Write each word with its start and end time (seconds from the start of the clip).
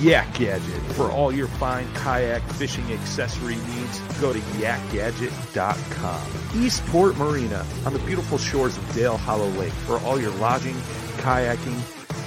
Yak 0.00 0.32
Gadget. 0.34 0.82
For 0.94 1.10
all 1.10 1.32
your 1.32 1.48
fine 1.48 1.92
kayak 1.94 2.42
fishing 2.52 2.90
accessory 2.92 3.56
needs, 3.56 4.00
go 4.20 4.32
to 4.32 4.38
yakgadget.com. 4.38 6.22
Eastport 6.62 7.16
Marina 7.16 7.64
on 7.84 7.92
the 7.92 7.98
beautiful 8.00 8.38
shores 8.38 8.76
of 8.76 8.94
Dale 8.94 9.16
Hollow 9.16 9.48
Lake. 9.50 9.72
For 9.72 9.98
all 10.00 10.20
your 10.20 10.32
lodging, 10.32 10.76
kayaking, 11.18 11.80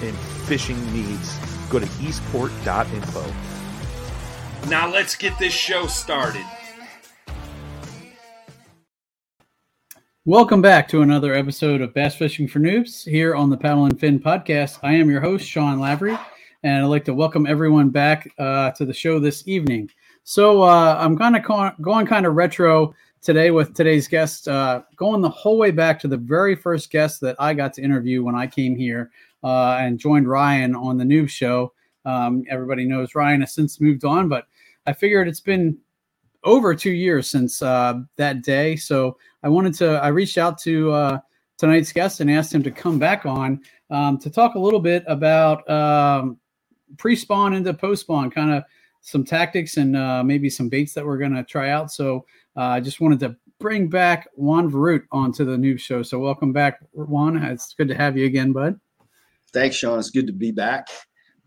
and 0.04 0.18
fishing 0.48 0.80
needs, 0.94 1.38
go 1.70 1.80
to 1.80 1.88
eastport.info. 2.02 3.26
Now 4.68 4.92
let's 4.92 5.16
get 5.16 5.38
this 5.40 5.54
show 5.54 5.88
started. 5.88 6.46
Welcome 10.26 10.62
back 10.62 10.88
to 10.90 11.02
another 11.02 11.34
episode 11.34 11.82
of 11.82 11.94
Bass 11.94 12.16
Fishing 12.16 12.48
for 12.48 12.60
Noobs 12.60 13.08
here 13.08 13.34
on 13.34 13.50
the 13.50 13.58
Paddle 13.58 13.86
and 13.86 14.00
Fin 14.00 14.20
podcast. 14.20 14.78
I 14.84 14.94
am 14.94 15.10
your 15.10 15.22
host, 15.22 15.48
Sean 15.48 15.80
Lavery, 15.80 16.18
and 16.64 16.84
I'd 16.84 16.88
like 16.88 17.06
to 17.06 17.14
welcome 17.14 17.46
everyone 17.46 17.90
back 17.90 18.32
uh, 18.38 18.72
to 18.72 18.86
the 18.86 18.94
show 18.94 19.20
this 19.20 19.48
evening. 19.48 19.90
So 20.24 20.62
uh, 20.62 20.98
I'm 21.00 21.18
kind 21.18 21.36
of 21.36 21.44
going 21.82 22.06
kind 22.06 22.26
of 22.26 22.36
retro 22.36 22.94
today 23.22 23.52
with 23.52 23.74
today's 23.74 24.08
guest, 24.08 24.48
uh, 24.48 24.84
going 24.96 25.22
the 25.22 25.30
whole 25.30 25.58
way 25.58 25.72
back 25.72 26.00
to 26.00 26.08
the 26.08 26.18
very 26.18 26.56
first 26.56 26.92
guest 26.92 27.22
that 27.22 27.36
I 27.40 27.54
got 27.54 27.74
to 27.74 27.82
interview 27.82 28.24
when 28.24 28.36
I 28.36 28.48
came 28.48 28.76
here 28.76 29.12
uh, 29.44 29.78
and 29.80 30.00
joined 30.00 30.28
Ryan 30.28 30.76
on 30.76 30.98
the 30.98 31.04
Noob 31.04 31.30
Show. 31.30 31.74
Um, 32.06 32.44
everybody 32.50 32.86
knows 32.86 33.16
Ryan 33.16 33.42
has 33.42 33.54
since 33.54 33.82
moved 33.82 34.06
on, 34.06 34.30
but 34.30 34.46
I 34.86 34.94
figured 34.94 35.28
it's 35.28 35.40
been 35.40 35.78
over 36.44 36.74
two 36.74 36.92
years 36.92 37.30
since 37.30 37.62
uh, 37.62 38.00
that 38.16 38.44
day. 38.44 38.76
So 38.76 39.18
I 39.44 39.50
wanted 39.50 39.74
to, 39.76 40.02
I 40.02 40.08
reached 40.10 40.38
out 40.38 40.58
to 40.60 40.92
uh, 40.92 41.20
tonight's 41.58 41.92
guest 41.92 42.22
and 42.22 42.32
asked 42.32 42.54
him 42.54 42.64
to 42.64 42.72
come 42.72 43.00
back 43.00 43.26
on 43.26 43.62
um, 43.90 44.18
to 44.20 44.30
talk 44.30 44.56
a 44.56 44.60
little 44.60 44.80
bit 44.80 45.04
about 45.08 45.70
um, 45.70 46.39
pre 46.98 47.16
spawn 47.16 47.54
into 47.54 47.74
post 47.74 48.02
spawn, 48.02 48.30
kind 48.32 48.52
of 48.52 48.64
some 49.02 49.24
tactics 49.24 49.78
and 49.78 49.96
uh, 49.96 50.24
maybe 50.24 50.50
some 50.50 50.70
baits 50.70 50.94
that 50.94 51.06
we're 51.06 51.18
going 51.18 51.34
to 51.34 51.44
try 51.44 51.70
out. 51.70 51.92
So 51.92 52.26
uh, 52.58 52.64
I 52.64 52.80
just 52.80 53.00
wanted 53.00 53.20
to 53.22 53.36
bring 53.60 53.88
back 53.88 54.28
Juan 54.36 54.72
Veruete 54.72 55.06
onto 55.12 55.46
the 55.46 55.58
Noob 55.58 55.80
show. 55.80 56.04
So 56.04 56.20
welcome 56.20 56.54
back, 56.54 56.80
Juan. 56.92 57.38
It's 57.44 57.74
good 57.74 57.88
to 57.90 57.96
have 57.96 58.18
you 58.18 58.26
again, 58.26 58.52
bud. 58.52 58.80
Thanks, 59.54 59.76
Sean. 59.78 60.00
It's 60.00 60.10
good 60.10 60.28
to 60.28 60.34
be 60.34 60.52
back 60.52 60.88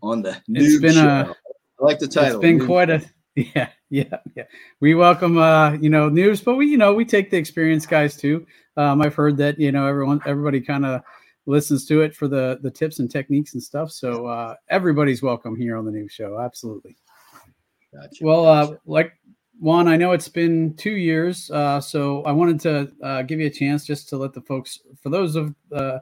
on 0.01 0.21
the 0.21 0.41
It's 0.49 0.81
been 0.81 0.93
show. 0.93 1.07
a- 1.07 1.35
I 1.79 1.85
like 1.85 1.99
the 1.99 2.07
title. 2.07 2.39
It's 2.39 2.41
been 2.41 2.59
Noob 2.59 2.65
quite 2.65 2.89
a 2.89 3.01
yeah, 3.35 3.69
yeah, 3.89 4.17
yeah. 4.35 4.43
We 4.79 4.93
welcome 4.93 5.39
uh, 5.39 5.71
you 5.73 5.89
know, 5.89 6.07
news, 6.07 6.41
but 6.41 6.55
we 6.55 6.67
you 6.67 6.77
know, 6.77 6.93
we 6.93 7.03
take 7.03 7.31
the 7.31 7.37
experienced 7.37 7.89
guys 7.89 8.15
too. 8.15 8.45
Um, 8.77 9.01
I've 9.01 9.15
heard 9.15 9.37
that, 9.37 9.59
you 9.59 9.71
know, 9.71 9.87
everyone 9.87 10.21
everybody 10.25 10.61
kind 10.61 10.85
of 10.85 11.01
listens 11.45 11.85
to 11.87 12.01
it 12.01 12.15
for 12.15 12.27
the 12.27 12.59
the 12.61 12.71
tips 12.71 12.99
and 12.99 13.09
techniques 13.09 13.53
and 13.53 13.63
stuff. 13.63 13.91
So 13.91 14.27
uh 14.27 14.55
everybody's 14.69 15.21
welcome 15.21 15.55
here 15.55 15.77
on 15.77 15.85
the 15.85 15.91
Noob 15.91 16.11
show. 16.11 16.39
Absolutely. 16.39 16.95
Gotcha. 17.93 18.23
Well, 18.23 18.45
uh 18.45 18.75
like 18.85 19.13
Juan, 19.59 19.87
I 19.87 19.95
know 19.97 20.11
it's 20.11 20.27
been 20.27 20.75
two 20.75 20.97
years, 20.97 21.49
uh, 21.51 21.79
so 21.79 22.23
I 22.23 22.31
wanted 22.31 22.59
to 22.61 22.91
uh, 23.01 23.21
give 23.21 23.39
you 23.39 23.47
a 23.47 23.51
chance 23.51 23.85
just 23.85 24.09
to 24.09 24.17
let 24.17 24.33
the 24.33 24.41
folks, 24.41 24.79
for 25.01 25.09
those 25.09 25.35
of 25.35 25.53
uh, 25.71 25.99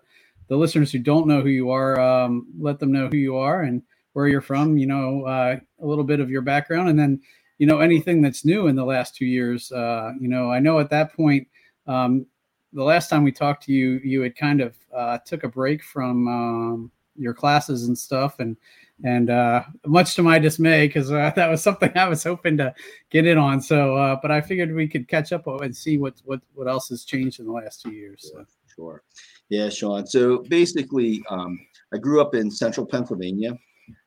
the 0.48 0.56
listeners 0.56 0.92
who 0.92 1.00
don't 1.00 1.28
know 1.28 1.42
who 1.42 1.50
you 1.50 1.70
are, 1.70 2.00
um, 2.00 2.48
let 2.58 2.80
them 2.80 2.92
know 2.92 3.08
who 3.08 3.18
you 3.18 3.36
are 3.38 3.62
and 3.62 3.84
where 4.14 4.28
you're 4.28 4.42
from. 4.42 4.78
You 4.78 4.88
know, 4.88 5.26
uh, 5.26 5.58
a 5.80 5.86
little 5.86 6.04
bit 6.04 6.20
of 6.20 6.30
your 6.30 6.42
background, 6.42 6.90
and 6.90 6.98
then 6.98 7.22
you 7.58 7.68
know 7.68 7.80
anything 7.80 8.22
that's 8.22 8.46
new 8.46 8.68
in 8.68 8.76
the 8.76 8.86
last 8.86 9.16
two 9.16 9.26
years. 9.26 9.72
Uh, 9.72 10.14
you 10.20 10.28
know, 10.28 10.50
I 10.50 10.60
know 10.60 10.80
at 10.80 10.90
that 10.90 11.14
point, 11.14 11.48
um, 11.88 12.26
the 12.74 12.84
last 12.84 13.10
time 13.10 13.24
we 13.24 13.32
talked 13.32 13.64
to 13.64 13.74
you, 13.74 14.00
you 14.04 14.22
had 14.22 14.36
kind 14.36 14.62
of 14.62 14.76
uh, 14.96 15.18
took 15.26 15.44
a 15.44 15.50
break 15.50 15.84
from 15.84 16.28
um, 16.28 16.92
your 17.16 17.34
classes 17.34 17.88
and 17.88 17.98
stuff, 17.98 18.40
and 18.40 18.58
and 19.04 19.30
uh, 19.30 19.64
much 19.86 20.16
to 20.16 20.24
my 20.24 20.38
dismay, 20.40 20.88
because 20.88 21.12
uh, 21.12 21.32
that 21.36 21.50
was 21.50 21.62
something 21.62 21.92
I 21.96 22.08
was 22.08 22.24
hoping 22.24 22.58
to 22.58 22.74
get 23.10 23.26
in 23.26 23.38
on. 23.38 23.62
So, 23.62 23.96
uh, 23.96 24.18
but 24.22 24.32
I 24.32 24.42
figured 24.42 24.74
we 24.74 24.88
could 24.88 25.08
catch 25.08 25.34
up 25.34 25.48
and 25.48 25.76
see 25.76 25.98
what 25.98 26.22
what 26.26 26.42
what 26.54 26.68
else 26.68 26.90
has 26.90 27.04
changed 27.04 27.40
in 27.40 27.46
the 27.46 27.52
last 27.52 27.82
two 27.82 27.92
years. 27.92 28.32
So. 28.34 28.46
Sure. 28.76 29.04
Yeah, 29.50 29.70
Sean. 29.70 30.08
So 30.08 30.44
basically, 30.50 31.22
um, 31.30 31.60
I 31.94 31.98
grew 31.98 32.22
up 32.22 32.36
in 32.36 32.50
central 32.50 32.86
Pennsylvania. 32.86 33.58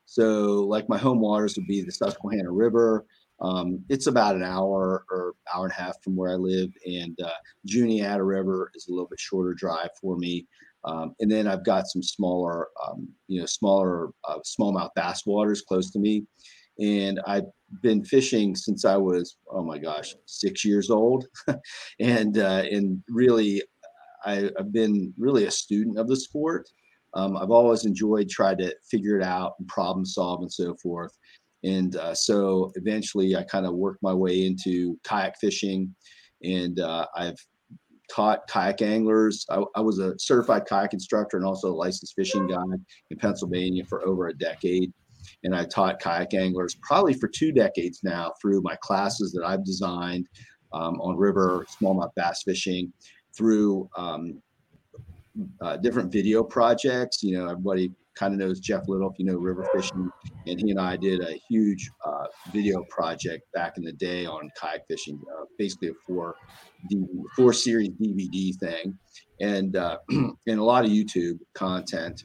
So, 0.07 0.61
like 0.63 0.89
my 0.89 0.99
home 0.99 1.21
waters 1.21 1.57
would 1.57 1.67
be 1.67 1.83
the 1.83 1.93
Susquehanna 1.93 2.51
River. 2.51 3.05
Um, 3.41 3.85
it's 3.89 4.07
about 4.07 4.37
an 4.37 4.43
hour 4.43 5.05
or 5.11 5.35
hour 5.53 5.65
and 5.65 5.73
a 5.73 5.75
half 5.75 6.03
from 6.03 6.17
where 6.17 6.31
I 6.31 6.37
live, 6.37 6.71
and 6.87 7.19
uh, 7.21 7.31
Juniata 7.67 8.23
River 8.23 8.71
is 8.75 8.89
a 8.89 8.93
little 8.93 9.09
bit 9.09 9.21
shorter 9.21 9.55
drive 9.55 9.91
for 10.01 10.17
me. 10.17 10.47
Um, 10.85 11.15
and 11.21 11.31
then 11.31 11.49
I've 11.49 11.65
got 11.65 11.87
some 11.87 12.03
smaller, 12.03 12.69
um, 12.87 13.09
you 13.27 13.41
know, 13.41 13.47
smaller 13.47 14.11
uh, 14.29 14.39
smallmouth 14.41 14.91
bass 14.95 15.25
waters 15.25 15.63
close 15.63 15.91
to 15.93 15.99
me. 15.99 16.27
And 16.79 17.21
I've 17.27 17.47
been 17.83 18.05
fishing 18.05 18.55
since 18.55 18.85
I 18.85 18.97
was, 18.97 19.37
oh 19.51 19.63
my 19.63 19.79
gosh, 19.79 20.15
six 20.27 20.65
years 20.65 20.91
old, 20.91 21.27
and 22.01 22.39
uh, 22.39 22.65
and 22.71 23.03
really 23.09 23.63
I, 24.25 24.51
I've 24.59 24.73
been 24.73 25.13
really 25.19 25.45
a 25.45 25.51
student 25.51 25.99
of 25.99 26.09
the 26.09 26.17
sport. 26.17 26.69
Um, 27.15 27.37
I've 27.37 27.51
always 27.51 27.85
enjoyed 27.85 28.29
trying 28.29 28.59
to 28.59 28.75
figure 28.91 29.17
it 29.17 29.23
out 29.23 29.55
and 29.59 29.69
problem 29.69 30.05
solve 30.05 30.41
and 30.43 30.53
so 30.53 30.75
forth. 30.83 31.17
And 31.65 31.97
uh, 31.97 32.15
so 32.15 32.71
eventually 32.77 33.37
I 33.37 33.43
kind 33.43 33.67
of 33.67 33.75
worked 33.75 34.03
my 34.03 34.13
way 34.13 34.47
into 34.47 34.99
kayak 35.03 35.39
fishing 35.41 35.95
and 36.43 36.79
uh, 36.79 37.07
I've 37.17 37.39
taught 38.11 38.47
kayak 38.49 38.83
anglers. 38.83 39.47
I, 39.49 39.63
I 39.75 39.81
was 39.81 39.99
a 39.99 40.15
certified 40.19 40.67
kayak 40.67 40.93
instructor 40.93 41.39
and 41.39 41.47
also 41.47 41.73
a 41.73 41.75
licensed 41.75 42.15
fishing 42.15 42.47
guide 42.47 42.81
in 43.11 43.19
Pennsylvania 43.19 43.85
for 43.85 44.07
over 44.07 44.29
a 44.29 44.35
decade. 44.35 44.93
And 45.43 45.55
I 45.55 45.65
taught 45.65 46.01
kayak 46.01 46.35
anglers 46.35 46.77
probably 46.83 47.15
for 47.15 47.29
two 47.29 47.51
decades 47.51 48.01
now 48.03 48.33
through 48.41 48.61
my 48.63 48.77
classes 48.83 49.33
that 49.33 49.45
I've 49.45 49.65
designed 49.65 50.29
um, 50.73 51.01
on 51.01 51.17
river 51.17 51.67
smallmouth 51.81 52.15
bass 52.15 52.43
fishing 52.43 52.93
through 53.35 53.89
um, 53.97 54.43
uh, 55.63 55.79
different 55.79 56.13
video 56.13 56.45
projects. 56.45 57.23
You 57.23 57.39
know, 57.39 57.45
everybody 57.45 57.91
kind 58.15 58.35
of 58.35 58.39
knows 58.39 58.61
Jeff 58.61 58.87
Little, 58.87 59.11
if 59.11 59.19
you 59.19 59.25
know 59.25 59.37
river 59.37 59.67
fishing, 59.75 60.11
and 60.47 60.61
he 60.61 60.71
and 60.71 60.81
I 60.81 60.97
did 60.97 61.21
a 61.21 61.39
huge 61.49 61.91
uh, 62.05 62.27
video 62.53 62.85
project 62.91 63.45
back 63.53 63.77
in 63.77 63.85
the 63.85 63.93
day 63.93 64.27
on 64.27 64.51
kayak 64.61 64.87
fishing, 64.89 65.21
uh, 65.39 65.45
basically 65.59 65.89
a 65.89 65.95
four 66.07 66.35
four 67.37 67.53
series 67.53 67.91
DVD 67.91 68.55
thing, 68.57 68.99
and 69.41 69.77
uh, 69.77 69.99
and 70.11 70.37
a 70.47 70.65
lot 70.65 70.85
of 70.85 70.91
YouTube 70.91 71.39
content. 71.55 72.25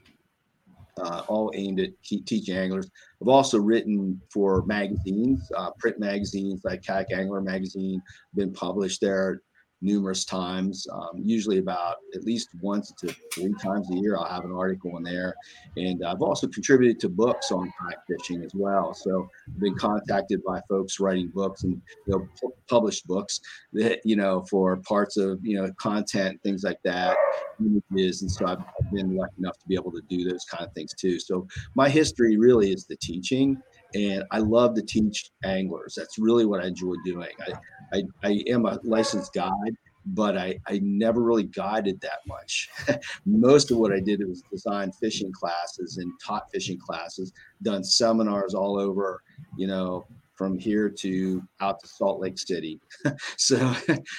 Uh, 1.01 1.23
all 1.29 1.49
aimed 1.55 1.79
at 1.79 1.91
teaching 2.03 2.57
anglers. 2.57 2.89
I've 3.21 3.29
also 3.29 3.57
written 3.57 4.19
for 4.33 4.65
magazines, 4.65 5.49
uh, 5.55 5.71
print 5.79 5.97
magazines 5.97 6.59
like 6.65 6.83
Kayak 6.83 7.13
Angler 7.13 7.39
magazine, 7.39 8.01
been 8.35 8.51
published 8.51 8.99
there 8.99 9.41
numerous 9.81 10.25
times, 10.25 10.87
um, 10.91 11.21
usually 11.23 11.57
about 11.57 11.97
at 12.13 12.23
least 12.23 12.49
once 12.61 12.91
to 12.99 13.13
three 13.33 13.53
times 13.61 13.89
a 13.91 13.95
year. 13.95 14.17
I'll 14.17 14.25
have 14.25 14.45
an 14.45 14.51
article 14.51 14.97
in 14.97 15.03
there. 15.03 15.35
And 15.77 16.03
I've 16.05 16.21
also 16.21 16.47
contributed 16.47 16.99
to 17.01 17.09
books 17.09 17.51
on 17.51 17.71
kayak 17.79 17.99
fishing 18.07 18.43
as 18.43 18.53
well. 18.53 18.93
So 18.93 19.29
I've 19.47 19.59
been 19.59 19.75
contacted 19.75 20.43
by 20.43 20.61
folks 20.67 20.99
writing 20.99 21.31
books 21.33 21.63
and 21.63 21.81
you 22.07 22.13
know, 22.13 22.27
pu- 22.41 22.53
published 22.67 23.07
books 23.07 23.39
that, 23.73 23.99
you 24.03 24.15
know, 24.15 24.41
for 24.49 24.77
parts 24.77 25.17
of, 25.17 25.39
you 25.43 25.55
know, 25.55 25.71
content, 25.77 26.41
things 26.43 26.63
like 26.63 26.81
that, 26.83 27.15
images. 27.59 28.21
And 28.21 28.31
so 28.31 28.45
I've, 28.45 28.59
I've 28.59 28.91
been 28.91 29.15
lucky 29.15 29.35
enough 29.39 29.57
to 29.59 29.67
be 29.67 29.75
able 29.75 29.91
to 29.91 30.01
do 30.09 30.29
those 30.29 30.45
kind 30.45 30.65
of 30.65 30.73
things 30.73 30.93
too. 30.93 31.19
So 31.19 31.47
my 31.75 31.89
history 31.89 32.37
really 32.37 32.71
is 32.71 32.85
the 32.85 32.97
teaching 32.97 33.61
and 33.93 34.23
I 34.31 34.39
love 34.39 34.75
to 34.75 34.81
teach 34.81 35.31
anglers. 35.43 35.95
That's 35.95 36.17
really 36.17 36.45
what 36.45 36.63
I 36.63 36.67
enjoy 36.67 36.93
doing. 37.05 37.31
I, 37.47 37.97
I, 37.97 38.03
I 38.23 38.43
am 38.47 38.65
a 38.65 38.79
licensed 38.83 39.33
guide, 39.33 39.75
but 40.07 40.37
I, 40.37 40.59
I 40.67 40.79
never 40.83 41.21
really 41.21 41.43
guided 41.43 41.99
that 42.01 42.19
much. 42.27 42.69
Most 43.25 43.71
of 43.71 43.77
what 43.77 43.91
I 43.91 43.99
did 43.99 44.27
was 44.27 44.43
design 44.51 44.91
fishing 44.91 45.31
classes 45.31 45.97
and 45.97 46.11
taught 46.23 46.51
fishing 46.51 46.79
classes, 46.79 47.33
done 47.61 47.83
seminars 47.83 48.53
all 48.53 48.79
over, 48.79 49.23
you 49.57 49.67
know, 49.67 50.05
from 50.39 50.57
here 50.57 50.87
to 50.87 51.43
out 51.59 51.81
to 51.81 51.87
Salt 51.87 52.21
Lake 52.21 52.39
City. 52.39 52.79
so, 53.35 53.57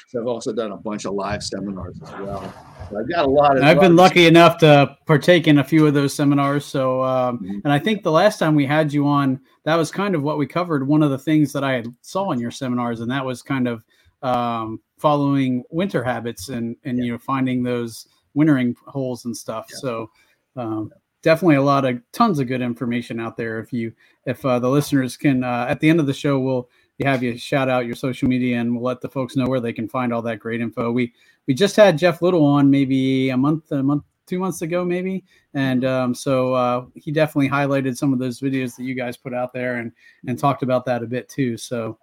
so 0.09 0.21
I've 0.21 0.27
also 0.27 0.53
done 0.53 0.71
a 0.71 0.77
bunch 0.77 1.07
of 1.07 1.15
live 1.15 1.43
seminars 1.43 1.99
as 2.03 2.11
well. 2.11 2.55
So 2.91 3.01
I've 3.01 3.09
got 3.09 3.25
a 3.25 3.29
lot 3.31 3.57
of. 3.57 3.65
I've 3.65 3.81
been 3.81 3.97
lucky 3.97 4.27
enough 4.27 4.59
to 4.59 4.99
partake 5.07 5.49
in 5.49 5.61
a 5.61 5.65
few 5.65 5.87
of 5.87 5.95
those 5.95 6.13
seminars. 6.13 6.67
So, 6.67 7.03
um, 7.03 7.39
mm-hmm. 7.39 7.61
and 7.65 7.73
I 7.73 7.79
think 7.79 8.03
the 8.03 8.13
last 8.13 8.39
time 8.39 8.55
we 8.55 8.67
had 8.67 8.93
you 8.93 9.09
on, 9.09 9.41
that 9.65 9.77
was 9.77 9.91
kind 9.91 10.15
of 10.15 10.23
what 10.23 10.37
we 10.37 10.47
covered. 10.47 10.87
One 10.87 11.03
of 11.03 11.11
the 11.11 11.19
things 11.19 11.55
that 11.55 11.65
I 11.65 11.85
saw 12.03 12.33
in 12.33 12.39
your 12.39 12.51
seminars, 12.51 13.01
and 13.01 13.11
that 13.11 13.25
was 13.25 13.41
kind 13.41 13.67
of 13.67 13.83
um, 14.21 14.79
following 14.99 15.65
winter 15.71 16.05
habits 16.05 16.51
and 16.51 16.77
and 16.85 16.99
yeah. 16.99 17.05
you 17.05 17.13
know 17.13 17.19
finding 17.19 17.63
those 17.63 18.07
wintering 18.35 18.77
holes 18.87 19.25
and 19.25 19.35
stuff. 19.35 19.67
Yeah. 19.71 19.79
So. 19.81 20.11
Um, 20.57 20.91
definitely 21.23 21.57
a 21.57 21.63
lot 21.63 21.85
of 21.85 22.01
tons 22.13 22.39
of 22.39 22.49
good 22.49 22.63
information 22.63 23.21
out 23.21 23.37
there. 23.37 23.59
If 23.59 23.73
you, 23.73 23.93
if 24.27 24.45
uh, 24.45 24.59
the 24.59 24.69
listeners 24.69 25.17
can, 25.17 25.45
uh, 25.45 25.67
at 25.69 25.81
the 25.81 25.89
end 25.89 26.01
of 26.01 26.07
the 26.07 26.15
show, 26.15 26.39
we'll 26.39 26.69
have 27.05 27.23
you 27.23 27.37
shout 27.39 27.69
out 27.69 27.87
your 27.87 27.97
social 27.97 28.29
media 28.29 28.59
and 28.59 28.75
we'll 28.75 28.85
let 28.85 29.01
the 29.01 29.09
folks 29.09 29.37
know 29.37 29.47
where 29.47 29.61
they 29.61 29.73
can 29.73 29.89
find 29.89 30.13
all 30.13 30.23
that 30.23 30.39
great 30.39 30.61
info. 30.61 30.91
We 30.93 31.13
we 31.47 31.55
just 31.55 31.77
had 31.77 31.99
Jeff 31.99 32.23
Little 32.23 32.45
on 32.45 32.71
maybe 32.71 33.31
a 33.31 33.37
month, 33.37 33.73
a 33.73 33.83
month, 33.83 34.05
two 34.27 34.39
months 34.39 34.63
ago, 34.63 34.85
maybe, 34.85 35.25
and 35.55 35.85
um, 35.85 36.15
so 36.15 36.55
uh, 36.55 36.85
he 36.95 37.11
definitely 37.11 37.49
highlighted 37.49 37.97
some 37.97 38.13
of 38.13 38.19
those 38.19 38.41
videos 38.41 38.77
that 38.77 38.85
you 38.85 38.95
guys 38.95 39.17
put 39.17 39.35
out 39.35 39.53
there 39.53 39.77
and 39.77 39.93
and 40.27 40.39
talked 40.39 40.63
about 40.63 40.85
that 40.85 41.03
a 41.03 41.07
bit 41.07 41.29
too. 41.29 41.57
So. 41.57 41.99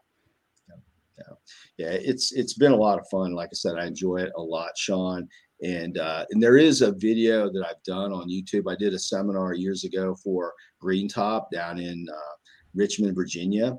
Yeah, 1.20 1.34
yeah, 1.78 1.98
it's 2.00 2.32
it's 2.32 2.54
been 2.54 2.74
a 2.74 2.76
lot 2.76 3.00
of 3.00 3.08
fun. 3.10 3.34
Like 3.34 3.50
I 3.52 3.56
said, 3.56 3.76
I 3.76 3.88
enjoy 3.88 4.18
it 4.18 4.32
a 4.36 4.42
lot, 4.42 4.78
Sean 4.78 5.28
and 5.62 5.98
uh, 5.98 6.26
and 6.30 6.42
there 6.42 6.58
is 6.58 6.82
a 6.82 6.92
video 6.92 7.52
that 7.52 7.66
I've 7.68 7.84
done 7.84 8.12
on 8.12 8.30
YouTube. 8.30 8.72
I 8.72 8.76
did 8.76 8.94
a 8.94 9.00
seminar 9.00 9.54
years 9.54 9.84
ago 9.84 10.16
for 10.24 10.54
Green 10.80 11.08
Top 11.08 11.52
down 11.52 11.80
in 11.80 12.08
uh, 12.12 12.34
Richmond, 12.76 13.16
Virginia, 13.16 13.76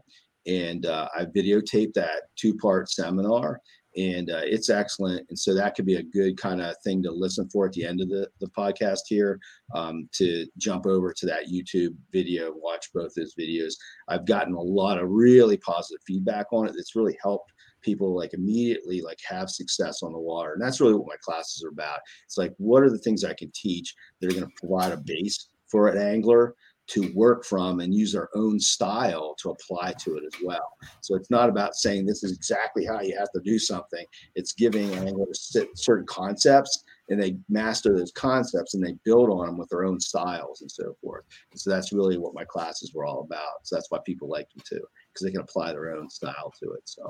and 0.47 0.87
uh, 0.87 1.09
I 1.17 1.27
videotaped 1.27 1.95
that 1.95 2.23
two 2.37 2.57
part 2.57 2.91
seminar, 2.91 3.61
and 3.97 4.31
uh, 4.31 4.43
it's 4.45 4.71
excellent. 4.71 5.27
And 5.29 5.39
so 5.39 5.55
that 5.55 5.75
could 5.75 5.87
be 5.87 5.97
a 5.97 6.03
good 6.03 6.37
kind 6.37 6.61
of 6.61 6.75
thing 6.83 7.03
to 7.05 7.11
listen 7.11 7.49
for 7.49 7.67
at 7.67 7.73
the 7.73 7.85
end 7.85 8.01
of 8.01 8.09
the, 8.09 8.29
the 8.41 8.49
podcast 8.49 9.01
here 9.07 9.39
um, 9.75 10.09
to 10.15 10.47
jump 10.57 10.87
over 10.87 11.13
to 11.13 11.27
that 11.27 11.49
YouTube 11.49 11.95
video, 12.13 12.53
watch 12.57 12.89
both 12.93 13.15
those 13.15 13.35
videos. 13.39 13.75
I've 14.09 14.27
gotten 14.27 14.55
a 14.55 14.61
lot 14.61 14.99
of 14.99 15.11
really 15.11 15.57
positive 15.59 16.03
feedback 16.07 16.47
on 16.53 16.67
it. 16.67 16.75
It's 16.77 16.97
really 16.97 17.17
helped 17.23 17.53
people 17.83 18.15
like 18.15 18.35
immediately 18.35 19.01
like 19.01 19.19
have 19.27 19.51
success 19.51 20.03
on 20.03 20.13
the 20.13 20.19
water 20.19 20.53
and 20.53 20.63
that's 20.63 20.81
really 20.81 20.95
what 20.95 21.09
my 21.09 21.17
classes 21.23 21.63
are 21.65 21.71
about 21.71 22.01
it's 22.25 22.39
like 22.39 22.55
what 22.59 22.83
are 22.83 22.91
the 22.91 22.99
things 22.99 23.25
i 23.25 23.35
can 23.35 23.51
teach 23.55 23.95
that 24.21 24.31
are 24.31 24.39
going 24.39 24.47
to 24.47 24.61
provide 24.61 24.93
a 24.93 24.97
base 24.97 25.49
for 25.69 25.89
an 25.89 25.99
angler 25.99 26.55
to 26.89 27.13
work 27.15 27.45
from 27.45 27.81
and 27.81 27.95
use 27.95 28.13
their 28.13 28.31
own 28.35 28.59
style 28.59 29.35
to 29.39 29.51
apply 29.51 29.93
to 29.93 30.17
it 30.17 30.25
as 30.25 30.41
well. 30.43 30.73
So 31.03 31.15
it's 31.15 31.31
not 31.31 31.51
about 31.51 31.75
saying 31.75 32.07
this 32.07 32.25
is 32.25 32.33
exactly 32.33 32.85
how 32.85 33.01
you 33.03 33.17
have 33.19 33.31
to 33.33 33.41
do 33.45 33.59
something. 33.59 34.05
It's 34.35 34.55
giving 34.55 34.93
anglers 34.95 35.55
certain 35.75 36.07
concepts 36.07 36.85
and 37.11 37.23
they 37.23 37.37
master 37.49 37.95
those 37.95 38.13
concepts 38.13 38.75
and 38.75 38.85
they 38.85 38.95
build 39.05 39.29
on 39.29 39.47
them 39.47 39.59
with 39.59 39.69
their 39.69 39.85
own 39.85 40.01
styles 40.01 40.63
and 40.63 40.71
so 40.71 40.97
forth. 41.03 41.25
And 41.53 41.61
so 41.61 41.71
that's 41.71 41.93
really 41.93 42.17
what 42.17 42.35
my 42.35 42.45
classes 42.45 42.93
were 42.95 43.05
all 43.05 43.21
about. 43.21 43.65
So 43.65 43.77
that's 43.77 43.91
why 43.91 43.99
people 44.05 44.29
like 44.29 44.49
them 44.51 44.65
too, 44.67 44.85
because 45.13 45.25
they 45.27 45.31
can 45.31 45.43
apply 45.43 45.73
their 45.73 45.95
own 45.95 46.09
style 46.09 46.53
to 46.63 46.73
it. 46.73 46.83
So 46.87 47.07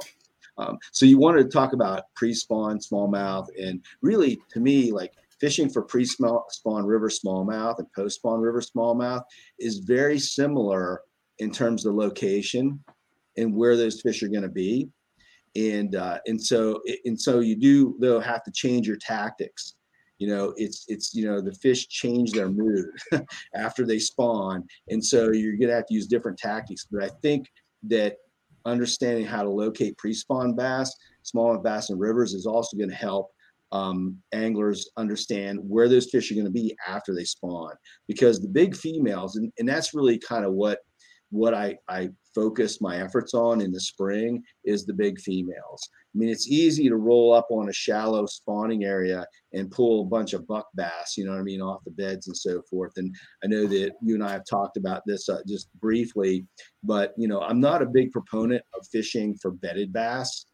um, 0.59 0.79
so 0.93 1.07
you 1.07 1.19
wanted 1.19 1.45
to 1.45 1.49
talk 1.49 1.73
about 1.73 2.05
pre-spawn 2.15 2.79
smallmouth, 2.79 3.47
and 3.61 3.85
really, 4.03 4.39
to 4.51 4.61
me, 4.61 4.93
like 4.93 5.13
fishing 5.41 5.69
for 5.69 5.83
pre-spawn 5.83 6.85
river 6.85 7.09
smallmouth 7.09 7.79
and 7.79 7.87
post-spawn 7.95 8.41
river 8.41 8.61
smallmouth 8.61 9.23
is 9.59 9.79
very 9.79 10.19
similar 10.19 11.03
in 11.39 11.53
terms 11.53 11.87
of 11.87 11.95
location 11.95 12.83
and 13.37 13.55
where 13.55 13.77
those 13.77 14.01
fish 14.01 14.23
are 14.23 14.29
going 14.29 14.43
to 14.43 14.49
be, 14.49 14.89
and 15.55 15.95
uh, 15.95 16.19
and 16.27 16.43
so 16.43 16.81
and 17.05 17.19
so 17.19 17.41
you 17.41 17.57
do 17.57 17.97
though 18.01 18.21
have 18.21 18.43
to 18.45 18.51
change 18.51 18.87
your 18.87 18.97
tactics. 18.97 19.77
You 20.19 20.27
know, 20.27 20.55
it's 20.57 20.87
it's 20.89 21.15
you 21.15 21.25
know 21.25 21.41
the 21.41 21.55
fish 21.55 21.87
change 21.87 22.33
their 22.33 22.51
mood 22.51 22.87
after 23.55 23.87
they 23.87 24.01
spawn, 24.01 24.67
and 24.89 25.05
so 25.05 25.31
you're 25.31 25.57
going 25.57 25.69
to 25.69 25.77
have 25.77 25.87
to 25.87 25.95
use 25.95 26.09
different 26.09 26.37
tactics. 26.37 26.89
But 26.91 27.05
I 27.05 27.11
think 27.23 27.47
that 27.85 28.17
understanding 28.69 29.27
how 29.27 29.43
to 29.43 29.51
locate 29.51 29.97
pre-spawn 29.99 30.55
bass, 30.55 30.95
smallmouth 31.25 31.63
bass 31.63 31.91
and 31.91 32.01
rivers 32.01 32.35
is 32.35 32.47
also 32.47 32.77
going 32.77 32.91
to 32.91 32.97
help 32.97 33.31
um, 33.73 34.17
anglers 34.33 34.89
understand 34.97 35.59
where 35.63 35.89
those 35.89 36.11
fish 36.11 36.31
are 36.31 36.35
going 36.35 36.47
to 36.47 36.51
be 36.51 36.75
after 36.87 37.15
they 37.15 37.25
spawn. 37.25 37.73
Because 38.07 38.41
the 38.41 38.49
big 38.49 38.75
females, 38.75 39.37
and, 39.37 39.53
and 39.59 39.69
that's 39.69 39.95
really 39.95 40.19
kind 40.19 40.45
of 40.45 40.53
what 40.53 40.81
what 41.31 41.53
I, 41.53 41.77
I 41.89 42.09
focus 42.39 42.81
my 42.81 42.99
efforts 42.99 43.35
on 43.35 43.61
in 43.61 43.73
the 43.73 43.81
spring 43.81 44.41
is 44.65 44.87
the 44.87 44.93
big 44.93 45.19
females. 45.19 45.89
I 46.15 46.19
mean, 46.19 46.29
it's 46.29 46.47
easy 46.49 46.89
to 46.89 46.95
roll 46.97 47.33
up 47.33 47.49
on 47.51 47.69
a 47.69 47.73
shallow 47.73 48.27
spawning 48.27 48.85
area 48.85 49.27
and 49.53 49.73
pull 49.73 50.03
a 50.03 50.05
bunch 50.05 50.35
of 50.35 50.47
buck 50.47 50.69
bass, 50.77 51.17
you 51.17 51.25
know 51.25 51.33
what 51.33 51.41
I 51.41 51.43
mean, 51.43 51.61
off 51.61 51.83
the 51.85 51.91
beds 51.91 52.29
and 52.29 52.37
so 52.37 52.63
forth. 52.71 52.93
And 52.97 53.13
I 53.43 53.49
know 53.49 53.67
that 53.67 53.93
you 54.03 54.15
and 54.15 54.23
I 54.23 54.31
have 54.31 54.45
talked 54.49 54.77
about 54.77 55.03
this 55.05 55.29
uh, 55.29 55.41
just 55.49 55.69
briefly, 55.81 56.47
but 56.85 57.13
you 57.19 57.27
know, 57.27 57.41
I'm 57.41 57.61
not 57.61 57.83
a 57.83 57.87
big 57.87 58.13
proponent 58.13 58.63
of 58.79 58.87
fishing 58.93 59.37
for 59.43 59.51
bedded 59.51 59.93
bass. 59.93 60.47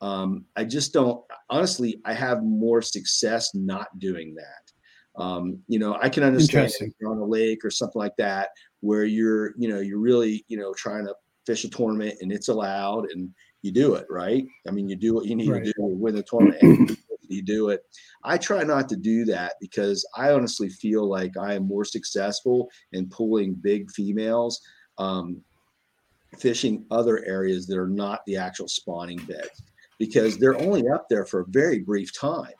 Um, 0.00 0.44
I 0.54 0.64
just 0.64 0.92
don't, 0.92 1.20
honestly, 1.50 2.00
I 2.04 2.14
have 2.14 2.44
more 2.44 2.80
success 2.80 3.50
not 3.54 3.88
doing 3.98 4.36
that. 4.36 5.22
Um, 5.22 5.60
you 5.68 5.78
know, 5.78 5.96
I 6.00 6.08
can 6.08 6.22
understand 6.22 6.72
if 6.80 6.92
you're 7.00 7.10
on 7.10 7.18
a 7.18 7.24
lake 7.24 7.64
or 7.64 7.70
something 7.70 8.00
like 8.00 8.16
that 8.18 8.50
where 8.80 9.04
you're, 9.04 9.54
you 9.56 9.68
know, 9.68 9.80
you're 9.80 10.00
really, 10.00 10.44
you 10.48 10.58
know, 10.58 10.74
trying 10.74 11.06
to 11.06 11.14
fish 11.46 11.64
a 11.64 11.68
tournament 11.68 12.16
and 12.20 12.32
it's 12.32 12.48
allowed 12.48 13.10
and 13.10 13.30
you 13.62 13.72
do 13.72 13.94
it, 13.94 14.06
right? 14.10 14.44
I 14.68 14.70
mean, 14.70 14.88
you 14.88 14.96
do 14.96 15.14
what 15.14 15.26
you 15.26 15.34
need 15.34 15.48
right. 15.48 15.64
to 15.64 15.72
do 15.72 15.88
to 15.88 15.96
win 15.96 16.14
the 16.14 16.22
tournament 16.22 16.62
and 16.62 16.96
you 17.28 17.42
do 17.42 17.70
it. 17.70 17.82
I 18.22 18.36
try 18.38 18.62
not 18.62 18.88
to 18.90 18.96
do 18.96 19.24
that 19.26 19.54
because 19.60 20.06
I 20.16 20.32
honestly 20.32 20.68
feel 20.68 21.08
like 21.08 21.36
I 21.38 21.54
am 21.54 21.66
more 21.66 21.84
successful 21.84 22.68
in 22.92 23.08
pulling 23.08 23.54
big 23.54 23.90
females, 23.90 24.60
um, 24.98 25.40
fishing 26.38 26.84
other 26.90 27.24
areas 27.24 27.66
that 27.66 27.78
are 27.78 27.88
not 27.88 28.20
the 28.26 28.36
actual 28.36 28.68
spawning 28.68 29.18
beds 29.18 29.62
because 29.98 30.38
they're 30.38 30.60
only 30.60 30.88
up 30.88 31.06
there 31.08 31.24
for 31.24 31.40
a 31.40 31.46
very 31.48 31.78
brief 31.78 32.12
time 32.18 32.52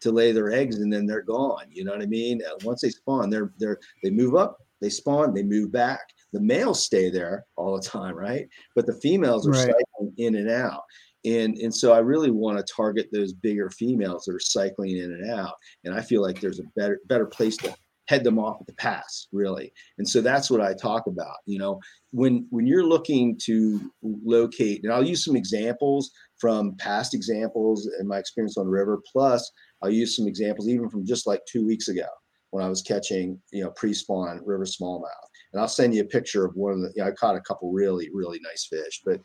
to 0.00 0.12
lay 0.12 0.32
their 0.32 0.52
eggs 0.52 0.78
and 0.78 0.92
then 0.92 1.06
they're 1.06 1.22
gone. 1.22 1.64
You 1.70 1.84
know 1.84 1.92
what 1.92 2.02
I 2.02 2.06
mean? 2.06 2.40
Once 2.64 2.82
they 2.82 2.90
spawn, 2.90 3.30
they're 3.30 3.52
they're 3.58 3.78
they 4.02 4.10
move 4.10 4.34
up, 4.34 4.58
they 4.80 4.90
spawn, 4.90 5.32
they 5.32 5.42
move 5.42 5.72
back. 5.72 6.00
The 6.32 6.40
males 6.40 6.84
stay 6.84 7.10
there 7.10 7.44
all 7.56 7.76
the 7.76 7.86
time, 7.86 8.14
right? 8.14 8.48
But 8.74 8.86
the 8.86 8.98
females 9.00 9.46
are 9.46 9.52
right. 9.52 9.66
cycling 9.66 10.14
in 10.18 10.36
and 10.36 10.50
out. 10.50 10.82
And, 11.24 11.56
and 11.58 11.74
so 11.74 11.92
I 11.92 11.98
really 11.98 12.30
want 12.30 12.58
to 12.58 12.74
target 12.74 13.08
those 13.12 13.32
bigger 13.32 13.70
females 13.70 14.24
that 14.24 14.34
are 14.34 14.40
cycling 14.40 14.96
in 14.96 15.12
and 15.12 15.30
out. 15.30 15.54
And 15.84 15.94
I 15.94 16.00
feel 16.00 16.20
like 16.20 16.40
there's 16.40 16.58
a 16.58 16.64
better 16.74 16.98
better 17.06 17.26
place 17.26 17.56
to 17.58 17.74
head 18.08 18.24
them 18.24 18.38
off 18.38 18.60
at 18.60 18.66
the 18.66 18.74
pass, 18.74 19.28
really. 19.32 19.72
And 19.98 20.08
so 20.08 20.20
that's 20.20 20.50
what 20.50 20.60
I 20.60 20.74
talk 20.74 21.06
about. 21.06 21.36
You 21.46 21.58
know, 21.58 21.80
when 22.10 22.46
when 22.50 22.66
you're 22.66 22.84
looking 22.84 23.38
to 23.44 23.92
locate, 24.02 24.82
and 24.82 24.92
I'll 24.92 25.06
use 25.06 25.24
some 25.24 25.36
examples 25.36 26.10
from 26.38 26.76
past 26.76 27.14
examples 27.14 27.86
and 27.98 28.08
my 28.08 28.18
experience 28.18 28.56
on 28.56 28.66
the 28.66 28.72
river. 28.72 29.00
Plus, 29.12 29.48
I'll 29.80 29.90
use 29.90 30.16
some 30.16 30.26
examples 30.26 30.68
even 30.68 30.90
from 30.90 31.06
just 31.06 31.26
like 31.26 31.40
two 31.46 31.64
weeks 31.64 31.88
ago 31.88 32.06
when 32.52 32.62
I 32.62 32.68
was 32.68 32.82
catching, 32.82 33.40
you 33.50 33.64
know, 33.64 33.70
pre-spawn 33.70 34.42
river 34.44 34.64
smallmouth. 34.64 35.06
And 35.52 35.60
I'll 35.60 35.68
send 35.68 35.94
you 35.94 36.02
a 36.02 36.06
picture 36.06 36.44
of 36.44 36.54
one 36.54 36.72
of 36.72 36.80
the. 36.80 36.92
You 36.94 37.02
know, 37.02 37.08
I 37.08 37.12
caught 37.12 37.34
a 37.34 37.40
couple 37.40 37.72
really, 37.72 38.10
really 38.12 38.38
nice 38.42 38.66
fish, 38.66 39.02
but, 39.04 39.20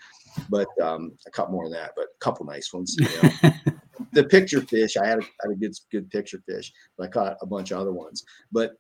but 0.50 0.68
um, 0.82 1.12
a 1.28 1.32
couple 1.32 1.54
more 1.54 1.66
than 1.66 1.74
that, 1.74 1.92
but 1.96 2.06
a 2.06 2.20
couple 2.20 2.46
nice 2.46 2.74
ones. 2.74 2.96
You 2.98 3.08
know. 3.22 3.52
the 4.14 4.24
picture 4.24 4.62
fish, 4.62 4.96
I 4.98 5.06
had 5.06 5.20
a, 5.20 5.22
had 5.42 5.52
a 5.52 5.56
good, 5.56 5.74
good 5.92 6.10
picture 6.10 6.42
fish, 6.50 6.72
but 6.98 7.06
I 7.06 7.08
caught 7.10 7.38
a 7.42 7.46
bunch 7.46 7.72
of 7.72 7.80
other 7.80 7.94
ones. 7.94 8.24
But 8.52 8.72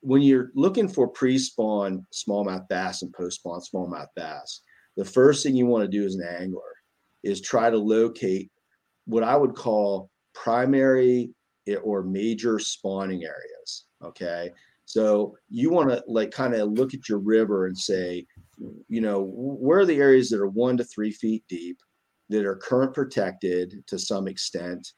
when 0.00 0.22
you're 0.22 0.50
looking 0.54 0.88
for 0.88 1.08
pre-spawn 1.08 2.06
smallmouth 2.12 2.68
bass 2.68 3.02
and 3.02 3.12
post-spawn 3.12 3.60
smallmouth 3.60 4.08
bass, 4.16 4.60
the 4.96 5.04
first 5.04 5.42
thing 5.42 5.56
you 5.56 5.66
want 5.66 5.84
to 5.84 5.98
do 5.98 6.04
as 6.04 6.14
an 6.14 6.26
angler 6.38 6.60
is 7.22 7.40
try 7.40 7.70
to 7.70 7.78
locate 7.78 8.50
what 9.06 9.22
I 9.22 9.36
would 9.36 9.54
call 9.54 10.10
primary 10.34 11.30
or 11.76 12.02
major 12.02 12.58
spawning 12.58 13.24
areas. 13.24 13.84
Okay. 14.02 14.50
So 14.84 15.36
you 15.50 15.70
want 15.70 15.90
to 15.90 16.02
like 16.06 16.30
kind 16.30 16.54
of 16.54 16.70
look 16.70 16.94
at 16.94 17.08
your 17.08 17.18
river 17.18 17.66
and 17.66 17.76
say, 17.76 18.26
you 18.88 19.00
know, 19.00 19.22
where 19.22 19.80
are 19.80 19.86
the 19.86 20.00
areas 20.00 20.30
that 20.30 20.40
are 20.40 20.48
one 20.48 20.76
to 20.78 20.84
three 20.84 21.10
feet 21.10 21.44
deep, 21.48 21.78
that 22.30 22.46
are 22.46 22.56
current 22.56 22.94
protected 22.94 23.84
to 23.86 23.98
some 23.98 24.26
extent, 24.26 24.92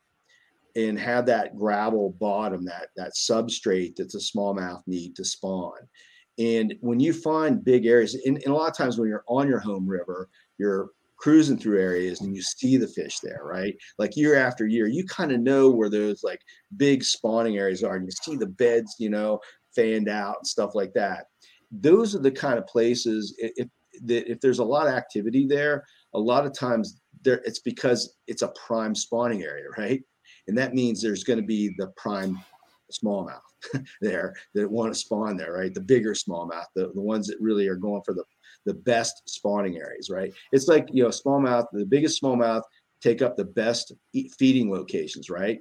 and 0.76 0.98
have 0.98 1.26
that 1.26 1.56
gravel 1.56 2.14
bottom, 2.20 2.64
that 2.64 2.88
that 2.96 3.14
substrate 3.14 3.96
that 3.96 4.12
the 4.12 4.18
smallmouth 4.18 4.82
need 4.86 5.16
to 5.16 5.24
spawn. 5.24 5.80
And 6.38 6.74
when 6.80 7.00
you 7.00 7.12
find 7.12 7.64
big 7.64 7.84
areas, 7.84 8.14
and, 8.14 8.36
and, 8.36 8.46
a 8.46 8.54
lot 8.54 8.70
of 8.70 8.76
times 8.76 8.96
when 8.96 9.08
you're 9.08 9.24
on 9.28 9.48
your 9.48 9.58
home 9.58 9.86
river, 9.86 10.28
you're 10.58 10.90
cruising 11.20 11.58
through 11.58 11.78
areas 11.80 12.22
and 12.22 12.34
you 12.34 12.42
see 12.42 12.76
the 12.76 12.88
fish 12.88 13.18
there, 13.20 13.42
right? 13.44 13.76
Like 13.98 14.16
year 14.16 14.36
after 14.36 14.66
year, 14.66 14.86
you 14.86 15.04
kind 15.04 15.32
of 15.32 15.40
know 15.40 15.68
where 15.68 15.90
those 15.90 16.24
like 16.24 16.40
big 16.76 17.04
spawning 17.04 17.58
areas 17.58 17.84
are, 17.84 17.96
and 17.96 18.06
you 18.06 18.10
see 18.10 18.36
the 18.36 18.46
beds, 18.46 18.96
you 18.98 19.10
know, 19.10 19.38
fanned 19.76 20.08
out 20.08 20.36
and 20.38 20.46
stuff 20.46 20.74
like 20.74 20.94
that. 20.94 21.26
Those 21.70 22.14
are 22.14 22.20
the 22.20 22.30
kind 22.30 22.58
of 22.58 22.66
places 22.66 23.34
if 23.38 23.68
if 24.08 24.40
there's 24.40 24.60
a 24.60 24.64
lot 24.64 24.86
of 24.86 24.94
activity 24.94 25.46
there, 25.46 25.84
a 26.14 26.18
lot 26.18 26.46
of 26.46 26.54
times 26.54 27.00
there 27.22 27.42
it's 27.44 27.60
because 27.60 28.16
it's 28.26 28.42
a 28.42 28.52
prime 28.66 28.94
spawning 28.94 29.42
area, 29.42 29.66
right? 29.76 30.02
And 30.48 30.56
that 30.56 30.74
means 30.74 31.02
there's 31.02 31.24
going 31.24 31.38
to 31.38 31.46
be 31.46 31.74
the 31.76 31.88
prime 31.96 32.38
smallmouth 32.90 33.40
there 34.00 34.34
that 34.54 34.70
want 34.70 34.92
to 34.92 34.98
spawn 34.98 35.36
there, 35.36 35.52
right? 35.52 35.72
The 35.72 35.80
bigger 35.80 36.14
smallmouth, 36.14 36.66
the, 36.74 36.90
the 36.94 37.00
ones 37.00 37.26
that 37.26 37.36
really 37.40 37.68
are 37.68 37.76
going 37.76 38.02
for 38.04 38.14
the, 38.14 38.24
the 38.66 38.74
best 38.74 39.22
spawning 39.26 39.76
areas, 39.76 40.10
right? 40.10 40.32
It's 40.52 40.68
like, 40.68 40.88
you 40.92 41.02
know, 41.02 41.08
smallmouth, 41.08 41.66
the 41.72 41.86
biggest 41.86 42.22
smallmouth 42.22 42.62
take 43.00 43.22
up 43.22 43.36
the 43.36 43.44
best 43.44 43.92
feeding 44.38 44.70
locations, 44.70 45.30
right? 45.30 45.58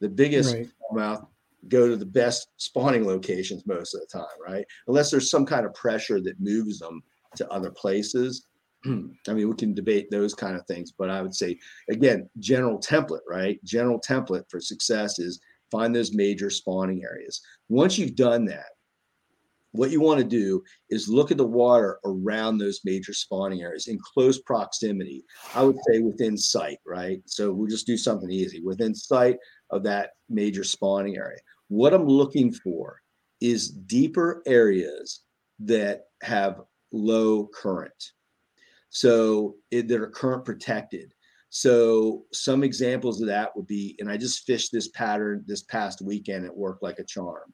The 0.00 0.08
biggest 0.08 0.54
right. 0.54 0.68
smallmouth 0.92 1.26
go 1.68 1.88
to 1.88 1.96
the 1.96 2.06
best 2.06 2.48
spawning 2.58 3.06
locations 3.06 3.66
most 3.66 3.94
of 3.94 4.00
the 4.00 4.06
time, 4.06 4.26
right? 4.46 4.64
Unless 4.86 5.10
there's 5.10 5.30
some 5.30 5.46
kind 5.46 5.64
of 5.64 5.74
pressure 5.74 6.20
that 6.20 6.40
moves 6.40 6.78
them 6.78 7.02
to 7.36 7.48
other 7.50 7.70
places. 7.70 8.46
I 8.86 8.88
mean, 8.88 9.48
we 9.48 9.54
can 9.54 9.74
debate 9.74 10.10
those 10.10 10.34
kind 10.34 10.56
of 10.56 10.66
things, 10.66 10.92
but 10.92 11.10
I 11.10 11.22
would 11.22 11.34
say, 11.34 11.58
again, 11.90 12.28
general 12.38 12.78
template, 12.78 13.24
right? 13.28 13.62
General 13.64 14.00
template 14.00 14.44
for 14.50 14.60
success 14.60 15.18
is 15.18 15.40
find 15.70 15.94
those 15.94 16.14
major 16.14 16.50
spawning 16.50 17.02
areas. 17.02 17.40
Once 17.68 17.98
you've 17.98 18.14
done 18.14 18.44
that, 18.46 18.66
what 19.74 19.90
you 19.90 20.00
want 20.00 20.18
to 20.18 20.24
do 20.24 20.62
is 20.88 21.08
look 21.08 21.32
at 21.32 21.36
the 21.36 21.44
water 21.44 21.98
around 22.04 22.58
those 22.58 22.80
major 22.84 23.12
spawning 23.12 23.62
areas 23.62 23.88
in 23.88 23.98
close 23.98 24.40
proximity. 24.40 25.24
I 25.52 25.64
would 25.64 25.76
say 25.88 25.98
within 25.98 26.36
sight, 26.36 26.78
right? 26.86 27.20
So 27.26 27.52
we'll 27.52 27.68
just 27.68 27.86
do 27.86 27.96
something 27.96 28.30
easy 28.30 28.60
within 28.60 28.94
sight 28.94 29.36
of 29.70 29.82
that 29.82 30.10
major 30.28 30.62
spawning 30.62 31.16
area. 31.16 31.38
What 31.66 31.92
I'm 31.92 32.06
looking 32.06 32.52
for 32.52 33.00
is 33.40 33.70
deeper 33.70 34.42
areas 34.46 35.22
that 35.58 36.04
have 36.22 36.60
low 36.92 37.48
current. 37.48 38.12
So 38.90 39.56
it, 39.72 39.88
that 39.88 40.00
are 40.00 40.08
current 40.08 40.44
protected. 40.44 41.12
So 41.50 42.26
some 42.32 42.62
examples 42.62 43.20
of 43.20 43.26
that 43.26 43.56
would 43.56 43.66
be, 43.66 43.96
and 43.98 44.08
I 44.08 44.16
just 44.18 44.46
fished 44.46 44.70
this 44.70 44.88
pattern 44.88 45.42
this 45.48 45.62
past 45.62 46.00
weekend. 46.00 46.44
It 46.44 46.56
worked 46.56 46.84
like 46.84 47.00
a 47.00 47.04
charm. 47.04 47.52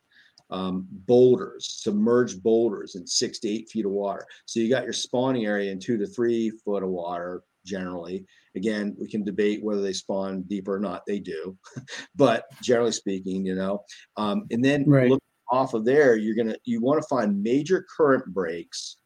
Um, 0.51 0.87
boulders, 0.91 1.79
submerged 1.81 2.43
boulders 2.43 2.97
in 2.97 3.07
six 3.07 3.39
to 3.41 3.49
eight 3.49 3.69
feet 3.71 3.87
of 3.87 3.93
water. 3.93 4.27
So 4.47 4.59
you 4.59 4.69
got 4.69 4.85
your 4.85 4.93
spawning 4.93 5.47
area 5.47 5.71
in 5.71 5.79
two 5.79 5.97
to 5.99 6.07
three 6.07 6.51
foot 6.65 6.83
of 6.83 6.89
water 6.89 7.45
generally. 7.65 8.25
Again, 8.57 8.97
we 8.99 9.09
can 9.09 9.25
debate 9.25 9.63
whether 9.63 9.81
they 9.81 9.93
spawn 9.93 10.43
deeper 10.43 10.75
or 10.75 10.81
not. 10.81 11.03
They 11.07 11.21
do, 11.21 11.57
but 12.17 12.45
generally 12.63 12.93
speaking, 12.93 13.47
you 13.47 13.55
know. 13.55 13.85
Um, 14.17 14.47
and 14.51 14.65
then 14.65 14.85
right. 14.89 15.11
look 15.11 15.23
off 15.51 15.75
of 15.75 15.85
there, 15.85 16.17
you're 16.17 16.37
gonna 16.37 16.57
you 16.65 16.81
want 16.81 17.01
to 17.01 17.09
find 17.09 17.43
major 17.43 17.85
current 17.97 18.25
breaks 18.27 18.97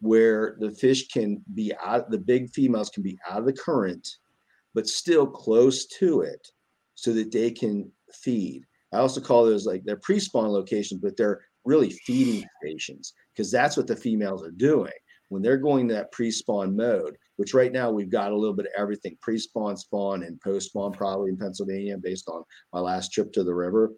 where 0.00 0.56
the 0.60 0.70
fish 0.70 1.08
can 1.08 1.42
be 1.54 1.72
out, 1.82 2.10
the 2.10 2.18
big 2.18 2.50
females 2.50 2.90
can 2.90 3.02
be 3.02 3.18
out 3.28 3.38
of 3.38 3.46
the 3.46 3.52
current, 3.52 4.06
but 4.74 4.86
still 4.86 5.26
close 5.26 5.86
to 5.86 6.20
it 6.20 6.48
so 6.94 7.12
that 7.12 7.32
they 7.32 7.50
can 7.50 7.90
feed. 8.12 8.64
I 8.94 8.98
also 8.98 9.20
call 9.20 9.44
those 9.44 9.66
like 9.66 9.82
they're 9.84 9.96
pre 9.96 10.20
spawn 10.20 10.48
locations, 10.48 11.00
but 11.00 11.16
they're 11.16 11.40
really 11.64 11.90
feeding 12.06 12.46
stations 12.62 13.12
because 13.34 13.50
that's 13.50 13.76
what 13.76 13.86
the 13.86 13.96
females 13.96 14.44
are 14.44 14.52
doing 14.52 14.92
when 15.28 15.42
they're 15.42 15.56
going 15.56 15.88
that 15.88 16.12
pre 16.12 16.30
spawn 16.30 16.76
mode, 16.76 17.16
which 17.36 17.54
right 17.54 17.72
now 17.72 17.90
we've 17.90 18.10
got 18.10 18.32
a 18.32 18.36
little 18.36 18.54
bit 18.54 18.66
of 18.66 18.72
everything 18.78 19.16
pre 19.20 19.38
spawn, 19.38 20.22
and 20.22 20.40
post 20.40 20.68
spawn 20.68 20.92
probably 20.92 21.30
in 21.30 21.36
Pennsylvania 21.36 21.98
based 21.98 22.28
on 22.28 22.44
my 22.72 22.80
last 22.80 23.12
trip 23.12 23.32
to 23.32 23.42
the 23.42 23.54
river. 23.54 23.90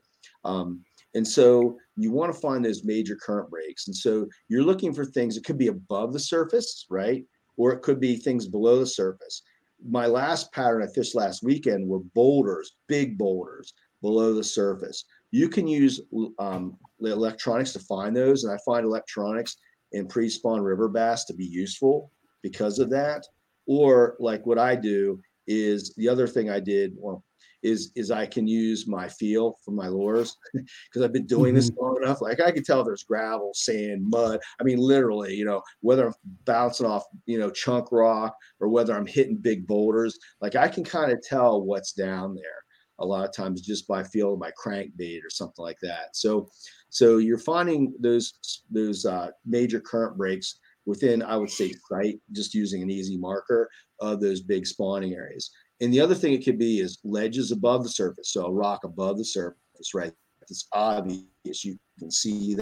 Um, 0.45 0.83
and 1.15 1.27
so 1.27 1.77
you 1.97 2.11
want 2.11 2.33
to 2.33 2.41
find 2.41 2.65
those 2.65 2.85
major 2.85 3.17
current 3.17 3.51
breaks. 3.51 3.87
And 3.87 3.97
so 3.97 4.27
you're 4.49 4.63
looking 4.63 4.93
for 4.93 5.05
things, 5.05 5.37
it 5.37 5.45
could 5.45 5.59
be 5.59 5.69
above 5.69 6.13
the 6.13 6.21
surface, 6.21 6.87
right? 6.91 7.25
Or 7.57 7.73
it 7.73 7.83
could 7.83 8.01
be 8.01 8.17
things 8.17 8.47
below 8.47 8.79
the 8.79 8.87
surface. 8.87 9.43
My 9.87 10.07
last 10.07 10.53
pattern 10.53 10.83
I 10.83 10.87
fished 10.87 11.15
last 11.15 11.43
weekend 11.43 11.87
were 11.87 12.01
boulders, 12.15 12.73
big 12.89 13.19
boulders 13.19 13.73
below 14.07 14.33
the 14.33 14.45
surface. 14.45 15.05
You 15.33 15.49
can 15.49 15.67
use 15.67 16.01
um, 16.39 16.79
electronics 17.01 17.73
to 17.73 17.81
find 17.81 18.17
those. 18.17 18.45
And 18.45 18.55
I 18.55 18.59
find 18.65 18.87
electronics 18.87 19.57
in 19.91 20.07
pre 20.07 20.29
spawn 20.29 20.61
river 20.61 20.89
bass 20.89 21.25
to 21.25 21.35
be 21.35 21.45
useful 21.45 22.13
because 22.41 22.79
of 22.79 22.89
that. 22.91 23.27
Or 23.67 24.17
like 24.21 24.47
what 24.47 24.61
I 24.61 24.77
do 24.77 25.21
is 25.49 25.93
the 25.97 26.09
other 26.09 26.29
thing 26.29 26.51
I 26.51 26.61
did, 26.61 26.93
well, 26.97 27.25
is 27.65 27.91
is 27.97 28.13
I 28.13 28.27
can 28.27 28.47
use 28.47 28.87
my 28.87 29.09
feel 29.09 29.57
for 29.65 29.73
my 29.73 29.89
lures 29.89 30.37
because 30.53 31.03
I've 31.03 31.13
been 31.13 31.27
doing 31.27 31.53
this 31.53 31.69
mm-hmm. 31.69 31.85
long 31.85 31.97
enough. 32.01 32.21
Like 32.21 32.41
I 32.41 32.53
can 32.53 32.63
tell 32.63 32.81
if 32.81 32.87
there's 32.87 33.03
gravel, 33.03 33.51
sand, 33.55 34.09
mud. 34.09 34.39
I 34.61 34.63
mean, 34.63 34.79
literally, 34.79 35.35
you 35.35 35.45
know, 35.45 35.63
whether 35.81 36.07
I'm 36.07 36.15
bouncing 36.45 36.87
off, 36.87 37.03
you 37.25 37.41
know, 37.41 37.51
chunk 37.51 37.91
rock 37.91 38.37
or 38.61 38.69
whether 38.69 38.95
I'm 38.95 39.07
hitting 39.07 39.37
big 39.37 39.67
boulders, 39.67 40.17
like 40.41 40.55
I 40.55 40.69
can 40.69 40.85
kind 40.85 41.11
of 41.11 41.21
tell 41.23 41.63
what's 41.63 41.93
down 41.93 42.37
there 42.37 42.63
a 42.99 43.07
lot 43.07 43.29
of 43.29 43.35
times 43.35 43.61
just 43.61 43.87
by 43.87 44.03
feel 44.03 44.35
of 44.35 44.39
my 44.39 44.51
crankbait 44.53 45.25
or 45.25 45.31
something 45.31 45.63
like 45.63 45.79
that. 45.83 46.15
So, 46.17 46.49
so 46.89 47.19
you're 47.19 47.39
finding 47.39 47.95
those 48.01 48.63
those 48.71 49.05
uh, 49.05 49.31
major 49.45 49.81
current 49.81 50.17
breaks 50.17 50.59
within, 50.87 51.23
I 51.23 51.37
would 51.37 51.51
say, 51.51 51.75
sight, 51.91 52.21
just 52.33 52.55
using 52.55 52.83
an 52.83 52.91
easy 52.91 53.19
marker 53.19 53.69
of 54.01 54.21
those 54.21 54.41
big 54.41 54.67
spawning 54.67 55.15
areas. 55.15 55.51
And 55.81 55.93
the 55.93 56.01
other 56.01 56.15
thing 56.15 56.33
it 56.33 56.45
could 56.45 56.59
be 56.59 56.81
is 56.81 57.01
ledges 57.05 57.53
above 57.53 57.83
the 57.83 57.91
surface. 57.91 58.33
So 58.33 58.47
a 58.47 58.53
rock 58.53 58.85
above 58.85 59.19
the 59.19 59.25
surface, 59.25 59.93
right? 59.95 60.13
It's 60.43 60.69
obvious. 60.73 61.65
You 61.65 61.77
can 61.99 62.11
see 62.11 62.57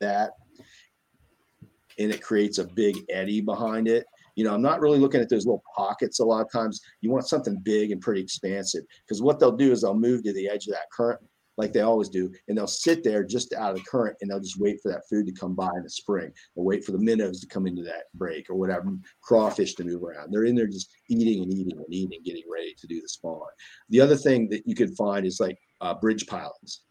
that. 0.00 0.32
And 1.98 2.10
it 2.10 2.22
creates 2.22 2.58
a 2.58 2.64
big 2.64 2.96
eddy 3.08 3.40
behind 3.40 3.86
it. 3.86 4.04
You 4.34 4.44
know, 4.44 4.54
I'm 4.54 4.62
not 4.62 4.80
really 4.80 4.98
looking 4.98 5.20
at 5.20 5.28
those 5.28 5.46
little 5.46 5.62
pockets 5.76 6.20
a 6.20 6.24
lot 6.24 6.44
of 6.44 6.50
times. 6.50 6.80
You 7.00 7.10
want 7.10 7.28
something 7.28 7.58
big 7.62 7.92
and 7.92 8.00
pretty 8.00 8.20
expansive 8.20 8.82
because 9.06 9.22
what 9.22 9.38
they'll 9.38 9.56
do 9.56 9.72
is 9.72 9.82
they'll 9.82 9.94
move 9.94 10.24
to 10.24 10.32
the 10.32 10.48
edge 10.48 10.66
of 10.66 10.72
that 10.72 10.90
current 10.92 11.20
like 11.56 11.72
they 11.72 11.80
always 11.80 12.08
do, 12.08 12.32
and 12.48 12.56
they'll 12.56 12.66
sit 12.66 13.04
there 13.04 13.24
just 13.24 13.52
out 13.54 13.70
of 13.70 13.76
the 13.76 13.84
current 13.84 14.16
and 14.20 14.30
they'll 14.30 14.40
just 14.40 14.58
wait 14.58 14.80
for 14.82 14.90
that 14.90 15.06
food 15.08 15.26
to 15.26 15.32
come 15.32 15.54
by 15.54 15.70
in 15.76 15.82
the 15.82 15.90
spring 15.90 16.32
or 16.56 16.64
wait 16.64 16.84
for 16.84 16.92
the 16.92 16.98
minnows 16.98 17.40
to 17.40 17.46
come 17.46 17.66
into 17.66 17.82
that 17.82 18.04
break 18.14 18.50
or 18.50 18.54
whatever, 18.54 18.96
crawfish 19.22 19.74
to 19.74 19.84
move 19.84 20.02
around. 20.02 20.32
They're 20.32 20.44
in 20.44 20.56
there 20.56 20.66
just 20.66 20.90
eating 21.08 21.42
and 21.42 21.52
eating 21.52 21.78
and 21.78 21.94
eating, 21.94 22.20
getting 22.24 22.44
ready 22.52 22.74
to 22.78 22.86
do 22.86 23.00
the 23.00 23.08
spawn. 23.08 23.40
The 23.90 24.00
other 24.00 24.16
thing 24.16 24.48
that 24.50 24.66
you 24.66 24.74
could 24.74 24.96
find 24.96 25.26
is 25.26 25.40
like 25.40 25.58
uh, 25.80 25.94
bridge 25.94 26.26
pilings. 26.26 26.82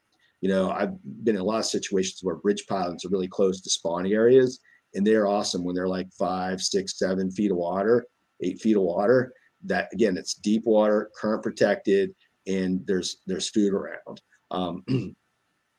You 0.42 0.50
know, 0.50 0.72
I've 0.72 0.94
been 1.24 1.36
in 1.36 1.42
a 1.42 1.46
lot 1.46 1.60
of 1.60 1.66
situations 1.66 2.20
where 2.22 2.36
bridge 2.36 2.66
pilings 2.68 3.06
are 3.06 3.10
really 3.10 3.30
close 3.30 3.62
to 3.62 3.70
spawning 3.70 4.14
areas, 4.14 4.60
and 4.96 5.06
they're 5.06 5.28
awesome 5.28 5.64
when 5.64 5.76
they're 5.76 5.88
like 5.88 6.12
five, 6.14 6.62
six, 6.62 6.98
seven 6.98 7.32
feet 7.32 7.52
of 7.52 7.58
water, 7.58 8.06
eight 8.42 8.62
feet 8.62 8.78
of 8.78 8.84
water. 8.84 9.34
That 9.64 9.90
again, 9.94 10.18
it's 10.18 10.36
deep 10.36 10.66
water, 10.66 11.10
current 11.16 11.44
protected, 11.44 12.14
and 12.48 12.86
there's 12.86 13.18
there's 13.26 13.50
food 13.50 13.74
around 13.74 14.22
um, 14.54 14.84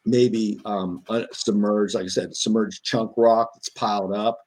maybe 0.05 0.61
um, 0.67 1.03
submerged, 1.33 1.95
like 1.95 2.05
I 2.05 2.09
said, 2.09 2.37
submerged 2.37 2.85
chunk 2.85 3.13
rock 3.17 3.51
that's 3.55 3.71
piled 3.71 4.13
up. 4.13 4.39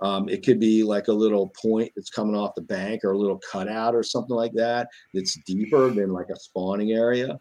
Um, 0.00 0.30
it 0.30 0.44
could 0.44 0.58
be 0.58 0.82
like 0.82 1.08
a 1.08 1.12
little 1.12 1.52
point 1.60 1.92
that's 1.94 2.08
coming 2.08 2.34
off 2.34 2.54
the 2.54 2.62
bank 2.62 3.04
or 3.04 3.12
a 3.12 3.18
little 3.18 3.38
cutout 3.38 3.94
or 3.94 4.02
something 4.02 4.34
like 4.34 4.52
that 4.54 4.88
that's 5.12 5.38
deeper 5.44 5.90
than 5.90 6.10
like 6.10 6.28
a 6.30 6.40
spawning 6.40 6.92
area. 6.92 7.38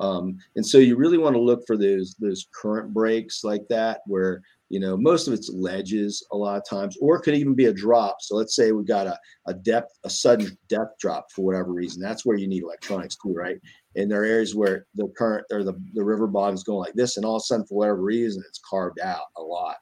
Um, 0.00 0.38
and 0.56 0.66
so 0.66 0.78
you 0.78 0.96
really 0.96 1.18
want 1.18 1.36
to 1.36 1.40
look 1.40 1.64
for 1.66 1.76
those 1.76 2.16
those 2.18 2.48
current 2.52 2.92
breaks 2.92 3.44
like 3.44 3.62
that 3.68 4.00
where 4.06 4.42
you 4.70 4.80
know 4.80 4.96
most 4.96 5.28
of 5.28 5.34
it's 5.34 5.50
ledges 5.50 6.26
a 6.32 6.36
lot 6.36 6.56
of 6.56 6.68
times 6.68 6.96
or 7.00 7.16
it 7.16 7.22
could 7.22 7.34
even 7.34 7.54
be 7.54 7.66
a 7.66 7.72
drop. 7.72 8.16
So 8.20 8.36
let's 8.36 8.56
say 8.56 8.72
we've 8.72 8.86
got 8.86 9.06
a, 9.06 9.18
a 9.46 9.54
depth 9.54 9.92
a 10.04 10.10
sudden 10.10 10.56
depth 10.68 10.98
drop 10.98 11.26
for 11.34 11.44
whatever 11.44 11.72
reason. 11.72 12.00
That's 12.00 12.24
where 12.24 12.38
you 12.38 12.46
need 12.46 12.62
electronics 12.62 13.16
too 13.16 13.34
right? 13.34 13.58
And 13.96 14.10
there 14.10 14.22
are 14.22 14.26
areas 14.26 14.54
where 14.54 14.86
the 14.94 15.08
current 15.18 15.44
or 15.50 15.62
the, 15.64 15.74
the 15.94 16.04
river 16.04 16.26
bottom 16.26 16.54
is 16.54 16.64
going 16.64 16.78
like 16.78 16.94
this 16.94 17.16
and 17.16 17.26
all 17.26 17.36
of 17.36 17.40
a 17.40 17.44
sudden 17.44 17.66
for 17.66 17.76
whatever 17.76 18.02
reason 18.02 18.42
it's 18.48 18.60
carved 18.68 19.00
out 19.00 19.26
a 19.36 19.42
lot 19.42 19.76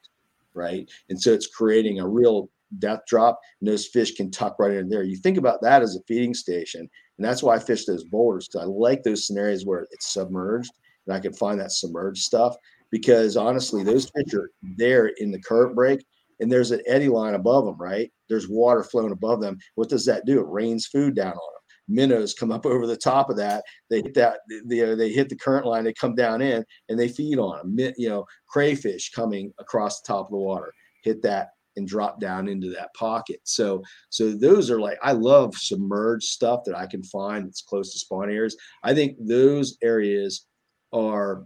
right? 0.55 0.89
And 1.09 1.21
so 1.21 1.31
it's 1.31 1.47
creating 1.47 1.99
a 1.99 2.07
real 2.07 2.49
depth 2.79 3.07
drop 3.07 3.39
and 3.61 3.69
those 3.69 3.87
fish 3.87 4.15
can 4.15 4.29
tuck 4.29 4.57
right 4.59 4.73
in 4.73 4.89
there. 4.89 5.03
You 5.03 5.17
think 5.17 5.37
about 5.37 5.61
that 5.61 5.81
as 5.81 5.95
a 5.95 6.03
feeding 6.07 6.33
station 6.33 6.89
and 7.19 7.27
that's 7.27 7.43
why 7.43 7.55
i 7.55 7.59
fish 7.59 7.85
those 7.85 8.05
boulders 8.05 8.47
because 8.47 8.65
i 8.65 8.65
like 8.65 9.03
those 9.03 9.27
scenarios 9.27 9.65
where 9.65 9.85
it's 9.91 10.11
submerged 10.11 10.71
and 11.05 11.15
i 11.15 11.19
can 11.19 11.33
find 11.33 11.59
that 11.59 11.71
submerged 11.71 12.23
stuff 12.23 12.55
because 12.91 13.37
honestly 13.37 13.83
those 13.83 14.09
fish 14.15 14.33
are 14.33 14.51
there 14.77 15.07
in 15.17 15.31
the 15.31 15.41
current 15.41 15.75
break 15.75 16.03
and 16.39 16.51
there's 16.51 16.71
an 16.71 16.81
eddy 16.87 17.07
line 17.07 17.35
above 17.35 17.65
them 17.65 17.77
right 17.77 18.11
there's 18.29 18.47
water 18.47 18.83
flowing 18.83 19.11
above 19.11 19.41
them 19.41 19.57
what 19.75 19.89
does 19.89 20.05
that 20.05 20.25
do 20.25 20.39
it 20.39 20.47
rains 20.47 20.87
food 20.87 21.15
down 21.15 21.31
on 21.31 21.33
them 21.33 21.59
minnows 21.89 22.33
come 22.33 22.51
up 22.51 22.65
over 22.67 22.87
the 22.87 22.95
top 22.95 23.29
of 23.29 23.37
that. 23.37 23.63
They 23.89 23.97
hit 23.97 24.13
that 24.13 24.39
they, 24.65 24.91
uh, 24.91 24.95
they 24.95 25.09
hit 25.09 25.27
the 25.27 25.35
current 25.35 25.65
line. 25.65 25.83
They 25.83 25.93
come 25.93 26.15
down 26.15 26.41
in 26.41 26.63
and 26.87 26.97
they 26.97 27.09
feed 27.09 27.39
on 27.39 27.75
them. 27.75 27.93
You 27.97 28.09
know, 28.09 28.25
crayfish 28.47 29.11
coming 29.11 29.51
across 29.59 29.99
the 29.99 30.13
top 30.13 30.27
of 30.27 30.31
the 30.31 30.37
water 30.37 30.71
hit 31.03 31.21
that 31.23 31.49
and 31.75 31.87
drop 31.87 32.19
down 32.19 32.47
into 32.47 32.69
that 32.71 32.93
pocket. 32.93 33.39
So 33.43 33.83
so 34.09 34.33
those 34.33 34.69
are 34.69 34.79
like 34.79 34.97
I 35.01 35.13
love 35.13 35.55
submerged 35.55 36.27
stuff 36.27 36.61
that 36.65 36.77
I 36.77 36.85
can 36.85 37.03
find 37.03 37.45
that's 37.45 37.61
close 37.61 37.91
to 37.93 37.99
spawn 37.99 38.29
areas. 38.29 38.55
I 38.83 38.93
think 38.93 39.17
those 39.19 39.77
areas 39.81 40.45
are 40.93 41.45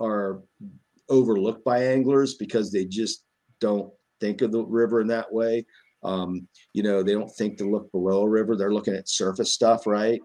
are 0.00 0.42
overlooked 1.08 1.64
by 1.64 1.84
anglers 1.84 2.34
because 2.34 2.70
they 2.70 2.84
just 2.84 3.24
don't 3.60 3.92
think 4.20 4.42
of 4.42 4.52
the 4.52 4.62
river 4.62 5.00
in 5.00 5.08
that 5.08 5.32
way. 5.32 5.64
Um, 6.02 6.46
you 6.72 6.82
know, 6.82 7.02
they 7.02 7.12
don't 7.12 7.34
think 7.36 7.58
to 7.58 7.70
look 7.70 7.90
below 7.92 8.22
a 8.22 8.28
river. 8.28 8.56
They're 8.56 8.72
looking 8.72 8.94
at 8.94 9.08
surface 9.08 9.52
stuff, 9.52 9.86
right? 9.86 10.20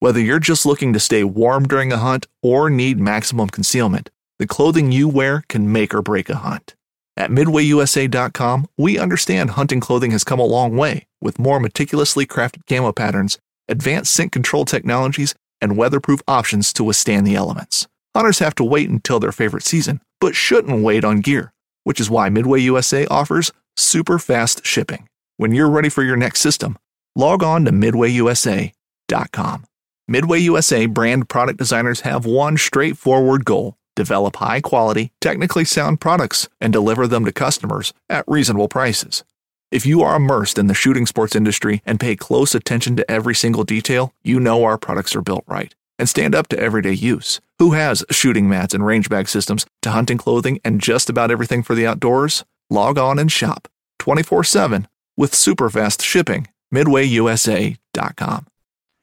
Whether 0.00 0.20
you're 0.20 0.40
just 0.40 0.66
looking 0.66 0.92
to 0.94 1.00
stay 1.00 1.22
warm 1.22 1.68
during 1.68 1.92
a 1.92 1.98
hunt 1.98 2.26
or 2.42 2.68
need 2.68 2.98
maximum 2.98 3.48
concealment, 3.48 4.10
the 4.38 4.48
clothing 4.48 4.90
you 4.90 5.08
wear 5.08 5.44
can 5.48 5.70
make 5.70 5.94
or 5.94 6.02
break 6.02 6.28
a 6.28 6.36
hunt. 6.36 6.74
At 7.16 7.30
MidwayUSA.com, 7.30 8.66
we 8.76 8.98
understand 8.98 9.50
hunting 9.50 9.80
clothing 9.80 10.10
has 10.10 10.24
come 10.24 10.40
a 10.40 10.44
long 10.44 10.76
way 10.76 11.06
with 11.20 11.38
more 11.38 11.60
meticulously 11.60 12.26
crafted 12.26 12.66
camo 12.66 12.90
patterns, 12.90 13.38
advanced 13.68 14.12
scent 14.12 14.32
control 14.32 14.64
technologies, 14.64 15.34
and 15.60 15.76
weatherproof 15.76 16.20
options 16.26 16.72
to 16.72 16.82
withstand 16.82 17.26
the 17.26 17.36
elements. 17.36 17.86
Hunters 18.14 18.40
have 18.40 18.54
to 18.56 18.64
wait 18.64 18.90
until 18.90 19.20
their 19.20 19.32
favorite 19.32 19.62
season, 19.62 20.00
but 20.20 20.34
shouldn't 20.34 20.82
wait 20.82 21.02
on 21.04 21.20
gear, 21.20 21.52
which 21.84 21.98
is 21.98 22.10
why 22.10 22.28
Midway 22.28 22.60
USA 22.60 23.06
offers 23.06 23.52
super 23.76 24.18
fast 24.18 24.66
shipping. 24.66 25.08
When 25.38 25.52
you're 25.52 25.70
ready 25.70 25.88
for 25.88 26.02
your 26.02 26.16
next 26.16 26.40
system, 26.40 26.76
log 27.16 27.42
on 27.42 27.64
to 27.64 27.72
midwayusa.com. 27.72 29.64
Midway 30.08 30.38
USA 30.40 30.86
brand 30.86 31.28
product 31.30 31.58
designers 31.58 32.00
have 32.00 32.26
one 32.26 32.58
straightforward 32.58 33.44
goal 33.44 33.76
develop 33.94 34.36
high 34.36 34.60
quality, 34.60 35.12
technically 35.20 35.66
sound 35.66 36.00
products 36.00 36.48
and 36.62 36.72
deliver 36.72 37.06
them 37.06 37.26
to 37.26 37.32
customers 37.32 37.92
at 38.08 38.24
reasonable 38.26 38.68
prices. 38.68 39.22
If 39.70 39.84
you 39.84 40.02
are 40.02 40.16
immersed 40.16 40.58
in 40.58 40.66
the 40.66 40.74
shooting 40.74 41.04
sports 41.06 41.36
industry 41.36 41.82
and 41.84 42.00
pay 42.00 42.16
close 42.16 42.54
attention 42.54 42.96
to 42.96 43.10
every 43.10 43.34
single 43.34 43.64
detail, 43.64 44.14
you 44.22 44.40
know 44.40 44.64
our 44.64 44.78
products 44.78 45.14
are 45.14 45.22
built 45.22 45.44
right 45.46 45.74
and 45.98 46.08
stand 46.08 46.34
up 46.34 46.48
to 46.48 46.58
everyday 46.58 46.92
use. 46.92 47.40
Who 47.58 47.72
has 47.72 48.04
shooting 48.10 48.48
mats 48.48 48.74
and 48.74 48.84
range 48.84 49.08
bag 49.08 49.28
systems 49.28 49.66
to 49.82 49.90
hunting 49.90 50.18
clothing 50.18 50.60
and 50.64 50.80
just 50.80 51.08
about 51.08 51.30
everything 51.30 51.62
for 51.62 51.74
the 51.74 51.86
outdoors? 51.86 52.44
Log 52.70 52.98
on 52.98 53.18
and 53.18 53.30
shop 53.30 53.68
24 53.98 54.44
7 54.44 54.88
with 55.16 55.34
super 55.34 55.70
fast 55.70 56.02
shipping. 56.02 56.48
MidwayUSA.com. 56.74 58.46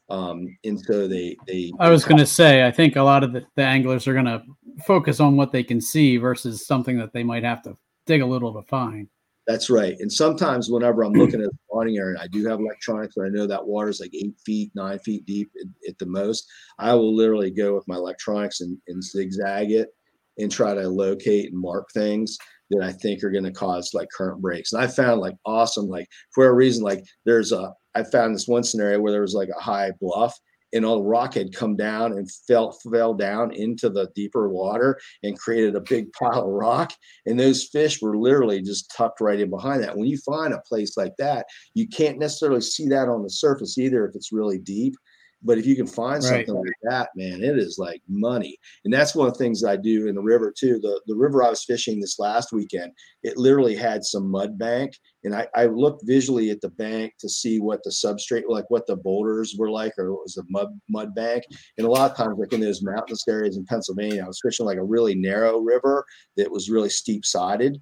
Um, 0.10 0.58
and 0.63 0.80
so 0.80 1.08
they 1.08 1.38
they. 1.48 1.72
I 1.80 1.90
was 1.90 2.04
going 2.04 2.18
to 2.18 2.26
say, 2.26 2.66
I 2.66 2.72
think 2.72 2.96
a 2.96 3.04
lot 3.04 3.24
of 3.24 3.32
the, 3.32 3.46
the 3.56 3.63
anglers 3.63 4.08
are 4.08 4.13
going 4.13 4.26
to 4.26 4.42
focus 4.86 5.20
on 5.20 5.36
what 5.36 5.52
they 5.52 5.63
can 5.63 5.80
see 5.80 6.18
versus 6.18 6.66
something 6.66 6.98
that 6.98 7.13
they 7.13 7.24
might 7.24 7.44
have 7.44 7.62
to 7.63 7.78
dig 8.08 8.22
a 8.22 8.26
little 8.26 8.54
to 8.54 8.63
find. 8.63 9.08
That's 9.50 9.68
right. 9.68 9.96
And 10.00 10.14
sometimes 10.14 10.70
whenever 10.70 11.02
I'm 11.02 11.12
hmm. 11.12 11.22
looking 11.22 11.42
at 11.42 11.50
the 11.50 11.58
spawning 11.66 11.98
area, 11.98 12.20
I 12.22 12.28
do 12.28 12.46
have 12.46 12.60
electronics, 12.60 13.16
but 13.18 13.26
I 13.26 13.30
know 13.30 13.48
that 13.48 13.66
water 13.66 13.90
is 13.90 14.00
like 14.00 14.14
eight 14.14 14.36
feet, 14.46 14.72
nine 14.76 15.00
feet 15.00 15.26
deep 15.26 15.50
at, 15.60 15.90
at, 15.90 15.98
the 15.98 16.06
most. 16.06 16.48
I 16.78 16.94
will 16.94 17.16
literally 17.16 17.50
go 17.50 17.74
with 17.74 17.88
my 17.88 17.96
electronics 17.96 18.62
and, 18.62 18.78
and 18.88 19.04
zigzag 19.04 19.72
it 19.72 19.90
and 20.38 20.52
try 20.52 20.76
to 20.76 20.88
locate 20.88 21.52
and 21.52 21.60
mark 21.60 21.90
things 21.96 22.38
that 22.70 22.84
I 22.84 22.92
think 22.92 23.24
are 23.24 23.32
going 23.32 23.44
to 23.44 23.52
cause 23.52 23.90
like 23.96 24.08
current 24.16 24.40
breaks. 24.40 24.72
And 24.72 24.84
I 24.84 24.86
found 24.86 25.20
like 25.20 25.36
awesome, 25.48 25.88
like 25.88 26.08
for 26.36 26.46
a 26.46 26.54
reason, 26.54 26.84
like 26.84 27.04
there's 27.26 27.52
a, 27.52 27.74
I 27.96 28.04
found 28.04 28.36
this 28.36 28.48
one 28.48 28.64
scenario 28.64 29.00
where 29.00 29.12
there 29.12 29.22
was 29.22 29.34
like 29.34 29.50
a 29.50 29.60
high 29.60 29.90
bluff 30.00 30.38
and 30.74 30.86
all 30.86 30.98
the 30.98 31.04
rock 31.04 31.34
had 31.34 31.54
come 31.54 31.76
down 31.76 32.14
and 32.14 32.30
fell 32.48 32.72
fell 32.92 33.14
down 33.14 33.52
into 33.54 33.90
the 33.90 34.10
deeper 34.16 34.50
water 34.50 35.00
and 35.24 35.38
created 35.38 35.76
a 35.76 35.82
big 35.82 36.12
pile 36.14 36.44
of 36.44 36.50
rock. 36.50 36.94
And 37.26 37.40
those 37.40 37.66
fish 37.66 38.02
were 38.02 38.18
literally 38.18 38.62
just 38.62 38.94
tucked 38.96 39.22
right 39.22 39.40
in 39.40 39.50
behind 39.50 39.84
that. 39.84 39.98
When 39.98 40.08
you 40.08 40.18
find 40.18 40.54
a 40.54 40.62
place 40.68 40.98
like 40.98 41.16
that 41.18 41.46
you 41.74 41.88
can't 41.88 42.20
necessarily 42.20 42.62
see 42.62 42.88
that 42.88 43.10
on 43.10 43.24
the 43.24 43.30
surface 43.30 43.78
either 43.78 44.06
if 44.06 44.16
it's 44.16 44.32
really 44.32 44.58
deep 44.60 44.96
but 45.41 45.58
if 45.58 45.65
you 45.65 45.75
can 45.75 45.88
find 45.88 46.23
right. 46.23 46.45
something 46.45 46.56
like 46.56 46.73
that, 46.84 47.10
man, 47.15 47.41
it 47.41 47.58
is 47.58 47.78
like 47.78 48.02
money. 48.08 48.58
And 48.84 48.93
that's 48.93 49.15
one 49.15 49.28
of 49.28 49.34
the 49.34 49.39
things 49.39 49.63
I 49.63 49.78
do 49.78 50.08
in 50.08 50.15
the 50.15 50.21
river 50.21 50.54
too. 50.58 50.80
The 50.82 51.02
the 51.08 51.15
river 51.15 51.43
I 51.43 51.49
was 51.49 51.63
fishing 51.63 51.99
this 51.99 52.19
last 52.19 52.52
weekend, 52.52 52.91
it 53.23 53.38
literally 53.38 53.75
had 53.75 54.04
some 54.04 54.30
mud 54.30 54.58
bank. 54.58 54.93
And 55.23 55.36
I, 55.36 55.47
I 55.56 55.65
looked 55.65 56.06
visually 56.06 56.49
at 56.49 56.62
the 56.62 56.69
bank 56.69 57.13
to 57.19 57.30
see 57.30 57.60
what 57.60 57.84
the 57.84 57.89
substrate, 57.89 58.43
like 58.47 58.69
what 58.69 58.88
the 58.88 58.95
boulders 58.97 59.56
were 59.58 59.69
like, 59.69 59.93
or 59.97 60.08
it 60.08 60.13
was 60.13 60.38
a 60.38 60.43
mud 60.49 60.67
mud 60.89 61.15
bank. 61.15 61.43
And 61.78 61.88
a 61.88 61.89
lot 61.89 62.12
of 62.12 62.17
times, 62.17 62.38
like 62.38 62.54
in 62.54 62.62
those 62.62 62.84
mountainous 62.84 63.28
areas 63.28 63.58
in 63.58 63.65
Pennsylvania, 63.65 64.23
I 64.23 64.28
was 64.28 64.41
fishing 64.41 64.65
like 64.65 64.78
a 64.78 64.84
really 64.84 65.15
narrow 65.15 65.60
river 65.60 66.06
that 66.38 66.52
was 66.52 66.69
really 66.69 66.89
steep 66.89 67.25
sided. 67.25 67.82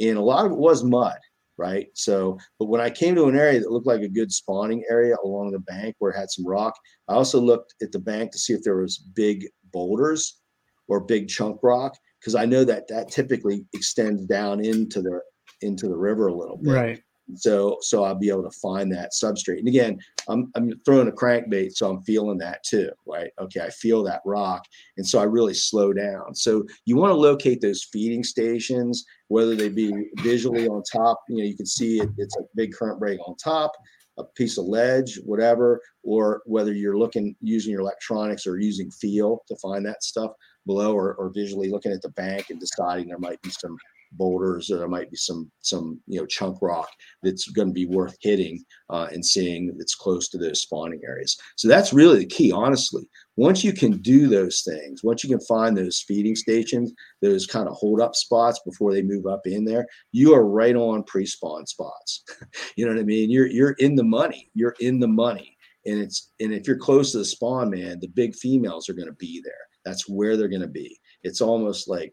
And 0.00 0.16
a 0.16 0.22
lot 0.22 0.46
of 0.46 0.52
it 0.52 0.58
was 0.58 0.82
mud 0.82 1.18
right? 1.56 1.88
So, 1.94 2.38
but 2.58 2.66
when 2.66 2.80
I 2.80 2.90
came 2.90 3.14
to 3.14 3.26
an 3.26 3.36
area 3.36 3.60
that 3.60 3.70
looked 3.70 3.86
like 3.86 4.02
a 4.02 4.08
good 4.08 4.32
spawning 4.32 4.84
area 4.90 5.16
along 5.24 5.52
the 5.52 5.60
bank 5.60 5.96
where 5.98 6.10
it 6.10 6.18
had 6.18 6.30
some 6.30 6.46
rock, 6.46 6.74
I 7.08 7.14
also 7.14 7.40
looked 7.40 7.74
at 7.82 7.92
the 7.92 7.98
bank 7.98 8.32
to 8.32 8.38
see 8.38 8.52
if 8.52 8.62
there 8.62 8.76
was 8.76 8.98
big 8.98 9.46
boulders 9.72 10.40
or 10.88 11.00
big 11.00 11.28
chunk 11.28 11.60
rock 11.62 11.96
because 12.20 12.34
I 12.34 12.46
know 12.46 12.64
that 12.64 12.88
that 12.88 13.10
typically 13.10 13.64
extends 13.74 14.24
down 14.26 14.64
into 14.64 15.02
the 15.02 15.20
into 15.60 15.88
the 15.88 15.96
river 15.96 16.28
a 16.28 16.34
little 16.34 16.56
bit. 16.56 16.72
Right. 16.72 17.02
So 17.34 17.78
so 17.80 18.04
I'll 18.04 18.14
be 18.14 18.28
able 18.28 18.42
to 18.42 18.58
find 18.58 18.92
that 18.92 19.12
substrate. 19.12 19.58
And 19.58 19.68
again, 19.68 19.98
I'm 20.28 20.50
I'm 20.54 20.72
throwing 20.84 21.08
a 21.08 21.12
crankbait, 21.12 21.72
so 21.72 21.90
I'm 21.90 22.02
feeling 22.02 22.38
that 22.38 22.62
too, 22.64 22.90
right? 23.06 23.30
Okay, 23.40 23.60
I 23.60 23.70
feel 23.70 24.02
that 24.04 24.20
rock, 24.24 24.64
and 24.96 25.06
so 25.06 25.18
I 25.18 25.24
really 25.24 25.54
slow 25.54 25.92
down. 25.92 26.34
So 26.34 26.64
you 26.84 26.96
want 26.96 27.10
to 27.12 27.16
locate 27.16 27.60
those 27.60 27.84
feeding 27.84 28.24
stations, 28.24 29.04
whether 29.28 29.56
they 29.56 29.70
be 29.70 30.10
visually 30.18 30.68
on 30.68 30.82
top. 30.82 31.20
You 31.28 31.38
know, 31.38 31.44
you 31.44 31.56
can 31.56 31.66
see 31.66 32.00
it, 32.00 32.10
it's 32.18 32.36
a 32.36 32.42
big 32.54 32.74
current 32.74 33.00
break 33.00 33.18
on 33.26 33.36
top, 33.36 33.72
a 34.18 34.24
piece 34.24 34.58
of 34.58 34.66
ledge, 34.66 35.18
whatever, 35.24 35.80
or 36.02 36.42
whether 36.44 36.72
you're 36.72 36.98
looking 36.98 37.34
using 37.40 37.72
your 37.72 37.80
electronics 37.80 38.46
or 38.46 38.58
using 38.58 38.90
feel 38.90 39.42
to 39.48 39.56
find 39.56 39.84
that 39.86 40.04
stuff 40.04 40.32
below, 40.66 40.94
or, 40.94 41.14
or 41.14 41.30
visually 41.30 41.70
looking 41.70 41.92
at 41.92 42.02
the 42.02 42.10
bank 42.10 42.50
and 42.50 42.60
deciding 42.60 43.08
there 43.08 43.18
might 43.18 43.40
be 43.42 43.50
some 43.50 43.76
boulders 44.16 44.70
or 44.70 44.78
there 44.78 44.88
might 44.88 45.10
be 45.10 45.16
some 45.16 45.50
some 45.60 46.00
you 46.06 46.18
know 46.18 46.26
chunk 46.26 46.60
rock 46.62 46.88
that's 47.22 47.48
going 47.48 47.68
to 47.68 47.74
be 47.74 47.86
worth 47.86 48.16
hitting 48.20 48.64
uh, 48.90 49.08
and 49.12 49.24
seeing 49.24 49.74
that's 49.76 49.94
close 49.94 50.28
to 50.28 50.38
those 50.38 50.62
spawning 50.62 51.00
areas. 51.06 51.36
So 51.56 51.68
that's 51.68 51.92
really 51.92 52.18
the 52.18 52.26
key 52.26 52.52
honestly. 52.52 53.08
Once 53.36 53.64
you 53.64 53.72
can 53.72 53.98
do 53.98 54.28
those 54.28 54.62
things 54.62 55.02
once 55.02 55.24
you 55.24 55.30
can 55.30 55.44
find 55.46 55.76
those 55.76 56.04
feeding 56.06 56.36
stations 56.36 56.92
those 57.20 57.46
kind 57.46 57.68
of 57.68 57.74
hold 57.74 58.00
up 58.00 58.14
spots 58.14 58.60
before 58.64 58.92
they 58.92 59.02
move 59.02 59.26
up 59.26 59.40
in 59.44 59.64
there 59.64 59.86
you 60.12 60.32
are 60.34 60.46
right 60.46 60.76
on 60.76 61.02
pre-spawn 61.04 61.66
spots. 61.66 62.22
You 62.76 62.86
know 62.86 62.92
what 62.92 63.00
i 63.00 63.04
mean? 63.04 63.30
You're 63.30 63.46
you're 63.46 63.76
in 63.78 63.94
the 63.94 64.04
money. 64.04 64.50
You're 64.54 64.76
in 64.80 65.00
the 65.00 65.08
money. 65.08 65.56
And 65.86 66.00
it's 66.00 66.32
and 66.40 66.52
if 66.52 66.66
you're 66.66 66.78
close 66.78 67.12
to 67.12 67.18
the 67.18 67.24
spawn 67.24 67.70
man 67.70 67.98
the 68.00 68.08
big 68.08 68.34
females 68.34 68.88
are 68.88 68.94
going 68.94 69.08
to 69.08 69.14
be 69.14 69.40
there. 69.44 69.54
That's 69.84 70.08
where 70.08 70.36
they're 70.36 70.48
going 70.48 70.62
to 70.62 70.68
be. 70.68 70.98
It's 71.22 71.40
almost 71.40 71.88
like 71.88 72.12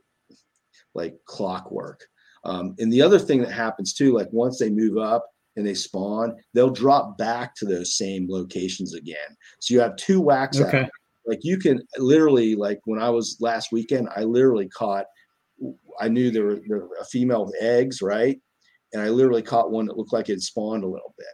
like 0.94 1.16
clockwork. 1.26 2.06
Um, 2.44 2.76
and 2.80 2.92
the 2.92 3.02
other 3.02 3.20
thing 3.20 3.42
that 3.42 3.52
happens 3.52 3.94
too, 3.94 4.14
like 4.14 4.28
once 4.32 4.60
they 4.60 4.70
move 4.70 4.98
up 4.98 5.26
and 5.56 5.66
they 5.66 5.74
spawn, 5.74 6.36
they'll 6.54 6.72
drop 6.72 7.18
back 7.18 7.56
to 7.56 7.66
those 7.66 7.98
same 7.98 8.28
locations 8.30 8.96
again. 8.96 9.38
So 9.60 9.74
you 9.74 9.80
have 9.80 9.96
two 9.96 10.22
whacks 10.22 10.60
okay. 10.60 10.88
Like 11.28 11.40
you 11.44 11.60
can 11.60 11.80
literally, 12.00 12.56
like 12.56 12.80
when 12.86 13.00
I 13.00 13.10
was 13.12 13.38
last 13.40 13.72
weekend, 13.72 14.10
I 14.16 14.24
literally 14.24 14.70
caught. 14.70 15.06
I 16.00 16.08
knew 16.08 16.32
there 16.32 16.46
were, 16.46 16.60
there 16.68 16.80
were 16.80 16.98
a 17.00 17.06
female 17.06 17.46
with 17.46 17.56
eggs, 17.62 18.02
right? 18.02 18.40
and 18.94 19.02
I 19.02 19.10
literally 19.10 19.42
caught 19.42 19.72
one 19.72 19.86
that 19.86 19.98
looked 19.98 20.14
like 20.14 20.30
it 20.30 20.42
spawned 20.42 20.84
a 20.84 20.88
little 20.88 21.14
bit. 21.18 21.28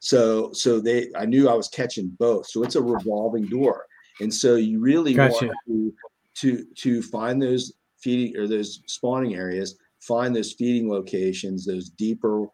So 0.00 0.52
so 0.52 0.80
they 0.80 1.08
I 1.16 1.24
knew 1.24 1.48
I 1.48 1.54
was 1.54 1.68
catching 1.68 2.14
both. 2.18 2.48
So 2.48 2.62
it's 2.62 2.76
a 2.76 2.82
revolving 2.82 3.46
door. 3.46 3.86
And 4.20 4.32
so 4.32 4.56
you 4.56 4.80
really 4.80 5.14
gotcha. 5.14 5.46
want 5.46 5.56
to, 5.66 5.94
to 6.36 6.64
to 6.76 7.02
find 7.02 7.40
those 7.40 7.72
feeding 8.02 8.36
or 8.36 8.46
those 8.46 8.80
spawning 8.86 9.34
areas, 9.34 9.76
find 10.00 10.34
those 10.34 10.52
feeding 10.52 10.88
locations, 10.88 11.64
those 11.64 11.90
deeper 11.90 12.46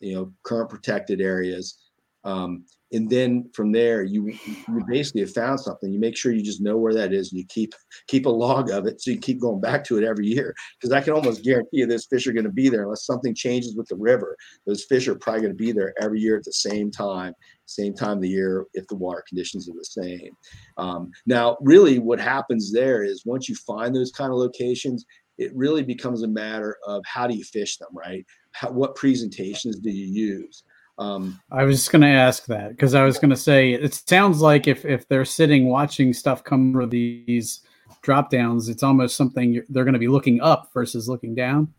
you 0.00 0.14
know 0.14 0.32
current 0.44 0.70
protected 0.70 1.20
areas 1.20 1.83
um, 2.24 2.64
and 2.92 3.10
then 3.10 3.50
from 3.52 3.72
there 3.72 4.02
you 4.02 4.28
you 4.28 4.84
basically 4.88 5.22
have 5.22 5.34
found 5.34 5.58
something. 5.58 5.92
You 5.92 5.98
make 5.98 6.16
sure 6.16 6.32
you 6.32 6.42
just 6.42 6.60
know 6.60 6.76
where 6.76 6.94
that 6.94 7.12
is 7.12 7.32
and 7.32 7.40
you 7.40 7.46
keep 7.48 7.74
keep 8.06 8.26
a 8.26 8.30
log 8.30 8.70
of 8.70 8.86
it 8.86 9.00
so 9.00 9.10
you 9.10 9.18
keep 9.18 9.40
going 9.40 9.60
back 9.60 9.84
to 9.84 9.98
it 9.98 10.04
every 10.04 10.26
year. 10.26 10.54
Because 10.78 10.92
i 10.92 11.00
can 11.00 11.12
almost 11.12 11.42
guarantee 11.42 11.78
you 11.78 11.86
those 11.86 12.06
fish 12.06 12.26
are 12.26 12.32
going 12.32 12.44
to 12.44 12.52
be 12.52 12.68
there 12.68 12.84
unless 12.84 13.04
something 13.04 13.34
changes 13.34 13.76
with 13.76 13.88
the 13.88 13.96
river. 13.96 14.36
Those 14.66 14.84
fish 14.84 15.08
are 15.08 15.16
probably 15.16 15.42
going 15.42 15.52
to 15.52 15.64
be 15.64 15.72
there 15.72 15.92
every 16.00 16.20
year 16.20 16.36
at 16.36 16.44
the 16.44 16.52
same 16.52 16.90
time 16.90 17.34
same 17.66 17.94
time 17.94 18.18
of 18.18 18.22
the 18.22 18.28
year 18.28 18.66
if 18.74 18.86
the 18.88 18.96
water 18.96 19.24
conditions 19.26 19.68
are 19.68 19.74
the 19.74 20.02
same. 20.02 20.30
Um, 20.76 21.10
now 21.26 21.56
really 21.60 21.98
what 21.98 22.20
happens 22.20 22.72
there 22.72 23.02
is 23.02 23.24
once 23.26 23.48
you 23.48 23.56
find 23.56 23.94
those 23.94 24.12
kind 24.12 24.30
of 24.30 24.38
locations 24.38 25.04
it 25.36 25.50
really 25.56 25.82
becomes 25.82 26.22
a 26.22 26.28
matter 26.28 26.76
of 26.86 27.02
how 27.06 27.26
do 27.26 27.34
you 27.34 27.42
fish 27.42 27.76
them 27.78 27.88
right? 27.92 28.24
How, 28.52 28.70
what 28.70 28.94
presentations 28.94 29.80
do 29.80 29.90
you 29.90 30.06
use 30.06 30.62
um, 30.98 31.40
I 31.50 31.64
was 31.64 31.76
just 31.76 31.90
going 31.90 32.02
to 32.02 32.08
ask 32.08 32.46
that 32.46 32.70
because 32.70 32.94
I 32.94 33.04
was 33.04 33.18
going 33.18 33.30
to 33.30 33.36
say 33.36 33.72
it 33.72 33.94
sounds 33.94 34.40
like 34.40 34.68
if 34.68 34.84
if 34.84 35.08
they're 35.08 35.24
sitting 35.24 35.68
watching 35.68 36.12
stuff 36.12 36.44
come 36.44 36.72
through 36.72 36.86
these 36.86 37.60
drop 38.02 38.30
downs, 38.30 38.68
it's 38.68 38.82
almost 38.82 39.16
something 39.16 39.62
they're 39.68 39.84
going 39.84 39.94
to 39.94 39.98
be 39.98 40.08
looking 40.08 40.40
up 40.40 40.70
versus 40.72 41.08
looking 41.08 41.34
down. 41.34 41.72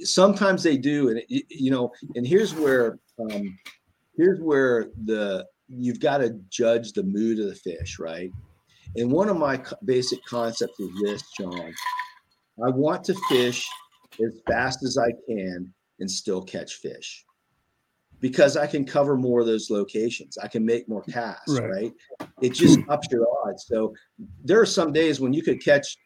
Sometimes 0.00 0.62
they 0.62 0.76
do, 0.76 1.08
and 1.08 1.22
it, 1.30 1.46
you 1.48 1.70
know, 1.70 1.92
and 2.14 2.26
here's 2.26 2.54
where 2.54 2.98
um, 3.18 3.58
here's 4.16 4.40
where 4.40 4.90
the 5.04 5.46
you've 5.68 6.00
got 6.00 6.18
to 6.18 6.38
judge 6.50 6.92
the 6.92 7.02
mood 7.02 7.38
of 7.38 7.46
the 7.46 7.54
fish, 7.54 7.98
right? 7.98 8.30
And 8.96 9.10
one 9.10 9.30
of 9.30 9.38
my 9.38 9.62
basic 9.86 10.22
concepts 10.26 10.78
is 10.78 10.90
this, 11.02 11.22
John. 11.38 11.72
I 12.64 12.68
want 12.68 13.02
to 13.04 13.14
fish 13.30 13.66
as 14.22 14.40
fast 14.46 14.84
as 14.84 14.98
I 14.98 15.10
can 15.26 15.72
and 16.00 16.10
still 16.10 16.42
catch 16.42 16.74
fish 16.74 17.24
because 18.20 18.56
I 18.56 18.66
can 18.66 18.84
cover 18.84 19.16
more 19.16 19.40
of 19.40 19.46
those 19.46 19.70
locations. 19.70 20.38
I 20.38 20.48
can 20.48 20.64
make 20.64 20.88
more 20.88 21.02
casts, 21.02 21.58
right? 21.58 21.70
right? 21.70 21.92
It 22.40 22.54
just 22.54 22.78
ups 22.88 23.08
your 23.10 23.26
odds. 23.44 23.66
So 23.66 23.94
there 24.42 24.60
are 24.60 24.66
some 24.66 24.92
days 24.92 25.20
when 25.20 25.32
you 25.32 25.42
could 25.42 25.62
catch 25.62 25.96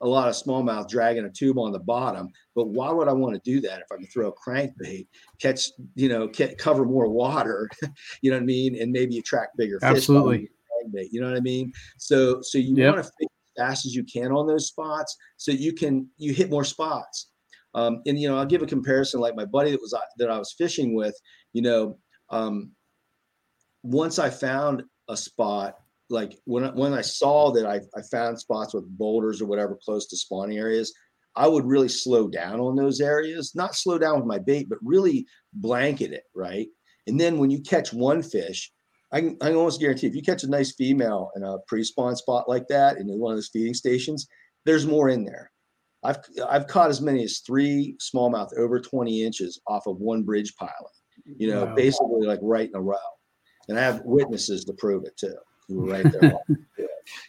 a 0.00 0.06
lot 0.06 0.28
of 0.28 0.34
smallmouth 0.34 0.88
dragging 0.88 1.24
a 1.24 1.30
tube 1.30 1.58
on 1.58 1.72
the 1.72 1.78
bottom, 1.78 2.30
but 2.54 2.68
why 2.68 2.90
would 2.90 3.08
I 3.08 3.12
want 3.12 3.34
to 3.34 3.50
do 3.50 3.60
that 3.62 3.80
if 3.80 3.86
I 3.92 3.96
can 3.96 4.06
throw 4.06 4.28
a 4.28 4.32
crankbait, 4.32 5.08
catch, 5.40 5.70
you 5.94 6.08
know, 6.08 6.30
cover 6.56 6.84
more 6.84 7.08
water, 7.08 7.68
you 8.22 8.30
know 8.30 8.36
what 8.36 8.42
I 8.42 8.46
mean, 8.46 8.80
and 8.80 8.92
maybe 8.92 9.18
attract 9.18 9.56
bigger 9.56 9.80
fish. 9.80 9.88
Absolutely. 9.88 10.48
Crankbait, 10.84 11.08
you 11.10 11.20
know 11.20 11.28
what 11.28 11.36
I 11.36 11.40
mean? 11.40 11.72
So 11.98 12.40
so 12.42 12.58
you 12.58 12.76
yep. 12.76 12.94
want 12.94 13.04
to 13.04 13.12
fish 13.18 13.28
as 13.56 13.62
fast 13.64 13.86
as 13.86 13.94
you 13.94 14.04
can 14.04 14.30
on 14.30 14.46
those 14.46 14.68
spots 14.68 15.16
so 15.36 15.50
you 15.50 15.72
can 15.72 16.08
you 16.16 16.32
hit 16.32 16.50
more 16.50 16.64
spots. 16.64 17.30
Um, 17.78 18.02
and 18.06 18.18
you 18.18 18.28
know, 18.28 18.36
I'll 18.36 18.46
give 18.46 18.62
a 18.62 18.66
comparison. 18.66 19.20
Like 19.20 19.36
my 19.36 19.44
buddy 19.44 19.70
that 19.70 19.80
was 19.80 19.94
that 20.18 20.30
I 20.30 20.38
was 20.38 20.54
fishing 20.58 20.94
with, 20.94 21.14
you 21.52 21.62
know, 21.62 21.98
um, 22.30 22.72
once 23.82 24.18
I 24.18 24.30
found 24.30 24.82
a 25.08 25.16
spot, 25.16 25.76
like 26.10 26.36
when 26.44 26.64
when 26.74 26.92
I 26.92 27.02
saw 27.02 27.52
that 27.52 27.66
I, 27.66 27.80
I 27.96 28.02
found 28.10 28.38
spots 28.38 28.74
with 28.74 28.98
boulders 28.98 29.40
or 29.40 29.46
whatever 29.46 29.78
close 29.84 30.08
to 30.08 30.16
spawning 30.16 30.58
areas, 30.58 30.92
I 31.36 31.46
would 31.46 31.66
really 31.66 31.88
slow 31.88 32.26
down 32.28 32.58
on 32.60 32.74
those 32.74 33.00
areas. 33.00 33.52
Not 33.54 33.76
slow 33.76 33.96
down 33.98 34.16
with 34.16 34.26
my 34.26 34.38
bait, 34.38 34.68
but 34.68 34.78
really 34.82 35.26
blanket 35.52 36.12
it 36.12 36.24
right. 36.34 36.66
And 37.06 37.18
then 37.18 37.38
when 37.38 37.50
you 37.50 37.60
catch 37.60 37.92
one 37.92 38.22
fish, 38.22 38.72
I 39.12 39.20
can, 39.20 39.36
I 39.40 39.46
can 39.46 39.56
almost 39.56 39.80
guarantee 39.80 40.08
if 40.08 40.16
you 40.16 40.22
catch 40.22 40.42
a 40.42 40.50
nice 40.50 40.72
female 40.74 41.30
in 41.36 41.42
a 41.42 41.58
pre-spawn 41.66 42.16
spot 42.16 42.48
like 42.48 42.66
that 42.68 42.98
in 42.98 43.06
one 43.06 43.32
of 43.32 43.36
those 43.38 43.48
feeding 43.50 43.72
stations, 43.72 44.26
there's 44.66 44.86
more 44.86 45.08
in 45.08 45.24
there. 45.24 45.50
I've 46.04 46.18
I've 46.48 46.66
caught 46.66 46.90
as 46.90 47.00
many 47.00 47.24
as 47.24 47.38
three 47.38 47.96
smallmouth 47.98 48.56
over 48.56 48.80
20 48.80 49.24
inches 49.24 49.60
off 49.66 49.86
of 49.86 49.98
one 49.98 50.22
bridge 50.22 50.54
pilot 50.56 50.92
you 51.36 51.50
know, 51.50 51.66
wow. 51.66 51.74
basically 51.74 52.26
like 52.26 52.38
right 52.42 52.68
in 52.68 52.74
a 52.74 52.80
row. 52.80 52.96
And 53.68 53.78
I 53.78 53.82
have 53.82 54.02
witnesses 54.04 54.64
to 54.64 54.72
prove 54.72 55.04
it 55.04 55.16
too, 55.16 55.34
who 55.68 55.82
were 55.82 55.92
right 55.92 56.12
there. 56.20 56.34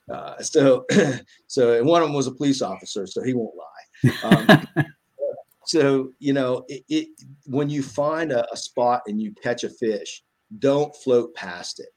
uh, 0.14 0.42
so, 0.42 0.86
so, 1.48 1.74
and 1.78 1.86
one 1.86 2.02
of 2.02 2.08
them 2.08 2.16
was 2.16 2.28
a 2.28 2.32
police 2.32 2.62
officer, 2.62 3.06
so 3.06 3.22
he 3.22 3.34
won't 3.34 3.56
lie. 3.56 4.68
Um, 4.78 4.86
so, 5.66 6.14
you 6.20 6.34
know, 6.34 6.66
it, 6.70 6.84
it 6.88 7.08
when 7.46 7.70
you 7.70 7.84
find 7.84 8.32
a, 8.32 8.50
a 8.54 8.58
spot 8.58 9.02
and 9.08 9.22
you 9.22 9.34
catch 9.44 9.64
a 9.64 9.70
fish, 9.70 10.24
don't 10.60 10.96
float 10.96 11.36
past 11.36 11.80
it. 11.80 11.90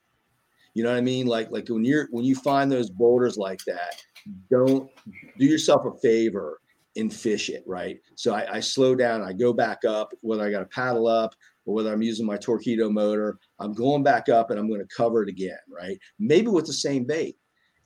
You 0.73 0.83
know 0.83 0.89
what 0.89 0.97
I 0.97 1.01
mean? 1.01 1.27
Like, 1.27 1.51
like 1.51 1.69
when 1.69 1.85
you're 1.85 2.07
when 2.11 2.25
you 2.25 2.35
find 2.35 2.71
those 2.71 2.89
boulders 2.89 3.37
like 3.37 3.63
that, 3.65 4.01
don't 4.49 4.89
do 5.37 5.45
yourself 5.45 5.85
a 5.85 5.97
favor 5.99 6.59
and 6.95 7.13
fish 7.13 7.49
it 7.49 7.63
right. 7.65 7.99
So 8.15 8.33
I, 8.33 8.55
I 8.55 8.59
slow 8.59 8.95
down, 8.95 9.21
I 9.21 9.33
go 9.33 9.53
back 9.53 9.83
up, 9.85 10.13
whether 10.21 10.43
I 10.43 10.51
got 10.51 10.59
to 10.59 10.65
paddle 10.65 11.07
up, 11.07 11.33
or 11.65 11.75
whether 11.75 11.91
I'm 11.91 12.01
using 12.01 12.25
my 12.25 12.37
torpedo 12.37 12.89
motor, 12.89 13.37
I'm 13.59 13.73
going 13.73 14.03
back 14.03 14.29
up 14.29 14.49
and 14.49 14.59
I'm 14.59 14.67
going 14.67 14.81
to 14.81 14.95
cover 14.95 15.23
it 15.23 15.29
again, 15.29 15.57
right? 15.69 15.97
Maybe 16.19 16.47
with 16.47 16.65
the 16.65 16.73
same 16.73 17.05
bait. 17.05 17.37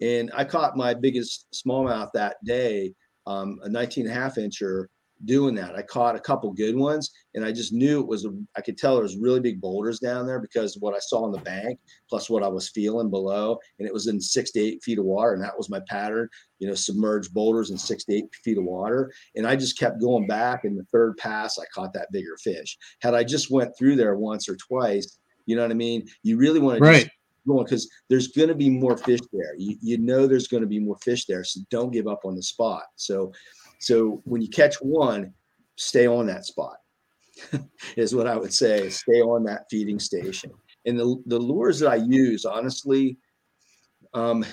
And 0.02 0.32
I 0.36 0.44
caught 0.44 0.78
my 0.78 0.94
biggest 0.94 1.48
smallmouth 1.54 2.12
that 2.14 2.38
day, 2.44 2.94
um, 3.26 3.60
a 3.64 3.70
19 3.70 4.08
and 4.08 4.16
a 4.16 4.20
half 4.20 4.36
incher 4.36 4.88
doing 5.26 5.56
that. 5.56 5.76
I 5.76 5.82
caught 5.82 6.16
a 6.16 6.20
couple 6.20 6.52
good 6.52 6.76
ones, 6.76 7.12
and 7.34 7.44
I 7.44 7.52
just 7.52 7.74
knew 7.74 8.00
it 8.00 8.08
was. 8.08 8.26
A, 8.26 8.32
I 8.56 8.62
could 8.62 8.78
tell 8.78 8.96
there 8.96 9.04
was 9.04 9.18
really 9.18 9.40
big 9.40 9.60
boulders 9.60 10.00
down 10.00 10.26
there 10.26 10.40
because 10.40 10.78
what 10.80 10.96
I 10.96 11.00
saw 11.00 11.24
on 11.24 11.32
the 11.32 11.40
bank, 11.40 11.80
plus 12.10 12.30
what 12.30 12.44
I 12.44 12.48
was 12.48 12.70
feeling 12.70 13.10
below, 13.10 13.58
and 13.80 13.88
it 13.88 13.94
was 13.94 14.08
in 14.08 14.22
six 14.22 14.52
to 14.52 14.60
eight 14.60 14.84
feet 14.84 15.00
of 15.00 15.06
water, 15.06 15.34
and 15.34 15.44
that 15.44 15.58
was 15.58 15.70
my 15.70 15.82
pattern. 15.88 16.30
You 16.60 16.68
know, 16.68 16.76
submerged 16.76 17.34
boulders 17.34 17.70
in 17.70 17.78
six 17.78 18.06
to 18.06 18.16
eight 18.16 18.26
feet 18.44 18.58
of 18.58 18.64
water, 18.64 19.12
and 19.36 19.48
I 19.48 19.56
just 19.56 19.80
kept 19.80 20.02
going 20.02 20.28
back. 20.28 20.64
And 20.64 20.78
the 20.78 20.86
third 20.92 21.18
pass, 21.18 21.58
I 21.60 21.66
caught 21.74 21.94
that 21.94 22.12
bigger 22.12 22.38
fish. 22.44 22.78
Had 23.02 23.14
I 23.14 23.24
just 23.24 23.52
went 23.52 23.78
through 23.78 23.96
there 23.96 24.16
once 24.16 24.48
or 24.50 24.56
twice, 24.56 25.20
you 25.48 25.56
know 25.56 25.64
what 25.64 25.72
I 25.72 25.76
mean? 25.76 26.08
You 26.24 26.38
really 26.38 26.60
want 26.60 26.78
to 26.78 26.84
right. 26.84 27.10
going 27.48 27.64
because 27.64 27.90
there's 28.10 28.28
going 28.28 28.50
to 28.50 28.56
be 28.56 28.70
more 28.70 28.98
fish 28.98 29.22
there. 29.34 29.56
You, 29.58 29.78
you 29.82 29.98
know 29.98 30.28
there's 30.28 30.48
going 30.48 30.62
to 30.62 30.68
be 30.68 30.80
more 30.80 30.98
fish 31.04 31.26
there, 31.26 31.44
so 31.44 31.62
don't 31.72 31.92
give 31.92 32.08
up 32.08 32.22
on 32.26 32.36
the 32.36 32.44
spot. 32.44 32.84
So 32.96 33.32
so 33.80 34.22
when 34.26 34.42
you 34.42 34.50
catch 34.50 34.76
one, 34.82 35.34
stay 35.76 36.08
on 36.08 36.26
that 36.28 36.46
spot, 36.46 36.78
is 37.98 38.16
what 38.16 38.28
I 38.28 38.36
would 38.36 38.54
say. 38.54 38.90
Stay 38.90 39.22
on 39.22 39.44
that 39.46 39.66
feeding 39.70 40.00
station. 40.00 40.52
And 40.86 41.00
the, 41.00 41.22
the 41.26 41.40
lures 41.40 41.80
that 41.80 41.90
I 41.90 41.96
use, 41.96 42.46
honestly, 42.46 43.18
um, 44.14 44.46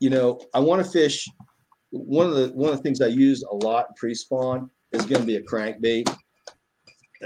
you 0.00 0.10
know, 0.10 0.40
I 0.54 0.60
want 0.60 0.84
to 0.84 0.90
fish. 0.90 1.28
One 1.90 2.26
of 2.26 2.34
the 2.34 2.48
one 2.48 2.70
of 2.70 2.76
the 2.76 2.82
things 2.82 3.00
I 3.00 3.06
use 3.06 3.42
a 3.42 3.54
lot 3.54 3.96
pre-spawn 3.96 4.70
is 4.92 5.06
going 5.06 5.22
to 5.22 5.26
be 5.26 5.36
a 5.36 5.42
crankbait. 5.42 6.08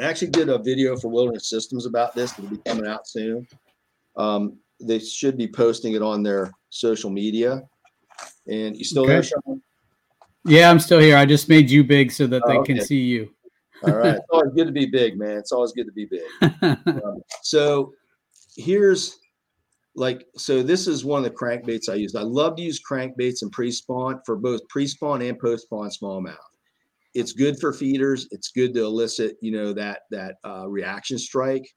I 0.00 0.04
actually 0.04 0.30
did 0.30 0.48
a 0.48 0.58
video 0.58 0.96
for 0.96 1.08
Wilderness 1.08 1.50
Systems 1.50 1.84
about 1.84 2.14
this. 2.14 2.38
It'll 2.38 2.50
be 2.50 2.58
coming 2.64 2.86
out 2.86 3.06
soon. 3.06 3.46
Um, 4.16 4.58
they 4.80 4.98
should 4.98 5.36
be 5.36 5.48
posting 5.48 5.94
it 5.94 6.02
on 6.02 6.22
their 6.22 6.50
social 6.70 7.10
media. 7.10 7.62
And 8.46 8.76
you 8.76 8.84
still 8.84 9.02
okay. 9.02 9.14
there, 9.14 9.22
Sean? 9.22 9.62
Yeah, 10.44 10.70
I'm 10.70 10.80
still 10.80 10.98
here. 10.98 11.16
I 11.16 11.24
just 11.24 11.48
made 11.48 11.70
you 11.70 11.84
big 11.84 12.10
so 12.10 12.26
that 12.26 12.42
they 12.46 12.56
oh, 12.56 12.60
okay. 12.60 12.74
can 12.74 12.84
see 12.84 13.00
you. 13.00 13.30
All 13.84 13.94
right. 13.94 14.14
It's 14.16 14.26
always 14.30 14.52
good 14.54 14.66
to 14.66 14.72
be 14.72 14.86
big, 14.86 15.18
man. 15.18 15.36
It's 15.36 15.52
always 15.52 15.72
good 15.72 15.86
to 15.86 15.92
be 15.92 16.06
big. 16.06 16.52
um, 16.86 17.22
so 17.42 17.92
here's 18.56 19.18
like, 19.94 20.26
so 20.36 20.62
this 20.62 20.86
is 20.86 21.04
one 21.04 21.24
of 21.24 21.30
the 21.30 21.36
crankbaits 21.36 21.88
I 21.88 21.94
use. 21.94 22.14
I 22.14 22.22
love 22.22 22.56
to 22.56 22.62
use 22.62 22.80
crankbaits 22.82 23.42
and 23.42 23.52
pre-spawn 23.52 24.20
for 24.24 24.36
both 24.36 24.66
pre-spawn 24.68 25.22
and 25.22 25.38
post-spawn 25.38 25.90
smallmouth. 25.90 26.36
It's 27.14 27.32
good 27.32 27.60
for 27.60 27.72
feeders. 27.72 28.26
It's 28.30 28.48
good 28.48 28.72
to 28.74 28.84
elicit, 28.84 29.36
you 29.42 29.52
know, 29.52 29.74
that 29.74 30.02
that 30.10 30.36
uh, 30.46 30.66
reaction 30.66 31.18
strike, 31.18 31.68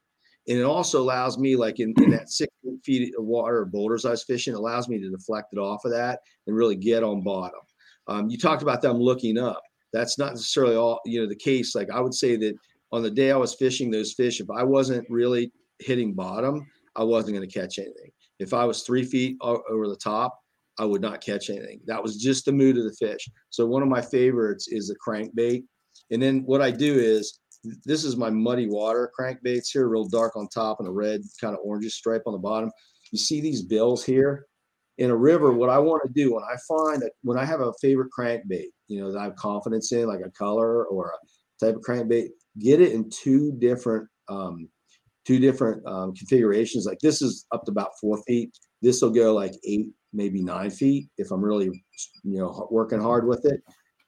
and 0.47 0.57
it 0.57 0.63
also 0.63 1.01
allows 1.01 1.37
me, 1.37 1.57
like 1.57 1.81
in, 1.81 1.93
in 1.97 2.11
that 2.11 2.29
six 2.29 2.53
feet 2.83 3.13
of 3.17 3.25
water 3.25 3.59
or 3.59 3.65
boulders 3.65 4.05
I 4.05 4.11
was 4.11 4.23
fishing, 4.23 4.53
allows 4.53 4.87
me 4.87 4.97
to 4.99 5.09
deflect 5.09 5.51
it 5.51 5.59
off 5.59 5.83
of 5.83 5.91
that 5.91 6.19
and 6.47 6.55
really 6.55 6.77
get 6.77 7.03
on 7.03 7.21
bottom. 7.21 7.59
Um, 8.07 8.29
you 8.29 8.37
talked 8.37 8.61
about 8.61 8.81
them 8.81 8.97
looking 8.97 9.37
up. 9.37 9.61
That's 9.93 10.17
not 10.19 10.33
necessarily 10.33 10.75
all 10.75 10.99
you 11.05 11.21
know 11.21 11.27
the 11.27 11.35
case. 11.35 11.75
Like 11.75 11.89
I 11.89 11.99
would 11.99 12.13
say 12.13 12.35
that 12.37 12.55
on 12.91 13.03
the 13.03 13.11
day 13.11 13.31
I 13.31 13.37
was 13.37 13.55
fishing 13.55 13.89
those 13.91 14.13
fish, 14.13 14.39
if 14.39 14.49
I 14.49 14.63
wasn't 14.63 15.09
really 15.09 15.51
hitting 15.79 16.13
bottom, 16.13 16.65
I 16.95 17.03
wasn't 17.03 17.35
going 17.35 17.47
to 17.47 17.59
catch 17.59 17.79
anything. 17.79 18.11
If 18.39 18.53
I 18.53 18.65
was 18.65 18.83
three 18.83 19.03
feet 19.03 19.37
over 19.41 19.87
the 19.87 19.95
top, 19.95 20.37
I 20.77 20.85
would 20.85 21.01
not 21.01 21.21
catch 21.21 21.49
anything. 21.49 21.79
That 21.85 22.01
was 22.01 22.17
just 22.17 22.45
the 22.45 22.51
mood 22.51 22.77
of 22.77 22.83
the 22.83 22.93
fish. 22.93 23.29
So 23.49 23.65
one 23.65 23.81
of 23.81 23.87
my 23.87 24.01
favorites 24.01 24.67
is 24.67 24.87
the 24.87 24.95
crankbait. 24.95 25.63
And 26.11 26.21
then 26.21 26.43
what 26.45 26.61
I 26.61 26.71
do 26.71 26.93
is 26.95 27.39
this 27.85 28.03
is 28.03 28.17
my 28.17 28.29
muddy 28.29 28.67
water 28.67 29.11
crankbaits 29.17 29.71
here, 29.71 29.87
real 29.87 30.05
dark 30.05 30.35
on 30.35 30.47
top 30.49 30.79
and 30.79 30.87
a 30.87 30.91
red 30.91 31.21
kind 31.39 31.55
of 31.55 31.61
orange 31.63 31.91
stripe 31.91 32.23
on 32.25 32.33
the 32.33 32.39
bottom. 32.39 32.69
You 33.11 33.17
see 33.17 33.41
these 33.41 33.61
bills 33.61 34.03
here? 34.03 34.45
In 34.97 35.09
a 35.09 35.15
river, 35.15 35.51
what 35.51 35.69
I 35.69 35.77
want 35.77 36.03
to 36.03 36.13
do 36.13 36.33
when 36.33 36.43
I 36.43 36.55
find 36.67 37.01
that 37.01 37.11
when 37.21 37.37
I 37.37 37.45
have 37.45 37.61
a 37.61 37.73
favorite 37.81 38.09
crankbait, 38.17 38.67
you 38.87 39.01
know, 39.01 39.11
that 39.11 39.19
I 39.19 39.23
have 39.25 39.35
confidence 39.35 39.91
in, 39.91 40.07
like 40.07 40.21
a 40.25 40.31
color 40.31 40.85
or 40.85 41.11
a 41.11 41.65
type 41.65 41.75
of 41.75 41.81
crankbait, 41.81 42.29
get 42.59 42.81
it 42.81 42.93
in 42.93 43.09
two 43.09 43.51
different 43.53 44.07
um, 44.29 44.69
two 45.25 45.39
different 45.39 45.85
um, 45.85 46.13
configurations. 46.13 46.85
Like 46.85 46.99
this 46.99 47.21
is 47.21 47.45
up 47.51 47.65
to 47.65 47.71
about 47.71 47.91
four 47.99 48.21
feet. 48.23 48.51
This 48.81 49.01
will 49.01 49.09
go 49.09 49.33
like 49.33 49.53
eight, 49.65 49.87
maybe 50.13 50.41
nine 50.41 50.69
feet 50.69 51.09
if 51.17 51.31
I'm 51.31 51.43
really, 51.43 51.65
you 52.23 52.39
know, 52.39 52.67
working 52.71 53.01
hard 53.01 53.27
with 53.27 53.45
it. 53.45 53.61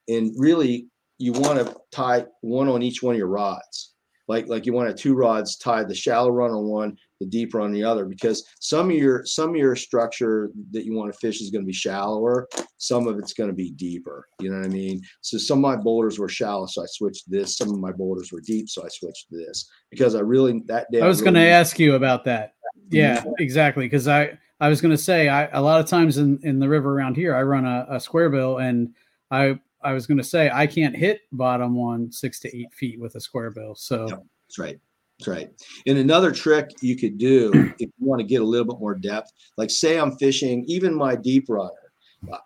And 0.08 0.34
really, 0.38 0.88
you 1.18 1.34
want 1.34 1.60
to 1.60 1.76
tie 1.92 2.26
one 2.42 2.70
on 2.70 2.82
each 2.82 3.02
one 3.02 3.16
of 3.16 3.20
your 3.20 3.28
rods. 3.28 3.94
Like 4.28 4.48
like 4.48 4.66
you 4.66 4.74
want 4.74 4.90
to 4.90 5.02
two 5.02 5.16
rods 5.16 5.58
tied 5.58 5.90
the 5.90 5.96
shallow 5.96 6.30
run 6.30 6.52
on 6.52 6.66
one, 6.66 6.98
the 7.20 7.26
deeper 7.26 7.60
on 7.60 7.72
the 7.72 7.84
other, 7.84 8.06
because 8.06 8.46
some 8.60 8.90
of 8.90 8.96
your 8.96 9.26
some 9.26 9.52
of 9.52 9.56
your 9.56 9.76
structure 9.76 10.52
that 10.72 10.86
you 10.86 10.94
want 10.94 11.12
to 11.12 11.20
fish 11.20 11.42
is 11.42 11.50
going 11.50 11.64
to 11.64 11.68
be 11.68 11.74
shallower, 11.74 12.48
some 12.78 13.08
of 13.08 13.18
it's 13.18 13.34
going 13.34 13.50
to 13.50 13.56
be 13.56 13.72
deeper. 13.72 14.28
You 14.42 14.52
know 14.52 14.58
what 14.58 14.66
I 14.66 14.70
mean? 14.70 15.02
So 15.22 15.38
some 15.38 15.64
of 15.64 15.78
my 15.78 15.82
boulders 15.82 16.20
were 16.20 16.30
shallow, 16.30 16.66
so 16.68 16.84
I 16.84 16.88
switched 16.88 17.30
this. 17.30 17.58
Some 17.58 17.70
of 17.70 17.80
my 17.80 17.92
boulders 17.92 18.32
were 18.32 18.42
deep, 18.42 18.70
so 18.70 18.84
I 18.84 18.90
switched 18.90 19.28
this 19.30 19.70
because 19.90 20.16
I 20.16 20.20
really 20.20 20.62
that 20.68 20.88
day 20.92 21.02
I 21.02 21.08
was 21.08 21.22
really, 21.22 21.34
going 21.34 21.46
to 21.46 21.52
ask 21.52 21.80
you 21.80 21.96
about 21.96 22.24
that. 22.26 22.54
Yeah, 22.90 23.24
exactly. 23.40 23.86
Because 23.86 24.08
I 24.08 24.38
I 24.60 24.70
was 24.70 24.82
going 24.82 24.92
to 24.92 24.98
say 24.98 25.30
I 25.30 25.46
a 25.48 25.62
lot 25.62 25.80
of 25.80 25.88
times 25.88 26.18
in 26.18 26.40
in 26.44 26.60
the 26.60 26.70
river 26.70 26.94
around 26.94 27.16
here 27.16 27.36
I 27.36 27.44
run 27.44 27.66
a, 27.66 27.86
a 27.90 28.00
square 28.00 28.30
bill 28.30 28.58
and 28.58 28.94
I 29.32 29.60
I 29.82 29.94
was 29.94 30.08
going 30.08 30.18
to 30.18 30.24
say 30.24 30.50
I 30.52 30.68
can't 30.68 30.96
hit 30.96 31.22
bottom 31.32 31.76
one 31.76 32.12
six 32.12 32.40
to 32.42 32.58
eight 32.58 32.74
feet 32.74 33.00
with 33.00 33.16
a 33.16 33.22
square 33.22 33.52
bill. 33.52 33.76
So 33.76 34.08
Yep. 34.08 34.24
That's 34.48 34.60
right. 34.60 34.80
That's 35.20 35.28
right. 35.28 35.50
And 35.88 35.98
another 35.98 36.32
trick 36.32 36.72
you 36.82 36.96
could 36.96 37.18
do 37.18 37.52
if 37.80 37.90
you 37.98 38.06
want 38.06 38.20
to 38.20 38.28
get 38.28 38.42
a 38.42 38.46
little 38.46 38.68
bit 38.68 38.80
more 38.80 38.96
depth, 38.96 39.32
like 39.58 39.70
say 39.70 40.00
I'm 40.00 40.18
fishing, 40.18 40.64
even 40.68 40.94
my 40.94 41.16
deep 41.16 41.46
runner. 41.50 41.72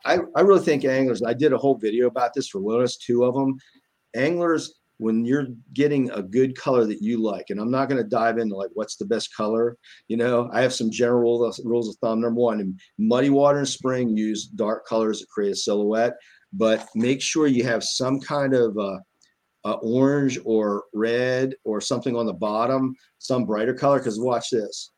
I, 0.05 0.19
I 0.35 0.41
really 0.41 0.63
think 0.63 0.83
anglers, 0.85 1.23
I 1.23 1.33
did 1.33 1.53
a 1.53 1.57
whole 1.57 1.75
video 1.75 2.07
about 2.07 2.33
this 2.33 2.47
for 2.49 2.59
Lotus, 2.59 2.97
two 2.97 3.23
of 3.23 3.33
them. 3.33 3.57
Anglers, 4.15 4.81
when 4.97 5.25
you're 5.25 5.47
getting 5.73 6.11
a 6.11 6.21
good 6.21 6.55
color 6.55 6.85
that 6.85 7.01
you 7.01 7.17
like, 7.21 7.45
and 7.49 7.59
I'm 7.59 7.71
not 7.71 7.89
going 7.89 8.01
to 8.01 8.07
dive 8.07 8.37
into 8.37 8.55
like 8.55 8.69
what's 8.73 8.97
the 8.97 9.05
best 9.05 9.35
color, 9.35 9.77
you 10.07 10.17
know, 10.17 10.49
I 10.53 10.61
have 10.61 10.73
some 10.73 10.91
general 10.91 11.21
rules, 11.21 11.59
rules 11.63 11.89
of 11.89 11.95
thumb. 11.95 12.21
Number 12.21 12.39
one, 12.39 12.59
in 12.59 12.77
muddy 12.99 13.29
water 13.29 13.57
and 13.57 13.67
spring, 13.67 14.15
use 14.15 14.45
dark 14.45 14.85
colors 14.85 15.21
to 15.21 15.27
create 15.33 15.53
a 15.53 15.55
silhouette, 15.55 16.13
but 16.53 16.87
make 16.93 17.21
sure 17.21 17.47
you 17.47 17.63
have 17.63 17.83
some 17.83 18.19
kind 18.19 18.53
of 18.53 18.77
uh, 18.77 18.99
uh, 19.65 19.73
orange 19.81 20.39
or 20.43 20.85
red 20.93 21.55
or 21.63 21.81
something 21.81 22.15
on 22.15 22.25
the 22.25 22.33
bottom, 22.33 22.95
some 23.19 23.45
brighter 23.45 23.73
color. 23.73 23.99
Because 23.99 24.19
watch 24.19 24.49
this. 24.49 24.91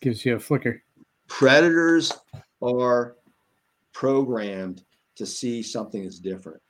gives 0.00 0.24
you 0.24 0.36
a 0.36 0.38
flicker. 0.38 0.82
Predators 1.28 2.12
are 2.62 3.16
programmed 3.92 4.82
to 5.16 5.26
see 5.26 5.62
something 5.62 6.02
that's 6.02 6.18
different. 6.18 6.60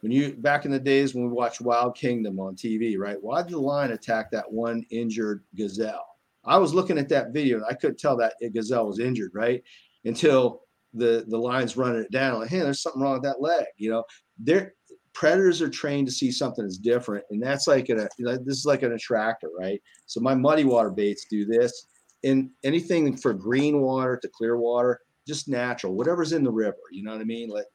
When 0.00 0.12
you 0.12 0.32
back 0.34 0.64
in 0.64 0.70
the 0.70 0.78
days 0.78 1.14
when 1.14 1.24
we 1.24 1.32
watched 1.32 1.60
Wild 1.60 1.96
Kingdom 1.96 2.38
on 2.38 2.54
TV, 2.54 2.96
right? 2.96 3.20
Why 3.20 3.42
did 3.42 3.52
the 3.52 3.58
lion 3.58 3.92
attack 3.92 4.30
that 4.30 4.50
one 4.50 4.86
injured 4.90 5.42
gazelle? 5.56 6.06
I 6.44 6.56
was 6.56 6.72
looking 6.72 6.98
at 6.98 7.08
that 7.08 7.32
video 7.32 7.56
and 7.56 7.66
I 7.68 7.74
couldn't 7.74 7.98
tell 7.98 8.16
that 8.16 8.34
gazelle 8.52 8.86
was 8.86 9.00
injured, 9.00 9.32
right? 9.34 9.62
Until 10.04 10.62
the 10.98 11.24
the 11.28 11.38
lion's 11.38 11.76
running 11.76 12.02
it 12.02 12.10
down. 12.10 12.40
Like, 12.40 12.50
hey, 12.50 12.60
there's 12.60 12.82
something 12.82 13.00
wrong 13.00 13.14
with 13.14 13.22
that 13.22 13.40
leg. 13.40 13.66
You 13.76 13.90
know, 13.90 14.04
they're 14.38 14.74
predators 15.14 15.60
are 15.60 15.68
trained 15.68 16.06
to 16.06 16.12
see 16.12 16.30
something 16.30 16.64
that's 16.64 16.78
different, 16.78 17.24
and 17.30 17.42
that's 17.42 17.66
like 17.66 17.88
an 17.88 18.08
this 18.18 18.58
is 18.58 18.66
like 18.66 18.82
an 18.82 18.92
attractor, 18.92 19.48
right? 19.58 19.80
So 20.06 20.20
my 20.20 20.34
muddy 20.34 20.64
water 20.64 20.90
baits 20.90 21.26
do 21.30 21.44
this, 21.44 21.86
and 22.24 22.50
anything 22.64 23.16
for 23.16 23.32
green 23.32 23.80
water 23.80 24.18
to 24.20 24.28
clear 24.28 24.56
water, 24.56 25.00
just 25.26 25.48
natural, 25.48 25.94
whatever's 25.94 26.32
in 26.32 26.44
the 26.44 26.52
river. 26.52 26.76
You 26.92 27.02
know 27.02 27.12
what 27.12 27.20
I 27.20 27.24
mean? 27.24 27.48
Like, 27.48 27.66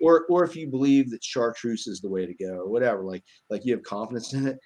or 0.00 0.26
or 0.28 0.44
if 0.44 0.54
you 0.54 0.68
believe 0.68 1.10
that 1.10 1.24
chartreuse 1.24 1.86
is 1.86 2.00
the 2.00 2.10
way 2.10 2.26
to 2.26 2.34
go, 2.34 2.52
or 2.52 2.68
whatever, 2.68 3.02
like 3.04 3.24
like 3.50 3.64
you 3.64 3.74
have 3.74 3.82
confidence 3.82 4.32
in 4.34 4.46
it, 4.46 4.58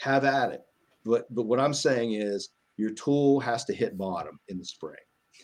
have 0.00 0.24
at 0.24 0.52
it. 0.52 0.60
But 1.04 1.32
but 1.34 1.44
what 1.44 1.60
I'm 1.60 1.74
saying 1.74 2.12
is 2.12 2.50
your 2.76 2.90
tool 2.90 3.40
has 3.40 3.64
to 3.66 3.74
hit 3.74 3.98
bottom 3.98 4.38
in 4.48 4.58
the 4.58 4.64
spring 4.64 4.96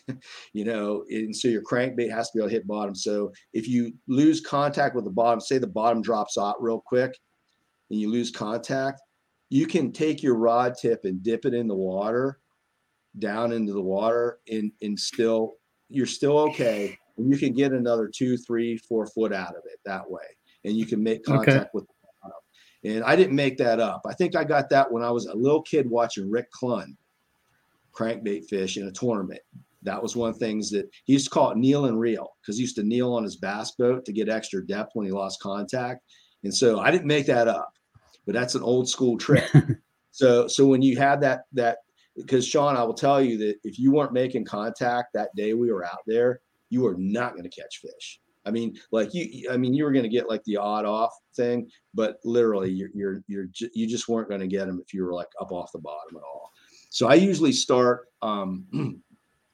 you 0.53 0.65
know, 0.65 1.03
and 1.09 1.35
so 1.35 1.47
your 1.47 1.63
crankbait 1.63 2.11
has 2.11 2.29
to 2.29 2.37
be 2.37 2.41
able 2.41 2.49
to 2.49 2.55
hit 2.55 2.67
bottom. 2.67 2.95
So 2.95 3.31
if 3.53 3.67
you 3.67 3.93
lose 4.07 4.41
contact 4.41 4.95
with 4.95 5.05
the 5.05 5.11
bottom, 5.11 5.39
say 5.39 5.57
the 5.57 5.67
bottom 5.67 6.01
drops 6.01 6.37
out 6.37 6.61
real 6.61 6.81
quick 6.85 7.17
and 7.89 7.99
you 7.99 8.11
lose 8.11 8.31
contact, 8.31 9.01
you 9.49 9.65
can 9.65 9.91
take 9.91 10.21
your 10.21 10.35
rod 10.35 10.75
tip 10.79 11.05
and 11.05 11.23
dip 11.23 11.45
it 11.45 11.53
in 11.53 11.67
the 11.67 11.75
water, 11.75 12.39
down 13.19 13.51
into 13.53 13.73
the 13.73 13.81
water, 13.81 14.39
and 14.51 14.71
and 14.81 14.99
still 14.99 15.55
you're 15.89 16.05
still 16.05 16.37
okay. 16.37 16.97
And 17.17 17.31
you 17.31 17.37
can 17.37 17.53
get 17.53 17.71
another 17.71 18.09
two, 18.13 18.37
three, 18.37 18.77
four 18.77 19.07
foot 19.07 19.33
out 19.33 19.55
of 19.55 19.63
it 19.65 19.79
that 19.85 20.09
way. 20.09 20.21
And 20.65 20.75
you 20.75 20.85
can 20.85 21.01
make 21.01 21.27
Okay. 21.27 21.37
contact 21.37 21.73
with 21.73 21.87
the 21.87 21.93
bottom. 22.21 22.37
And 22.83 23.03
I 23.03 23.15
didn't 23.15 23.35
make 23.35 23.57
that 23.57 23.79
up. 23.79 24.01
I 24.05 24.13
think 24.13 24.35
I 24.35 24.43
got 24.43 24.69
that 24.69 24.91
when 24.91 25.01
I 25.01 25.09
was 25.09 25.25
a 25.25 25.35
little 25.35 25.61
kid 25.61 25.89
watching 25.89 26.29
Rick 26.29 26.47
Clunn 26.51 26.95
crankbait 27.93 28.45
fish 28.47 28.77
in 28.77 28.87
a 28.87 28.91
tournament. 28.91 29.41
That 29.83 30.01
was 30.01 30.15
one 30.15 30.29
of 30.29 30.39
the 30.39 30.45
things 30.45 30.69
that 30.71 30.89
he 31.05 31.13
used 31.13 31.25
to 31.25 31.31
call 31.31 31.51
it 31.51 31.57
kneel 31.57 31.85
and 31.85 31.99
reel 31.99 32.31
because 32.41 32.57
he 32.57 32.61
used 32.61 32.75
to 32.77 32.83
kneel 32.83 33.13
on 33.13 33.23
his 33.23 33.37
bass 33.37 33.71
boat 33.71 34.05
to 34.05 34.13
get 34.13 34.29
extra 34.29 34.65
depth 34.65 34.91
when 34.93 35.05
he 35.05 35.11
lost 35.11 35.41
contact. 35.41 36.03
And 36.43 36.53
so 36.53 36.79
I 36.79 36.91
didn't 36.91 37.07
make 37.07 37.25
that 37.27 37.47
up, 37.47 37.71
but 38.25 38.33
that's 38.33 38.55
an 38.55 38.63
old 38.63 38.89
school 38.89 39.17
trick. 39.17 39.49
so 40.11 40.47
so 40.47 40.65
when 40.65 40.81
you 40.81 40.97
had 40.97 41.21
that 41.21 41.41
that 41.53 41.77
because 42.15 42.47
Sean, 42.47 42.75
I 42.75 42.83
will 42.83 42.93
tell 42.93 43.21
you 43.21 43.37
that 43.37 43.57
if 43.63 43.77
you 43.77 43.91
weren't 43.91 44.13
making 44.13 44.45
contact 44.45 45.13
that 45.13 45.35
day 45.35 45.53
we 45.53 45.71
were 45.71 45.85
out 45.85 46.01
there, 46.07 46.41
you 46.69 46.81
were 46.81 46.95
not 46.97 47.33
going 47.33 47.43
to 47.43 47.61
catch 47.61 47.79
fish. 47.79 48.19
I 48.45 48.51
mean, 48.51 48.77
like 48.91 49.13
you, 49.13 49.49
I 49.51 49.57
mean, 49.57 49.73
you 49.73 49.83
were 49.83 49.91
going 49.91 50.03
to 50.03 50.09
get 50.09 50.29
like 50.29 50.43
the 50.45 50.57
odd 50.57 50.85
off 50.85 51.13
thing, 51.35 51.69
but 51.93 52.17
literally, 52.23 52.71
you're 52.71 52.89
you're 52.93 53.23
you're 53.27 53.47
you 53.73 53.87
just 53.87 54.07
weren't 54.07 54.29
going 54.29 54.41
to 54.41 54.47
get 54.47 54.67
them 54.67 54.81
if 54.83 54.93
you 54.93 55.03
were 55.03 55.13
like 55.13 55.27
up 55.39 55.51
off 55.51 55.71
the 55.73 55.79
bottom 55.79 56.15
at 56.15 56.23
all. 56.23 56.51
So 56.89 57.07
I 57.07 57.15
usually 57.15 57.51
start 57.51 58.07
um, 58.21 58.65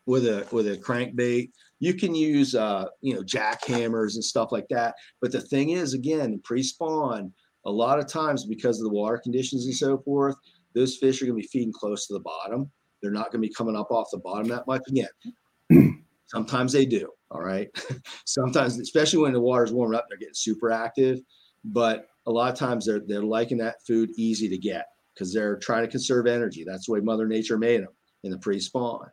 with 0.06 0.26
a 0.26 0.48
with 0.52 0.68
a 0.68 0.78
crankbait. 0.78 1.52
You 1.80 1.94
can 1.94 2.16
use 2.16 2.56
uh, 2.56 2.86
you 3.02 3.14
know 3.16 3.22
jackhammers 3.22 4.16
and 4.16 4.24
stuff 4.24 4.52
like 4.52 4.68
that. 4.70 4.96
But 5.22 5.32
the 5.32 5.42
thing 5.42 5.72
is, 5.72 5.94
again, 5.94 6.40
pre-spawn, 6.44 7.32
a 7.66 7.72
lot 7.72 8.00
of 8.00 8.08
times 8.08 8.46
because 8.46 8.80
of 8.80 8.86
the 8.86 8.94
water 8.94 9.18
conditions 9.18 9.66
and 9.66 9.76
so 9.76 9.98
forth, 10.00 10.36
those 10.76 10.98
fish 10.98 11.22
are 11.22 11.26
going 11.26 11.38
to 11.38 11.42
be 11.42 11.48
feeding 11.48 11.74
close 11.74 12.08
to 12.08 12.14
the 12.14 12.20
bottom. 12.20 12.72
They're 13.02 13.12
not 13.12 13.32
going 13.32 13.42
to 13.42 13.48
be 13.48 13.54
coming 13.54 13.76
up 13.76 13.92
off 13.92 14.08
the 14.12 14.20
bottom 14.20 14.48
that 14.48 14.68
much. 14.68 14.82
Again, 14.88 16.04
sometimes 16.28 16.72
they 16.72 16.86
do. 16.86 17.10
All 17.32 17.42
right. 17.42 17.70
sometimes, 18.26 18.80
especially 18.80 19.20
when 19.20 19.34
the 19.34 19.42
water's 19.42 19.74
warming 19.74 19.98
up, 19.98 20.06
they're 20.10 20.18
getting 20.18 20.34
super 20.34 20.72
active. 20.72 21.20
But 21.66 22.08
a 22.28 22.32
lot 22.32 22.52
of 22.52 22.58
times 22.58 22.86
they're 22.86 23.02
they're 23.06 23.24
liking 23.24 23.58
that 23.60 23.86
food 23.86 24.10
easy 24.18 24.50
to 24.50 24.58
get 24.58 24.86
because 25.14 25.34
they're 25.34 25.58
trying 25.58 25.84
to 25.84 25.92
conserve 25.92 26.28
energy. 26.28 26.64
That's 26.66 26.88
the 26.88 26.94
way 26.94 27.00
Mother 27.00 27.28
Nature 27.28 27.58
made 27.58 27.82
them 27.82 27.90
in 28.24 28.32
the 28.32 28.38
pre-spawn. 28.38 29.08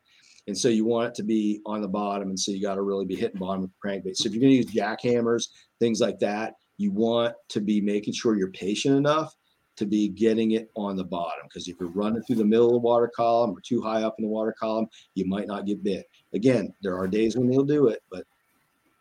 And 0.47 0.57
so 0.57 0.69
you 0.69 0.85
want 0.85 1.09
it 1.09 1.15
to 1.17 1.23
be 1.23 1.61
on 1.67 1.81
the 1.81 1.89
bottom. 1.89 2.29
And 2.29 2.39
so 2.39 2.53
you 2.53 2.63
got 2.63 2.75
to 2.77 2.83
really 2.83 3.07
be 3.07 3.17
hitting 3.17 3.39
bottom 3.39 3.63
with 3.63 3.71
crankbait. 3.85 4.17
So 4.17 4.27
if 4.27 4.35
you're 4.35 4.41
going 4.41 4.53
to 4.53 4.57
use 4.57 4.67
jackhammers, 4.67 5.49
things 5.79 6.01
like 6.01 6.19
that, 6.21 6.55
you 6.77 6.91
want 6.91 7.35
to 7.51 7.61
be 7.61 7.81
making 7.81 8.15
sure 8.15 8.37
you're 8.37 8.51
patient 8.51 8.97
enough 8.97 9.35
to 9.77 9.87
be 9.87 10.09
getting 10.09 10.53
it 10.53 10.71
on 10.77 10.97
the 10.97 11.05
bottom. 11.05 11.45
Because 11.45 11.69
if 11.69 11.77
you're 11.79 11.91
running 11.91 12.23
through 12.23 12.37
the 12.37 12.45
middle 12.45 12.67
of 12.67 12.73
the 12.73 12.79
water 12.79 13.11
column 13.15 13.51
or 13.51 13.61
too 13.61 13.81
high 13.81 14.03
up 14.03 14.17
in 14.19 14.25
the 14.25 14.31
water 14.31 14.55
column, 14.59 14.87
you 15.15 15.27
might 15.27 15.47
not 15.47 15.67
get 15.67 15.85
bit. 15.85 16.07
Again, 16.35 16.73
there 16.83 16.97
are 16.97 17.07
days 17.07 17.37
when 17.37 17.49
they'll 17.49 17.65
do 17.65 17.89
it, 17.89 18.03
but 18.11 18.25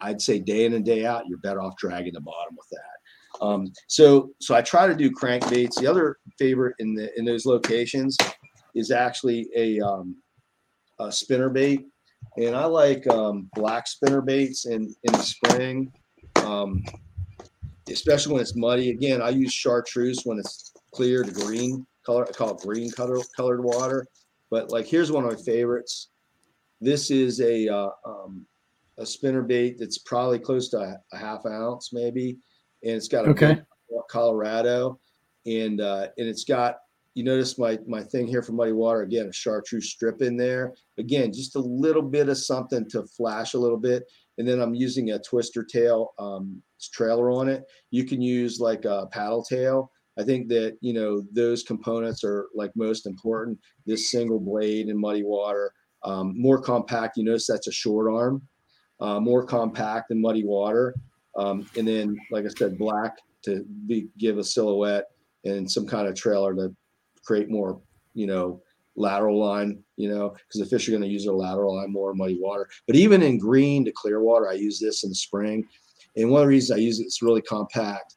I'd 0.01 0.21
say 0.21 0.39
day 0.39 0.65
in 0.65 0.73
and 0.73 0.85
day 0.85 1.05
out, 1.05 1.27
you're 1.27 1.39
better 1.39 1.61
off 1.61 1.77
dragging 1.77 2.13
the 2.13 2.21
bottom 2.21 2.55
with 2.55 2.69
that. 2.71 3.45
Um, 3.45 3.71
so 3.87 4.31
so 4.39 4.55
I 4.55 4.61
try 4.61 4.87
to 4.87 4.95
do 4.95 5.11
crankbaits. 5.11 5.75
The 5.75 5.87
other 5.87 6.17
favorite 6.37 6.75
in 6.79 6.95
the 6.95 7.17
in 7.17 7.25
those 7.25 7.45
locations 7.45 8.17
is 8.75 8.91
actually 8.91 9.47
a 9.55 9.79
um, 9.79 10.15
a 10.99 11.11
spinner 11.11 11.49
bait, 11.49 11.85
and 12.37 12.55
I 12.55 12.65
like 12.65 13.07
um, 13.07 13.49
black 13.55 13.87
spinner 13.87 14.21
baits 14.21 14.65
in 14.65 14.93
in 15.03 15.13
the 15.13 15.23
spring, 15.23 15.91
um, 16.43 16.83
especially 17.89 18.33
when 18.33 18.41
it's 18.41 18.55
muddy. 18.55 18.89
Again, 18.91 19.21
I 19.21 19.29
use 19.29 19.53
chartreuse 19.53 20.21
when 20.23 20.39
it's 20.39 20.73
clear 20.93 21.23
to 21.23 21.31
green 21.31 21.85
color. 22.05 22.27
I 22.27 22.31
call 22.31 22.51
it 22.51 22.61
green 22.61 22.91
color 22.91 23.17
colored 23.35 23.63
water. 23.63 24.07
But 24.51 24.71
like 24.71 24.85
here's 24.87 25.11
one 25.11 25.25
of 25.25 25.31
my 25.31 25.41
favorites. 25.43 26.09
This 26.81 27.11
is 27.11 27.39
a 27.41 27.67
uh, 27.67 27.89
um, 28.05 28.45
a 28.97 29.05
spinner 29.05 29.43
bait 29.43 29.77
that's 29.79 29.99
probably 29.99 30.39
close 30.39 30.69
to 30.69 30.79
a, 30.79 30.97
a 31.13 31.17
half 31.17 31.45
ounce 31.45 31.91
maybe, 31.93 32.37
and 32.83 32.93
it's 32.93 33.07
got 33.07 33.25
a 33.25 33.29
Okay. 33.29 33.61
Colorado, 34.09 34.99
and 35.45 35.81
uh, 35.81 36.07
and 36.17 36.27
it's 36.27 36.43
got 36.43 36.77
you 37.19 37.25
notice 37.25 37.57
my 37.57 37.77
my 37.85 38.01
thing 38.01 38.27
here 38.27 38.41
for 38.41 38.53
muddy 38.53 38.71
water 38.71 39.01
again 39.01 39.27
a 39.27 39.33
chartreuse 39.33 39.91
strip 39.91 40.21
in 40.21 40.37
there. 40.37 40.73
Again 40.97 41.33
just 41.33 41.57
a 41.57 41.59
little 41.59 42.01
bit 42.01 42.29
of 42.29 42.37
something 42.37 42.87
to 42.91 43.03
flash 43.07 43.55
a 43.55 43.59
little 43.59 43.77
bit. 43.77 44.09
And 44.37 44.47
then 44.47 44.61
i'm 44.61 44.73
using 44.73 45.11
a 45.11 45.19
twister 45.19 45.65
tail 45.65 46.13
um, 46.17 46.63
trailer 46.93 47.29
on 47.29 47.49
it. 47.49 47.65
You 47.91 48.05
can 48.05 48.21
use 48.21 48.61
like 48.61 48.85
a 48.85 49.07
paddle 49.11 49.43
tail. 49.43 49.91
I 50.17 50.23
think 50.23 50.47
that 50.47 50.77
you 50.79 50.93
know 50.93 51.21
those 51.33 51.61
components 51.61 52.23
are 52.23 52.47
like 52.55 52.71
most 52.77 53.05
important 53.05 53.59
this 53.85 54.09
single 54.11 54.39
blade 54.39 54.87
in 54.87 54.97
muddy 54.97 55.23
water. 55.23 55.73
Um, 56.05 56.41
more 56.41 56.61
compact 56.61 57.17
you 57.17 57.25
notice 57.25 57.47
that's 57.47 57.67
a 57.67 57.73
short 57.73 58.09
arm. 58.09 58.41
Uh, 59.01 59.19
more 59.19 59.43
compact 59.43 60.07
than 60.07 60.21
muddy 60.21 60.45
water. 60.45 60.95
Um, 61.37 61.67
and 61.77 61.85
then 61.85 62.17
like 62.31 62.45
i 62.45 62.49
said 62.57 62.77
black 62.77 63.17
to 63.43 63.65
be, 63.87 64.07
give 64.17 64.37
a 64.37 64.43
silhouette 64.43 65.07
and 65.43 65.69
some 65.69 65.85
kind 65.85 66.07
of 66.07 66.15
trailer 66.15 66.55
to 66.55 66.73
create 67.29 67.49
more, 67.51 67.79
you 68.15 68.25
know, 68.25 68.59
lateral 68.95 69.39
line, 69.39 69.83
you 69.97 70.09
know, 70.09 70.29
because 70.29 70.59
the 70.59 70.65
fish 70.65 70.87
are 70.87 70.91
going 70.91 71.03
to 71.03 71.07
use 71.07 71.25
their 71.25 71.33
lateral 71.33 71.75
line 71.75 71.91
more 71.91 72.11
in 72.11 72.17
muddy 72.17 72.39
water. 72.41 72.67
But 72.87 72.95
even 72.95 73.21
in 73.21 73.37
green 73.37 73.85
to 73.85 73.91
clear 73.91 74.21
water, 74.21 74.49
I 74.49 74.53
use 74.53 74.79
this 74.79 75.03
in 75.03 75.09
the 75.09 75.15
spring. 75.15 75.67
And 76.17 76.31
one 76.31 76.41
of 76.41 76.45
the 76.45 76.49
reasons 76.49 76.77
I 76.77 76.81
use 76.81 76.99
it, 76.99 77.03
it's 77.03 77.21
really 77.21 77.43
compact. 77.43 78.15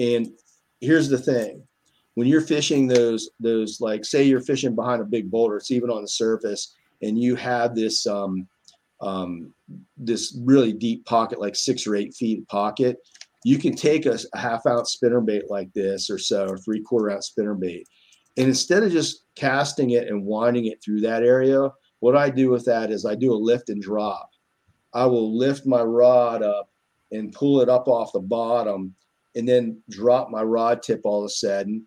And 0.00 0.26
here's 0.80 1.08
the 1.08 1.18
thing 1.18 1.62
when 2.14 2.26
you're 2.26 2.40
fishing 2.40 2.88
those 2.88 3.30
those 3.38 3.80
like 3.80 4.04
say 4.04 4.24
you're 4.24 4.40
fishing 4.40 4.74
behind 4.74 5.00
a 5.00 5.04
big 5.04 5.30
boulder 5.30 5.56
it's 5.56 5.70
even 5.70 5.88
on 5.88 6.02
the 6.02 6.08
surface 6.08 6.74
and 7.02 7.16
you 7.16 7.36
have 7.36 7.76
this 7.76 8.06
um, 8.08 8.46
um, 9.00 9.52
this 9.96 10.36
really 10.44 10.72
deep 10.72 11.04
pocket 11.04 11.40
like 11.40 11.54
six 11.54 11.86
or 11.86 11.94
eight 11.94 12.12
feet 12.14 12.46
pocket 12.48 12.96
you 13.44 13.56
can 13.56 13.74
take 13.74 14.06
a, 14.06 14.18
a 14.34 14.38
half 14.38 14.66
ounce 14.66 14.90
spinner 14.90 15.20
bait 15.20 15.44
like 15.48 15.72
this 15.74 16.10
or 16.10 16.18
so 16.18 16.48
or 16.48 16.58
three 16.58 16.80
quarter 16.80 17.10
ounce 17.10 17.28
spinner 17.28 17.54
bait 17.54 17.86
and 18.38 18.48
instead 18.48 18.82
of 18.82 18.90
just 18.90 19.24
casting 19.34 19.90
it 19.90 20.08
and 20.08 20.24
winding 20.24 20.66
it 20.66 20.82
through 20.82 21.00
that 21.00 21.22
area 21.22 21.70
what 22.00 22.16
i 22.16 22.30
do 22.30 22.50
with 22.50 22.64
that 22.64 22.90
is 22.90 23.04
i 23.04 23.14
do 23.14 23.32
a 23.32 23.34
lift 23.34 23.68
and 23.68 23.82
drop 23.82 24.30
i 24.94 25.04
will 25.04 25.36
lift 25.36 25.66
my 25.66 25.82
rod 25.82 26.42
up 26.42 26.70
and 27.12 27.32
pull 27.32 27.60
it 27.60 27.68
up 27.68 27.88
off 27.88 28.12
the 28.12 28.20
bottom 28.20 28.94
and 29.36 29.48
then 29.48 29.80
drop 29.90 30.30
my 30.30 30.42
rod 30.42 30.82
tip 30.82 31.02
all 31.04 31.20
of 31.20 31.26
a 31.26 31.30
sudden 31.30 31.86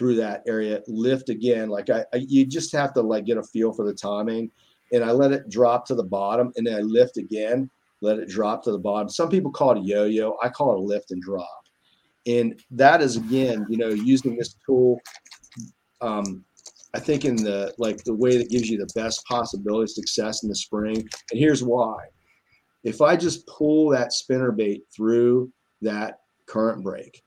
through 0.00 0.14
that 0.16 0.42
area, 0.46 0.80
lift 0.86 1.28
again. 1.28 1.68
Like 1.68 1.90
I, 1.90 2.06
I, 2.14 2.16
you 2.26 2.46
just 2.46 2.72
have 2.72 2.94
to 2.94 3.02
like 3.02 3.26
get 3.26 3.36
a 3.36 3.42
feel 3.42 3.70
for 3.70 3.84
the 3.84 3.92
timing. 3.92 4.50
And 4.92 5.04
I 5.04 5.12
let 5.12 5.30
it 5.30 5.50
drop 5.50 5.86
to 5.86 5.94
the 5.94 6.02
bottom 6.02 6.52
and 6.56 6.66
then 6.66 6.74
I 6.74 6.80
lift 6.80 7.18
again, 7.18 7.70
let 8.00 8.18
it 8.18 8.30
drop 8.30 8.64
to 8.64 8.72
the 8.72 8.78
bottom. 8.78 9.10
Some 9.10 9.28
people 9.28 9.52
call 9.52 9.76
it 9.76 9.84
yo-yo. 9.84 10.38
I 10.42 10.48
call 10.48 10.72
it 10.72 10.78
a 10.78 10.82
lift 10.82 11.10
and 11.10 11.22
drop. 11.22 11.64
And 12.26 12.58
that 12.70 13.02
is 13.02 13.16
again, 13.16 13.66
you 13.68 13.76
know, 13.76 13.88
using 13.88 14.36
this 14.36 14.56
tool. 14.64 15.00
Um, 16.00 16.44
I 16.94 16.98
think 16.98 17.24
in 17.24 17.36
the 17.36 17.72
like 17.78 18.02
the 18.04 18.14
way 18.14 18.36
that 18.36 18.50
gives 18.50 18.68
you 18.68 18.78
the 18.78 18.92
best 18.94 19.24
possibility 19.26 19.84
of 19.84 19.90
success 19.90 20.42
in 20.42 20.48
the 20.48 20.54
spring. 20.54 20.96
And 20.96 21.40
here's 21.40 21.62
why. 21.62 21.98
If 22.82 23.00
I 23.00 23.16
just 23.16 23.46
pull 23.46 23.90
that 23.90 24.12
spinner 24.12 24.52
bait 24.52 24.84
through 24.94 25.52
that 25.82 26.20
current 26.46 26.82
break, 26.82 27.22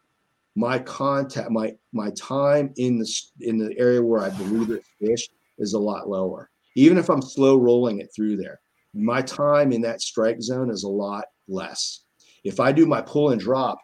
my 0.55 0.79
contact, 0.79 1.49
my 1.49 1.73
my 1.93 2.11
time 2.11 2.73
in 2.77 2.99
the 2.99 3.21
in 3.41 3.57
the 3.57 3.77
area 3.77 4.01
where 4.01 4.21
I 4.21 4.29
believe 4.31 4.69
it's 4.69 4.89
fish 4.99 5.29
is 5.59 5.73
a 5.73 5.79
lot 5.79 6.09
lower. 6.09 6.49
Even 6.75 6.97
if 6.97 7.09
I'm 7.09 7.21
slow 7.21 7.57
rolling 7.57 7.99
it 7.99 8.09
through 8.15 8.37
there, 8.37 8.59
my 8.93 9.21
time 9.21 9.71
in 9.71 9.81
that 9.81 10.01
strike 10.01 10.41
zone 10.41 10.69
is 10.69 10.83
a 10.83 10.89
lot 10.89 11.25
less. 11.47 12.01
If 12.43 12.59
I 12.59 12.71
do 12.71 12.85
my 12.85 13.01
pull 13.01 13.29
and 13.29 13.39
drop, 13.39 13.79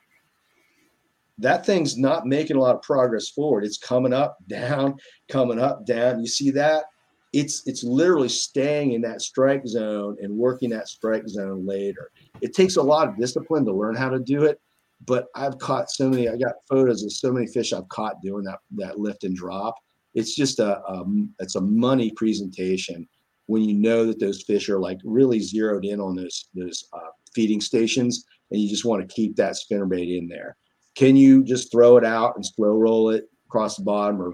that 1.40 1.66
thing's 1.66 1.98
not 1.98 2.26
making 2.26 2.58
a 2.58 2.60
lot 2.60 2.76
of 2.76 2.82
progress 2.82 3.30
forward. 3.30 3.64
It's 3.64 3.78
coming 3.78 4.14
up, 4.14 4.38
down, 4.48 4.98
coming 5.30 5.60
up, 5.60 5.86
down. 5.86 6.20
You 6.20 6.28
see 6.28 6.52
that? 6.52 6.86
It's 7.32 7.66
it's 7.68 7.84
literally 7.84 8.30
staying 8.30 8.94
in 8.94 9.02
that 9.02 9.22
strike 9.22 9.66
zone 9.68 10.18
and 10.22 10.36
working 10.36 10.72
that 10.72 10.88
strike 10.88 11.28
zone 11.28 11.66
later. 11.66 12.12
It 12.42 12.56
takes 12.56 12.76
a 12.76 12.82
lot 12.82 13.08
of 13.08 13.18
discipline 13.18 13.66
to 13.66 13.74
learn 13.74 13.96
how 13.96 14.10
to 14.10 14.20
do 14.20 14.44
it, 14.46 14.60
but 15.06 15.28
I've 15.36 15.60
caught 15.60 15.92
so 15.92 16.10
many. 16.10 16.28
I 16.28 16.38
got 16.38 16.56
photos 16.68 17.04
of 17.04 17.12
so 17.12 17.32
many 17.32 17.48
fish 17.48 17.72
I've 17.72 17.88
caught 17.90 18.22
doing 18.24 18.44
that 18.46 18.60
that 18.78 19.00
lift 19.00 19.24
and 19.24 19.36
drop. 19.36 19.76
It's 20.16 20.36
just 20.36 20.60
a 20.60 20.84
um, 20.90 21.34
it's 21.40 21.56
a 21.56 21.62
money 21.62 22.12
presentation 22.16 23.08
when 23.46 23.64
you 23.64 23.76
know 23.76 24.06
that 24.06 24.20
those 24.20 24.42
fish 24.42 24.68
are 24.68 24.80
like 24.80 25.00
really 25.04 25.40
zeroed 25.40 25.86
in 25.86 26.02
on 26.02 26.16
those 26.16 26.50
those 26.56 26.84
uh, 26.94 27.12
feeding 27.34 27.62
stations, 27.62 28.26
and 28.50 28.60
you 28.60 28.68
just 28.68 28.86
want 28.86 29.08
to 29.08 29.14
keep 29.14 29.36
that 29.36 29.54
spinnerbait 29.54 30.18
in 30.18 30.28
there. 30.28 30.58
Can 31.00 31.16
you 31.16 31.46
just 31.46 31.72
throw 31.72 31.96
it 31.96 32.04
out 32.04 32.36
and 32.36 32.46
slow 32.46 32.74
roll 32.74 33.12
it 33.12 33.24
across 33.48 33.78
the 33.78 33.84
bottom 33.84 34.22
or 34.22 34.34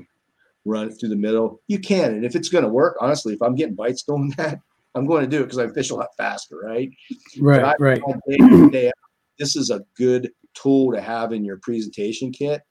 run 0.65 0.87
it 0.87 0.95
through 0.99 1.09
the 1.09 1.15
middle? 1.15 1.61
You 1.67 1.77
can, 1.77 2.15
and 2.15 2.25
if 2.25 2.35
it's 2.35 2.49
going 2.49 2.63
to 2.63 2.69
work, 2.71 2.97
honestly, 2.99 3.35
if 3.35 3.41
I'm 3.43 3.53
getting 3.53 3.75
bites 3.75 4.01
doing 4.01 4.33
that, 4.37 4.57
I'm 4.95 5.05
going 5.05 5.21
to 5.21 5.29
do 5.29 5.41
it 5.41 5.43
because 5.43 5.59
I 5.59 5.67
fish 5.67 5.91
a 5.91 5.95
lot 5.95 6.07
faster, 6.17 6.57
right? 6.57 6.89
Right, 7.39 7.63
I, 7.63 7.75
right. 7.79 8.01
Day, 8.27 8.69
day 8.69 8.91
this 9.37 9.55
is 9.55 9.69
a 9.69 9.81
good 9.95 10.31
tool 10.55 10.91
to 10.93 11.01
have 11.01 11.33
in 11.33 11.45
your 11.45 11.59
presentation 11.61 12.31
kit 12.31 12.63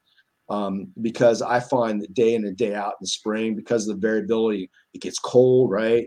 um, 0.49 0.91
because 1.01 1.41
I 1.41 1.61
find 1.61 2.01
that 2.01 2.13
day 2.13 2.35
in 2.35 2.45
and 2.45 2.57
day 2.57 2.75
out 2.75 2.95
in 2.99 3.03
the 3.03 3.07
spring, 3.07 3.55
because 3.55 3.87
of 3.87 3.95
the 3.95 4.05
variability, 4.05 4.69
it 4.93 5.01
gets 5.03 5.19
cold, 5.19 5.71
right? 5.71 6.05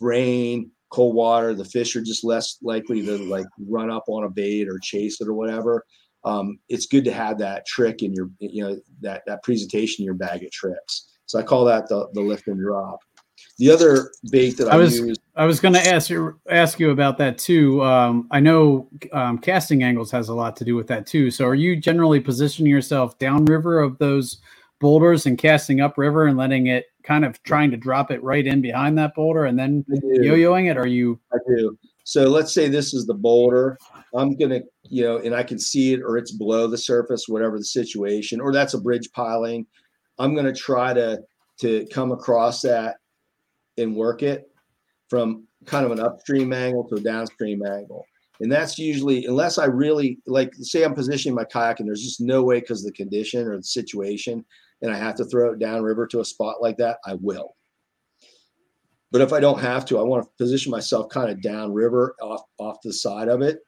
Rain, 0.00 0.72
cold 0.90 1.14
water, 1.14 1.54
the 1.54 1.64
fish 1.64 1.94
are 1.94 2.02
just 2.02 2.24
less 2.24 2.58
likely 2.60 3.06
to 3.06 3.18
like 3.18 3.46
run 3.68 3.88
up 3.88 4.04
on 4.08 4.24
a 4.24 4.28
bait 4.28 4.66
or 4.68 4.80
chase 4.82 5.20
it 5.20 5.28
or 5.28 5.34
whatever. 5.34 5.84
Um, 6.24 6.58
it's 6.68 6.86
good 6.86 7.04
to 7.04 7.12
have 7.12 7.38
that 7.38 7.66
trick 7.66 8.02
in 8.02 8.12
your, 8.12 8.30
you 8.38 8.62
know, 8.62 8.78
that 9.00 9.22
that 9.26 9.42
presentation 9.42 10.02
in 10.02 10.04
your 10.04 10.14
bag 10.14 10.44
of 10.44 10.50
tricks. 10.50 11.08
So 11.26 11.38
I 11.38 11.42
call 11.42 11.64
that 11.66 11.88
the 11.88 12.08
the 12.12 12.20
lift 12.20 12.46
and 12.46 12.60
drop. 12.60 13.00
The 13.58 13.70
other 13.70 14.10
bait 14.30 14.56
that 14.58 14.68
I, 14.68 14.72
I 14.72 14.76
was 14.76 14.98
use, 14.98 15.18
I 15.36 15.44
was 15.46 15.60
going 15.60 15.74
to 15.74 15.86
ask 15.86 16.10
you 16.10 16.38
ask 16.50 16.78
you 16.78 16.90
about 16.90 17.18
that 17.18 17.38
too. 17.38 17.82
Um, 17.82 18.26
I 18.30 18.40
know 18.40 18.88
um, 19.12 19.38
casting 19.38 19.82
angles 19.82 20.10
has 20.10 20.28
a 20.28 20.34
lot 20.34 20.56
to 20.56 20.64
do 20.64 20.76
with 20.76 20.86
that 20.88 21.06
too. 21.06 21.30
So 21.30 21.46
are 21.46 21.54
you 21.54 21.76
generally 21.76 22.20
positioning 22.20 22.70
yourself 22.70 23.18
downriver 23.18 23.80
of 23.80 23.98
those 23.98 24.40
boulders 24.78 25.26
and 25.26 25.38
casting 25.38 25.80
upriver 25.80 26.26
and 26.26 26.38
letting 26.38 26.68
it 26.68 26.86
kind 27.02 27.24
of 27.24 27.42
trying 27.42 27.70
to 27.70 27.76
drop 27.76 28.10
it 28.10 28.22
right 28.22 28.46
in 28.46 28.60
behind 28.60 28.96
that 28.98 29.14
boulder 29.14 29.44
and 29.44 29.58
then 29.58 29.84
yo-yoing 29.88 30.70
it? 30.70 30.76
Or 30.76 30.82
are 30.82 30.86
you? 30.86 31.18
I 31.32 31.38
do. 31.46 31.78
So 32.04 32.24
let's 32.24 32.52
say 32.52 32.68
this 32.68 32.92
is 32.92 33.06
the 33.06 33.14
boulder. 33.14 33.78
I'm 34.14 34.36
gonna, 34.36 34.62
you 34.90 35.04
know, 35.04 35.18
and 35.18 35.34
I 35.34 35.44
can 35.44 35.58
see 35.58 35.94
it, 35.94 36.02
or 36.02 36.18
it's 36.18 36.32
below 36.32 36.66
the 36.66 36.76
surface, 36.76 37.28
whatever 37.28 37.56
the 37.56 37.64
situation, 37.64 38.40
or 38.40 38.52
that's 38.52 38.74
a 38.74 38.80
bridge 38.80 39.10
piling. 39.12 39.66
I'm 40.18 40.34
gonna 40.34 40.54
try 40.54 40.92
to 40.92 41.22
to 41.60 41.86
come 41.92 42.10
across 42.10 42.60
that 42.62 42.96
and 43.78 43.94
work 43.94 44.22
it 44.22 44.50
from 45.08 45.46
kind 45.66 45.84
of 45.84 45.92
an 45.92 46.00
upstream 46.00 46.52
angle 46.52 46.88
to 46.88 46.96
a 46.96 47.00
downstream 47.00 47.64
angle. 47.64 48.04
And 48.40 48.50
that's 48.50 48.78
usually, 48.78 49.26
unless 49.26 49.58
I 49.58 49.66
really 49.66 50.18
like, 50.26 50.54
say 50.54 50.82
I'm 50.82 50.94
positioning 50.94 51.34
my 51.34 51.44
kayak 51.44 51.80
and 51.80 51.88
there's 51.88 52.02
just 52.02 52.22
no 52.22 52.42
way 52.42 52.60
because 52.60 52.80
of 52.80 52.86
the 52.86 52.96
condition 52.96 53.46
or 53.46 53.58
the 53.58 53.62
situation, 53.62 54.44
and 54.80 54.90
I 54.90 54.96
have 54.96 55.14
to 55.16 55.26
throw 55.26 55.52
it 55.52 55.58
downriver 55.58 56.06
to 56.06 56.20
a 56.20 56.24
spot 56.24 56.62
like 56.62 56.78
that, 56.78 56.98
I 57.06 57.14
will. 57.14 57.54
But 59.12 59.20
if 59.20 59.32
I 59.32 59.40
don't 59.40 59.60
have 59.60 59.84
to, 59.86 59.98
I 59.98 60.02
want 60.02 60.24
to 60.24 60.30
position 60.38 60.70
myself 60.70 61.10
kind 61.10 61.30
of 61.30 61.42
downriver 61.42 62.16
off 62.22 62.42
off 62.58 62.78
the 62.82 62.92
side 62.92 63.28
of 63.28 63.42
it 63.42 63.60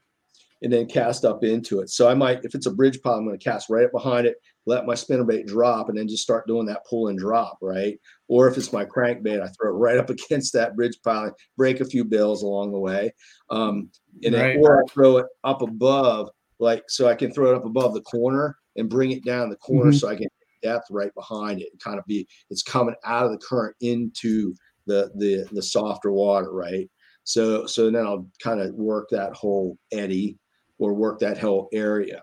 and 0.62 0.72
then 0.72 0.86
cast 0.86 1.24
up 1.24 1.42
into 1.42 1.80
it. 1.80 1.90
So 1.90 2.08
I 2.08 2.14
might, 2.14 2.44
if 2.44 2.54
it's 2.54 2.66
a 2.66 2.72
bridge 2.72 3.00
pile, 3.02 3.14
I'm 3.14 3.26
going 3.26 3.38
to 3.38 3.44
cast 3.44 3.68
right 3.68 3.84
up 3.84 3.92
behind 3.92 4.26
it, 4.26 4.36
let 4.64 4.86
my 4.86 4.94
spinnerbait 4.94 5.46
drop, 5.46 5.88
and 5.88 5.98
then 5.98 6.06
just 6.08 6.22
start 6.22 6.46
doing 6.46 6.66
that 6.66 6.86
pull 6.88 7.08
and 7.08 7.18
drop, 7.18 7.58
right? 7.60 7.98
Or 8.28 8.48
if 8.48 8.56
it's 8.56 8.72
my 8.72 8.84
crankbait, 8.84 9.42
I 9.42 9.48
throw 9.48 9.70
it 9.70 9.78
right 9.78 9.98
up 9.98 10.10
against 10.10 10.52
that 10.52 10.76
bridge 10.76 10.98
pile, 11.04 11.34
break 11.56 11.80
a 11.80 11.84
few 11.84 12.04
bills 12.04 12.42
along 12.42 12.72
the 12.72 12.78
way, 12.78 13.12
um, 13.50 13.90
and 14.22 14.34
then, 14.34 14.58
or 14.58 14.84
I 14.84 14.86
throw 14.92 15.18
it 15.18 15.26
up 15.42 15.62
above, 15.62 16.30
like 16.60 16.84
so 16.88 17.08
I 17.08 17.16
can 17.16 17.32
throw 17.32 17.50
it 17.50 17.56
up 17.56 17.64
above 17.64 17.94
the 17.94 18.02
corner 18.02 18.56
and 18.76 18.88
bring 18.88 19.10
it 19.10 19.24
down 19.24 19.50
the 19.50 19.56
corner 19.56 19.90
mm-hmm. 19.90 19.98
so 19.98 20.08
I 20.08 20.16
can 20.16 20.28
depth 20.62 20.86
right 20.90 21.12
behind 21.14 21.60
it 21.60 21.68
and 21.72 21.80
kind 21.82 21.98
of 21.98 22.06
be 22.06 22.26
it's 22.48 22.62
coming 22.62 22.94
out 23.04 23.26
of 23.26 23.32
the 23.32 23.44
current 23.44 23.74
into 23.80 24.54
the 24.86 25.10
the 25.16 25.46
the 25.52 25.62
softer 25.62 26.12
water, 26.12 26.52
right? 26.52 26.88
So 27.24 27.66
so 27.66 27.90
then 27.90 28.06
I'll 28.06 28.28
kind 28.42 28.60
of 28.60 28.74
work 28.74 29.08
that 29.10 29.34
whole 29.34 29.76
eddy 29.92 30.38
or 30.82 30.94
work 30.94 31.20
that 31.20 31.38
whole 31.38 31.68
area. 31.72 32.20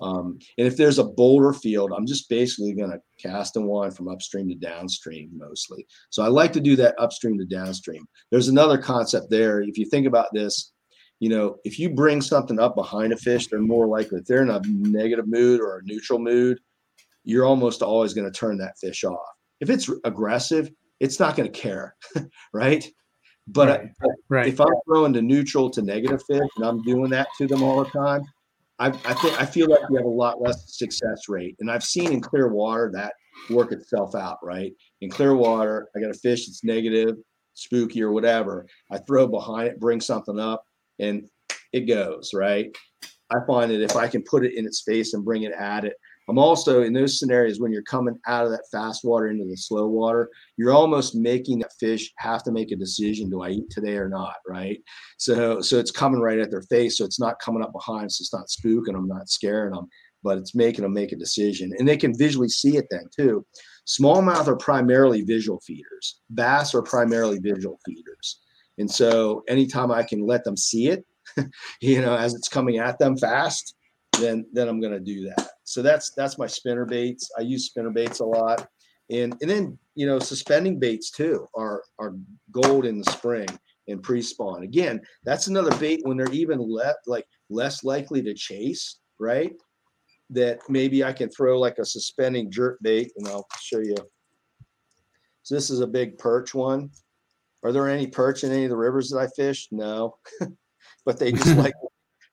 Um, 0.00 0.38
and 0.58 0.66
if 0.66 0.76
there's 0.76 0.98
a 0.98 1.04
boulder 1.04 1.52
field, 1.52 1.92
I'm 1.96 2.06
just 2.06 2.28
basically 2.28 2.72
going 2.74 2.90
to 2.90 3.00
cast 3.20 3.56
and 3.56 3.68
wind 3.68 3.96
from 3.96 4.08
upstream 4.08 4.48
to 4.48 4.54
downstream 4.54 5.30
mostly. 5.32 5.86
So 6.10 6.24
I 6.24 6.28
like 6.28 6.52
to 6.54 6.60
do 6.60 6.74
that 6.76 6.96
upstream 6.98 7.38
to 7.38 7.44
downstream. 7.44 8.04
There's 8.30 8.48
another 8.48 8.78
concept 8.78 9.30
there. 9.30 9.62
If 9.62 9.78
you 9.78 9.86
think 9.86 10.06
about 10.06 10.28
this, 10.32 10.72
you 11.20 11.28
know, 11.28 11.56
if 11.64 11.78
you 11.78 11.90
bring 11.90 12.20
something 12.20 12.58
up 12.58 12.74
behind 12.74 13.12
a 13.12 13.16
fish, 13.16 13.46
they're 13.46 13.60
more 13.60 13.86
likely, 13.86 14.18
if 14.18 14.24
they're 14.24 14.42
in 14.42 14.50
a 14.50 14.60
negative 14.66 15.28
mood 15.28 15.60
or 15.60 15.78
a 15.78 15.84
neutral 15.84 16.18
mood, 16.18 16.58
you're 17.22 17.44
almost 17.44 17.80
always 17.80 18.12
going 18.12 18.30
to 18.30 18.36
turn 18.36 18.58
that 18.58 18.78
fish 18.80 19.04
off. 19.04 19.20
If 19.60 19.70
it's 19.70 19.88
aggressive, 20.04 20.68
it's 20.98 21.20
not 21.20 21.36
going 21.36 21.50
to 21.50 21.60
care, 21.60 21.94
right? 22.52 22.84
But 23.48 23.68
right. 23.68 23.90
I, 24.02 24.06
right. 24.28 24.46
if 24.46 24.60
I'm 24.60 24.74
throwing 24.86 25.12
to 25.14 25.22
neutral 25.22 25.68
to 25.70 25.82
negative 25.82 26.22
fish 26.24 26.48
and 26.56 26.64
I'm 26.64 26.82
doing 26.82 27.10
that 27.10 27.28
to 27.38 27.46
them 27.46 27.62
all 27.62 27.82
the 27.82 27.90
time, 27.90 28.22
I, 28.78 28.86
I 28.88 29.14
think 29.14 29.40
I 29.40 29.46
feel 29.46 29.68
like 29.68 29.88
we 29.90 29.96
have 29.96 30.06
a 30.06 30.08
lot 30.08 30.40
less 30.40 30.76
success 30.76 31.28
rate. 31.28 31.56
And 31.60 31.70
I've 31.70 31.84
seen 31.84 32.12
in 32.12 32.20
clear 32.20 32.48
water 32.48 32.90
that 32.94 33.14
work 33.50 33.72
itself 33.72 34.14
out, 34.14 34.38
right? 34.42 34.72
In 35.00 35.10
clear 35.10 35.34
water, 35.34 35.88
I 35.96 36.00
got 36.00 36.10
a 36.10 36.14
fish 36.14 36.46
that's 36.46 36.64
negative, 36.64 37.16
spooky, 37.54 38.02
or 38.02 38.12
whatever. 38.12 38.66
I 38.90 38.98
throw 38.98 39.26
behind 39.26 39.68
it, 39.68 39.80
bring 39.80 40.00
something 40.00 40.38
up, 40.38 40.64
and 40.98 41.28
it 41.72 41.82
goes, 41.82 42.30
right? 42.34 42.74
I 43.30 43.36
find 43.46 43.70
that 43.70 43.82
if 43.82 43.96
I 43.96 44.08
can 44.08 44.22
put 44.22 44.44
it 44.44 44.54
in 44.54 44.66
its 44.66 44.82
face 44.82 45.14
and 45.14 45.24
bring 45.24 45.44
it 45.44 45.52
at 45.52 45.84
it, 45.84 45.94
I'm 46.28 46.38
also 46.38 46.82
in 46.82 46.92
those 46.92 47.18
scenarios 47.18 47.60
when 47.60 47.72
you're 47.72 47.82
coming 47.82 48.18
out 48.26 48.44
of 48.44 48.50
that 48.52 48.64
fast 48.70 49.04
water 49.04 49.28
into 49.28 49.44
the 49.44 49.56
slow 49.56 49.86
water, 49.88 50.30
you're 50.56 50.72
almost 50.72 51.14
making 51.14 51.58
that 51.60 51.72
fish 51.80 52.10
have 52.18 52.42
to 52.44 52.52
make 52.52 52.70
a 52.72 52.76
decision: 52.76 53.28
do 53.30 53.42
I 53.42 53.50
eat 53.50 53.70
today 53.70 53.96
or 53.96 54.08
not? 54.08 54.36
Right. 54.48 54.80
So 55.18 55.60
so 55.60 55.78
it's 55.78 55.90
coming 55.90 56.20
right 56.20 56.38
at 56.38 56.50
their 56.50 56.62
face, 56.62 56.98
so 56.98 57.04
it's 57.04 57.20
not 57.20 57.40
coming 57.40 57.62
up 57.62 57.72
behind, 57.72 58.12
so 58.12 58.22
it's 58.22 58.32
not 58.32 58.48
spooking 58.48 58.92
them, 58.92 59.08
not 59.08 59.28
scaring 59.28 59.72
them. 59.74 59.88
but 60.22 60.38
it's 60.38 60.54
making 60.54 60.82
them 60.82 60.92
make 60.92 61.12
a 61.12 61.16
decision. 61.16 61.72
And 61.78 61.88
they 61.88 61.96
can 61.96 62.16
visually 62.16 62.48
see 62.48 62.76
it 62.76 62.86
then 62.90 63.08
too. 63.16 63.44
Smallmouth 63.86 64.46
are 64.46 64.56
primarily 64.56 65.22
visual 65.22 65.60
feeders. 65.66 66.20
Bass 66.30 66.74
are 66.74 66.82
primarily 66.82 67.38
visual 67.40 67.80
feeders. 67.84 68.40
And 68.78 68.90
so 68.90 69.42
anytime 69.48 69.90
I 69.90 70.02
can 70.04 70.24
let 70.24 70.44
them 70.44 70.56
see 70.56 70.88
it, 70.88 71.04
you 71.80 72.00
know, 72.00 72.16
as 72.16 72.34
it's 72.34 72.48
coming 72.48 72.78
at 72.78 72.98
them 72.98 73.16
fast, 73.16 73.74
then 74.20 74.46
then 74.52 74.68
I'm 74.68 74.80
going 74.80 74.92
to 74.92 75.00
do 75.00 75.24
that. 75.28 75.51
So 75.64 75.82
that's 75.82 76.10
that's 76.10 76.38
my 76.38 76.46
spinner 76.46 76.84
baits. 76.84 77.30
I 77.38 77.42
use 77.42 77.66
spinner 77.66 77.90
baits 77.90 78.20
a 78.20 78.24
lot. 78.24 78.66
And 79.10 79.36
and 79.40 79.50
then, 79.50 79.78
you 79.94 80.06
know, 80.06 80.18
suspending 80.18 80.78
baits 80.78 81.10
too 81.10 81.46
are 81.54 81.82
are 81.98 82.14
gold 82.50 82.86
in 82.86 82.98
the 82.98 83.10
spring 83.10 83.48
and 83.88 84.02
pre-spawn. 84.02 84.62
Again, 84.62 85.00
that's 85.24 85.48
another 85.48 85.76
bait 85.78 86.00
when 86.04 86.16
they're 86.16 86.32
even 86.32 86.58
less 86.58 86.96
like 87.06 87.26
less 87.50 87.84
likely 87.84 88.22
to 88.22 88.34
chase, 88.34 88.98
right? 89.18 89.52
That 90.30 90.60
maybe 90.68 91.04
I 91.04 91.12
can 91.12 91.28
throw 91.28 91.58
like 91.58 91.78
a 91.78 91.84
suspending 91.84 92.50
jerk 92.50 92.78
bait, 92.82 93.12
and 93.16 93.28
I'll 93.28 93.46
show 93.60 93.80
you. 93.80 93.96
So 95.42 95.54
this 95.54 95.70
is 95.70 95.80
a 95.80 95.86
big 95.86 96.18
perch 96.18 96.54
one. 96.54 96.90
Are 97.64 97.72
there 97.72 97.88
any 97.88 98.06
perch 98.06 98.44
in 98.44 98.52
any 98.52 98.64
of 98.64 98.70
the 98.70 98.76
rivers 98.76 99.10
that 99.10 99.18
I 99.18 99.28
fish? 99.28 99.68
No, 99.70 100.16
but 101.04 101.18
they 101.18 101.32
just 101.32 101.56
like 101.58 101.74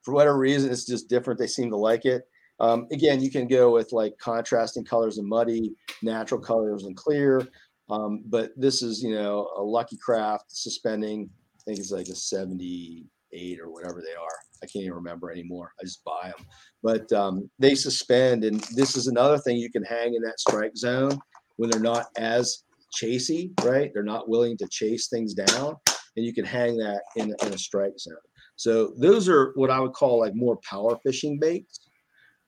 for 0.04 0.14
whatever 0.14 0.38
reason 0.38 0.72
it's 0.72 0.86
just 0.86 1.10
different. 1.10 1.40
They 1.40 1.48
seem 1.48 1.72
to 1.72 1.78
like 1.78 2.06
it. 2.06 2.24
Um, 2.60 2.88
again, 2.92 3.22
you 3.22 3.32
can 3.32 3.48
go 3.48 3.72
with 3.72 3.92
like 3.92 4.18
contrasting 4.18 4.84
colors 4.86 5.18
and 5.18 5.28
muddy, 5.28 5.74
natural 6.02 6.42
colors 6.42 6.84
and 6.84 6.96
clear. 6.96 7.48
Um, 7.90 8.24
but 8.26 8.52
this 8.56 8.82
is, 8.82 9.02
you 9.02 9.16
know, 9.16 9.50
a 9.58 9.62
Lucky 9.62 9.98
Craft 9.98 10.46
suspending. 10.50 11.30
I 11.56 11.62
think 11.66 11.80
it's 11.80 11.92
like 11.92 12.08
a 12.08 12.16
78 12.16 13.60
or 13.60 13.70
whatever 13.70 14.02
they 14.02 14.14
are. 14.14 14.38
I 14.62 14.66
can't 14.66 14.84
even 14.84 14.94
remember 14.94 15.32
anymore. 15.32 15.72
I 15.80 15.84
just 15.84 16.04
buy 16.04 16.34
them. 16.36 16.46
But 16.84 17.12
um, 17.14 17.50
they 17.60 17.76
suspend, 17.76 18.44
and 18.44 18.60
this 18.76 18.96
is 18.96 19.08
another 19.08 19.38
thing 19.38 19.58
you 19.58 19.72
can 19.72 19.84
hang 19.84 20.14
in 20.16 20.22
that 20.24 20.40
strike 20.40 20.76
zone 20.76 21.18
when 21.56 21.70
they're 21.70 21.80
not 21.80 22.08
as 22.18 22.64
chasey, 23.02 23.52
right? 23.66 23.92
They're 23.94 24.04
not 24.04 24.30
willing 24.30 24.58
to 24.58 24.68
chase 24.70 25.08
things 25.08 25.34
down, 25.34 25.76
and 26.16 26.26
you 26.26 26.34
can 26.34 26.46
hang 26.46 26.78
that 26.78 27.02
in, 27.16 27.36
in 27.46 27.54
a 27.54 27.58
strike 27.58 27.98
zone. 27.98 28.16
So 28.56 28.94
those 28.98 29.30
are 29.30 29.54
what 29.56 29.70
I 29.70 29.80
would 29.80 29.94
call 29.94 30.20
like 30.20 30.36
more 30.36 30.58
power 30.70 30.98
fishing 31.04 31.40
baits. 31.40 31.89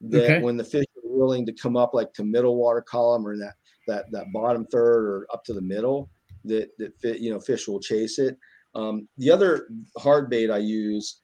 That 0.09 0.25
Okay. 0.25 0.41
when 0.41 0.57
the 0.57 0.63
fish 0.63 0.85
are 0.97 1.01
willing 1.09 1.45
to 1.45 1.53
come 1.53 1.77
up 1.77 1.93
like 1.93 2.11
to 2.13 2.23
middle 2.23 2.55
water 2.55 2.81
column 2.81 3.25
or 3.25 3.33
in 3.33 3.39
that 3.39 3.53
that 3.87 4.05
that 4.11 4.31
bottom 4.33 4.65
third 4.65 5.05
or 5.05 5.27
up 5.33 5.43
to 5.45 5.53
the 5.53 5.61
middle, 5.61 6.09
that 6.45 6.69
that 6.79 6.97
fit, 6.99 7.19
you 7.19 7.31
know 7.31 7.39
fish 7.39 7.67
will 7.67 7.79
chase 7.79 8.17
it. 8.19 8.37
Um, 8.73 9.07
the 9.17 9.29
other 9.29 9.67
hard 9.97 10.29
bait 10.29 10.49
I 10.49 10.57
use 10.57 11.21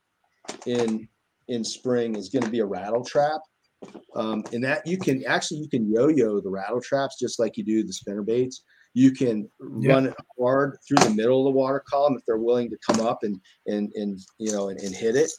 in 0.65 1.07
in 1.47 1.63
spring 1.63 2.15
is 2.15 2.29
going 2.29 2.43
to 2.43 2.51
be 2.51 2.59
a 2.59 2.65
rattle 2.65 3.03
trap. 3.03 3.41
Um, 4.15 4.43
and 4.51 4.63
that 4.63 4.85
you 4.85 4.97
can 4.97 5.23
actually 5.25 5.59
you 5.61 5.69
can 5.69 5.91
yo-yo 5.91 6.39
the 6.41 6.49
rattle 6.49 6.81
traps 6.81 7.17
just 7.19 7.39
like 7.39 7.57
you 7.57 7.63
do 7.63 7.83
the 7.83 7.93
spinner 7.93 8.23
baits. 8.23 8.63
You 8.93 9.11
can 9.11 9.49
Yeah. 9.79 9.93
run 9.93 10.05
it 10.07 10.15
hard 10.39 10.77
through 10.87 10.97
the 10.97 11.13
middle 11.15 11.47
of 11.47 11.53
the 11.53 11.57
water 11.57 11.83
column 11.87 12.15
if 12.17 12.23
they're 12.25 12.37
willing 12.37 12.69
to 12.69 12.77
come 12.85 13.05
up 13.05 13.23
and 13.23 13.39
and 13.65 13.91
and 13.95 14.19
you 14.37 14.51
know 14.51 14.69
and, 14.69 14.79
and 14.79 14.93
hit 14.93 15.15
it. 15.15 15.31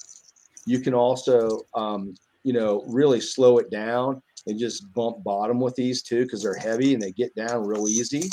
You 0.66 0.80
can 0.80 0.95
also 0.95 1.66
um, 1.74 2.14
you 2.45 2.53
know 2.53 2.84
really 2.86 3.20
slow 3.20 3.59
it 3.59 3.70
down 3.70 4.22
and 4.47 4.59
just 4.59 4.93
bump 4.95 5.22
bottom 5.24 5.61
with 5.61 5.74
these 5.74 6.03
too 6.03 6.22
because 6.24 6.43
they're 6.43 6.55
heavy 6.55 6.95
and 6.95 7.03
they 7.03 7.12
get 7.12 7.34
down 7.34 7.66
real 7.66 7.89
easy. 7.89 8.28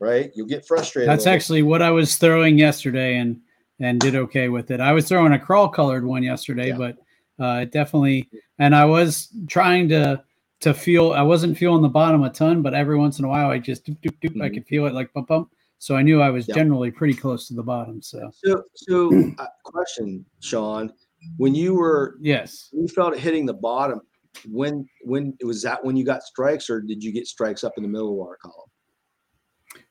Right? 0.00 0.30
You'll 0.34 0.46
get 0.46 0.64
frustrated. 0.64 1.08
That's 1.08 1.26
actually 1.26 1.62
what 1.64 1.82
I 1.82 1.90
was 1.90 2.16
throwing 2.16 2.56
yesterday 2.58 3.16
and 3.16 3.40
and 3.80 4.00
did 4.00 4.14
okay 4.16 4.48
with 4.48 4.70
it. 4.70 4.80
I 4.80 4.92
was 4.92 5.08
throwing 5.08 5.32
a 5.32 5.38
crawl 5.38 5.68
colored 5.68 6.04
one 6.04 6.22
yesterday, 6.22 6.68
Yeah. 6.68 6.76
but 6.76 6.98
uh, 7.40 7.60
it 7.62 7.72
definitely 7.72 8.28
and 8.58 8.74
I 8.74 8.84
was 8.84 9.28
trying 9.48 9.88
to 9.90 10.22
to 10.60 10.74
feel 10.74 11.12
I 11.12 11.22
wasn't 11.22 11.56
feeling 11.58 11.82
the 11.82 11.88
bottom 11.88 12.22
a 12.24 12.30
ton, 12.30 12.62
but 12.62 12.74
every 12.74 12.96
once 12.96 13.18
in 13.18 13.24
a 13.24 13.28
while 13.28 13.48
I 13.50 13.58
just 13.58 13.84
doop, 13.86 14.00
doop, 14.00 14.18
doop, 14.20 14.42
I 14.42 14.48
Mhm. 14.48 14.54
could 14.54 14.66
feel 14.66 14.86
it 14.86 14.94
like 14.94 15.12
bump 15.12 15.28
bump. 15.28 15.52
So 15.78 15.94
I 15.94 16.02
knew 16.02 16.20
I 16.20 16.30
was 16.30 16.48
Yeah. 16.48 16.56
generally 16.56 16.90
pretty 16.90 17.14
close 17.14 17.46
to 17.48 17.54
the 17.54 17.62
bottom. 17.62 18.02
So 18.02 18.30
So, 18.44 18.64
so 18.74 19.32
uh, 19.38 19.46
question, 19.64 20.24
Sean, 20.40 20.92
when 21.36 21.54
you 21.54 21.74
were 21.74 22.16
yes. 22.20 22.68
you 22.72 22.88
felt 22.88 23.14
it 23.14 23.20
hitting 23.20 23.46
the 23.46 23.54
bottom, 23.54 24.00
when 24.48 24.86
when 25.04 25.36
was 25.42 25.62
that 25.62 25.84
when 25.84 25.96
you 25.96 26.04
got 26.04 26.22
strikes, 26.22 26.68
or 26.70 26.80
did 26.80 27.02
you 27.02 27.12
get 27.12 27.26
strikes 27.26 27.64
up 27.64 27.72
in 27.76 27.82
the 27.82 27.88
middle 27.88 28.08
of 28.08 28.12
the 28.12 28.18
water 28.20 28.38
column? 28.42 28.68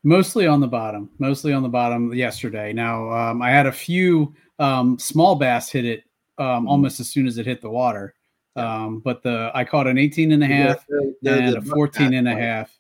Mostly 0.03 0.47
on 0.47 0.59
the 0.59 0.67
bottom, 0.67 1.09
mostly 1.19 1.53
on 1.53 1.63
the 1.63 1.69
bottom 1.69 2.13
yesterday. 2.13 2.73
Now, 2.73 3.09
um, 3.11 3.41
I 3.41 3.49
had 3.49 3.65
a 3.67 3.71
few 3.71 4.33
um, 4.59 4.97
small 4.97 5.35
bass 5.35 5.69
hit 5.69 5.85
it 5.85 6.03
um, 6.39 6.65
Mhm. 6.65 6.69
almost 6.69 6.99
as 6.99 7.09
soon 7.09 7.27
as 7.27 7.37
it 7.37 7.45
hit 7.45 7.61
the 7.61 7.69
water. 7.69 8.13
Um, 8.55 8.99
but 8.99 9.21
the 9.21 9.51
I 9.53 9.63
caught 9.63 9.85
an 9.87 9.97
18 9.99 10.31
and 10.31 10.43
a 10.43 10.47
half 10.47 10.85
They're- 10.87 11.13
they're 11.21 11.41
and 11.41 11.53
the 11.53 11.57
a 11.59 11.61
14 11.61 12.13
and 12.15 12.27
a 12.27 12.35
half, 12.35 12.75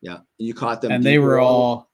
Yeah, 0.00 0.18
you 0.38 0.54
caught 0.54 0.80
them, 0.80 0.92
and 0.92 1.02
they 1.02 1.18
were 1.18 1.40
on- 1.40 1.46
all 1.46 1.90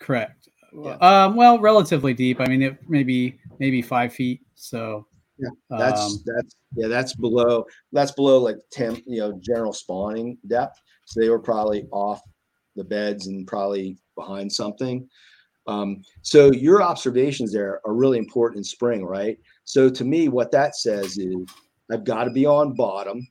correct. 0.00 0.48
Yeah. 0.72 0.94
Um, 0.96 1.36
well, 1.36 1.58
relatively 1.58 2.14
deep. 2.14 2.40
I 2.40 2.46
mean, 2.46 2.62
it 2.62 2.78
maybe 2.88 3.38
maybe 3.58 3.82
five 3.82 4.12
feet. 4.12 4.40
So 4.54 5.06
Yeah, 5.40 5.48
That's 5.70 6.00
um, 6.00 6.22
that's 6.26 6.56
yeah, 6.74 6.88
that's 6.88 7.14
below 7.14 7.64
that's 7.92 8.12
below 8.12 8.38
like 8.38 8.56
ten, 8.70 9.00
you 9.06 9.20
know, 9.20 9.40
general 9.42 9.72
spawning 9.72 10.36
depth. 10.46 10.80
So 11.06 11.20
they 11.20 11.30
were 11.30 11.38
probably 11.38 11.86
off 11.92 12.20
the 12.76 12.84
beds 12.84 13.26
and 13.26 13.46
probably 13.46 13.96
behind 14.16 14.52
something. 14.52 15.08
Um, 15.66 16.02
so 16.22 16.52
your 16.52 16.82
observations 16.82 17.52
there 17.52 17.80
are 17.86 17.94
really 17.94 18.18
important 18.18 18.58
in 18.58 18.64
spring, 18.64 19.04
right? 19.04 19.38
So 19.64 19.88
to 19.88 20.04
me, 20.04 20.28
what 20.28 20.50
that 20.52 20.76
says 20.76 21.16
is 21.16 21.36
I've 21.90 22.04
got 22.04 22.24
to 22.24 22.30
be 22.30 22.44
on 22.44 22.74
bottom. 22.74 23.26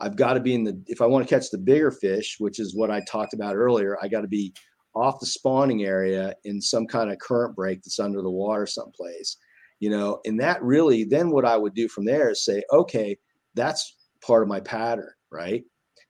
I've 0.00 0.16
got 0.16 0.34
to 0.34 0.40
be 0.40 0.54
in 0.54 0.64
the 0.64 0.82
if 0.88 1.00
I 1.00 1.06
want 1.06 1.26
to 1.26 1.32
catch 1.32 1.50
the 1.50 1.58
bigger 1.58 1.92
fish, 1.92 2.36
which 2.38 2.58
is 2.58 2.74
what 2.74 2.90
I 2.90 3.00
talked 3.08 3.34
about 3.34 3.54
earlier, 3.54 3.96
I 4.02 4.08
got 4.08 4.22
to 4.22 4.28
be 4.28 4.52
off 4.94 5.20
the 5.20 5.26
spawning 5.26 5.84
area 5.84 6.34
in 6.44 6.60
some 6.60 6.86
kind 6.86 7.10
of 7.12 7.18
current 7.18 7.54
break 7.54 7.82
that's 7.82 8.00
under 8.00 8.22
the 8.22 8.30
water 8.30 8.66
someplace 8.66 9.36
you 9.82 9.90
know 9.90 10.20
and 10.24 10.38
that 10.38 10.62
really 10.62 11.02
then 11.02 11.30
what 11.30 11.44
i 11.44 11.56
would 11.56 11.74
do 11.74 11.88
from 11.88 12.04
there 12.04 12.30
is 12.30 12.44
say 12.44 12.62
okay 12.72 13.16
that's 13.54 13.96
part 14.24 14.42
of 14.42 14.48
my 14.48 14.60
pattern 14.60 15.10
right? 15.32 15.64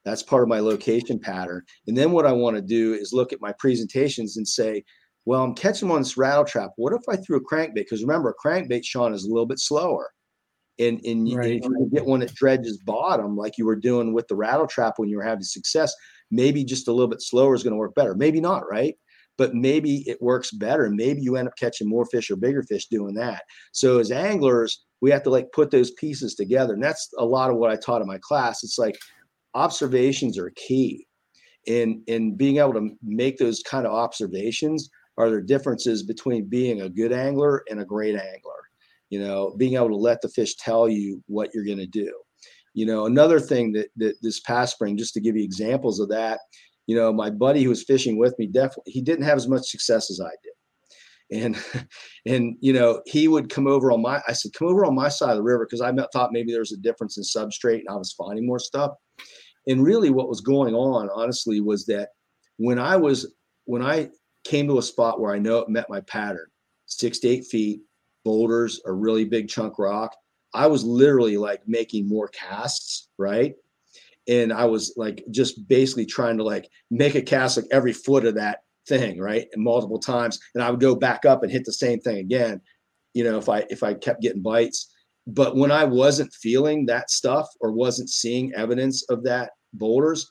That's 0.05 0.23
part 0.23 0.43
of 0.43 0.49
my 0.49 0.59
location 0.59 1.19
pattern. 1.19 1.63
And 1.87 1.97
then 1.97 2.11
what 2.11 2.27
i 2.27 2.33
want 2.33 2.57
to 2.57 2.63
do 2.63 2.93
is 2.93 3.13
look 3.13 3.33
at 3.33 3.41
my 3.41 3.53
presentations 3.59 4.37
and 4.37 4.47
say 4.47 4.85
well 5.25 5.43
i'm 5.43 5.55
catching 5.55 5.89
them 5.89 5.95
on 5.95 6.03
this 6.03 6.17
rattle 6.17 6.45
trap. 6.45 6.73
What 6.77 6.93
if 6.93 7.03
i 7.09 7.17
threw 7.17 7.39
a 7.39 7.45
crankbait? 7.45 7.75
Because 7.75 8.03
remember 8.03 8.31
a 8.31 8.47
crankbait 8.47 8.85
sean 8.85 9.15
is 9.15 9.25
a 9.25 9.29
little 9.29 9.47
bit 9.47 9.61
slower. 9.61 10.11
And, 10.79 11.01
and, 11.05 11.27
y- 11.27 11.35
and 11.35 11.45
if 11.45 11.65
you 11.65 11.71
can 11.71 11.89
get 11.91 12.07
one 12.07 12.21
that 12.21 12.35
dredges 12.35 12.79
bottom 12.79 13.37
like 13.37 13.57
you 13.57 13.65
were 13.65 13.77
doing 13.77 14.13
with 14.13 14.27
the 14.27 14.35
rattle 14.35 14.67
trap 14.67 14.95
when 14.97 15.09
you 15.09 15.19
were 15.19 15.23
having 15.23 15.45
success. 15.45 15.95
Maybe 16.31 16.65
just 16.65 16.89
a 16.89 16.93
little 16.93 17.09
bit 17.09 17.21
slower 17.21 17.55
is 17.55 17.63
going 17.63 17.75
to 17.75 17.79
work 17.79 17.95
better. 17.95 18.15
Maybe 18.15 18.41
not 18.41 18.69
right 18.69 18.97
but 19.39 19.55
maybe 19.55 20.09
it 20.09 20.21
works 20.21 20.51
better. 20.51 20.91
Maybe 20.91 21.23
you 21.23 21.37
end 21.37 21.49
up 21.49 21.57
catching 21.59 21.89
more 21.89 22.05
fish 22.07 22.31
or 22.31 22.37
bigger 22.37 22.63
fish 22.63 22.87
doing 22.87 23.15
that. 23.15 23.43
So 23.73 23.99
as 23.99 24.11
anglers, 24.11 24.85
we 25.01 25.11
have 25.11 25.23
to 25.25 25.31
like 25.31 25.53
put 25.53 25.71
those 25.71 25.91
pieces 25.93 26.35
together. 26.35 26.75
And 26.75 26.83
that's 26.83 27.11
a 27.19 27.25
lot 27.25 27.51
of 27.51 27.57
what 27.57 27.71
I 27.71 27.77
taught 27.77 28.03
in 28.03 28.07
my 28.07 28.19
class. 28.19 28.63
It's 28.63 28.79
like 28.79 28.99
observations 29.55 30.39
are 30.39 30.51
key. 30.57 31.07
And 31.69 32.03
and 32.09 32.37
being 32.37 32.59
able 32.59 32.75
to 32.75 32.91
make 33.03 33.39
those 33.39 33.63
kind 33.63 33.87
of 33.87 33.93
observations 33.93 34.91
are 35.17 35.31
there 35.31 35.41
differences 35.41 36.03
between 36.03 36.49
being 36.49 36.81
a 36.81 36.89
good 36.89 37.13
angler 37.13 37.63
and 37.71 37.81
a 37.81 37.85
great 37.85 38.17
angler. 38.17 38.53
You 39.11 39.21
know, 39.21 39.55
being 39.59 39.75
able 39.75 39.91
to 39.91 39.97
let 39.97 40.23
the 40.23 40.29
fish 40.29 40.57
tell 40.57 40.89
you 40.89 41.23
what 41.27 41.51
you're 41.55 41.65
going 41.65 41.79
to 41.79 41.87
do. 41.87 42.13
You 42.75 42.87
know, 42.87 43.07
another 43.07 43.39
thing 43.39 43.73
that 43.73 43.89
that 43.97 44.15
this 44.23 44.41
past 44.41 44.75
spring, 44.75 44.97
just 44.97 45.15
to 45.15 45.21
give 45.21 45.37
you 45.37 45.45
examples 45.45 46.01
of 46.01 46.09
that, 46.09 46.41
you 46.93 46.99
know, 46.99 47.11
my 47.11 47.31
buddy 47.31 47.63
who 47.63 47.71
was 47.71 47.83
fishing 47.83 48.19
with 48.19 48.39
me 48.39 48.47
definitely 48.47 48.93
he 48.93 49.01
didn't 49.01 49.25
have 49.25 49.39
as 49.39 49.49
much 49.49 49.71
success 49.71 50.11
as 50.11 50.21
I 50.21 50.29
did. 50.43 51.43
And 51.43 51.89
and 52.27 52.57
you 52.61 52.75
know, 52.75 53.01
he 53.07 53.29
would 53.29 53.49
come 53.49 53.67
over 53.67 53.91
on 53.91 54.03
my 54.03 54.21
I 54.29 54.35
said, 54.35 54.53
come 54.53 54.69
over 54.69 54.85
on 54.85 54.95
my 54.95 55.09
side 55.09 55.31
of 55.31 55.37
the 55.37 55.43
river 55.43 55.65
because 55.65 55.81
I 55.81 55.91
thought 56.13 56.33
maybe 56.33 56.53
there 56.53 56.61
was 56.61 56.73
a 56.73 56.77
difference 56.77 57.17
in 57.17 57.23
substrate 57.23 57.79
and 57.79 57.89
I 57.89 57.95
was 57.95 58.13
finding 58.13 58.47
more 58.47 58.59
stuff. 58.59 58.91
And 59.67 59.83
really 59.83 60.11
what 60.11 60.29
was 60.29 60.43
going 60.43 60.75
on, 60.75 61.09
honestly, 61.15 61.63
was 61.63 61.87
that 61.87 62.11
when 62.59 62.79
I 62.79 62.97
was 62.97 63.35
when 63.65 63.81
I 63.81 64.11
came 64.45 64.69
to 64.69 64.79
a 64.79 64.83
spot 64.83 65.19
where 65.19 65.33
I 65.33 65.39
know 65.39 65.61
it 65.61 65.71
met 65.71 65.89
my 65.89 66.03
pattern, 66.03 66.49
six 66.85 67.21
to 67.21 67.29
eight 67.29 67.47
feet, 67.47 67.81
boulders, 68.23 68.83
a 68.85 68.93
really 68.93 69.25
big 69.25 69.49
chunk 69.49 69.79
rock, 69.79 70.15
I 70.53 70.67
was 70.67 70.85
literally 70.85 71.39
like 71.39 71.63
making 71.67 72.07
more 72.07 72.29
casts, 72.29 73.09
right? 73.19 73.55
And 74.29 74.53
I 74.53 74.65
was 74.65 74.95
like 74.97 75.25
just 75.31 75.67
basically 75.69 76.07
trying 76.07 76.37
to 76.39 76.45
like 76.45 76.69
make 76.91 77.15
a 77.15 77.23
cast 77.23 77.57
like 77.57 77.67
every 77.71 77.93
foot 77.93 78.25
of 78.25 78.35
that 78.37 78.61
thing, 78.87 79.19
right? 79.19 79.47
And 79.53 79.63
multiple 79.63 79.99
times. 79.99 80.39
And 80.55 80.63
I 80.63 80.71
would 80.71 80.81
go 80.81 80.95
back 80.95 81.25
up 81.25 81.43
and 81.43 81.51
hit 81.51 81.65
the 81.65 81.73
same 81.73 82.01
thing 82.01 82.19
again, 82.19 82.61
you 83.15 83.25
know, 83.25 83.39
if 83.39 83.49
I 83.49 83.65
if 83.71 83.83
I 83.83 83.95
kept 83.95 84.23
getting 84.23 84.43
bites. 84.43 84.93
But 85.27 85.57
when 85.57 85.71
I 85.71 85.85
wasn't 85.85 86.33
feeling 86.35 86.87
that 86.87 87.11
stuff 87.11 87.49
or 87.61 87.73
wasn't 87.73 88.11
seeing 88.11 88.53
evidence 88.55 89.05
of 89.09 89.23
that 89.25 89.51
boulders, 89.73 90.31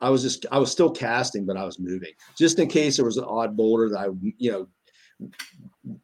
I 0.00 0.10
was 0.10 0.22
just 0.22 0.46
I 0.50 0.58
was 0.58 0.70
still 0.70 0.90
casting, 0.90 1.44
but 1.44 1.56
I 1.56 1.64
was 1.64 1.78
moving. 1.78 2.12
Just 2.36 2.58
in 2.58 2.68
case 2.68 2.96
there 2.96 3.04
was 3.04 3.18
an 3.18 3.24
odd 3.24 3.56
boulder 3.56 3.90
that 3.90 3.98
I, 3.98 4.06
you 4.38 4.50
know, 4.52 4.68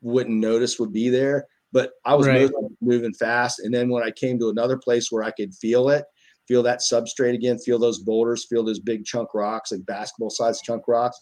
wouldn't 0.01 0.37
notice 0.37 0.79
would 0.79 0.93
be 0.93 1.09
there. 1.09 1.47
But 1.73 1.93
I 2.05 2.15
was 2.15 2.27
Right. 2.27 2.43
moving, 2.43 2.77
moving 2.81 3.15
fast. 3.15 3.61
And 3.61 3.75
then 3.75 3.89
when 3.89 4.05
I 4.05 4.11
came 4.11 4.39
to 4.39 4.49
another 4.49 4.77
place 4.77 5.11
where 5.11 5.25
I 5.25 5.33
could 5.33 5.55
feel 5.55 5.89
it, 5.89 6.05
feel 6.47 6.63
that 6.63 6.81
substrate 6.81 7.35
again, 7.35 7.59
feel 7.59 7.79
those 7.79 8.01
boulders, 8.01 8.47
feel 8.49 8.65
those 8.65 8.81
big 8.81 9.05
chunk 9.05 9.35
rocks, 9.35 9.73
like 9.73 9.85
basketball 9.87 10.31
sized 10.31 10.65
chunk 10.65 10.87
rocks. 10.89 11.21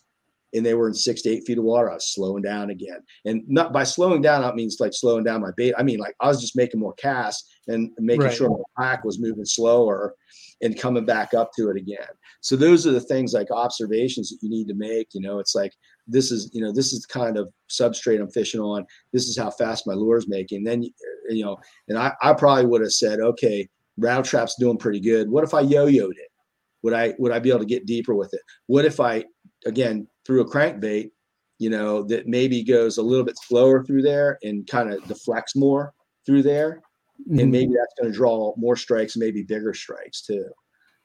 And 0.55 0.67
they 0.67 0.75
were 0.75 0.89
in 0.89 0.93
six 0.95 1.23
to 1.23 1.31
eight 1.31 1.45
feet 1.47 1.57
of 1.57 1.65
water. 1.65 1.91
I 1.91 1.95
was 1.95 2.13
slowing 2.13 2.43
down 2.43 2.69
again. 2.69 2.99
And 3.25 3.43
not 3.49 3.73
by 3.73 3.85
slowing 3.85 4.21
down, 4.21 4.43
that 4.43 4.55
means 4.55 4.77
like 4.81 4.93
slowing 4.93 5.25
down 5.25 5.41
my 5.41 5.51
bait. 5.57 5.73
I 5.79 5.83
mean, 5.83 5.99
like 5.99 6.15
I 6.21 6.29
was 6.29 6.43
just 6.43 6.57
making 6.57 6.79
more 6.79 6.93
casts 6.95 7.49
and 7.69 7.91
making 7.99 8.25
Right. 8.25 8.35
sure 8.35 8.51
my 8.51 8.85
pack 8.85 9.03
was 9.03 9.19
moving 9.19 9.47
slower 9.47 10.15
and 10.61 10.79
coming 10.79 11.07
back 11.07 11.33
up 11.33 11.53
to 11.57 11.71
it 11.71 11.79
again. 11.79 12.07
So 12.43 12.57
those 12.57 12.87
are 12.87 12.93
the 12.93 13.01
things 13.01 13.33
like 13.33 13.51
observations 13.51 14.29
that 14.29 14.41
you 14.43 14.51
need 14.51 14.69
to 14.69 14.75
make. 14.75 15.09
You 15.15 15.23
know, 15.23 15.39
it's 15.39 15.55
like 15.55 15.73
this 16.07 16.31
is, 16.31 16.51
you 16.53 16.61
know, 16.61 16.71
this 16.71 16.93
is 16.93 17.07
the 17.07 17.13
kind 17.13 17.39
of 17.39 17.49
substrate 17.71 18.21
I'm 18.21 18.31
fishing 18.31 18.61
on. 18.61 18.85
This 19.15 19.29
is 19.29 19.39
how 19.39 19.51
fast 19.51 19.87
my 19.87 19.95
lure 19.95 20.19
is 20.19 20.29
making. 20.29 20.65
Then, 20.65 20.83
you 21.31 21.45
know, 21.45 21.57
and 21.89 21.97
I, 21.97 22.13
I 22.21 22.35
probably 22.35 22.67
would 22.67 22.83
have 22.83 22.93
said, 22.93 23.21
okay, 23.21 23.69
rattle 23.99 24.23
trap's 24.23 24.57
doing 24.59 24.79
pretty 24.79 25.01
good. 25.01 25.29
What 25.31 25.45
if 25.45 25.55
I 25.55 25.61
yo-yoed 25.61 26.13
it? 26.17 26.29
Would 26.83 26.93
I 26.95 27.15
would 27.19 27.33
I 27.33 27.39
be 27.39 27.51
able 27.51 27.61
to 27.61 27.67
get 27.67 27.87
deeper 27.87 28.15
with 28.15 28.33
it? 28.35 28.41
What 28.67 28.85
if 28.85 28.99
I 29.01 29.25
again 29.67 30.07
threw 30.27 30.41
a 30.41 30.49
crankbait, 30.51 31.11
you 31.59 31.71
know, 31.71 32.03
that 32.05 32.27
maybe 32.27 32.63
goes 32.65 32.99
a 32.99 33.03
little 33.03 33.25
bit 33.25 33.37
slower 33.39 33.85
through 33.85 34.03
there 34.03 34.39
and 34.43 34.67
kind 34.67 34.93
of 34.93 35.05
deflects 35.07 35.55
more 35.55 35.93
through 36.27 36.43
there, 36.43 36.81
Mhm. 37.31 37.43
and 37.43 37.51
maybe 37.53 37.73
that's 37.75 37.95
going 38.01 38.13
to 38.13 38.17
draw 38.17 38.53
more 38.57 38.77
strikes, 38.77 39.17
maybe 39.17 39.43
bigger 39.43 39.75
strikes 39.75 40.23
too. 40.23 40.45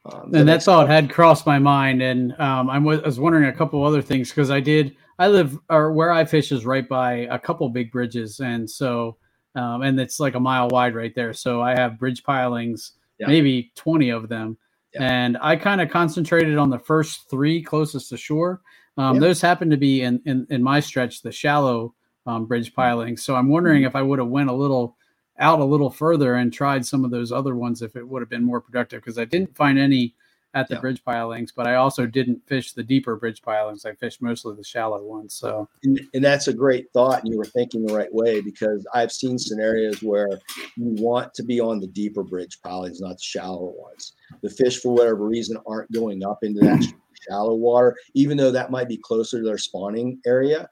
Um, 0.06 0.24
and 0.26 0.34
that 0.34 0.46
makes- 0.46 0.66
thought 0.66 0.88
had 0.88 1.10
crossed 1.12 1.46
my 1.46 1.60
mind 1.60 2.02
and 2.02 2.32
um, 2.40 2.70
I 2.70 2.78
was, 2.80 3.02
I 3.02 3.06
was 3.06 3.20
wondering 3.20 3.46
a 3.46 3.54
couple 3.54 3.84
other 3.84 4.02
things 4.02 4.30
because 4.30 4.50
i 4.50 4.60
did 4.62 4.96
i 5.20 5.28
live 5.28 5.60
or 5.70 5.92
where 5.92 6.12
i 6.12 6.24
fish 6.24 6.54
is 6.54 6.66
right 6.66 6.88
by 6.88 7.28
a 7.30 7.38
couple 7.38 7.68
big 7.68 7.92
bridges 7.92 8.40
and 8.40 8.70
so 8.70 9.18
um, 9.58 9.82
and 9.82 10.00
it's 10.00 10.20
like 10.20 10.36
a 10.36 10.40
mile 10.40 10.68
wide 10.70 10.96
right 10.96 11.14
there 11.16 11.34
so 11.34 11.62
i 11.62 11.72
have 11.72 12.00
bridge 12.00 12.24
pilings 12.24 12.94
Yeah. 13.20 13.28
maybe 13.28 13.72
20 13.76 14.10
of 14.12 14.30
them 14.30 14.58
Yeah. 14.94 15.04
and 15.12 15.38
i 15.42 15.56
kind 15.56 15.82
of 15.82 15.90
concentrated 15.90 16.58
on 16.58 16.70
the 16.70 16.80
first 16.80 17.30
three 17.30 17.62
closest 17.62 18.10
to 18.10 18.18
shore 18.18 18.62
um, 18.98 19.16
Yeah. 19.16 19.22
those 19.22 19.42
happen 19.42 19.70
to 19.70 19.78
be 19.78 20.02
in, 20.04 20.22
in 20.26 20.48
in 20.50 20.64
my 20.64 20.80
stretch 20.80 21.22
the 21.22 21.32
shallow 21.32 21.94
um, 22.26 22.46
bridge 22.46 22.74
pilings 22.74 23.24
so 23.24 23.36
i'm 23.36 23.50
wondering 23.50 23.82
Mm-hmm. 23.82 23.88
if 23.88 23.96
i 23.96 24.02
would 24.02 24.20
have 24.20 24.28
went 24.30 24.50
a 24.50 24.54
little 24.54 24.96
out 25.40 25.60
a 25.60 25.64
little 25.64 25.92
further 25.92 26.36
and 26.36 26.52
tried 26.52 26.84
some 26.86 27.06
of 27.06 27.12
those 27.12 27.32
other 27.32 27.56
ones 27.56 27.82
if 27.82 27.96
it 27.96 28.08
would 28.08 28.22
have 28.24 28.30
been 28.30 28.44
more 28.44 28.60
productive 28.60 29.02
because 29.02 29.20
I 29.20 29.26
didn't 29.26 29.56
find 29.56 29.78
any 29.78 30.16
at 30.54 30.68
the 30.68 30.76
Yeah. 30.76 30.82
bridge 30.82 31.04
pilings, 31.04 31.52
but 31.52 31.68
I 31.68 31.76
also 31.76 32.06
didn't 32.06 32.46
fish 32.48 32.74
the 32.74 32.84
deeper 32.84 33.16
bridge 33.16 33.42
pilings. 33.42 33.86
I 33.86 33.94
fished 33.94 34.22
mostly 34.22 34.56
the 34.56 34.64
shallow 34.64 35.04
ones. 35.04 35.34
So 35.34 35.68
and, 35.84 36.00
and 36.14 36.24
that's 36.24 36.48
a 36.48 36.54
great 36.54 36.92
thought 36.94 37.24
and 37.24 37.32
you 37.32 37.38
were 37.38 37.46
thinking 37.46 37.86
the 37.86 37.94
right 37.94 38.14
way 38.14 38.42
because 38.42 38.86
i've 38.94 39.12
seen 39.12 39.38
scenarios 39.38 40.02
where 40.02 40.40
you 40.76 40.96
want 41.02 41.34
to 41.34 41.44
be 41.44 41.60
on 41.60 41.80
the 41.80 41.88
deeper 41.88 42.24
bridge 42.24 42.60
pilings 42.64 43.00
not 43.02 43.18
the 43.18 43.24
shallower 43.24 43.72
ones 43.72 44.14
the 44.42 44.50
fish 44.50 44.80
for 44.80 44.94
whatever 44.94 45.26
reason 45.26 45.58
aren't 45.68 45.92
going 45.92 46.24
up 46.24 46.40
into 46.44 46.60
that 46.62 46.84
shallow 47.28 47.56
water 47.56 47.96
even 48.14 48.38
though 48.38 48.52
that 48.52 48.72
might 48.72 48.88
be 48.88 48.98
closer 48.98 49.40
to 49.40 49.46
their 49.46 49.58
spawning 49.58 50.20
area 50.26 50.68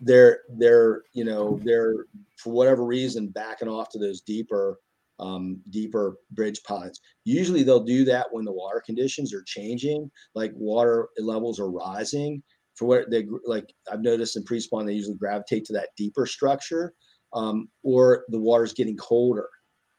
they're 0.00 0.40
they're 0.58 1.02
you 1.12 1.24
know 1.24 1.60
they're 1.64 2.06
for 2.36 2.52
whatever 2.52 2.84
reason 2.84 3.28
backing 3.28 3.68
off 3.68 3.88
to 3.90 3.98
those 3.98 4.20
deeper 4.20 4.78
um, 5.20 5.60
deeper 5.70 6.16
bridge 6.30 6.62
pilings 6.62 7.00
usually 7.28 7.62
they'll 7.62 7.84
do 7.84 8.04
that 8.04 8.26
when 8.30 8.44
the 8.44 8.52
water 8.52 8.82
conditions 8.84 9.34
are 9.34 9.42
changing 9.46 10.10
like 10.34 10.52
water 10.54 11.08
levels 11.18 11.60
are 11.60 11.70
rising 11.70 12.42
for 12.78 12.86
what 12.86 13.10
they 13.10 13.26
like 13.44 13.74
I've 13.90 14.02
noticed 14.02 14.36
in 14.36 14.44
pre-spawn 14.44 14.86
they 14.86 14.94
usually 14.94 15.16
gravitate 15.16 15.64
to 15.66 15.72
that 15.74 15.90
deeper 15.96 16.26
structure, 16.26 16.94
um, 17.32 17.68
or 17.82 18.24
the 18.28 18.38
water's 18.38 18.72
getting 18.72 18.96
colder. 18.96 19.48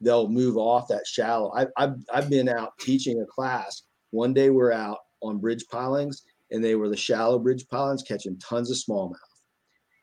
They'll 0.01 0.29
move 0.29 0.55
off 0.55 0.87
that 0.87 1.05
shallow. 1.05 1.51
I've, 1.53 1.67
I've 1.77 1.95
I've 2.13 2.29
been 2.29 2.47
out 2.47 2.71
teaching 2.79 3.21
a 3.21 3.25
class. 3.25 3.83
One 4.11 4.33
day 4.33 4.49
we're 4.49 4.71
out 4.71 4.99
on 5.21 5.39
bridge 5.39 5.65
pilings, 5.69 6.23
and 6.51 6.63
they 6.63 6.75
were 6.75 6.89
the 6.89 6.97
shallow 6.97 7.37
bridge 7.37 7.67
pilings 7.69 8.01
catching 8.01 8.39
tons 8.39 8.71
of 8.71 8.77
smallmouth. 8.77 9.15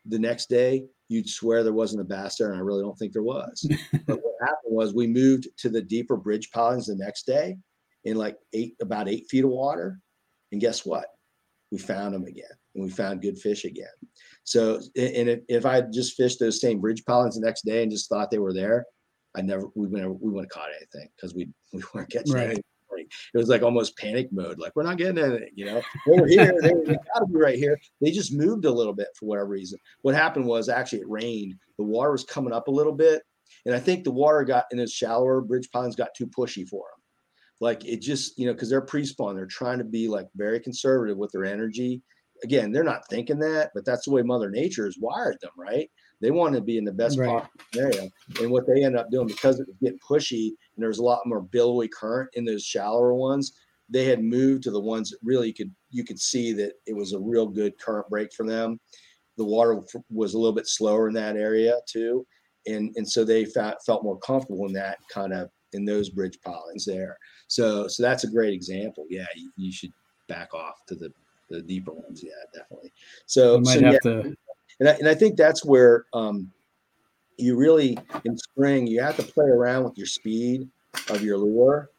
The 0.05 0.19
next 0.19 0.51
day, 0.51 0.85
you'd 1.09 1.29
swear 1.29 1.63
there 1.63 1.73
wasn't 1.73 2.01
a 2.01 2.05
bass 2.05 2.37
there, 2.37 2.49
and 2.49 2.57
I 2.57 2.63
really 2.63 2.83
don't 2.83 2.99
think 2.99 3.13
there 3.13 3.23
was. 3.23 3.67
but 4.07 4.23
what 4.23 4.35
happened 4.41 4.75
was 4.75 4.95
we 4.95 5.07
moved 5.07 5.49
to 5.59 5.69
the 5.69 5.83
deeper 5.83 6.17
bridge 6.17 6.51
pilings 6.51 6.87
the 6.87 6.97
next 6.97 7.27
day 7.27 7.57
in 8.05 8.17
like 8.17 8.37
eight 8.53 8.77
about 8.81 9.09
eight 9.09 9.27
feet 9.29 9.45
of 9.45 9.51
water, 9.51 10.01
and 10.53 10.61
guess 10.61 10.85
what? 10.85 11.07
we 11.73 11.79
found 11.79 12.15
them 12.15 12.25
again 12.25 12.45
and 12.75 12.85
we 12.85 12.91
found 12.91 13.23
good 13.23 13.39
fish 13.39 13.65
again. 13.65 13.87
So, 14.45 14.77
and 14.97 15.29
if, 15.29 15.41
if 15.49 15.67
I 15.67 15.77
had 15.77 15.93
just 15.93 16.17
fished 16.17 16.39
those 16.39 16.61
same 16.61 16.81
bridge 16.81 17.05
pilings 17.05 17.35
the 17.35 17.45
next 17.45 17.65
day 17.65 17.83
and 17.83 17.91
just 17.91 18.09
thought 18.09 18.31
they 18.31 18.39
were 18.39 18.53
there, 18.53 18.87
I 19.37 19.43
never, 19.43 19.67
we 19.75 19.89
never, 19.89 20.13
we 20.13 20.31
wouldn't 20.31 20.53
have 20.53 20.63
caught 20.63 20.71
anything 20.75 21.09
because 21.17 21.35
we, 21.35 21.49
we 21.73 21.83
weren't 21.95 22.11
catching 22.11 22.33
Right. 22.33 22.45
anything. 22.45 22.63
It 23.03 23.39
was 23.39 23.49
like 23.49 23.63
almost 23.63 23.97
panic 23.97 24.29
mode. 24.33 24.59
Like 24.59 24.73
we're 24.75 24.83
not 24.83 24.99
getting 24.99 25.19
anything, 25.19 25.51
you 25.55 25.67
know, 25.67 25.83
they 26.07 26.19
were 26.19 26.27
here. 26.27 26.53
They, 26.63 26.71
they 26.87 26.97
gotta 27.15 27.27
be 27.27 27.39
right 27.39 27.59
here. 27.59 27.79
They 28.01 28.11
just 28.11 28.33
moved 28.33 28.65
a 28.65 28.71
little 28.71 28.95
bit 28.95 29.09
for 29.19 29.27
whatever 29.27 29.49
reason. 29.49 29.79
What 30.03 30.15
happened 30.15 30.47
was 30.47 30.69
actually 30.69 31.01
it 31.01 31.09
rained. 31.09 31.55
The 31.79 31.85
water 31.85 32.13
was 32.13 32.25
coming 32.25 32.53
up 32.53 32.69
a 32.69 32.73
little 32.73 32.95
bit. 32.95 33.23
And 33.65 33.75
I 33.75 33.81
think 33.81 34.05
the 34.05 34.11
water 34.13 34.45
got 34.45 34.65
in 34.71 34.79
those 34.79 34.93
shallower 34.93 35.41
bridge 35.41 35.71
pilings 35.73 35.97
got 35.97 36.15
too 36.17 36.27
pushy 36.27 36.67
for 36.69 36.87
them 36.91 37.03
like 37.61 37.85
it 37.85 38.01
just 38.01 38.39
you 38.39 38.47
know 38.47 38.53
because 38.53 38.69
they're 38.69 38.81
pre-spawn 38.81 39.35
they're 39.35 39.47
trying 39.47 39.79
to 39.79 39.85
be 39.85 40.09
like 40.09 40.27
very 40.37 40.61
conservative 40.61 41.17
with 41.17 41.31
their 41.33 41.45
energy 41.45 42.03
again 42.45 42.71
they're 42.71 42.85
not 42.85 43.09
thinking 43.09 43.39
that 43.39 43.71
but 43.75 43.85
that's 43.85 44.05
the 44.05 44.11
way 44.11 44.23
mother 44.23 44.51
nature 44.51 44.85
has 44.85 44.99
wired 45.01 45.37
them 45.41 45.53
right 45.57 45.91
they 46.21 46.31
want 46.31 46.55
to 46.55 46.61
be 46.61 46.79
in 46.79 46.85
the 46.85 46.93
best 46.93 47.19
Right. 47.19 47.29
possible 47.29 47.61
scenario 47.73 48.11
and 48.41 48.51
what 48.51 48.67
they 48.67 48.85
end 48.85 48.97
up 48.97 49.11
doing 49.11 49.27
because 49.27 49.59
it 49.59 49.67
was 49.67 49.77
getting 49.81 49.99
pushy 49.99 50.51
and 50.77 50.83
there's 50.83 50.99
a 50.99 51.05
lot 51.05 51.27
more 51.27 51.41
billowy 51.41 51.89
current 51.89 52.31
in 52.35 52.45
those 52.45 52.65
shallower 52.65 53.15
ones 53.15 53.53
they 53.89 54.05
had 54.05 54.23
moved 54.23 54.65
to 54.65 54.71
the 54.71 54.81
ones 54.81 55.11
that 55.11 55.19
really 55.23 55.53
could 55.53 55.73
you 55.91 56.05
could 56.05 56.19
see 56.19 56.53
that 56.53 56.73
it 56.87 56.95
was 56.95 57.13
a 57.13 57.19
real 57.19 57.47
good 57.47 57.79
current 57.79 58.09
break 58.09 58.33
for 58.33 58.47
them 58.47 58.79
the 59.37 59.45
water 59.45 59.83
was 60.11 60.35
a 60.35 60.39
little 60.39 60.55
bit 60.55 60.67
slower 60.67 61.09
in 61.09 61.15
that 61.15 61.37
area 61.37 61.77
too 61.89 62.27
and 62.67 62.93
and 62.97 63.09
so 63.09 63.25
they 63.25 63.45
fa- 63.45 63.77
felt 63.85 64.03
more 64.03 64.19
comfortable 64.19 64.67
in 64.67 64.73
that 64.73 64.99
kind 65.11 65.33
of 65.33 65.49
in 65.73 65.85
those 65.85 66.11
bridge 66.11 66.39
pilings 66.45 66.85
there 66.85 67.17
so 67.49 67.87
so 67.89 68.03
that's 68.03 68.25
a 68.25 68.31
great 68.31 68.53
example. 68.53 69.07
Yeah, 69.09 69.27
you, 69.35 69.51
you 69.57 69.73
should 69.73 69.93
back 70.29 70.55
off 70.55 70.85
to 70.89 70.95
the 70.95 71.13
the 71.49 71.63
deeper 71.63 71.93
ones. 71.93 72.23
Yeah, 72.25 72.33
definitely. 72.55 72.93
So, 73.27 73.61
might 73.61 73.75
so 73.75 73.81
yeah, 73.81 73.93
have 73.93 74.01
to. 74.01 74.37
and 74.81 74.89
I, 74.89 74.93
and 74.93 75.09
I 75.09 75.15
think 75.15 75.37
that's 75.37 75.65
where 75.65 76.07
um, 76.13 76.51
you 77.37 77.57
really 77.57 77.99
in 78.25 78.37
spring 78.37 78.87
you 78.87 79.01
have 79.01 79.17
to 79.17 79.23
play 79.23 79.47
around 79.47 79.85
with 79.85 79.99
your 79.99 80.07
speed 80.07 80.69
of 81.11 81.23
your 81.23 81.39
lure. 81.39 81.91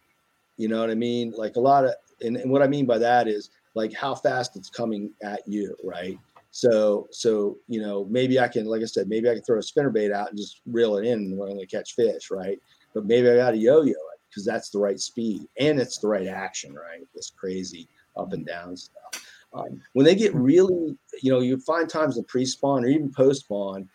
You 0.58 0.68
know 0.68 0.80
what 0.80 0.90
I 0.90 0.96
mean? 0.96 1.34
Like 1.38 1.56
a 1.56 1.60
lot 1.60 1.86
of 1.86 1.94
and, 2.22 2.38
and 2.38 2.52
what 2.52 2.64
I 2.64 2.68
mean 2.68 2.86
by 2.86 2.98
that 2.98 3.28
is 3.28 3.52
like 3.76 3.94
how 3.94 4.16
fast 4.16 4.56
it's 4.56 4.70
coming 4.70 5.12
at 5.22 5.42
you, 5.48 5.76
right? 5.84 6.18
So 6.52 7.08
so 7.12 7.58
you 7.68 7.82
know 7.82 8.06
maybe 8.10 8.40
I 8.40 8.48
can 8.48 8.66
like 8.66 8.82
I 8.82 8.86
said 8.86 9.08
maybe 9.08 9.30
I 9.30 9.34
can 9.34 9.44
throw 9.44 9.60
a 9.60 9.64
spinner 9.64 9.92
bait 9.92 10.12
out 10.12 10.30
and 10.30 10.38
just 10.38 10.62
reel 10.66 10.98
it 10.98 11.06
in 11.06 11.20
and 11.20 11.38
we're 11.38 11.48
going 11.48 11.60
to 11.60 11.68
catch 11.68 11.94
fish, 11.94 12.32
right? 12.32 12.60
But 12.94 13.06
maybe 13.06 13.30
I 13.30 13.36
got 13.36 13.52
to 13.52 13.58
yo-yo 13.58 13.92
it 13.92 14.20
because 14.30 14.46
that's 14.46 14.70
the 14.70 14.80
right 14.80 15.00
speed 15.00 15.48
and 15.60 15.80
it's 15.80 16.00
the 16.00 16.08
right 16.08 16.28
action, 16.28 16.74
right? 16.74 17.06
This 17.14 17.32
crazy 17.36 17.88
up 18.16 18.34
and 18.34 18.46
down 18.46 18.76
stuff. 18.76 19.24
Um, 19.54 19.82
when 19.94 20.06
they 20.06 20.16
get 20.16 20.34
really, 20.36 20.98
you 21.22 21.32
know, 21.32 21.40
you 21.40 21.58
find 21.60 21.90
times 21.90 22.18
in 22.18 22.24
pre-spawn 22.26 22.84
or 22.84 22.88
even 22.88 23.12
post-spawn 23.12 23.88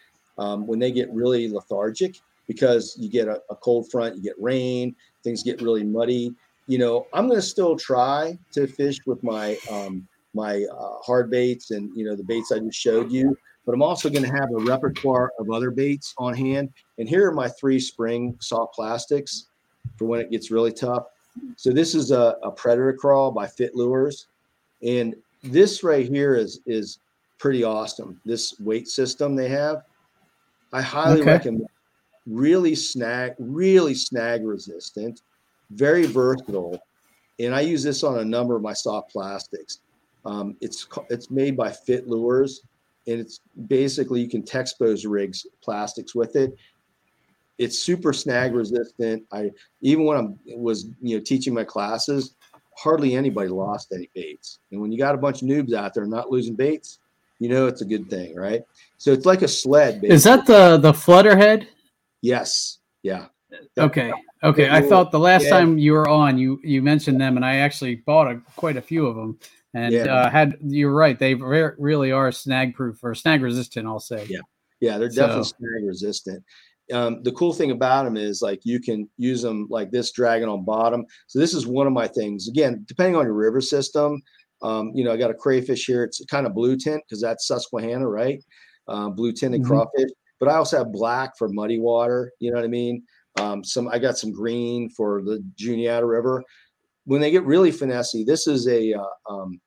um, 0.43 0.67
when 0.67 0.79
they 0.79 0.91
get 0.91 1.13
really 1.13 1.49
lethargic 1.49 2.21
because 2.49 2.97
you 2.99 3.09
get 3.09 3.29
a, 3.29 3.41
a 3.51 3.57
cold 3.57 3.91
front, 3.91 4.17
you 4.17 4.23
get 4.23 4.35
rain, 4.41 4.95
things 5.23 5.43
get 5.43 5.63
really 5.63 5.85
muddy. 5.85 6.35
You 6.67 6.79
know, 6.79 7.07
I'm 7.13 7.29
going 7.29 7.39
to 7.39 7.47
still 7.47 7.77
try 7.77 8.39
to 8.53 8.67
fish 8.67 8.99
with 9.07 9.23
my 9.23 9.57
um, 9.71 10.07
my 10.35 10.65
uh, 10.65 10.95
hard 11.05 11.31
baits 11.31 11.71
and 11.71 11.95
you 11.97 12.05
know 12.05 12.17
the 12.17 12.25
baits 12.25 12.51
I 12.53 12.59
just 12.59 12.79
showed 12.79 13.11
you, 13.11 13.37
but 13.65 13.75
I'm 13.75 13.83
also 13.83 14.09
going 14.11 14.25
to 14.25 14.33
have 14.33 14.51
a 14.53 14.65
repertoire 14.65 15.33
of 15.39 15.51
other 15.51 15.71
baits 15.71 16.15
on 16.19 16.35
hand. 16.35 16.73
And 16.99 17.09
here 17.09 17.29
are 17.29 17.35
my 17.35 17.49
three 17.49 17.79
spring 17.79 18.37
soft 18.41 18.75
plastics 18.75 19.49
for 19.97 20.07
when 20.07 20.21
it 20.21 20.31
gets 20.31 20.51
really 20.51 20.73
tough. 20.73 21.05
So 21.57 21.71
this 21.71 21.95
is 21.95 22.11
a, 22.11 22.37
a 22.43 22.51
predator 22.51 22.93
crawl 22.93 23.31
by 23.31 23.47
Fit 23.47 23.75
Lures, 23.75 24.27
and 24.83 25.15
this 25.43 25.83
right 25.83 26.07
here 26.07 26.35
is 26.35 26.61
is 26.67 26.99
pretty 27.39 27.65
awesome. 27.65 28.21
This 28.25 28.59
weight 28.61 28.87
system 28.89 29.35
they 29.35 29.49
have, 29.49 29.83
I 30.73 30.83
highly 30.83 31.21
Okay. 31.21 31.33
recommend. 31.33 31.67
Really 32.27 32.75
snag, 32.75 33.33
really 33.39 33.95
snag 33.95 34.45
resistant, 34.45 35.23
very 35.73 36.07
versatile, 36.07 36.79
and 37.41 37.55
I 37.55 37.61
use 37.63 37.83
this 37.83 38.05
on 38.05 38.19
a 38.19 38.25
number 38.25 38.55
of 38.55 38.63
my 38.63 38.73
soft 38.73 39.11
plastics. 39.11 39.81
Um, 40.25 40.57
it's 40.61 40.87
it's 41.11 41.31
made 41.31 41.57
by 41.57 41.73
Fit 41.73 42.07
Lures, 42.07 42.63
and 43.09 43.19
it's 43.19 43.41
basically 43.67 44.21
you 44.21 44.29
can 44.29 44.45
texpose 44.45 45.05
rigs 45.05 45.45
plastics 45.65 46.15
with 46.15 46.37
it. 46.37 46.53
It's 47.59 47.79
super 47.79 48.13
snag 48.13 48.55
resistant. 48.55 49.25
I 49.33 49.51
even 49.81 50.05
when 50.05 50.17
I 50.17 50.55
was 50.57 50.87
you 51.01 51.17
know 51.17 51.23
teaching 51.25 51.55
my 51.55 51.65
classes, 51.65 52.37
hardly 52.79 53.17
anybody 53.17 53.49
lost 53.49 53.93
any 53.93 54.11
baits. 54.15 54.61
And 54.71 54.81
when 54.81 54.93
you 54.93 54.99
got 54.99 55.17
a 55.17 55.19
bunch 55.19 55.43
of 55.43 55.49
noobs 55.49 55.75
out 55.75 55.93
there 55.95 56.07
not 56.07 56.31
losing 56.31 56.55
baits, 56.55 57.01
you 57.43 57.49
know 57.49 57.67
it's 57.67 57.81
a 57.81 57.85
good 57.85 58.09
thing, 58.09 58.37
right? 58.37 58.63
So 58.99 59.13
it's 59.13 59.27
like 59.27 59.43
a 59.43 59.49
sled. 59.49 60.05
Is 60.05 60.25
that 60.25 60.47
the 60.47 60.77
the 60.77 60.95
flutter 60.95 61.37
head? 61.37 61.69
Yes. 62.21 62.79
Yeah. 63.03 63.27
Okay. 63.77 64.13
Okay, 64.45 64.69
I 64.69 64.83
thought 64.83 65.13
the 65.13 65.21
last 65.21 65.45
yeah. 65.45 65.51
time 65.51 65.79
you 65.79 65.93
were 65.93 66.09
on, 66.09 66.37
you 66.37 66.59
you 66.65 66.83
mentioned 66.83 67.21
them, 67.21 67.37
and 67.37 67.45
I 67.45 67.57
actually 67.57 67.97
bought 67.97 68.29
a, 68.29 68.41
quite 68.57 68.77
a 68.77 68.83
few 68.83 69.07
of 69.07 69.15
them, 69.15 69.39
and 69.73 69.95
yeah. 69.95 70.05
uh, 70.05 70.31
had 70.31 70.57
you're 70.61 70.93
right, 70.93 71.17
they 71.17 71.35
re- 71.35 71.71
really 71.79 72.11
are 72.11 72.33
snag 72.33 72.75
proof 72.75 73.05
or 73.05 73.15
snag 73.15 73.41
resistant. 73.41 73.87
I'll 73.87 74.01
say. 74.01 74.27
Yeah, 74.29 74.41
yeah, 74.81 74.99
they're 74.99 75.09
definitely 75.09 75.45
so. 75.45 75.57
snag 75.59 75.85
resistant. 75.87 76.45
Um, 76.93 77.23
the 77.23 77.31
cool 77.33 77.53
thing 77.53 77.71
about 77.71 78.05
them 78.05 78.17
is 78.17 78.43
like 78.43 78.61
you 78.65 78.81
can 78.81 79.09
use 79.17 79.43
them 79.43 79.69
like 79.71 79.93
this, 79.93 80.11
dragon 80.11 80.49
on 80.49 80.65
bottom. 80.65 81.07
So 81.29 81.39
this 81.39 81.55
is 81.55 81.65
one 81.65 81.87
of 81.87 81.93
my 81.93 82.09
things. 82.09 82.49
Again, 82.49 82.85
depending 82.89 83.15
on 83.15 83.25
your 83.25 83.35
river 83.35 83.61
system, 83.61 84.21
um, 84.63 84.93
you 84.95 85.05
know, 85.05 85.13
I 85.13 85.17
got 85.17 85.31
a 85.31 85.35
crayfish 85.35 85.87
here. 85.87 86.05
It's 86.05 86.25
kind 86.27 86.47
of 86.47 86.55
blue 86.55 86.77
tint 86.77 87.03
because 87.07 87.21
that's 87.21 87.47
Susquehanna, 87.47 88.09
right? 88.09 88.43
Uh, 88.89 89.09
blue 89.09 89.33
tinted 89.33 89.63
mm-hmm. 89.63 89.71
crawfish. 89.71 90.11
But 90.41 90.49
I 90.49 90.55
also 90.55 90.79
have 90.79 90.93
black 90.93 91.37
for 91.39 91.49
muddy 91.49 91.79
water. 91.79 92.33
You 92.41 92.51
know 92.51 92.57
what 92.57 92.65
I 92.65 92.69
mean? 92.69 93.03
Um, 93.41 93.65
some 93.65 93.89
I 93.89 93.99
got 93.99 94.19
some 94.19 94.33
green 94.33 94.91
for 94.91 95.23
the 95.23 95.43
Juniata 95.57 96.07
River. 96.07 96.43
When 97.05 97.21
they 97.21 97.31
get 97.31 97.45
really 97.45 97.73
finessey, 97.73 98.25
this 98.25 98.47
is 98.47 98.69
a 98.69 98.95
uh, 98.95 99.33
um, 99.33 99.61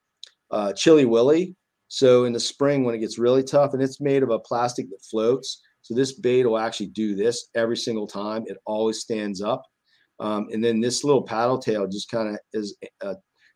uh, 0.51 0.73
Chili 0.73 1.05
Willy. 1.05 1.55
So 1.87 2.25
in 2.25 2.33
the 2.33 2.39
spring 2.39 2.83
when 2.83 2.95
it 2.95 2.99
gets 2.99 3.19
really 3.19 3.43
tough, 3.43 3.73
and 3.73 3.81
it's 3.81 4.01
made 4.01 4.23
of 4.23 4.29
a 4.29 4.39
plastic 4.39 4.89
that 4.89 5.03
floats. 5.09 5.61
So 5.81 5.93
this 5.93 6.13
bait 6.13 6.45
will 6.45 6.57
actually 6.57 6.87
do 6.87 7.15
this 7.15 7.49
every 7.55 7.77
single 7.77 8.07
time. 8.07 8.43
It 8.47 8.57
always 8.65 8.99
stands 8.99 9.41
up. 9.41 9.63
Um, 10.19 10.47
and 10.51 10.63
then 10.63 10.79
this 10.79 11.03
little 11.03 11.21
paddle 11.21 11.59
tail 11.59 11.87
just 11.87 12.09
kind 12.09 12.29
of 12.29 12.39
is 12.53 12.75
a 13.01 13.15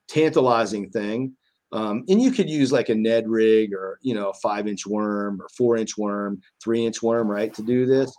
tantalizing 0.09 0.89
thing. 0.89 1.33
Um, 1.71 2.03
and 2.09 2.19
you 2.19 2.31
could 2.31 2.49
use 2.49 2.71
like 2.71 2.89
a 2.89 2.95
Ned 2.95 3.29
rig 3.29 3.73
or 3.73 3.99
you 4.01 4.15
know 4.15 4.29
a 4.29 4.33
five 4.33 4.67
inch 4.67 4.87
worm 4.87 5.39
or 5.41 5.47
four 5.55 5.77
inch 5.77 5.97
worm, 5.97 6.41
three 6.63 6.85
inch 6.85 7.03
worm, 7.03 7.29
right, 7.29 7.53
to 7.53 7.61
do 7.61 7.85
this 7.85 8.11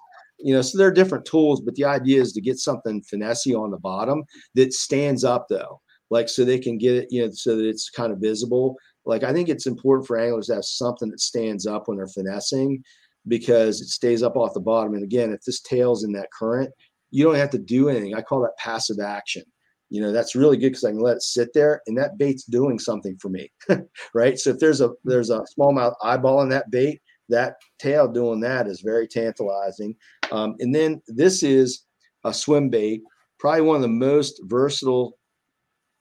you 0.43 0.55
know, 0.55 0.63
so 0.63 0.79
there 0.79 0.89
are 0.89 0.93
different 0.93 1.25
tools, 1.25 1.61
but 1.61 1.75
the 1.75 1.85
idea 1.85 2.21
is 2.21 2.33
to 2.33 2.41
get 2.41 2.59
something 2.59 3.03
finessey 3.03 3.59
on 3.59 3.71
the 3.71 3.79
bottom 3.79 4.25
that 4.55 4.73
stands 4.73 5.25
up 5.25 5.47
though, 5.49 5.81
like 6.09 6.29
so 6.29 6.45
they 6.45 6.59
can 6.59 6.79
get 6.79 6.97
it, 6.97 7.09
you 7.11 7.25
know, 7.25 7.31
so 7.33 7.57
that 7.57 7.67
it's 7.67 7.91
kind 7.91 8.13
of 8.13 8.19
visible. 8.19 8.77
Like 9.05 9.23
I 9.23 9.33
think 9.33 9.49
it's 9.49 9.67
important 9.67 10.07
for 10.07 10.19
anglers 10.19 10.47
to 10.47 10.55
have 10.55 10.65
something 10.65 11.11
that 11.11 11.21
stands 11.21 11.67
up 11.67 11.89
when 11.89 11.97
they're 11.97 12.07
finessing 12.07 12.83
because 13.29 13.81
it 13.81 13.89
stays 13.89 14.23
up 14.23 14.37
off 14.37 14.55
the 14.55 14.61
bottom. 14.61 14.95
And 14.95 15.05
again, 15.05 15.33
if 15.33 15.43
this 15.43 15.61
tail's 15.61 16.05
in 16.05 16.13
that 16.13 16.33
current, 16.37 16.71
you 17.11 17.25
don't 17.25 17.35
have 17.35 17.51
to 17.51 17.59
do 17.59 17.89
anything. 17.89 18.15
I 18.15 18.23
call 18.23 18.41
that 18.43 18.57
passive 18.57 18.99
action. 19.01 19.43
You 19.91 20.01
know, 20.01 20.13
that's 20.13 20.37
really 20.37 20.57
good 20.57 20.69
because 20.69 20.85
I 20.85 20.91
can 20.91 21.01
let 21.01 21.17
it 21.17 21.23
sit 21.23 21.53
there 21.53 21.83
and 21.87 21.99
that 21.99 22.17
bait's 22.17 22.45
doing 22.45 22.79
something 22.79 23.17
for 23.21 23.29
me. 23.29 23.51
right. 24.15 24.39
So 24.39 24.51
if 24.51 24.59
there's 24.59 24.81
a 24.81 24.91
there's 25.05 25.31
a 25.31 25.45
smallmouth 25.59 25.95
eyeball 26.03 26.43
in 26.43 26.49
that 26.51 26.71
bait, 26.71 27.01
that 27.29 27.57
tail 27.79 28.07
doing 28.07 28.41
that 28.41 28.67
is 28.67 28.83
very 28.83 29.09
tantalizing. 29.09 29.97
Um, 30.31 30.55
and 30.61 30.75
then 30.75 31.03
this 31.09 31.43
is 31.43 31.85
a 32.25 32.33
swim 32.33 32.71
bait, 32.71 33.03
probably 33.39 33.63
one 33.63 33.77
of 33.77 33.83
the 33.83 33.89
most 33.89 34.41
versatile 34.45 35.19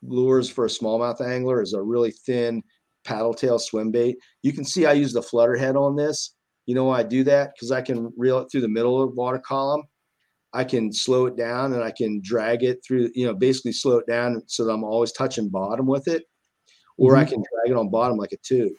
lures 0.04 0.50
for 0.50 0.66
a 0.66 0.70
smallmouth 0.70 1.22
angler 1.22 1.62
is 1.62 1.74
a 1.74 1.82
really 1.82 2.12
thin 2.12 2.62
paddle 3.06 3.34
tail 3.34 3.58
swim 3.60 3.92
bait. 3.92 4.18
You 4.44 4.54
can 4.54 4.66
see 4.66 4.86
I 4.86 4.94
use 4.94 5.14
the 5.14 5.22
flutter 5.22 5.56
head 5.56 5.76
on 5.76 5.96
this. 5.96 6.36
You 6.66 6.76
know 6.76 6.86
why 6.86 7.00
I 7.00 7.04
do 7.04 7.24
that? 7.24 7.54
Because 7.56 7.72
I 7.72 7.82
can 7.82 8.14
reel 8.18 8.40
it 8.40 8.50
through 8.52 8.62
the 8.62 8.68
middle 8.68 9.02
of 9.02 9.10
the 9.10 9.16
water 9.16 9.40
column. 9.40 9.84
I 10.54 10.64
can 10.64 10.92
slow 10.92 11.28
it 11.28 11.38
down 11.38 11.74
and 11.74 11.84
I 11.84 11.92
can 11.92 12.22
drag 12.24 12.64
it 12.64 12.80
through, 12.86 13.12
you 13.14 13.26
know, 13.26 13.34
basically 13.34 13.72
slow 13.72 13.98
it 13.98 14.08
down 14.08 14.42
so 14.48 14.66
that 14.66 14.72
I'm 14.72 14.84
always 14.84 15.12
touching 15.12 15.50
bottom 15.50 15.86
with 15.86 16.08
it. 16.08 16.24
Or 16.98 17.12
mm-hmm. 17.12 17.22
I 17.22 17.26
can 17.26 17.38
drag 17.38 17.72
it 17.72 17.78
on 17.78 17.90
bottom 17.90 18.18
like 18.18 18.32
a 18.32 18.38
tube 18.38 18.74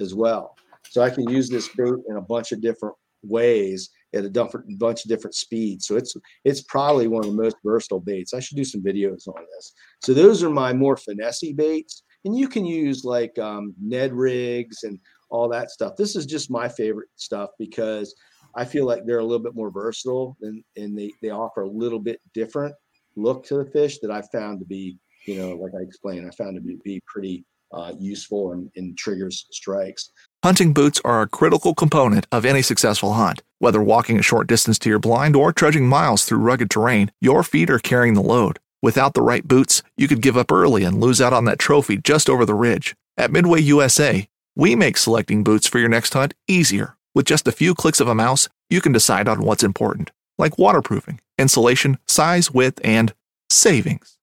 as 0.00 0.14
well. 0.14 0.54
So 0.90 1.02
I 1.02 1.10
can 1.10 1.28
use 1.28 1.48
this 1.48 1.68
bait 1.68 1.92
in 2.08 2.16
a 2.16 2.20
bunch 2.20 2.52
of 2.52 2.60
different 2.60 2.94
ways 3.22 3.90
at 4.14 4.24
a 4.24 4.30
different 4.30 4.78
bunch 4.78 5.04
of 5.04 5.08
different 5.08 5.34
speeds. 5.34 5.86
So 5.86 5.96
it's 5.96 6.14
it's 6.44 6.62
probably 6.62 7.08
one 7.08 7.24
of 7.24 7.30
the 7.30 7.42
most 7.42 7.56
versatile 7.64 8.00
baits. 8.00 8.32
I 8.32 8.40
should 8.40 8.56
do 8.56 8.64
some 8.64 8.82
videos 8.82 9.26
on 9.28 9.44
this. 9.54 9.72
So 10.02 10.14
those 10.14 10.42
are 10.42 10.50
my 10.50 10.72
more 10.72 10.96
finessey 10.96 11.54
baits, 11.54 12.02
and 12.24 12.36
you 12.36 12.48
can 12.48 12.64
use 12.64 13.04
like 13.04 13.38
um, 13.38 13.74
Ned 13.80 14.12
rigs 14.12 14.84
and 14.84 14.98
all 15.30 15.48
that 15.50 15.70
stuff. 15.70 15.94
This 15.96 16.16
is 16.16 16.26
just 16.26 16.50
my 16.50 16.68
favorite 16.68 17.08
stuff 17.16 17.50
because 17.58 18.14
I 18.58 18.64
feel 18.64 18.86
like 18.86 19.06
they're 19.06 19.20
a 19.20 19.24
little 19.24 19.42
bit 19.42 19.54
more 19.54 19.70
versatile 19.70 20.36
and 20.42 20.64
and 20.76 20.98
they 20.98 21.12
they 21.22 21.30
offer 21.30 21.62
a 21.62 21.68
little 21.68 22.00
bit 22.00 22.20
different 22.34 22.74
look 23.16 23.44
to 23.46 23.56
the 23.56 23.64
fish 23.64 23.98
that 24.00 24.10
I 24.10 24.22
found 24.32 24.58
to 24.58 24.66
be 24.66 24.98
you 25.26 25.36
know 25.36 25.54
like 25.54 25.72
I 25.78 25.82
explained 25.82 26.26
I 26.26 26.34
found 26.34 26.56
to 26.56 26.60
be, 26.60 26.76
be 26.84 27.00
pretty 27.06 27.44
uh, 27.72 27.92
useful 27.98 28.52
and, 28.52 28.70
and 28.76 28.96
triggers 28.96 29.46
strikes. 29.50 30.10
Hunting 30.42 30.72
boots 30.72 31.00
are 31.04 31.22
a 31.22 31.28
critical 31.28 31.74
component 31.74 32.26
of 32.32 32.44
any 32.44 32.62
successful 32.62 33.12
hunt. 33.12 33.42
Whether 33.58 33.82
walking 33.82 34.18
a 34.18 34.22
short 34.22 34.46
distance 34.46 34.78
to 34.80 34.88
your 34.88 34.98
blind 34.98 35.36
or 35.36 35.52
trudging 35.52 35.86
miles 35.86 36.24
through 36.24 36.38
rugged 36.38 36.70
terrain, 36.70 37.12
your 37.20 37.42
feet 37.42 37.68
are 37.68 37.78
carrying 37.78 38.14
the 38.14 38.22
load. 38.22 38.58
Without 38.80 39.14
the 39.14 39.22
right 39.22 39.46
boots, 39.46 39.82
you 39.96 40.08
could 40.08 40.22
give 40.22 40.36
up 40.36 40.50
early 40.50 40.84
and 40.84 41.00
lose 41.00 41.20
out 41.20 41.32
on 41.32 41.44
that 41.44 41.58
trophy 41.58 41.98
just 41.98 42.30
over 42.30 42.46
the 42.46 42.54
ridge. 42.54 42.94
At 43.16 43.32
Midway 43.32 43.60
USA, 43.60 44.28
we 44.56 44.74
make 44.74 44.96
selecting 44.96 45.44
boots 45.44 45.66
for 45.66 45.78
your 45.78 45.88
next 45.88 46.14
hunt 46.14 46.34
easier. 46.46 46.96
With 47.14 47.26
just 47.26 47.48
a 47.48 47.52
few 47.52 47.74
clicks 47.74 48.00
of 48.00 48.08
a 48.08 48.14
mouse, 48.14 48.48
you 48.70 48.80
can 48.80 48.92
decide 48.92 49.28
on 49.28 49.42
what's 49.42 49.64
important, 49.64 50.10
like 50.36 50.58
waterproofing, 50.58 51.20
insulation, 51.38 51.98
size, 52.06 52.50
width, 52.50 52.80
and 52.84 53.14
savings. 53.50 54.18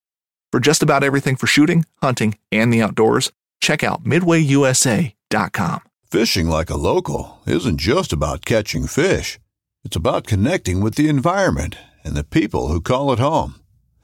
For 0.51 0.59
just 0.59 0.83
about 0.83 1.03
everything 1.03 1.35
for 1.35 1.47
shooting, 1.47 1.85
hunting, 2.01 2.37
and 2.51 2.71
the 2.71 2.81
outdoors, 2.81 3.31
check 3.59 3.83
out 3.83 4.03
midwayusa.com. 4.03 5.81
Fishing 6.09 6.47
like 6.47 6.69
a 6.69 6.77
local 6.77 7.41
isn't 7.45 7.77
just 7.79 8.13
about 8.13 8.45
catching 8.45 8.87
fish. 8.87 9.39
It's 9.83 9.95
about 9.95 10.27
connecting 10.27 10.81
with 10.81 10.95
the 10.95 11.09
environment 11.09 11.77
and 12.03 12.15
the 12.15 12.23
people 12.23 12.69
who 12.69 12.79
call 12.79 13.11
it 13.11 13.19
home. 13.19 13.55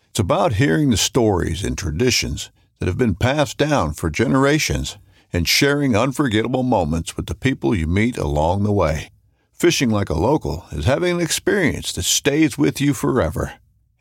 It's 0.10 0.20
about 0.20 0.54
hearing 0.54 0.90
the 0.90 0.98
stories 0.98 1.64
and 1.64 1.78
traditions 1.78 2.52
that 2.80 2.88
have 2.88 2.98
been 2.98 3.16
passed 3.16 3.58
down 3.58 3.94
for 3.94 4.10
generations 4.10 4.98
and 5.34 5.48
sharing 5.48 5.96
unforgettable 5.96 6.64
moments 6.64 7.16
with 7.16 7.26
the 7.26 7.36
people 7.36 7.76
you 7.76 7.88
meet 7.88 8.18
along 8.18 8.64
the 8.64 8.72
way. 8.72 9.10
Fishing 9.52 9.90
like 9.90 10.10
a 10.10 10.16
local 10.16 10.66
is 10.72 10.86
having 10.86 11.16
an 11.16 11.22
experience 11.22 11.94
that 11.94 12.04
stays 12.04 12.58
with 12.58 12.82
you 12.82 12.94
forever. 12.94 13.54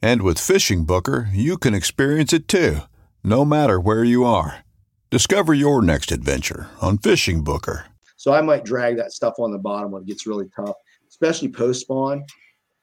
And 0.03 0.23
with 0.23 0.39
Fishing 0.39 0.85
Booker, 0.85 1.29
you 1.35 1.59
can 1.59 1.75
experience 1.75 2.33
it 2.33 2.49
too, 2.49 2.79
no 3.23 3.45
matter 3.45 3.79
where 3.79 4.03
you 4.03 4.25
are. 4.25 4.65
Discover 5.11 5.55
your 5.55 5.83
next 5.83 6.13
adventure 6.13 6.69
on 6.81 6.97
Fishing 6.97 7.45
Booker. 7.45 7.87
So 8.17 8.33
I 8.33 8.41
might 8.41 8.65
drag 8.65 8.97
that 8.97 9.13
stuff 9.13 9.35
on 9.39 9.51
the 9.51 9.59
bottom 9.59 9.91
when 9.91 10.03
it 10.03 10.09
gets 10.09 10.27
really 10.27 10.49
tough, 10.57 10.77
especially 11.09 11.49
post 11.49 11.83
spawn. 11.83 12.25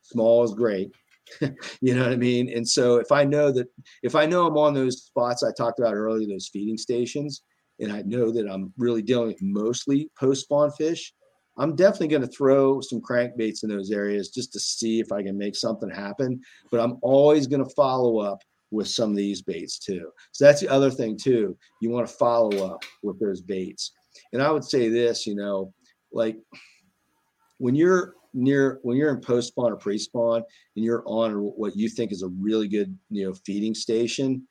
Small 0.02 0.44
is 0.44 0.54
great. 0.54 0.92
you 1.82 1.96
know 1.96 2.04
what 2.04 2.12
I 2.12 2.16
mean? 2.16 2.52
And 2.56 2.68
so 2.68 2.98
if 2.98 3.12
I 3.12 3.24
know 3.24 3.52
that 3.52 3.68
if 4.04 4.16
I 4.16 4.26
know 4.26 4.48
I'm 4.48 4.58
on 4.58 4.74
those 4.74 5.04
spots 5.04 5.44
I 5.44 5.52
talked 5.52 5.80
about 5.80 5.94
earlier, 5.94 6.28
those 6.28 6.50
feeding 6.52 6.78
stations, 6.78 7.42
and 7.80 7.92
I 7.92 8.02
know 8.04 8.32
that 8.32 8.50
I'm 8.50 8.74
really 8.78 9.02
dealing 9.02 9.28
with 9.28 9.42
mostly 9.42 10.10
post 10.20 10.44
spawn 10.44 10.72
fish, 10.72 11.14
I'm 11.58 11.76
definitely 11.76 12.10
going 12.10 12.22
to 12.22 12.28
throw 12.28 12.82
some 12.82 13.02
crankbaits 13.02 13.64
in 13.64 13.70
those 13.70 13.92
areas 13.92 14.30
just 14.30 14.54
to 14.54 14.60
see 14.60 15.00
if 15.00 15.12
I 15.12 15.24
can 15.24 15.38
make 15.38 15.56
something 15.56 15.90
happen. 15.90 16.40
But 16.72 16.80
I'm 16.80 16.98
always 17.02 17.48
going 17.48 17.64
to 17.64 17.74
follow 17.76 18.20
up 18.20 18.44
with 18.70 18.88
some 18.88 19.12
of 19.12 19.18
these 19.18 19.42
baits 19.42 19.80
too. 19.80 20.12
So 20.34 20.46
that's 20.46 20.62
the 20.62 20.70
other 20.70 20.92
thing 20.92 21.18
too. 21.18 21.58
You 21.82 21.90
want 21.90 22.08
to 22.08 22.14
follow 22.14 22.74
up 22.74 22.84
with 23.02 23.20
those 23.20 23.42
baits. 23.42 23.92
And 24.34 24.42
I 24.42 24.52
would 24.52 24.64
say 24.64 24.90
this, 24.90 25.26
you 25.26 25.36
know, 25.36 25.74
like 26.12 26.38
when 27.58 27.76
you're 27.76 28.14
near 28.34 28.80
when 28.84 28.98
you're 28.98 29.10
in 29.10 29.22
post 29.22 29.50
spawn 29.50 29.72
or 29.72 29.78
pre 29.78 29.98
spawn 29.98 30.44
and 30.76 30.86
you're 30.86 31.04
on 31.06 31.34
what 31.34 31.76
you 31.76 31.90
think 31.90 32.12
is 32.12 32.24
a 32.24 32.28
really 32.40 32.68
good, 32.68 32.98
you 33.10 33.26
know, 33.26 33.34
feeding 33.46 33.74
station, 33.74 34.48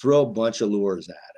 throw 0.00 0.22
a 0.22 0.26
bunch 0.26 0.60
of 0.60 0.70
lures 0.70 1.08
at 1.08 1.14
it. 1.14 1.33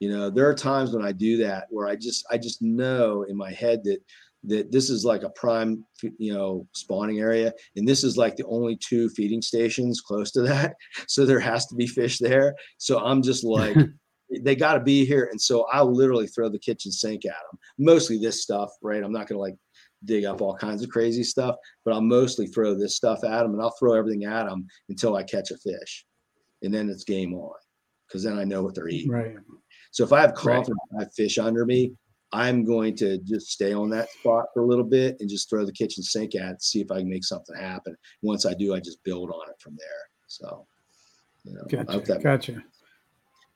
You 0.00 0.10
know, 0.10 0.30
there 0.30 0.48
are 0.48 0.54
times 0.54 0.92
when 0.92 1.04
I 1.04 1.12
do 1.12 1.36
that 1.38 1.66
where 1.70 1.86
I 1.86 1.94
just 1.94 2.24
I 2.30 2.38
just 2.38 2.60
know 2.62 3.22
in 3.22 3.36
my 3.36 3.52
head 3.52 3.84
that 3.84 3.98
that 4.44 4.72
this 4.72 4.88
is 4.88 5.04
like 5.04 5.22
a 5.22 5.30
prime 5.30 5.84
you 6.18 6.32
know 6.32 6.66
spawning 6.72 7.20
area 7.20 7.52
and 7.76 7.86
this 7.86 8.02
is 8.02 8.16
like 8.16 8.36
the 8.36 8.46
only 8.46 8.74
two 8.74 9.10
feeding 9.10 9.42
stations 9.42 10.00
close 10.00 10.30
to 10.30 10.40
that 10.50 10.76
so 11.06 11.26
there 11.26 11.38
has 11.38 11.66
to 11.66 11.74
be 11.74 11.86
fish 11.86 12.18
there 12.18 12.54
so 12.78 12.98
i'm 13.00 13.20
just 13.20 13.44
like 13.44 13.76
they 14.42 14.54
got 14.54 14.74
to 14.74 14.80
be 14.80 15.04
here. 15.04 15.28
And 15.30 15.40
so 15.40 15.66
I'll 15.72 15.92
literally 15.92 16.26
throw 16.26 16.48
the 16.48 16.58
kitchen 16.58 16.92
sink 16.92 17.24
at 17.24 17.32
them. 17.50 17.58
Mostly 17.78 18.18
this 18.18 18.42
stuff, 18.42 18.70
right? 18.82 19.02
I'm 19.02 19.12
not 19.12 19.26
going 19.26 19.36
to 19.36 19.42
like 19.42 19.56
dig 20.04 20.24
up 20.24 20.40
all 20.40 20.56
kinds 20.56 20.82
of 20.82 20.88
crazy 20.88 21.24
stuff, 21.24 21.56
but 21.84 21.92
I'll 21.92 22.00
mostly 22.00 22.46
throw 22.46 22.74
this 22.74 22.96
stuff 22.96 23.24
at 23.24 23.42
them 23.42 23.52
and 23.52 23.62
I'll 23.62 23.74
throw 23.78 23.94
everything 23.94 24.24
at 24.24 24.44
them 24.44 24.66
until 24.88 25.16
I 25.16 25.22
catch 25.24 25.50
a 25.50 25.56
fish. 25.58 26.06
And 26.62 26.72
then 26.72 26.88
it's 26.88 27.04
game 27.04 27.34
on 27.34 27.54
because 28.06 28.22
then 28.22 28.38
I 28.38 28.44
know 28.44 28.62
what 28.62 28.74
they're 28.74 28.88
eating. 28.88 29.10
Right. 29.10 29.34
So 29.90 30.04
if 30.04 30.12
I 30.12 30.20
have 30.20 30.34
confidence 30.34 30.78
right. 30.92 31.00
I 31.00 31.02
have 31.04 31.14
fish 31.14 31.38
under 31.38 31.64
me, 31.64 31.92
I'm 32.32 32.64
going 32.64 32.96
to 32.96 33.18
just 33.18 33.48
stay 33.48 33.72
on 33.72 33.90
that 33.90 34.08
spot 34.10 34.46
for 34.54 34.62
a 34.62 34.66
little 34.66 34.84
bit 34.84 35.16
and 35.20 35.28
just 35.28 35.50
throw 35.50 35.64
the 35.64 35.72
kitchen 35.72 36.02
sink 36.02 36.36
at 36.36 36.52
it, 36.52 36.62
see 36.62 36.80
if 36.80 36.90
I 36.90 36.98
can 36.98 37.10
make 37.10 37.24
something 37.24 37.56
happen. 37.56 37.96
Once 38.22 38.46
I 38.46 38.54
do, 38.54 38.74
I 38.74 38.80
just 38.80 39.02
build 39.02 39.30
on 39.30 39.50
it 39.50 39.56
from 39.60 39.76
there. 39.76 39.88
So, 40.28 40.66
you 41.44 41.54
know, 41.54 41.64
gotcha. 41.68 42.00
That, 42.12 42.22
gotcha. 42.22 42.62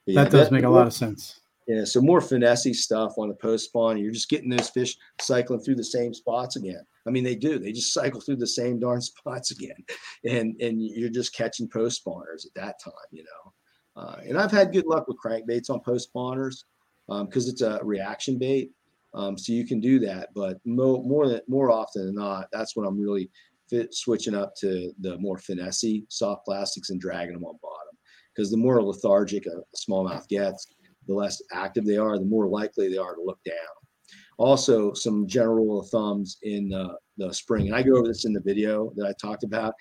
Yeah, 0.06 0.24
that 0.24 0.32
does 0.32 0.48
that, 0.48 0.52
make 0.52 0.64
a 0.64 0.68
lot 0.68 0.88
of 0.88 0.92
sense. 0.92 1.40
Yeah, 1.68 1.84
so 1.84 2.00
more 2.00 2.20
finessey 2.20 2.74
stuff 2.74 3.14
on 3.16 3.28
the 3.28 3.34
post 3.34 3.66
spawn. 3.66 3.96
You're 3.96 4.12
just 4.12 4.28
getting 4.28 4.50
those 4.50 4.68
fish 4.68 4.96
cycling 5.20 5.60
through 5.60 5.76
the 5.76 5.84
same 5.84 6.12
spots 6.12 6.56
again. 6.56 6.84
I 7.06 7.10
mean, 7.10 7.24
they 7.24 7.36
do. 7.36 7.58
They 7.58 7.72
just 7.72 7.94
cycle 7.94 8.20
through 8.20 8.36
the 8.36 8.46
same 8.46 8.78
darn 8.80 9.00
spots 9.00 9.50
again, 9.50 9.76
and 10.24 10.60
and 10.60 10.82
you're 10.82 11.08
just 11.08 11.34
catching 11.34 11.68
post 11.68 12.04
spawners 12.04 12.44
at 12.44 12.54
that 12.56 12.80
time, 12.82 12.92
you 13.12 13.22
know. 13.22 13.52
Uh, 13.96 14.16
and 14.26 14.38
I've 14.38 14.50
had 14.50 14.72
good 14.72 14.86
luck 14.86 15.06
with 15.06 15.18
crankbaits 15.24 15.70
on 15.70 15.80
post 15.80 16.12
spawners 16.12 16.64
because 17.06 17.46
um, 17.46 17.50
it's 17.50 17.62
a 17.62 17.80
reaction 17.82 18.38
bait, 18.38 18.70
um, 19.14 19.38
so 19.38 19.52
you 19.52 19.66
can 19.66 19.80
do 19.80 19.98
that. 20.00 20.30
But 20.34 20.58
mo- 20.64 21.02
more 21.02 21.28
than 21.28 21.40
more 21.48 21.70
often 21.70 22.06
than 22.06 22.14
not, 22.14 22.48
that's 22.52 22.76
when 22.76 22.86
I'm 22.86 23.00
really 23.00 23.30
fit, 23.68 23.94
switching 23.94 24.34
up 24.34 24.54
to 24.60 24.92
the 25.00 25.18
more 25.18 25.36
finessey 25.36 26.04
soft 26.08 26.44
plastics 26.44 26.90
and 26.90 27.00
dragging 27.00 27.34
them 27.34 27.44
on 27.44 27.58
bottom. 27.62 27.96
Because 28.34 28.50
the 28.50 28.56
more 28.56 28.82
lethargic 28.82 29.46
a, 29.46 29.62
smallmouth 29.76 30.26
gets, 30.28 30.74
the 31.06 31.14
less 31.14 31.40
active 31.52 31.84
they 31.84 31.98
are, 31.98 32.18
the 32.18 32.24
more 32.24 32.48
likely 32.48 32.88
they 32.88 32.98
are 32.98 33.14
to 33.14 33.22
look 33.22 33.38
down. 33.44 33.54
Also, 34.38 34.92
some 34.92 35.28
general 35.28 35.54
rule 35.54 35.80
of 35.80 35.88
thumbs 35.88 36.38
in 36.42 36.68
the 37.16 37.32
spring, 37.32 37.66
and 37.66 37.76
I 37.76 37.82
go 37.82 37.96
over 37.96 38.08
this 38.08 38.24
in 38.24 38.32
the 38.32 38.40
video 38.40 38.92
that 38.96 39.06
I 39.06 39.12
talked 39.20 39.44
about, 39.44 39.74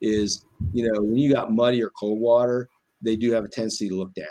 is 0.00 0.46
you 0.72 0.90
know 0.90 1.02
when 1.02 1.18
you 1.18 1.32
got 1.32 1.52
muddy 1.52 1.82
or 1.82 1.90
cold 1.90 2.18
water, 2.18 2.70
they 3.02 3.16
do 3.16 3.32
have 3.32 3.44
a 3.44 3.48
tendency 3.48 3.88
to 3.88 3.94
look 3.94 4.14
down. 4.14 4.26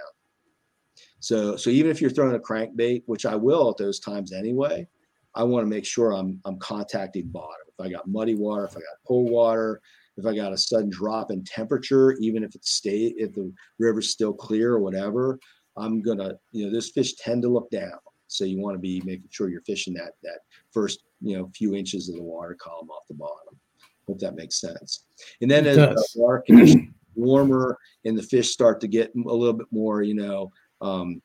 So, 1.20 1.56
so 1.56 1.70
even 1.70 1.92
if 1.92 2.02
you're 2.02 2.12
throwing 2.12 2.36
a 2.36 2.40
crankbait, 2.40 3.04
which 3.06 3.26
I 3.26 3.36
will 3.36 3.70
at 3.70 3.78
those 3.78 4.00
times 4.00 4.34
anyway, 4.34 4.88
I 5.36 5.44
want 5.44 5.64
to 5.64 5.70
make 5.70 5.86
sure 5.86 6.12
I'm 6.12 6.40
I'm 6.46 6.58
contacting 6.60 7.28
bottom. 7.28 7.68
If 7.68 7.86
I 7.86 7.90
got 7.90 8.08
muddy 8.08 8.36
water, 8.36 8.66
if 8.66 8.72
I 8.72 8.80
got 8.80 8.98
cold 9.08 9.30
water, 9.30 9.82
if 10.18 10.26
I 10.26 10.36
got 10.36 10.54
a 10.54 10.58
sudden 10.58 10.90
drop 10.90 11.32
in 11.32 11.44
temperature, 11.44 12.14
even 12.14 12.44
if 12.44 12.56
it 12.56 12.66
stay 12.66 13.14
if 13.18 13.34
the 13.34 13.52
river's 13.80 14.10
still 14.10 14.34
clear 14.34 14.74
or 14.74 14.80
whatever, 14.80 15.40
I'm 15.76 16.02
gonna, 16.02 16.34
you 16.52 16.66
know, 16.66 16.72
those 16.72 16.90
fish 16.90 17.14
tend 17.16 17.44
to 17.44 17.50
look 17.50 17.70
down. 17.70 18.00
So 18.28 18.46
you 18.46 18.60
want 18.60 18.76
to 18.76 18.80
be 18.80 19.02
making 19.06 19.30
sure 19.30 19.50
you're 19.50 19.62
fishing 19.62 19.94
that 19.94 20.14
that 20.24 20.40
first, 20.72 21.04
you 21.22 21.38
know, 21.38 21.50
few 21.56 21.76
inches 21.76 22.10
of 22.10 22.16
the 22.16 22.24
water 22.24 22.58
column 22.60 22.90
off 22.90 23.08
the 23.08 23.14
bottom. 23.14 23.60
Hope 24.08 24.20
that 24.20 24.36
makes 24.36 24.60
sense. 24.60 25.06
And 25.42 25.52
then 25.52 25.68
as 25.68 25.78
the 25.78 26.08
water 26.16 26.44
conditions 26.46 26.94
warmer 27.18 27.78
and 28.06 28.18
the 28.18 28.24
fish 28.24 28.52
start 28.52 28.80
to 28.82 28.88
get 28.88 29.12
a 29.16 29.20
little 29.34 29.54
bit 29.54 29.68
more, 29.72 30.02
you 30.02 30.14
know, 30.14 30.52
um, 30.82 31.22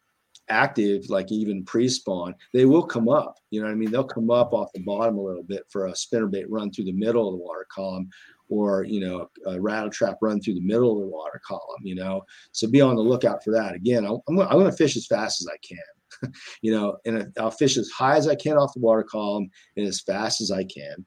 active, 0.49 1.09
like 1.09 1.30
even 1.30 1.64
pre-spawn, 1.64 2.34
they 2.53 2.64
will 2.64 2.82
come 2.82 3.09
up. 3.09 3.36
You 3.51 3.61
know 3.61 3.66
what 3.66 3.72
I 3.72 3.76
mean? 3.76 3.90
They'll 3.90 4.05
come 4.05 4.30
up 4.30 4.53
off 4.53 4.72
the 4.72 4.80
bottom 4.80 5.18
a 5.18 5.22
little 5.22 5.43
bit 5.43 5.64
for 5.70 5.86
a 5.86 5.93
spinnerbait 5.93 6.47
run 6.49 6.70
through 6.70 6.84
the 6.84 6.93
middle 6.93 7.28
of 7.28 7.34
the 7.34 7.45
water 7.45 7.66
column, 7.72 8.09
or 8.49 8.84
you 8.84 9.01
know, 9.01 9.28
a 9.47 9.61
rattle 9.61 9.90
trap 9.90 10.18
run 10.20 10.40
through 10.40 10.55
the 10.55 10.61
middle 10.61 10.93
of 10.93 11.01
the 11.01 11.07
water 11.07 11.40
column. 11.47 11.80
You 11.82 11.95
know, 11.95 12.22
so 12.53 12.68
be 12.68 12.80
on 12.80 12.97
the 12.97 13.03
lookout 13.03 13.43
for 13.45 13.53
that. 13.53 13.74
Again, 13.74 14.05
I'm, 14.05 14.20
I'm 14.28 14.36
going 14.36 14.70
to 14.70 14.76
fish 14.76 14.97
as 14.97 15.07
fast 15.07 15.40
as 15.40 15.49
I 15.49 15.57
can. 15.66 16.32
you 16.62 16.72
know, 16.72 16.99
and 17.07 17.32
I'll 17.38 17.51
fish 17.51 17.76
as 17.76 17.88
high 17.90 18.16
as 18.16 18.28
I 18.28 18.34
can 18.34 18.57
off 18.57 18.74
the 18.74 18.80
water 18.80 19.03
column 19.03 19.49
and 19.76 19.86
as 19.86 20.01
fast 20.01 20.40
as 20.40 20.51
I 20.51 20.64
can, 20.64 21.07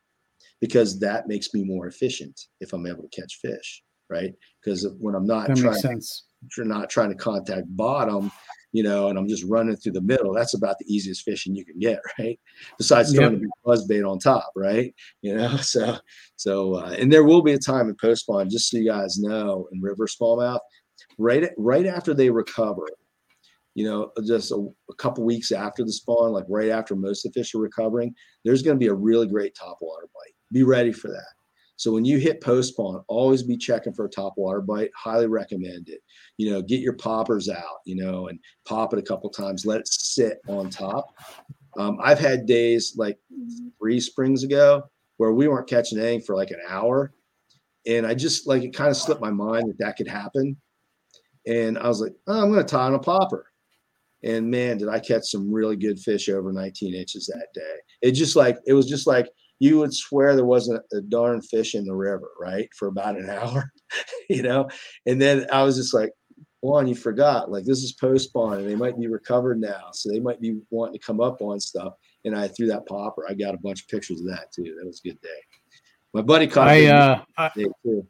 because 0.59 0.99
that 0.99 1.27
makes 1.27 1.53
me 1.53 1.63
more 1.63 1.87
efficient 1.87 2.47
if 2.59 2.73
I'm 2.73 2.87
able 2.87 3.03
to 3.03 3.21
catch 3.21 3.39
fish 3.41 3.83
right? 4.09 4.33
Because 4.63 4.87
when 4.99 5.15
I'm 5.15 5.25
not 5.25 5.47
that 5.47 5.57
trying, 5.57 5.79
sense. 5.79 6.25
not 6.57 6.89
trying 6.89 7.09
to 7.09 7.15
contact 7.15 7.65
bottom, 7.69 8.31
you 8.71 8.83
know, 8.83 9.07
and 9.07 9.17
I'm 9.17 9.27
just 9.27 9.45
running 9.45 9.75
through 9.77 9.93
the 9.93 10.01
middle, 10.01 10.33
that's 10.33 10.53
about 10.53 10.77
the 10.79 10.93
easiest 10.93 11.23
fishing 11.23 11.55
you 11.55 11.63
can 11.65 11.79
get, 11.79 11.99
right? 12.19 12.39
Besides 12.77 13.13
throwing 13.13 13.31
yep. 13.31 13.37
a 13.37 13.41
big 13.41 13.49
buzz 13.63 13.85
bait 13.87 14.03
on 14.03 14.19
top, 14.19 14.51
right? 14.55 14.93
You 15.21 15.35
know, 15.35 15.55
so 15.61 15.97
so 16.35 16.75
uh, 16.75 16.95
and 16.99 17.11
there 17.11 17.23
will 17.23 17.41
be 17.41 17.53
a 17.53 17.59
time 17.59 17.89
in 17.89 17.95
post 17.95 18.23
spawn, 18.23 18.49
just 18.49 18.69
so 18.69 18.77
you 18.77 18.89
guys 18.89 19.17
know, 19.17 19.67
in 19.71 19.81
river 19.81 20.07
smallmouth, 20.07 20.59
right 21.17 21.49
right 21.57 21.85
after 21.85 22.13
they 22.13 22.29
recover. 22.29 22.85
You 23.75 23.85
know, 23.85 24.11
just 24.25 24.51
a, 24.51 24.67
a 24.89 24.95
couple 24.95 25.25
weeks 25.25 25.51
after 25.51 25.83
the 25.83 25.91
spawn, 25.91 26.31
like 26.31 26.45
right 26.47 26.69
after 26.69 26.95
most 26.95 27.25
of 27.25 27.33
the 27.33 27.39
fish 27.39 27.53
are 27.55 27.59
recovering, 27.59 28.15
there's 28.45 28.61
going 28.61 28.75
to 28.75 28.79
be 28.79 28.87
a 28.87 28.93
really 28.93 29.27
great 29.27 29.53
top 29.53 29.79
water 29.81 30.07
bite. 30.13 30.33
Be 30.53 30.63
ready 30.63 30.93
for 30.93 31.09
that 31.09 31.34
so 31.77 31.91
when 31.91 32.05
you 32.05 32.17
hit 32.17 32.41
post 32.41 32.73
spawn, 32.73 33.03
always 33.07 33.43
be 33.43 33.57
checking 33.57 33.93
for 33.93 34.05
a 34.05 34.09
top 34.09 34.33
water 34.37 34.61
bite. 34.61 34.91
Highly 34.95 35.27
recommend 35.27 35.89
it. 35.89 36.01
You 36.37 36.51
know, 36.51 36.61
get 36.61 36.79
your 36.79 36.93
poppers 36.93 37.49
out, 37.49 37.79
you 37.85 37.95
know, 37.95 38.27
and 38.27 38.39
pop 38.65 38.93
it 38.93 38.99
a 38.99 39.03
couple 39.03 39.29
times. 39.29 39.65
Let 39.65 39.81
it 39.81 39.87
sit 39.87 40.39
on 40.47 40.69
top. 40.69 41.13
Um, 41.77 41.97
I've 42.01 42.19
had 42.19 42.45
days 42.45 42.95
like 42.97 43.17
three 43.77 43.99
springs 43.99 44.43
ago 44.43 44.83
where 45.17 45.33
we 45.33 45.47
weren't 45.47 45.69
catching 45.69 45.99
anything 45.99 46.21
for 46.21 46.35
like 46.35 46.51
an 46.51 46.61
hour. 46.67 47.13
And 47.85 48.07
I 48.07 48.13
just 48.13 48.47
like 48.47 48.63
it 48.63 48.73
kind 48.73 48.89
of 48.89 48.97
slipped 48.97 49.21
my 49.21 49.31
mind 49.31 49.69
that 49.69 49.77
that 49.79 49.97
could 49.97 50.07
happen. 50.07 50.55
And 51.45 51.77
I 51.77 51.87
was 51.87 52.01
like, 52.01 52.13
oh, 52.27 52.41
I'm 52.41 52.51
going 52.51 52.65
to 52.65 52.71
tie 52.71 52.85
on 52.85 52.95
a 52.95 52.99
popper. 52.99 53.45
And 54.23 54.49
man, 54.49 54.77
did 54.77 54.87
I 54.87 54.99
catch 54.99 55.25
some 55.25 55.53
really 55.53 55.75
good 55.75 55.99
fish 55.99 56.29
over 56.29 56.51
19 56.51 56.95
inches 56.95 57.27
that 57.27 57.47
day. 57.53 57.75
It 58.01 58.11
just 58.11 58.35
like, 58.35 58.57
it 58.65 58.73
was 58.73 58.87
just 58.87 59.05
like, 59.05 59.27
you 59.59 59.79
would 59.79 59.93
swear 59.93 60.35
there 60.35 60.45
wasn't 60.45 60.83
a 60.93 61.01
darn 61.01 61.41
fish 61.41 61.75
in 61.75 61.85
the 61.85 61.95
river, 61.95 62.29
right? 62.39 62.69
For 62.77 62.87
about 62.87 63.17
an 63.17 63.29
hour, 63.31 63.71
you 64.29 64.41
know? 64.41 64.69
And 65.05 65.21
then 65.21 65.47
I 65.51 65.63
was 65.63 65.77
just 65.77 65.93
like, 65.93 66.11
one, 66.61 66.87
you 66.87 66.95
forgot, 66.95 67.51
like 67.51 67.63
this 67.63 67.83
is 67.83 67.93
post 67.93 68.29
spawn 68.29 68.57
and 68.57 68.67
they 68.67 68.75
might 68.75 68.99
be 68.99 69.07
recovered 69.07 69.61
now. 69.61 69.89
So 69.93 70.09
they 70.09 70.19
might 70.19 70.41
be 70.41 70.59
wanting 70.71 70.99
to 70.99 71.05
come 71.05 71.21
up 71.21 71.41
on 71.41 71.59
stuff. 71.59 71.93
And 72.23 72.35
I 72.35 72.47
threw 72.47 72.65
that 72.67 72.87
popper. 72.87 73.25
I 73.29 73.35
got 73.35 73.53
a 73.53 73.59
bunch 73.59 73.81
of 73.81 73.87
pictures 73.87 74.19
of 74.19 74.25
that 74.27 74.51
too. 74.51 74.75
That 74.79 74.85
was 74.85 74.99
a 75.05 75.09
good 75.09 75.21
day. 75.21 75.29
My 76.13 76.21
buddy 76.21 76.47
caught 76.47 76.67
I, 76.67 76.87
uh, 76.87 77.21
I, 77.37 77.49
too. 77.49 78.07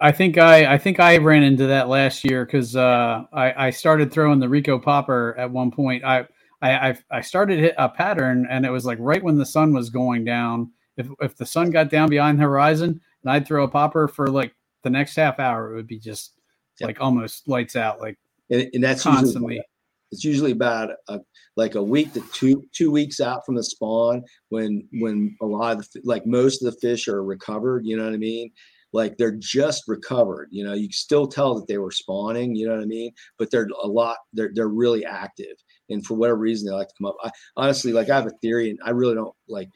I 0.00 0.12
think 0.12 0.38
I, 0.38 0.74
I 0.74 0.78
think 0.78 0.98
I 0.98 1.18
ran 1.18 1.42
into 1.42 1.66
that 1.68 1.88
last 1.88 2.24
year 2.24 2.44
because 2.44 2.74
uh, 2.74 3.24
I, 3.32 3.66
I 3.66 3.70
started 3.70 4.12
throwing 4.12 4.40
the 4.40 4.48
Rico 4.48 4.78
popper 4.78 5.36
at 5.38 5.50
one 5.50 5.70
point. 5.70 6.04
I 6.04 6.26
I, 6.60 6.88
I, 6.90 6.98
I 7.10 7.20
started 7.20 7.58
hit 7.58 7.74
a 7.78 7.88
pattern 7.88 8.46
and 8.50 8.66
it 8.66 8.70
was 8.70 8.84
like 8.84 8.98
right 9.00 9.22
when 9.22 9.36
the 9.36 9.46
sun 9.46 9.72
was 9.72 9.90
going 9.90 10.24
down. 10.24 10.72
If 10.96 11.08
if 11.20 11.36
the 11.36 11.46
sun 11.46 11.70
got 11.70 11.90
down 11.90 12.10
behind 12.10 12.38
the 12.38 12.42
horizon 12.42 13.00
and 13.22 13.30
I'd 13.30 13.46
throw 13.46 13.64
a 13.64 13.68
popper 13.68 14.08
for 14.08 14.28
like 14.28 14.52
the 14.82 14.90
next 14.90 15.14
half 15.14 15.38
hour, 15.38 15.72
it 15.72 15.76
would 15.76 15.86
be 15.86 16.00
just 16.00 16.34
yep. 16.80 16.88
like 16.88 17.00
almost 17.00 17.46
lights 17.48 17.76
out. 17.76 18.00
Like 18.00 18.18
and, 18.50 18.68
and 18.72 18.82
that's 18.82 19.04
constantly. 19.04 19.54
Usually, 19.54 19.66
it's 20.10 20.24
usually 20.24 20.52
about 20.52 20.90
a, 21.08 21.20
like 21.56 21.74
a 21.74 21.82
week 21.82 22.12
to 22.14 22.24
two 22.32 22.64
two 22.74 22.90
weeks 22.90 23.20
out 23.20 23.46
from 23.46 23.54
the 23.54 23.62
spawn 23.62 24.24
when 24.48 24.88
when 24.94 25.36
a 25.40 25.46
lot 25.46 25.78
of 25.78 25.88
the 25.92 26.00
like 26.02 26.26
most 26.26 26.62
of 26.62 26.72
the 26.72 26.80
fish 26.80 27.06
are 27.06 27.22
recovered. 27.22 27.86
You 27.86 27.96
know 27.96 28.04
what 28.04 28.14
I 28.14 28.18
mean? 28.18 28.50
like 28.92 29.18
they're 29.18 29.36
just 29.38 29.84
recovered. 29.86 30.48
You 30.50 30.64
know, 30.64 30.74
you 30.74 30.90
still 30.90 31.26
tell 31.26 31.54
that 31.56 31.68
they 31.68 31.78
were 31.78 31.90
spawning. 31.90 32.54
You 32.54 32.66
know 32.66 32.74
what 32.74 32.82
I 32.82 32.86
mean? 32.86 33.12
But 33.38 33.50
they're 33.50 33.68
a 33.82 33.86
lot. 33.86 34.16
They're 34.32 34.50
they're 34.54 34.68
really 34.68 35.04
active 35.04 35.56
and 35.88 36.04
for 36.04 36.14
whatever 36.14 36.38
reason 36.38 36.66
they 36.66 36.74
like 36.74 36.88
to 36.88 36.94
come 36.98 37.06
up. 37.06 37.16
I 37.22 37.30
honestly 37.56 37.92
like 37.92 38.10
I 38.10 38.16
have 38.16 38.26
a 38.26 38.38
theory, 38.42 38.70
and 38.70 38.78
I 38.84 38.90
really 38.90 39.14
don't 39.14 39.34
like. 39.48 39.68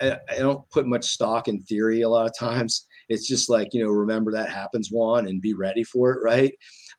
I, 0.00 0.16
I 0.30 0.38
don't 0.38 0.68
put 0.70 0.86
much 0.86 1.06
stock 1.06 1.48
in 1.48 1.60
theory 1.62 2.02
a 2.02 2.08
lot 2.08 2.26
of 2.26 2.38
times. 2.38 2.86
It's 3.08 3.26
just 3.26 3.50
like 3.50 3.68
you 3.72 3.84
know, 3.84 3.90
remember 3.90 4.32
that 4.32 4.48
happens 4.48 4.90
one 4.90 5.26
and 5.26 5.42
be 5.42 5.54
ready 5.54 5.84
for 5.84 6.12
it, 6.12 6.22
right? 6.22 6.52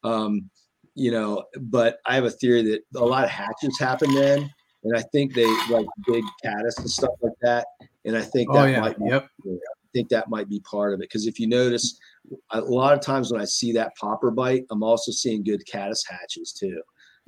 Um, 0.03 0.49
you 0.95 1.11
know, 1.11 1.43
but 1.59 1.97
I 2.05 2.15
have 2.15 2.25
a 2.25 2.31
theory 2.31 2.61
that 2.63 2.81
a 2.99 3.05
lot 3.05 3.23
of 3.23 3.29
hatches 3.29 3.79
happen 3.79 4.13
then, 4.13 4.49
and 4.83 4.97
I 4.97 5.01
think 5.11 5.33
they 5.33 5.47
like 5.69 5.87
big 6.05 6.23
caddis 6.43 6.77
and 6.77 6.89
stuff 6.89 7.13
like 7.21 7.33
that. 7.41 7.67
And 8.05 8.17
I 8.17 8.21
think 8.21 8.49
oh, 8.51 8.55
that 8.55 8.69
yeah. 8.69 8.79
might 8.81 8.97
be, 8.97 9.05
yep. 9.09 9.27
I 9.45 9.89
think 9.93 10.09
that 10.09 10.29
might 10.29 10.49
be 10.49 10.59
part 10.59 10.93
of 10.93 10.99
it 10.99 11.09
because 11.09 11.25
if 11.25 11.39
you 11.39 11.47
notice, 11.47 11.97
a 12.51 12.61
lot 12.61 12.93
of 12.93 13.01
times 13.01 13.31
when 13.31 13.41
I 13.41 13.45
see 13.45 13.71
that 13.73 13.95
popper 13.99 14.31
bite, 14.31 14.65
I'm 14.71 14.83
also 14.83 15.11
seeing 15.11 15.43
good 15.43 15.65
caddis 15.65 16.03
hatches 16.07 16.51
too. 16.51 16.81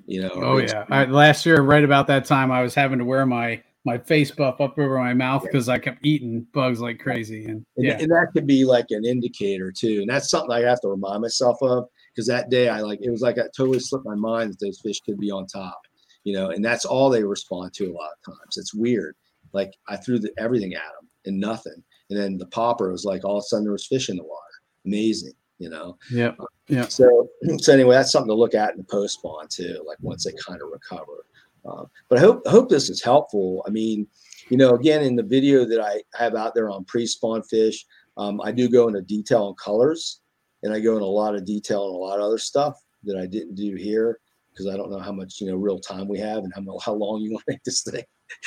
You 0.05 0.21
know. 0.21 0.31
Oh 0.35 0.57
yeah. 0.57 0.85
I, 0.89 1.05
last 1.05 1.45
year, 1.45 1.61
right 1.61 1.83
about 1.83 2.07
that 2.07 2.25
time, 2.25 2.51
I 2.51 2.61
was 2.61 2.75
having 2.75 2.99
to 2.99 3.05
wear 3.05 3.25
my 3.25 3.61
my 3.85 3.97
face 3.99 4.31
buff 4.31 4.59
up 4.59 4.77
over 4.79 4.97
my 4.97 5.13
mouth 5.13 5.43
because 5.43 5.69
I 5.69 5.77
kept 5.77 6.03
eating 6.03 6.47
bugs 6.53 6.81
like 6.81 6.99
crazy. 6.99 7.45
And, 7.45 7.63
and, 7.77 7.85
yeah. 7.85 7.97
and 7.99 8.09
that 8.11 8.29
could 8.33 8.47
be 8.47 8.65
like 8.65 8.87
an 8.89 9.05
indicator 9.05 9.71
too. 9.71 9.99
And 10.01 10.09
that's 10.09 10.29
something 10.29 10.51
I 10.51 10.61
have 10.61 10.81
to 10.81 10.87
remind 10.87 11.21
myself 11.21 11.57
of 11.61 11.87
because 12.13 12.27
that 12.27 12.49
day 12.49 12.67
I 12.67 12.81
like 12.81 12.99
it 13.01 13.11
was 13.11 13.21
like 13.21 13.37
I 13.37 13.43
totally 13.55 13.79
slipped 13.79 14.05
my 14.05 14.15
mind 14.15 14.51
that 14.51 14.59
those 14.59 14.81
fish 14.81 14.99
could 15.01 15.19
be 15.19 15.31
on 15.31 15.45
top. 15.47 15.79
You 16.23 16.33
know, 16.33 16.49
and 16.49 16.65
that's 16.65 16.85
all 16.85 17.09
they 17.09 17.23
respond 17.23 17.73
to 17.75 17.85
a 17.85 17.93
lot 17.93 18.09
of 18.11 18.33
times. 18.33 18.57
It's 18.57 18.73
weird. 18.73 19.15
Like 19.53 19.71
I 19.87 19.95
threw 19.95 20.17
the, 20.19 20.31
everything 20.39 20.73
at 20.73 20.81
them 20.81 21.07
and 21.25 21.39
nothing. 21.39 21.83
And 22.09 22.19
then 22.19 22.37
the 22.37 22.47
popper 22.47 22.91
was 22.91 23.05
like 23.05 23.23
all 23.23 23.37
of 23.37 23.43
a 23.43 23.43
sudden 23.43 23.65
there 23.65 23.71
was 23.71 23.87
fish 23.87 24.09
in 24.09 24.17
the 24.17 24.23
water. 24.23 24.41
Amazing 24.85 25.33
you 25.57 25.69
know. 25.69 25.97
Yeah. 26.11 26.31
Yeah. 26.67 26.87
So 26.87 27.29
so 27.57 27.73
anyway, 27.73 27.95
that's 27.95 28.11
something 28.11 28.29
to 28.29 28.35
look 28.35 28.55
at 28.55 28.71
in 28.71 28.77
the 28.77 28.83
post 28.83 29.15
spawn 29.15 29.47
too, 29.47 29.83
like 29.87 29.97
once 30.01 30.25
they 30.25 30.33
kind 30.45 30.61
of 30.61 30.69
recover. 30.71 31.25
Um, 31.65 31.87
but 32.09 32.19
I 32.19 32.21
hope 32.21 32.41
I 32.47 32.51
hope 32.51 32.69
this 32.69 32.89
is 32.89 33.01
helpful. 33.01 33.63
I 33.67 33.71
mean, 33.71 34.07
you 34.49 34.57
know, 34.57 34.75
again, 34.75 35.01
in 35.01 35.15
the 35.15 35.23
video 35.23 35.65
that 35.65 35.81
I 35.81 36.03
have 36.17 36.35
out 36.35 36.53
there 36.53 36.69
on 36.69 36.85
pre-spawn 36.85 37.43
fish, 37.43 37.85
um, 38.17 38.39
I 38.41 38.51
do 38.51 38.69
go 38.69 38.87
into 38.87 39.01
detail 39.01 39.45
on 39.45 39.55
colors, 39.55 40.21
and 40.63 40.73
I 40.73 40.79
go 40.79 40.95
in 40.95 41.01
a 41.01 41.05
lot 41.05 41.35
of 41.35 41.45
detail 41.45 41.81
on 41.81 41.95
a 41.95 41.97
lot 41.97 42.19
of 42.19 42.25
other 42.25 42.37
stuff 42.37 42.79
that 43.03 43.17
I 43.17 43.25
didn't 43.25 43.55
do 43.55 43.75
here 43.75 44.19
because 44.51 44.67
I 44.71 44.77
don't 44.77 44.91
know 44.91 44.99
how 44.99 45.11
much 45.11 45.41
you 45.41 45.47
know 45.47 45.55
real 45.55 45.79
time 45.79 46.07
we 46.07 46.19
have 46.19 46.43
and 46.43 46.53
how 46.53 46.79
how 46.83 46.93
long 46.93 47.21
you 47.21 47.31
want 47.33 47.45
to 47.47 47.53
make 47.53 47.63
this 47.63 47.83
thing. 47.83 48.03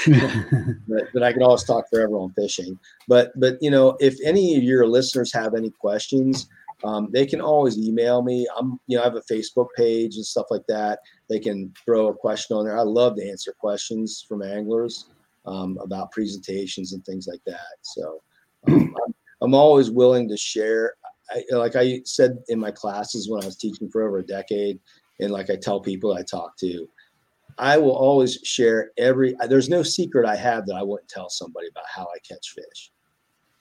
but, 0.89 1.05
but 1.15 1.23
I 1.23 1.33
could 1.33 1.43
always 1.43 1.63
talk 1.65 1.89
forever 1.91 2.15
on 2.15 2.33
fishing. 2.33 2.79
But 3.09 3.33
but 3.37 3.59
you 3.61 3.71
know, 3.71 3.97
if 4.01 4.17
any 4.25 4.57
of 4.57 4.63
your 4.63 4.87
listeners 4.87 5.33
have 5.33 5.55
any 5.55 5.71
questions, 5.71 6.49
um, 6.85 7.09
they 7.13 7.27
can 7.27 7.41
always 7.41 7.77
email 7.77 8.23
me. 8.23 8.47
I'm, 8.57 8.79
you 8.87 8.97
know, 8.97 9.03
I 9.03 9.07
have 9.07 9.17
a 9.17 9.33
Facebook 9.33 9.69
page 9.77 10.17
and 10.17 10.25
stuff 10.25 10.47
like 10.51 10.67
that. 10.69 11.01
They 11.29 11.41
can 11.41 11.73
throw 11.85 12.09
a 12.09 12.15
question 12.15 12.57
on 12.57 12.65
there. 12.65 12.79
I 12.79 12.83
love 12.83 13.17
to 13.17 13.29
answer 13.29 13.53
questions 13.59 14.25
from 14.29 14.43
anglers 14.43 15.07
um, 15.47 15.79
about 15.83 16.13
presentations 16.13 16.93
and 16.93 17.05
things 17.05 17.27
like 17.27 17.41
that. 17.47 17.77
So 17.83 18.23
um, 18.69 18.95
I'm, 19.43 19.55
always 19.55 19.91
willing 19.91 20.29
to 20.29 20.37
share. 20.37 20.95
I, 21.31 21.43
like 21.51 21.75
I 21.75 22.01
said 22.05 22.39
in 22.49 22.61
my 22.61 22.71
classes 22.71 23.29
when 23.29 23.43
I 23.43 23.47
was 23.47 23.57
teaching 23.57 23.91
for 23.91 24.07
over 24.07 24.19
a 24.19 24.27
decade, 24.27 24.79
and 25.21 25.33
like 25.33 25.51
I 25.51 25.57
tell 25.57 25.81
people 25.81 26.15
I 26.15 26.23
talk 26.23 26.57
to, 26.59 26.89
I 27.59 27.77
will 27.77 27.97
always 27.97 28.35
share 28.45 28.93
every. 28.99 29.35
There's 29.49 29.69
no 29.69 29.83
secret 29.83 30.27
I 30.27 30.37
have 30.37 30.65
that 30.67 30.77
I 30.77 30.83
wouldn't 30.83 31.09
tell 31.09 31.29
somebody 31.29 31.67
about 31.69 31.87
how 31.93 32.05
I 32.05 32.19
catch 32.27 32.55
fish. 32.55 32.93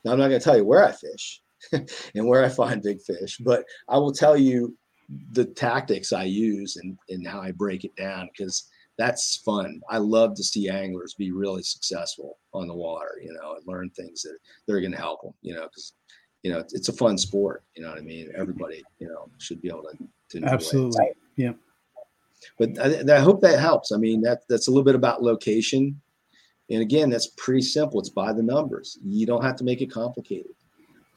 Now 0.05 0.11
I'm 0.11 0.19
not 0.19 0.27
going 0.27 0.39
to 0.39 0.43
tell 0.43 0.57
you 0.57 0.65
where 0.65 0.85
I 0.85 0.91
fish 0.91 1.41
and 1.71 2.27
where 2.27 2.43
I 2.43 2.49
find 2.49 2.81
big 2.81 3.01
fish, 3.01 3.37
but 3.37 3.65
I 3.89 3.97
will 3.97 4.13
tell 4.13 4.37
you 4.37 4.75
the 5.31 5.45
tactics 5.45 6.11
I 6.11 6.23
use 6.23 6.77
and, 6.77 6.97
and 7.09 7.25
how 7.25 7.41
I 7.41 7.51
break 7.51 7.85
it 7.85 7.95
down 7.95 8.29
because 8.37 8.69
that's 8.97 9.37
fun. 9.37 9.79
I 9.89 9.97
love 9.97 10.35
to 10.35 10.43
see 10.43 10.69
anglers 10.69 11.13
be 11.13 11.31
really 11.31 11.63
successful 11.63 12.37
on 12.53 12.67
the 12.67 12.73
water, 12.73 13.21
you 13.23 13.31
know, 13.33 13.55
and 13.55 13.67
learn 13.67 13.89
things 13.91 14.23
that 14.23 14.37
they're 14.65 14.81
going 14.81 14.91
to 14.91 14.97
help 14.97 15.21
them, 15.21 15.33
you 15.41 15.53
know, 15.53 15.63
because 15.63 15.93
you 16.43 16.51
know 16.51 16.59
it's 16.59 16.89
a 16.89 16.93
fun 16.93 17.17
sport. 17.17 17.63
You 17.75 17.83
know 17.83 17.89
what 17.89 17.99
I 17.99 18.01
mean? 18.01 18.31
Everybody, 18.35 18.83
you 18.99 19.07
know, 19.07 19.29
should 19.37 19.61
be 19.61 19.69
able 19.69 19.83
to, 19.83 20.39
to 20.39 20.45
absolutely, 20.47 21.05
it. 21.05 21.17
yeah. 21.35 21.53
But 22.59 22.79
I, 22.79 23.17
I 23.17 23.19
hope 23.19 23.41
that 23.41 23.59
helps. 23.59 23.91
I 23.91 23.97
mean, 23.97 24.21
that 24.21 24.41
that's 24.49 24.67
a 24.67 24.71
little 24.71 24.83
bit 24.83 24.95
about 24.95 25.23
location, 25.23 25.99
and 26.69 26.81
again, 26.81 27.09
that's 27.09 27.27
pretty 27.37 27.61
simple. 27.61 27.99
It's 27.99 28.09
by 28.09 28.33
the 28.33 28.43
numbers. 28.43 28.97
You 29.03 29.25
don't 29.25 29.43
have 29.43 29.55
to 29.57 29.63
make 29.63 29.81
it 29.81 29.91
complicated. 29.91 30.51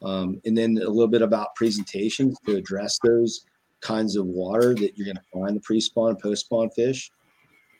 Um, 0.02 0.40
and 0.44 0.56
then 0.56 0.78
a 0.78 0.88
little 0.88 1.08
bit 1.08 1.22
about 1.22 1.54
presentations 1.54 2.38
to 2.46 2.56
address 2.56 2.98
those 3.04 3.44
kinds 3.80 4.16
of 4.16 4.26
water 4.26 4.74
that 4.74 4.96
you're 4.96 5.06
going 5.06 5.16
to 5.16 5.22
find 5.32 5.56
the 5.56 5.60
pre-spawn, 5.60 6.16
post-spawn 6.16 6.70
fish. 6.70 7.10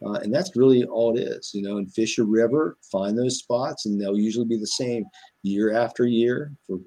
Uh, 0.05 0.15
and 0.15 0.35
that's 0.35 0.57
really 0.57 0.85
all 0.85 1.17
it 1.17 1.21
is, 1.21 1.53
you 1.53 1.63
know, 1.63 1.77
and 1.77 1.93
fish 1.93 2.19
a 2.19 2.25
river, 2.25 2.79
find 2.91 3.19
those 3.19 3.39
spots, 3.39 3.85
and 3.85 4.01
they'll 4.01 4.19
usually 4.19 4.47
be 4.47 4.57
the 4.57 4.67
same 4.67 5.05
year 5.43 5.75
after 5.75 6.07
year 6.07 6.53
for 6.67 6.79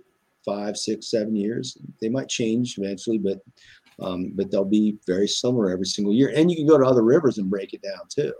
five, 0.43 0.75
six, 0.75 1.11
seven 1.11 1.35
years. 1.35 1.77
They 2.01 2.09
might 2.09 2.27
change 2.27 2.75
eventually, 2.77 3.19
but 3.19 3.39
um, 3.99 4.31
but 4.33 4.49
they'll 4.49 4.65
be 4.65 4.97
very 5.05 5.27
similar 5.27 5.69
every 5.69 5.85
single 5.85 6.13
year. 6.13 6.33
And 6.35 6.49
you 6.49 6.57
can 6.57 6.65
go 6.65 6.79
to 6.79 6.85
other 6.85 7.03
rivers 7.03 7.37
and 7.37 7.51
break 7.51 7.73
it 7.73 7.83
down 7.83 8.07
too, 8.09 8.33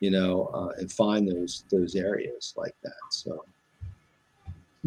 you 0.00 0.10
know, 0.10 0.46
uh, 0.54 0.72
and 0.78 0.90
find 0.90 1.28
those 1.28 1.64
those 1.70 1.94
areas 1.94 2.54
like 2.56 2.74
that. 2.82 2.92
So. 3.10 3.44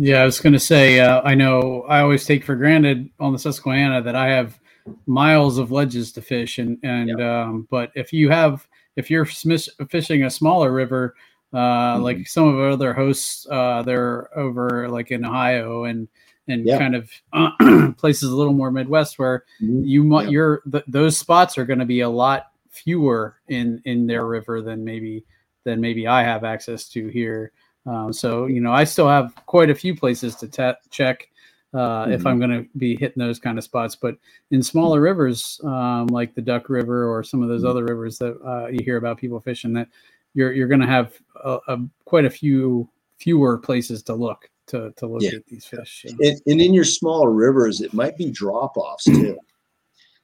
Yeah, 0.01 0.21
I 0.21 0.25
was 0.25 0.39
going 0.39 0.53
to 0.53 0.59
say, 0.59 1.01
uh, 1.01 1.21
I 1.25 1.35
know 1.35 1.81
I 1.81 1.99
always 1.99 2.25
take 2.25 2.45
for 2.45 2.55
granted 2.55 3.09
on 3.19 3.33
the 3.33 3.39
Susquehanna 3.39 4.01
that 4.03 4.15
I 4.15 4.29
have 4.29 4.57
miles 5.05 5.57
of 5.57 5.73
ledges 5.73 6.13
to 6.13 6.21
fish, 6.21 6.57
and 6.57 6.77
and 6.83 7.09
yep. 7.09 7.19
um, 7.19 7.67
but 7.69 7.91
if 7.95 8.13
you 8.13 8.29
have 8.29 8.65
if 8.95 9.11
you're 9.11 9.25
fishing 9.25 10.23
a 10.23 10.29
smaller 10.29 10.71
river, 10.71 11.15
uh, 11.51 11.57
mm-hmm. 11.95 12.03
like 12.03 12.27
some 12.29 12.47
of 12.47 12.55
our 12.55 12.69
other 12.69 12.93
hosts, 12.93 13.45
uh, 13.51 13.81
they're 13.81 14.29
over 14.39 14.87
like 14.87 15.11
in 15.11 15.25
Ohio 15.25 15.83
and 15.83 16.07
and 16.47 16.65
yeah. 16.65 16.79
kind 16.79 16.95
of 16.95 17.11
uh, 17.33 17.91
places 17.97 18.31
a 18.31 18.35
little 18.35 18.53
more 18.53 18.71
Midwest 18.71 19.19
where 19.19 19.43
mm-hmm. 19.61 19.83
you 19.83 20.05
might 20.05 20.25
yeah. 20.25 20.29
your 20.29 20.61
th- 20.71 20.85
those 20.87 21.17
spots 21.17 21.57
are 21.57 21.65
going 21.65 21.79
to 21.79 21.85
be 21.85 21.99
a 21.99 22.09
lot 22.09 22.51
fewer 22.69 23.35
in 23.49 23.81
in 23.83 24.07
their 24.07 24.25
river 24.25 24.61
than 24.61 24.85
maybe 24.85 25.25
than 25.65 25.81
maybe 25.81 26.07
I 26.07 26.23
have 26.23 26.45
access 26.45 26.87
to 26.89 27.09
here. 27.09 27.51
Um, 27.85 28.13
so 28.13 28.45
you 28.45 28.61
know, 28.61 28.71
I 28.71 28.83
still 28.83 29.07
have 29.07 29.33
quite 29.45 29.69
a 29.69 29.75
few 29.75 29.95
places 29.95 30.35
to 30.37 30.47
te- 30.47 30.79
check 30.89 31.29
uh, 31.73 31.77
mm-hmm. 31.77 32.11
if 32.11 32.25
I'm 32.25 32.39
going 32.39 32.51
to 32.51 32.65
be 32.77 32.95
hitting 32.95 33.19
those 33.19 33.39
kind 33.39 33.57
of 33.57 33.63
spots. 33.63 33.95
But 33.95 34.17
in 34.51 34.61
smaller 34.63 35.01
rivers, 35.01 35.59
um, 35.63 36.07
like 36.07 36.35
the 36.35 36.41
Duck 36.41 36.69
River 36.69 37.07
or 37.07 37.23
some 37.23 37.41
of 37.41 37.49
those 37.49 37.61
mm-hmm. 37.61 37.69
other 37.69 37.85
rivers 37.85 38.17
that 38.19 38.39
uh, 38.45 38.67
you 38.67 38.79
hear 38.83 38.97
about 38.97 39.17
people 39.17 39.39
fishing, 39.39 39.73
that 39.73 39.87
you're 40.33 40.53
you're 40.53 40.67
going 40.67 40.81
to 40.81 40.87
have 40.87 41.13
a, 41.43 41.59
a, 41.67 41.77
quite 42.05 42.25
a 42.25 42.29
few 42.29 42.89
fewer 43.17 43.57
places 43.57 44.01
to 44.03 44.13
look 44.13 44.49
to 44.67 44.91
to 44.97 45.07
look 45.07 45.21
yeah. 45.21 45.31
at 45.35 45.45
these 45.47 45.65
fish. 45.65 46.05
And, 46.07 46.41
and 46.45 46.61
in 46.61 46.73
your 46.73 46.85
smaller 46.85 47.31
rivers, 47.31 47.81
it 47.81 47.93
might 47.93 48.17
be 48.17 48.31
drop 48.31 48.77
offs 48.77 49.05
too. 49.05 49.37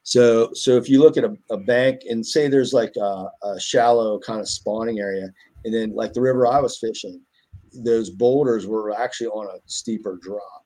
So, 0.08 0.52
so 0.54 0.78
if 0.78 0.88
you 0.88 1.00
look 1.02 1.18
at 1.18 1.24
a, 1.24 1.36
a 1.50 1.58
bank 1.58 2.02
and 2.08 2.24
say 2.24 2.48
there's 2.48 2.74
like 2.74 2.96
a, 2.96 3.28
a, 3.42 3.60
shallow 3.60 4.20
kind 4.20 4.40
of 4.40 4.48
spawning 4.48 5.00
area, 5.00 5.34
and 5.66 5.74
then 5.74 5.96
like 5.96 6.14
the 6.14 6.22
river 6.22 6.46
I 6.46 6.60
was 6.60 6.78
fishing, 6.78 7.20
those 7.84 8.10
boulders 8.10 8.68
were 8.68 8.92
actually 8.92 9.28
on 9.28 9.48
a 9.48 9.60
steeper 9.66 10.20
drop. 10.22 10.66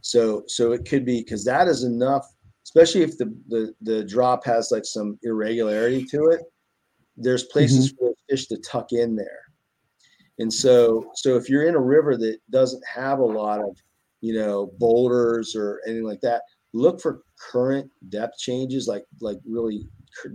So 0.00 0.44
so 0.46 0.72
it 0.72 0.86
could 0.88 1.04
be 1.04 1.20
because 1.20 1.44
that 1.44 1.66
is 1.68 1.84
enough, 1.84 2.26
especially 2.64 3.02
if 3.02 3.16
the, 3.16 3.34
the 3.48 3.74
the 3.80 4.04
drop 4.04 4.44
has 4.44 4.70
like 4.70 4.84
some 4.84 5.18
irregularity 5.22 6.04
to 6.06 6.26
it. 6.26 6.42
There's 7.16 7.44
places 7.44 7.92
mm-hmm. 7.92 8.06
for 8.06 8.14
fish 8.28 8.46
to 8.48 8.58
tuck 8.58 8.92
in 8.92 9.16
there. 9.16 9.40
And 10.38 10.52
so 10.52 11.10
so 11.14 11.36
if 11.36 11.48
you're 11.48 11.66
in 11.66 11.74
a 11.74 11.80
river 11.80 12.16
that 12.16 12.38
doesn't 12.50 12.82
have 12.86 13.20
a 13.20 13.24
lot 13.24 13.60
of, 13.60 13.76
you 14.20 14.34
know, 14.34 14.72
boulders 14.78 15.54
or 15.56 15.80
anything 15.86 16.04
like 16.04 16.20
that, 16.20 16.42
look 16.72 17.00
for 17.00 17.22
current 17.50 17.90
depth 18.10 18.38
changes, 18.38 18.86
like 18.86 19.04
like 19.20 19.38
really 19.46 19.88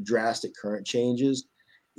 drastic 0.03 0.51
current 0.59 0.85
changes 0.85 1.47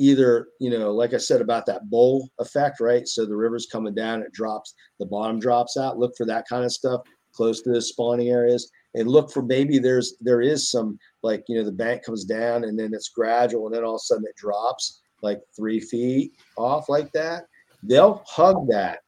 either 0.00 0.48
you 0.58 0.70
know 0.70 0.90
like 0.92 1.12
i 1.14 1.18
said 1.18 1.40
about 1.40 1.66
that 1.66 1.88
bowl 1.90 2.28
effect 2.40 2.80
right? 2.80 3.06
So 3.06 3.26
the 3.26 3.36
river's 3.36 3.66
coming 3.66 3.94
down 3.94 4.22
it 4.22 4.32
drops 4.32 4.74
the 4.98 5.06
bottom 5.06 5.38
drops 5.38 5.76
out 5.76 5.98
look 5.98 6.16
for 6.16 6.26
that 6.26 6.48
kind 6.48 6.64
of 6.64 6.72
stuff 6.72 7.02
close 7.32 7.62
to 7.62 7.72
the 7.72 7.80
spawning 7.80 8.28
areas. 8.28 8.70
And 8.94 9.08
look 9.08 9.30
for 9.30 9.42
maybe 9.42 9.78
there's 9.78 10.14
there 10.20 10.40
is 10.40 10.70
some 10.70 10.98
like 11.22 11.44
you 11.48 11.56
know 11.56 11.64
the 11.64 11.72
bank 11.72 12.04
comes 12.04 12.24
down 12.24 12.64
and 12.64 12.78
then 12.78 12.92
it's 12.92 13.08
gradual 13.08 13.66
and 13.66 13.74
then 13.74 13.84
all 13.84 13.94
of 13.94 14.00
a 14.00 14.04
sudden 14.04 14.24
it 14.26 14.36
drops 14.36 15.00
like 15.22 15.40
three 15.56 15.78
feet 15.78 16.32
off 16.58 16.88
like 16.88 17.12
that. 17.12 17.44
They'll 17.84 18.22
hug 18.26 18.66
that 18.68 19.00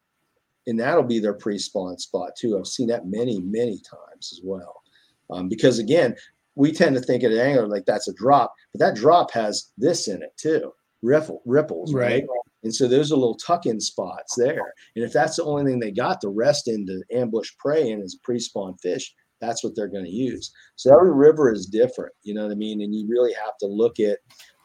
and 0.69 0.79
that'll 0.79 1.03
be 1.03 1.19
their 1.19 1.35
pre-spawn 1.35 1.99
spot 1.99 2.31
too. 2.39 2.57
I've 2.57 2.67
seen 2.69 2.87
that 2.89 3.07
many 3.07 3.41
many 3.41 3.79
times 3.79 4.33
as 4.33 4.41
well. 4.45 4.83
Um, 5.31 5.49
because 5.49 5.79
again 5.81 6.15
we 6.55 6.71
tend 6.71 6.95
to 6.95 7.03
think 7.03 7.25
at 7.25 7.33
an 7.33 7.39
angler 7.39 7.67
like 7.67 7.87
that's 7.87 8.09
a 8.09 8.13
drop 8.13 8.53
but 8.73 8.79
that 8.79 8.95
drop 8.95 9.31
has 9.31 9.73
this 9.79 10.07
in 10.07 10.23
it 10.23 10.37
too 10.37 10.73
ripple 11.03 11.43
ripples 11.45 11.93
right, 11.93 12.05
right? 12.05 12.25
And 12.63 12.75
so 12.75 12.87
those 12.87 13.11
are 13.11 13.17
little 13.17 13.37
tuck-in 13.37 13.81
spots 13.81 14.35
there. 14.37 14.73
And 14.95 15.05
if 15.05 15.13
that's 15.13 15.37
the 15.37 15.45
only 15.45 15.65
thing 15.65 15.81
they 15.81 15.91
got 15.91 16.21
to 16.21 16.29
rest 16.29 16.69
in 16.69 16.87
to 16.87 17.03
ambush 17.13 17.51
prey 17.59 17.91
and 17.91 18.03
as 18.03 18.17
pre-spawn 18.23 18.77
fish, 18.79 19.13
that's 19.41 19.65
what 19.65 19.75
they're 19.75 19.89
going 19.89 20.05
to 20.05 20.11
use. 20.11 20.53
So 20.77 20.95
every 20.95 21.13
river 21.13 21.53
is 21.53 21.67
different, 21.67 22.13
you 22.23 22.35
know 22.35 22.45
what 22.45 22.53
I 22.53 22.55
mean? 22.55 22.81
And 22.81 22.95
you 22.95 23.09
really 23.09 23.33
have 23.33 23.57
to 23.59 23.67
look 23.67 23.99
at 23.99 24.19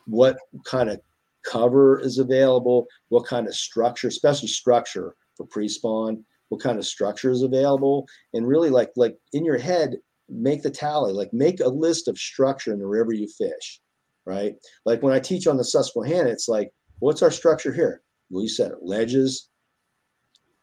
what 0.06 0.38
kind 0.64 0.90
of 0.90 1.02
cover 1.44 2.00
is 2.00 2.20
available, 2.20 2.86
what 3.10 3.26
kind 3.26 3.48
of 3.48 3.56
structure, 3.56 4.08
especially 4.08 4.50
structure 4.50 5.16
for 5.36 5.48
pre-spawn, 5.48 6.24
what 6.50 6.62
kind 6.62 6.78
of 6.78 6.86
structure 6.86 7.32
is 7.32 7.42
available, 7.42 8.08
and 8.34 8.48
really 8.48 8.70
like 8.70 8.92
like 8.96 9.18
in 9.34 9.44
your 9.44 9.58
head, 9.58 9.98
make 10.30 10.62
the 10.62 10.70
tally, 10.70 11.14
like 11.14 11.34
make 11.34 11.60
a 11.60 11.68
list 11.68 12.08
of 12.08 12.18
structure 12.18 12.72
in 12.72 12.80
the 12.80 12.88
river 12.88 13.14
you 13.14 13.28
fish, 13.28 13.82
right? 14.28 14.54
Like 14.86 15.02
when 15.02 15.14
I 15.14 15.20
teach 15.20 15.48
on 15.48 15.58
the 15.58 15.64
Susquehanna, 15.64 16.30
it's 16.30 16.48
like 16.48 16.72
What's 17.00 17.22
our 17.22 17.32
structure 17.32 17.72
here? 17.72 18.02
Well, 18.30 18.44
you 18.44 18.50
said 18.50 18.72
it, 18.72 18.80
ledges. 18.82 19.50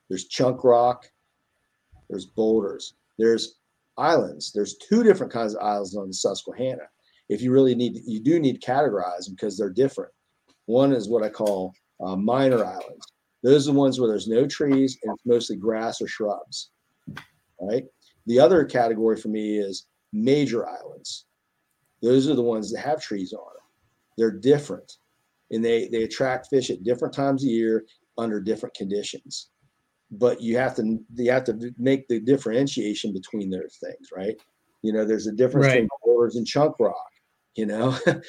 There's 0.08 0.26
chunk 0.26 0.64
rock. 0.64 1.06
There's 2.10 2.26
boulders. 2.26 2.94
There's 3.18 3.60
islands. 3.96 4.52
There's 4.52 4.76
two 4.76 5.02
different 5.02 5.32
kinds 5.32 5.54
of 5.54 5.62
islands 5.62 5.96
on 5.96 6.08
the 6.08 6.14
Susquehanna. 6.14 6.82
If 7.28 7.40
you 7.40 7.52
really 7.52 7.74
need, 7.74 8.00
you 8.04 8.20
do 8.20 8.38
need 8.38 8.60
to 8.60 8.66
categorize 8.66 9.24
them 9.24 9.34
because 9.34 9.56
they're 9.56 9.70
different. 9.70 10.12
One 10.66 10.92
is 10.92 11.08
what 11.08 11.22
I 11.22 11.28
call 11.28 11.72
uh, 12.04 12.16
minor 12.16 12.64
islands. 12.64 13.06
Those 13.42 13.68
are 13.68 13.72
the 13.72 13.78
ones 13.78 14.00
where 14.00 14.08
there's 14.08 14.28
no 14.28 14.46
trees 14.46 14.98
and 15.02 15.12
it's 15.14 15.24
mostly 15.24 15.56
grass 15.56 16.00
or 16.02 16.08
shrubs. 16.08 16.70
Right. 17.60 17.84
The 18.26 18.40
other 18.40 18.64
category 18.64 19.16
for 19.16 19.28
me 19.28 19.58
is 19.58 19.86
major 20.12 20.68
islands. 20.68 21.26
Those 22.02 22.28
are 22.28 22.34
the 22.34 22.42
ones 22.42 22.72
that 22.72 22.80
have 22.80 23.00
trees 23.00 23.32
on. 23.32 23.53
They're 24.16 24.30
different 24.30 24.92
and 25.50 25.64
they 25.64 25.88
they 25.88 26.02
attract 26.02 26.48
fish 26.48 26.70
at 26.70 26.84
different 26.84 27.14
times 27.14 27.44
of 27.44 27.50
year 27.50 27.84
under 28.18 28.40
different 28.40 28.74
conditions. 28.74 29.50
But 30.10 30.40
you 30.40 30.56
have 30.58 30.74
to 30.76 30.98
you 31.16 31.30
have 31.30 31.44
to 31.44 31.72
make 31.78 32.06
the 32.08 32.20
differentiation 32.20 33.12
between 33.12 33.50
those 33.50 33.78
things 33.82 34.08
right? 34.14 34.36
You 34.82 34.92
know 34.92 35.04
there's 35.04 35.26
a 35.26 35.32
difference 35.32 35.66
right. 35.66 35.72
between 35.74 35.88
boulders 36.04 36.36
and 36.36 36.46
chunk 36.46 36.78
rock 36.78 36.96
you 37.56 37.66
know? 37.66 37.96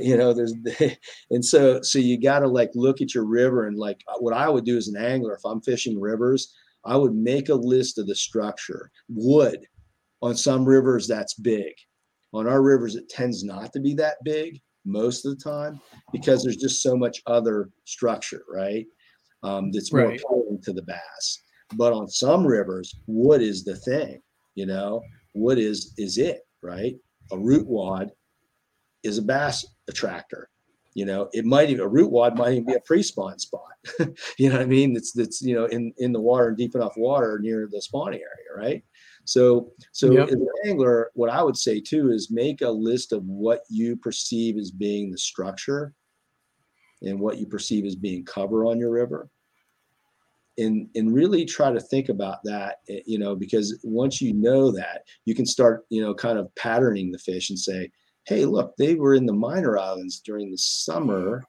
You 0.00 0.16
know 0.16 0.32
there's 0.32 0.54
and 1.30 1.44
so 1.44 1.82
so 1.82 1.98
you 1.98 2.20
got 2.20 2.40
to 2.40 2.48
like 2.48 2.70
look 2.74 3.00
at 3.00 3.14
your 3.14 3.24
river 3.24 3.66
and 3.66 3.76
like 3.76 4.00
what 4.18 4.34
i 4.34 4.48
would 4.48 4.64
do 4.64 4.76
as 4.76 4.88
an 4.88 4.96
angler 4.96 5.34
if 5.34 5.44
i'm 5.44 5.60
fishing 5.60 6.00
rivers 6.00 6.52
i 6.84 6.96
would 6.96 7.14
make 7.14 7.48
a 7.48 7.54
list 7.54 7.98
of 7.98 8.06
the 8.06 8.14
structure 8.14 8.90
wood 9.08 9.60
on 10.22 10.36
some 10.36 10.64
rivers 10.64 11.06
that's 11.06 11.34
big. 11.34 11.72
On 12.34 12.46
our 12.46 12.60
rivers 12.62 12.94
it 12.94 13.08
tends 13.08 13.42
not 13.42 13.72
to 13.72 13.80
be 13.80 13.94
that 13.94 14.16
big 14.24 14.60
most 14.88 15.24
of 15.24 15.36
the 15.36 15.42
time 15.42 15.80
because 16.12 16.42
there's 16.42 16.56
just 16.56 16.82
so 16.82 16.96
much 16.96 17.22
other 17.26 17.70
structure, 17.84 18.44
right? 18.52 18.86
Um, 19.42 19.70
that's 19.70 19.92
more 19.92 20.08
right. 20.08 20.20
appealing 20.20 20.60
to 20.64 20.72
the 20.72 20.82
bass. 20.82 21.42
But 21.76 21.92
on 21.92 22.08
some 22.08 22.46
rivers, 22.46 22.94
wood 23.06 23.42
is 23.42 23.64
the 23.64 23.76
thing, 23.76 24.20
you 24.54 24.66
know. 24.66 25.02
what 25.32 25.58
is 25.58 25.94
is 25.98 26.18
it, 26.18 26.40
right? 26.62 26.96
A 27.30 27.38
root 27.38 27.66
wad 27.66 28.10
is 29.02 29.18
a 29.18 29.22
bass 29.22 29.66
attractor. 29.88 30.48
You 30.94 31.04
know, 31.04 31.28
it 31.32 31.44
might 31.44 31.70
even 31.70 31.84
a 31.84 31.88
root 31.88 32.10
wad 32.10 32.36
might 32.36 32.52
even 32.52 32.66
be 32.66 32.74
a 32.74 32.80
pre-spawn 32.80 33.38
spot. 33.38 33.62
you 34.38 34.48
know 34.48 34.56
what 34.56 34.62
I 34.62 34.66
mean? 34.66 34.96
It's 34.96 35.12
that's 35.12 35.42
you 35.42 35.54
know 35.54 35.66
in 35.66 35.92
in 35.98 36.12
the 36.12 36.20
water, 36.20 36.48
and 36.48 36.56
deep 36.56 36.74
enough 36.74 36.94
water 36.96 37.38
near 37.40 37.68
the 37.70 37.80
spawning 37.80 38.20
area, 38.20 38.68
right? 38.68 38.84
So 39.28 39.74
so 39.92 40.10
yep. 40.10 40.28
as 40.28 40.32
an 40.36 40.48
angler, 40.64 41.10
what 41.12 41.28
I 41.28 41.42
would 41.42 41.56
say 41.58 41.80
too 41.80 42.12
is 42.12 42.30
make 42.30 42.62
a 42.62 42.70
list 42.70 43.12
of 43.12 43.22
what 43.26 43.60
you 43.68 43.94
perceive 43.94 44.56
as 44.56 44.70
being 44.70 45.10
the 45.10 45.18
structure 45.18 45.92
and 47.02 47.20
what 47.20 47.36
you 47.36 47.46
perceive 47.46 47.84
as 47.84 47.94
being 47.94 48.24
cover 48.24 48.64
on 48.64 48.78
your 48.78 48.90
river 48.90 49.28
and 50.56 50.88
and 50.94 51.12
really 51.12 51.44
try 51.44 51.70
to 51.70 51.78
think 51.78 52.08
about 52.08 52.38
that 52.44 52.76
eh, 52.88 53.00
you 53.04 53.18
know 53.18 53.36
because 53.36 53.78
once 53.84 54.22
you 54.22 54.32
know 54.32 54.72
that 54.72 55.02
you 55.26 55.34
can 55.34 55.44
start 55.44 55.84
you 55.90 56.00
know 56.00 56.14
kind 56.14 56.38
of 56.38 56.52
patterning 56.54 57.12
the 57.12 57.18
fish 57.18 57.50
and 57.50 57.58
say 57.58 57.90
hey 58.24 58.46
look 58.46 58.74
they 58.78 58.94
were 58.94 59.14
in 59.14 59.26
the 59.26 59.32
minor 59.32 59.76
islands 59.76 60.20
during 60.20 60.50
the 60.50 60.56
summer 60.56 61.44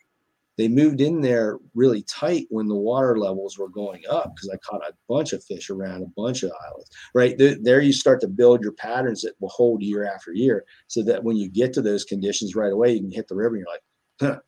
they 0.60 0.68
moved 0.68 1.02
in 1.02 1.22
there 1.22 1.58
really 1.74 2.04
tight 2.04 2.46
when 2.50 2.68
the 2.68 2.76
water 2.76 3.18
levels 3.18 3.58
were 3.58 3.70
going 3.70 4.04
up 4.10 4.34
because 4.36 4.50
i 4.50 4.58
caught 4.58 4.88
a 4.88 4.94
bunch 5.08 5.34
of 5.34 5.44
fish 5.44 5.70
around 5.70 6.04
a 6.04 6.22
bunch 6.22 6.44
of 6.44 6.52
islands 6.68 6.90
right? 7.16 7.38
There, 7.38 7.56
there 7.62 7.82
you 7.82 7.94
start 7.94 8.22
to 8.22 8.28
build 8.28 8.62
your 8.62 8.74
patterns 8.74 9.22
that 9.22 9.34
will 9.40 9.50
hold 9.50 9.82
year 9.82 10.06
after 10.06 10.34
year 10.34 10.66
so 10.88 11.04
that 11.04 11.24
when 11.24 11.38
you 11.38 11.50
get 11.50 11.74
to 11.74 11.82
those 11.82 12.04
conditions 12.04 12.56
right 12.56 12.72
away 12.72 12.94
you 12.94 13.02
can 13.02 13.12
hit 13.12 13.28
the 13.28 13.36
river 13.36 13.56
and 13.56 13.66
you're 13.66 13.74
like 13.74 13.84
huh, 14.20 14.40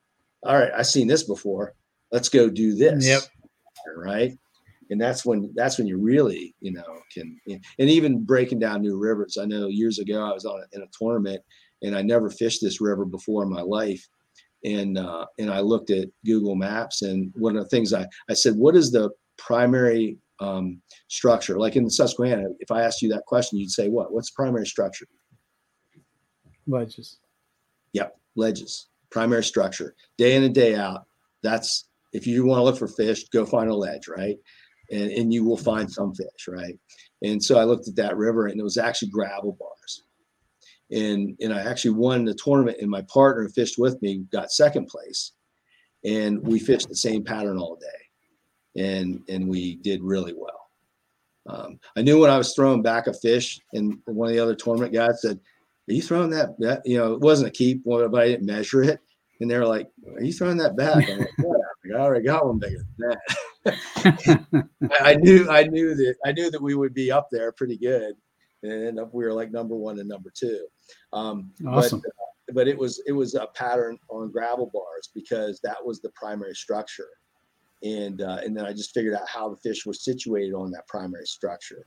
all 0.44 0.58
right 0.58 0.72
i've 0.76 0.88
seen 0.88 1.08
this 1.08 1.24
before. 1.24 1.74
Let's 2.12 2.30
go 2.30 2.50
do 2.50 2.76
this. 2.76 3.08
Yep. 3.08 3.22
Right? 3.96 4.38
And 4.90 5.00
that's 5.00 5.26
when 5.26 5.52
that's 5.56 5.78
when 5.78 5.88
you 5.88 5.98
really 5.98 6.54
you 6.60 6.74
know 6.74 7.00
can 7.14 7.40
and 7.48 7.90
even 7.90 8.26
breaking 8.26 8.60
down 8.60 8.82
new 8.82 8.98
rivers. 8.98 9.38
I 9.42 9.46
know 9.46 9.68
years 9.68 10.00
ago 10.00 10.24
i 10.24 10.34
was 10.34 10.46
on 10.46 10.62
a, 10.62 10.76
in 10.76 10.84
a 10.84 10.88
tournament 10.98 11.42
and 11.82 11.96
i 11.96 12.02
never 12.02 12.30
fished 12.30 12.62
this 12.62 12.82
river 12.82 13.06
before 13.06 13.44
in 13.44 13.50
my 13.50 13.62
life 13.62 14.06
and 14.64 14.98
uh, 14.98 15.26
and 15.40 15.52
i 15.52 15.60
looked 15.60 15.90
at 15.90 16.08
google 16.26 16.56
maps 16.56 17.02
and 17.02 17.32
one 17.36 17.56
of 17.56 17.64
the 17.64 17.70
things 17.70 17.94
i 17.94 18.06
i 18.30 18.34
said 18.34 18.56
what 18.56 18.76
is 18.76 18.92
the 18.92 19.10
primary 19.38 20.18
um, 20.40 20.82
structure? 21.08 21.58
Like 21.60 21.76
in 21.76 21.84
the 21.84 21.92
susquehanna 21.92 22.48
if 22.60 22.72
i 22.72 22.82
asked 22.84 23.02
you 23.02 23.10
that 23.10 23.26
question 23.26 23.60
you'd 23.60 23.72
say 23.72 23.90
what? 23.90 24.12
What's 24.12 24.32
primary 24.32 24.66
structure? 24.66 25.08
Ledges. 26.68 27.20
Yep 27.94 28.16
ledges 28.36 28.88
primary 29.12 29.44
structure. 29.44 29.94
Day 30.18 30.36
in 30.36 30.44
and 30.44 30.56
day 30.56 30.76
out 30.76 31.04
that's 31.44 31.90
if 32.14 32.28
you 32.28 32.46
want 32.46 32.60
to 32.60 32.64
look 32.64 32.78
for 32.78 32.88
fish 32.88 33.28
go 33.30 33.46
find 33.46 33.70
a 33.70 33.76
ledge 33.76 34.08
right? 34.08 34.38
And, 34.92 35.12
and 35.12 35.34
you 35.34 35.46
will 35.46 35.58
find 35.58 35.90
some 35.90 36.14
fish, 36.14 36.48
right? 36.50 36.78
And 37.22 37.42
so 37.42 37.58
I 37.58 37.64
looked 37.64 37.88
at 37.88 37.96
that 37.96 38.18
river 38.18 38.48
and 38.48 38.60
it 38.60 38.64
was 38.64 38.78
actually 38.78 39.10
gravel 39.10 39.56
bars. 39.58 40.04
And, 40.92 41.38
and 41.40 41.54
I 41.54 41.62
actually 41.62 41.92
won 41.92 42.26
the 42.26 42.34
tournament 42.34 42.78
and 42.82 42.90
my 42.90 43.02
partner 43.04 43.48
fished 43.50 43.78
with 43.78 44.02
me 44.02 44.26
got 44.32 44.52
second 44.52 44.88
place. 44.88 45.32
And 46.04 46.46
we 46.46 46.60
fished 46.60 46.90
the 46.90 46.96
same 46.96 47.24
pattern 47.24 47.58
all 47.58 47.78
day. 47.78 48.82
And, 48.84 49.22
and 49.30 49.48
we 49.48 49.76
did 49.78 50.02
really 50.02 50.34
well. 50.36 50.62
Um, 51.48 51.80
I 51.96 52.02
knew 52.02 52.20
when 52.20 52.30
I 52.30 52.38
was 52.38 52.54
throwing 52.54 52.82
back 52.82 53.08
a 53.08 53.14
fish, 53.14 53.60
and 53.74 53.98
one 54.06 54.30
of 54.30 54.34
the 54.34 54.42
other 54.42 54.56
tournament 54.56 54.94
guys 54.94 55.22
said, 55.22 55.40
"Are 55.90 55.94
you 55.94 56.02
throwing 56.02 56.30
that?" 56.32 56.82
You 56.86 56.98
know, 56.98 57.14
it 57.14 57.20
wasn't 57.20 57.50
a 57.50 57.52
keep, 57.52 57.84
but 57.84 58.14
I 58.16 58.28
didn't 58.28 58.46
measure 58.46 58.84
it. 58.84 59.00
And 59.40 59.50
they're 59.50 59.66
like, 59.66 59.88
"Are 60.16 60.24
you 60.24 60.34
throwing 60.34 60.58
that 60.58 60.78
back?" 60.78 61.10
I'm 61.10 61.20
like, 61.20 61.30
"Yeah, 61.40 61.98
I 61.98 62.00
already 62.00 62.26
got 62.26 62.46
one 62.46 62.60
bigger 62.60 62.86
than 62.98 63.10
that." 63.10 64.68
I 65.02 65.16
knew 65.16 65.50
I 65.50 65.64
knew 65.64 65.96
that 65.96 66.16
I 66.26 66.32
knew 66.32 66.52
that 66.52 66.62
we 66.62 66.76
would 66.76 66.94
be 66.94 67.12
up 67.12 67.28
there 67.32 67.52
pretty 67.52 67.78
good, 67.78 68.16
and 68.64 69.00
we 69.12 69.24
were 69.24 69.34
like 69.34 69.52
number 69.52 69.76
one 69.76 70.00
and 70.00 70.08
number 70.08 70.32
two. 70.36 70.68
Um, 71.14 71.52
awesome. 71.68 72.00
But, 72.00 72.10
uh, 72.10 72.54
but 72.54 72.68
it 72.68 72.78
was 72.78 73.02
it 73.06 73.12
was 73.12 73.36
a 73.36 73.48
pattern 73.54 73.98
on 74.10 74.32
gravel 74.32 74.70
bars 74.74 75.10
because 75.14 75.60
that 75.64 75.78
was 75.84 76.02
the 76.02 76.10
primary 76.10 76.54
structure, 76.54 77.10
and 77.84 78.22
uh, 78.22 78.40
and 78.44 78.56
then 78.56 78.66
I 78.66 78.74
just 78.74 78.94
figured 78.94 79.14
out 79.14 79.28
how 79.28 79.50
the 79.50 79.58
fish 79.58 79.86
were 79.86 79.94
situated 79.94 80.54
on 80.54 80.72
that 80.72 80.88
primary 80.88 81.26
structure, 81.26 81.86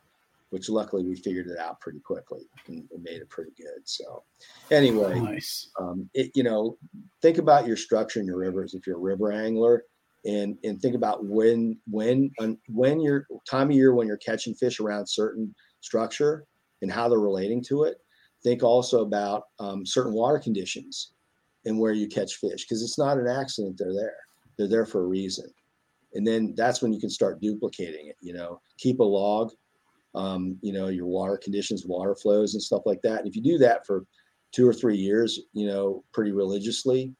which 0.50 0.68
luckily 0.68 1.04
we 1.04 1.16
figured 1.16 1.48
it 1.48 1.58
out 1.58 1.80
pretty 1.80 2.00
quickly 2.00 2.42
and, 2.66 2.88
and 2.92 3.02
made 3.02 3.20
it 3.20 3.28
pretty 3.28 3.52
good. 3.56 3.82
So 3.84 4.22
anyway, 4.70 5.20
nice. 5.20 5.70
Um, 5.78 6.08
it, 6.14 6.30
you 6.34 6.42
know, 6.42 6.78
think 7.22 7.38
about 7.38 7.66
your 7.66 7.76
structure 7.76 8.20
in 8.20 8.26
your 8.26 8.38
rivers. 8.38 8.74
If 8.74 8.86
you're 8.86 8.96
a 8.96 9.00
river 9.00 9.32
angler, 9.32 9.84
and 10.24 10.56
and 10.64 10.80
think 10.80 10.94
about 10.94 11.24
when 11.24 11.78
when 11.90 12.30
when 12.68 13.00
your 13.00 13.26
time 13.48 13.70
of 13.70 13.76
year 13.76 13.94
when 13.94 14.06
you're 14.06 14.16
catching 14.18 14.54
fish 14.54 14.80
around 14.80 15.06
certain 15.06 15.54
structure 15.80 16.46
and 16.82 16.90
how 16.90 17.08
they're 17.08 17.18
relating 17.18 17.62
to 17.62 17.84
it 17.84 17.98
think 18.44 18.62
also 18.62 19.02
about 19.02 19.44
um, 19.58 19.84
certain 19.84 20.12
water 20.12 20.38
conditions 20.38 21.12
and 21.64 21.78
where 21.78 21.92
you 21.92 22.06
catch 22.06 22.36
fish 22.36 22.64
because 22.64 22.82
it's 22.82 22.98
not 22.98 23.18
an 23.18 23.26
accident 23.26 23.76
they're 23.78 23.94
there. 23.94 24.16
They're 24.56 24.68
there 24.68 24.86
for 24.86 25.02
a 25.02 25.06
reason. 25.06 25.46
And 26.12 26.24
then 26.24 26.54
that's 26.56 26.80
when 26.80 26.92
you 26.92 27.00
can 27.00 27.10
start 27.10 27.40
duplicating 27.40 28.08
it 28.08 28.16
you 28.20 28.34
know. 28.34 28.60
Keep 28.78 29.00
a 29.00 29.04
log 29.04 29.52
um, 30.14 30.56
you 30.62 30.72
know 30.72 30.88
your 30.88 31.06
water 31.06 31.36
conditions 31.36 31.84
water 31.86 32.14
flows 32.14 32.54
and 32.54 32.62
stuff 32.62 32.82
like 32.86 33.02
that. 33.02 33.18
And 33.18 33.28
if 33.28 33.34
you 33.34 33.42
do 33.42 33.58
that 33.58 33.86
for 33.86 34.04
two 34.52 34.68
or 34.68 34.74
three 34.74 34.96
years 34.96 35.40
you 35.52 35.66
know 35.66 36.04
pretty 36.12 36.30
religiously 36.30 37.12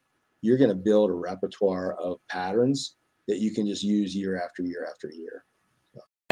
you're 0.44 0.58
going 0.58 0.68
to 0.68 0.76
build 0.76 1.08
a 1.08 1.14
repertoire 1.14 1.94
of 1.94 2.18
patterns 2.28 2.96
that 3.26 3.38
you 3.38 3.50
can 3.50 3.66
just 3.66 3.82
use 3.82 4.14
year 4.14 4.40
after 4.40 4.62
year 4.62 4.86
after 4.90 5.10
year. 5.10 5.42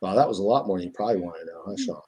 Wow, 0.00 0.14
that 0.14 0.28
was 0.28 0.38
a 0.38 0.42
lot 0.42 0.66
more 0.66 0.78
than 0.78 0.88
you 0.88 0.92
probably 0.92 1.20
want 1.20 1.36
to 1.40 1.46
know, 1.46 1.62
huh, 1.64 1.76
Sean? 1.76 2.00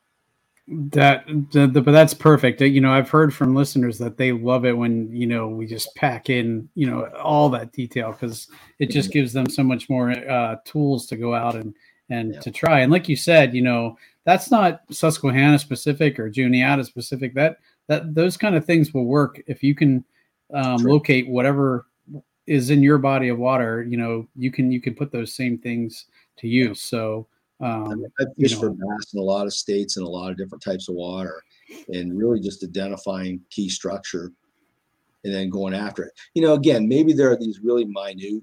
That, 0.92 1.26
the, 1.50 1.66
the, 1.66 1.80
but 1.80 1.90
that's 1.90 2.14
perfect. 2.14 2.60
You 2.60 2.80
know, 2.80 2.92
I've 2.92 3.10
heard 3.10 3.34
from 3.34 3.56
listeners 3.56 3.98
that 3.98 4.16
they 4.16 4.30
love 4.30 4.64
it 4.64 4.76
when 4.76 5.10
you 5.12 5.26
know 5.26 5.48
we 5.48 5.66
just 5.66 5.92
pack 5.96 6.30
in, 6.30 6.68
you 6.76 6.88
know, 6.88 7.06
all 7.20 7.48
that 7.50 7.72
detail 7.72 8.12
because 8.12 8.48
it 8.78 8.90
just 8.90 9.08
mm-hmm. 9.08 9.18
gives 9.18 9.32
them 9.32 9.48
so 9.48 9.64
much 9.64 9.90
more 9.90 10.10
uh, 10.10 10.56
tools 10.64 11.06
to 11.08 11.16
go 11.16 11.34
out 11.34 11.56
and 11.56 11.74
and 12.08 12.34
yeah. 12.34 12.40
to 12.40 12.50
try. 12.52 12.80
And 12.80 12.92
like 12.92 13.08
you 13.08 13.16
said, 13.16 13.52
you 13.52 13.62
know, 13.62 13.96
that's 14.24 14.52
not 14.52 14.82
Susquehanna 14.92 15.58
specific 15.58 16.20
or 16.20 16.30
Juniata 16.30 16.84
specific. 16.84 17.34
That 17.34 17.58
that 17.88 18.14
those 18.14 18.36
kind 18.36 18.54
of 18.54 18.64
things 18.64 18.94
will 18.94 19.06
work 19.06 19.42
if 19.48 19.64
you 19.64 19.74
can 19.74 20.04
um, 20.54 20.76
locate 20.84 21.28
whatever 21.28 21.86
is 22.46 22.70
in 22.70 22.82
your 22.82 22.98
body 22.98 23.28
of 23.28 23.38
water, 23.38 23.82
you 23.82 23.96
know, 23.96 24.28
you 24.36 24.52
can 24.52 24.70
you 24.70 24.80
can 24.80 24.94
put 24.94 25.10
those 25.10 25.34
same 25.34 25.58
things 25.58 26.06
to 26.36 26.46
use. 26.46 26.80
So 26.80 27.26
um, 27.60 28.06
I 28.18 28.24
fish 28.38 28.54
for 28.54 28.70
bass 28.70 29.12
in 29.14 29.20
a 29.20 29.24
lot 29.24 29.46
of 29.46 29.52
states 29.52 29.96
and 29.96 30.06
a 30.06 30.10
lot 30.10 30.30
of 30.30 30.36
different 30.36 30.62
types 30.62 30.88
of 30.88 30.94
water, 30.94 31.42
and 31.88 32.16
really 32.16 32.40
just 32.40 32.64
identifying 32.64 33.40
key 33.50 33.68
structure 33.68 34.32
and 35.24 35.34
then 35.34 35.50
going 35.50 35.74
after 35.74 36.04
it. 36.04 36.12
You 36.34 36.42
know, 36.42 36.54
again, 36.54 36.88
maybe 36.88 37.12
there 37.12 37.30
are 37.30 37.36
these 37.36 37.60
really 37.62 37.84
minute, 37.84 38.42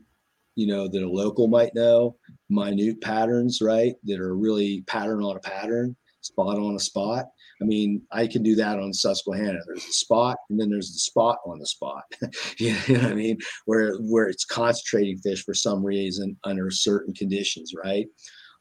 you 0.55 0.68
know, 0.68 0.88
that 0.88 1.03
a 1.03 1.09
local 1.09 1.47
might 1.47 1.74
know, 1.74 2.15
minute 2.49 3.01
patterns, 3.01 3.59
right? 3.61 3.95
That 4.03 4.20
are 4.20 4.36
really 4.36 4.82
pattern 4.88 5.24
on 5.24 5.38
a 5.38 5.39
pattern, 5.39 5.95
spot 6.22 6.57
on 6.57 6.76
a 6.76 6.80
spot. 6.80 7.26
I 7.59 7.65
mean, 7.65 8.03
I 8.11 8.28
can 8.28 8.43
do 8.43 8.55
that 8.55 8.78
on 8.78 8.93
Susquehanna. 8.93 9.59
There's 9.65 9.86
a 9.86 9.93
spot, 9.93 10.38
and 10.49 10.59
then 10.59 10.70
there's 10.70 10.93
the 10.93 10.99
spot 10.99 11.39
on 11.45 11.57
the 11.57 11.65
spot. 11.65 12.03
you 12.59 12.74
know 12.74 13.01
what 13.01 13.11
I 13.11 13.15
mean? 13.15 13.39
Where 13.65 13.95
where 13.95 14.28
it's 14.28 14.45
concentrating 14.45 15.18
fish 15.18 15.43
for 15.43 15.55
some 15.55 15.84
reason 15.84 16.38
under 16.43 16.70
certain 16.70 17.15
conditions, 17.15 17.74
right? 17.76 18.05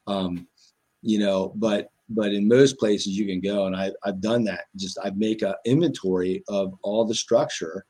Um, 0.06 0.46
you 1.02 1.18
know, 1.18 1.52
but 1.56 1.90
but 2.08 2.32
in 2.32 2.46
most 2.46 2.78
places 2.78 3.18
you 3.18 3.26
can 3.26 3.40
go, 3.40 3.66
and 3.66 3.74
I, 3.74 3.90
I've 4.04 4.20
done 4.20 4.44
that. 4.44 4.64
Just 4.76 4.98
I 5.02 5.10
make 5.10 5.42
an 5.42 5.54
inventory 5.64 6.44
of 6.48 6.74
all 6.82 7.04
the 7.04 7.14
structure 7.14 7.84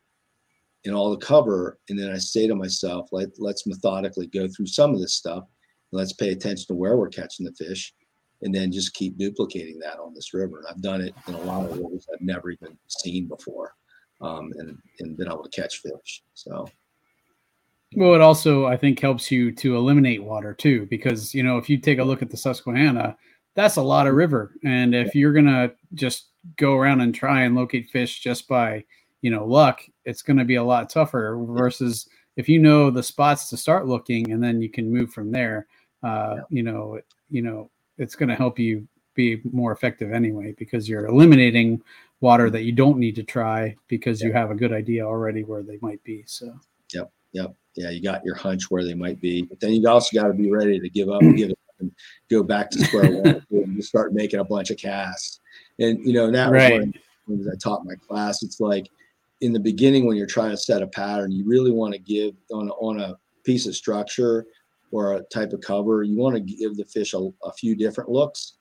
and 0.84 0.94
all 0.94 1.10
the 1.10 1.24
cover, 1.24 1.78
and 1.88 1.98
then 1.98 2.10
I 2.10 2.18
say 2.18 2.46
to 2.46 2.54
myself, 2.54 3.08
Let, 3.12 3.28
let's 3.38 3.66
methodically 3.66 4.28
go 4.28 4.48
through 4.48 4.66
some 4.66 4.94
of 4.94 5.00
this 5.00 5.14
stuff. 5.14 5.44
and 5.92 5.98
let's 5.98 6.12
pay 6.12 6.30
attention 6.30 6.66
to 6.68 6.74
where 6.74 6.96
we're 6.96 7.08
catching 7.08 7.44
the 7.44 7.52
fish 7.52 7.92
and 8.42 8.54
then 8.54 8.70
just 8.70 8.94
keep 8.94 9.16
duplicating 9.18 9.78
that 9.80 9.98
on 9.98 10.14
this 10.14 10.34
river. 10.34 10.58
And 10.58 10.66
I've 10.68 10.82
done 10.82 11.00
it 11.00 11.14
in 11.26 11.34
a 11.34 11.40
lot 11.40 11.64
of 11.64 11.76
rivers 11.76 12.06
I've 12.12 12.20
never 12.20 12.50
even 12.50 12.76
seen 12.86 13.28
before, 13.28 13.74
um, 14.20 14.52
and 14.56 14.78
and 15.00 15.16
been 15.16 15.28
able 15.28 15.44
to 15.44 15.60
catch 15.60 15.78
fish. 15.78 16.22
So. 16.34 16.68
Well, 17.94 18.14
it 18.14 18.20
also 18.20 18.66
I 18.66 18.76
think 18.76 19.00
helps 19.00 19.30
you 19.30 19.52
to 19.52 19.76
eliminate 19.76 20.22
water 20.22 20.52
too, 20.52 20.86
because 20.90 21.34
you 21.34 21.42
know 21.42 21.56
if 21.56 21.70
you 21.70 21.78
take 21.78 21.98
a 21.98 22.04
look 22.04 22.22
at 22.22 22.30
the 22.30 22.36
Susquehanna, 22.36 23.16
that's 23.54 23.76
a 23.76 23.82
lot 23.82 24.06
of 24.06 24.14
river, 24.14 24.54
and 24.64 24.94
if 24.94 25.14
you're 25.14 25.32
gonna 25.32 25.72
just 25.94 26.30
go 26.56 26.74
around 26.74 27.00
and 27.00 27.14
try 27.14 27.42
and 27.42 27.54
locate 27.54 27.90
fish 27.90 28.20
just 28.20 28.48
by 28.48 28.84
you 29.22 29.30
know 29.30 29.44
luck, 29.44 29.80
it's 30.04 30.22
going 30.22 30.36
to 30.36 30.44
be 30.44 30.56
a 30.56 30.64
lot 30.64 30.90
tougher 30.90 31.36
versus 31.48 32.08
if 32.36 32.48
you 32.48 32.58
know 32.58 32.90
the 32.90 33.02
spots 33.02 33.48
to 33.50 33.56
start 33.56 33.86
looking 33.86 34.30
and 34.30 34.42
then 34.42 34.60
you 34.60 34.68
can 34.68 34.92
move 34.92 35.12
from 35.12 35.32
there. 35.32 35.66
Uh, 36.02 36.36
you 36.50 36.62
know, 36.62 37.00
you 37.30 37.42
know, 37.42 37.70
it's 37.98 38.14
going 38.14 38.28
to 38.28 38.34
help 38.34 38.58
you 38.58 38.86
be 39.14 39.40
more 39.50 39.72
effective 39.72 40.12
anyway 40.12 40.54
because 40.58 40.88
you're 40.88 41.06
eliminating 41.06 41.82
water 42.20 42.50
that 42.50 42.62
you 42.62 42.72
don't 42.72 42.98
need 42.98 43.16
to 43.16 43.22
try 43.22 43.74
because 43.88 44.20
you 44.20 44.32
have 44.32 44.50
a 44.50 44.54
good 44.54 44.72
idea 44.72 45.04
already 45.04 45.42
where 45.42 45.62
they 45.62 45.78
might 45.80 46.02
be. 46.04 46.22
So. 46.26 46.54
Yep. 46.92 47.10
Yep. 47.32 47.54
Yeah, 47.76 47.90
you 47.90 48.02
got 48.02 48.24
your 48.24 48.34
hunch 48.34 48.70
where 48.70 48.84
they 48.84 48.94
might 48.94 49.20
be, 49.20 49.42
but 49.42 49.60
then 49.60 49.72
you 49.72 49.86
also 49.88 50.18
got 50.18 50.28
to 50.28 50.34
be 50.34 50.50
ready 50.50 50.80
to 50.80 50.88
give 50.88 51.10
up, 51.10 51.20
give 51.20 51.50
it, 51.50 51.58
and 51.78 51.92
go 52.30 52.42
back 52.42 52.70
to 52.70 52.78
square 52.84 53.22
one 53.22 53.46
and 53.50 53.84
start 53.84 54.14
making 54.14 54.40
a 54.40 54.44
bunch 54.44 54.70
of 54.70 54.78
casts. 54.78 55.40
And 55.78 55.98
you 56.06 56.14
know, 56.14 56.30
that 56.30 56.50
right. 56.50 56.80
was 56.80 56.88
one 57.26 57.40
of 57.40 57.44
the 57.44 57.52
I 57.52 57.56
taught 57.62 57.84
my 57.84 57.94
class. 57.94 58.42
It's 58.42 58.60
like 58.60 58.88
in 59.42 59.52
the 59.52 59.60
beginning 59.60 60.06
when 60.06 60.16
you're 60.16 60.26
trying 60.26 60.52
to 60.52 60.56
set 60.56 60.82
a 60.82 60.86
pattern, 60.86 61.32
you 61.32 61.46
really 61.46 61.70
want 61.70 61.92
to 61.92 61.98
give 61.98 62.34
on 62.50 62.70
on 62.70 63.00
a 63.00 63.16
piece 63.44 63.66
of 63.66 63.76
structure 63.76 64.46
or 64.90 65.14
a 65.14 65.22
type 65.24 65.52
of 65.52 65.60
cover, 65.60 66.02
you 66.02 66.16
want 66.16 66.34
to 66.34 66.40
give 66.40 66.76
the 66.76 66.84
fish 66.84 67.14
a, 67.14 67.28
a 67.44 67.52
few 67.52 67.76
different 67.76 68.10
looks 68.10 68.54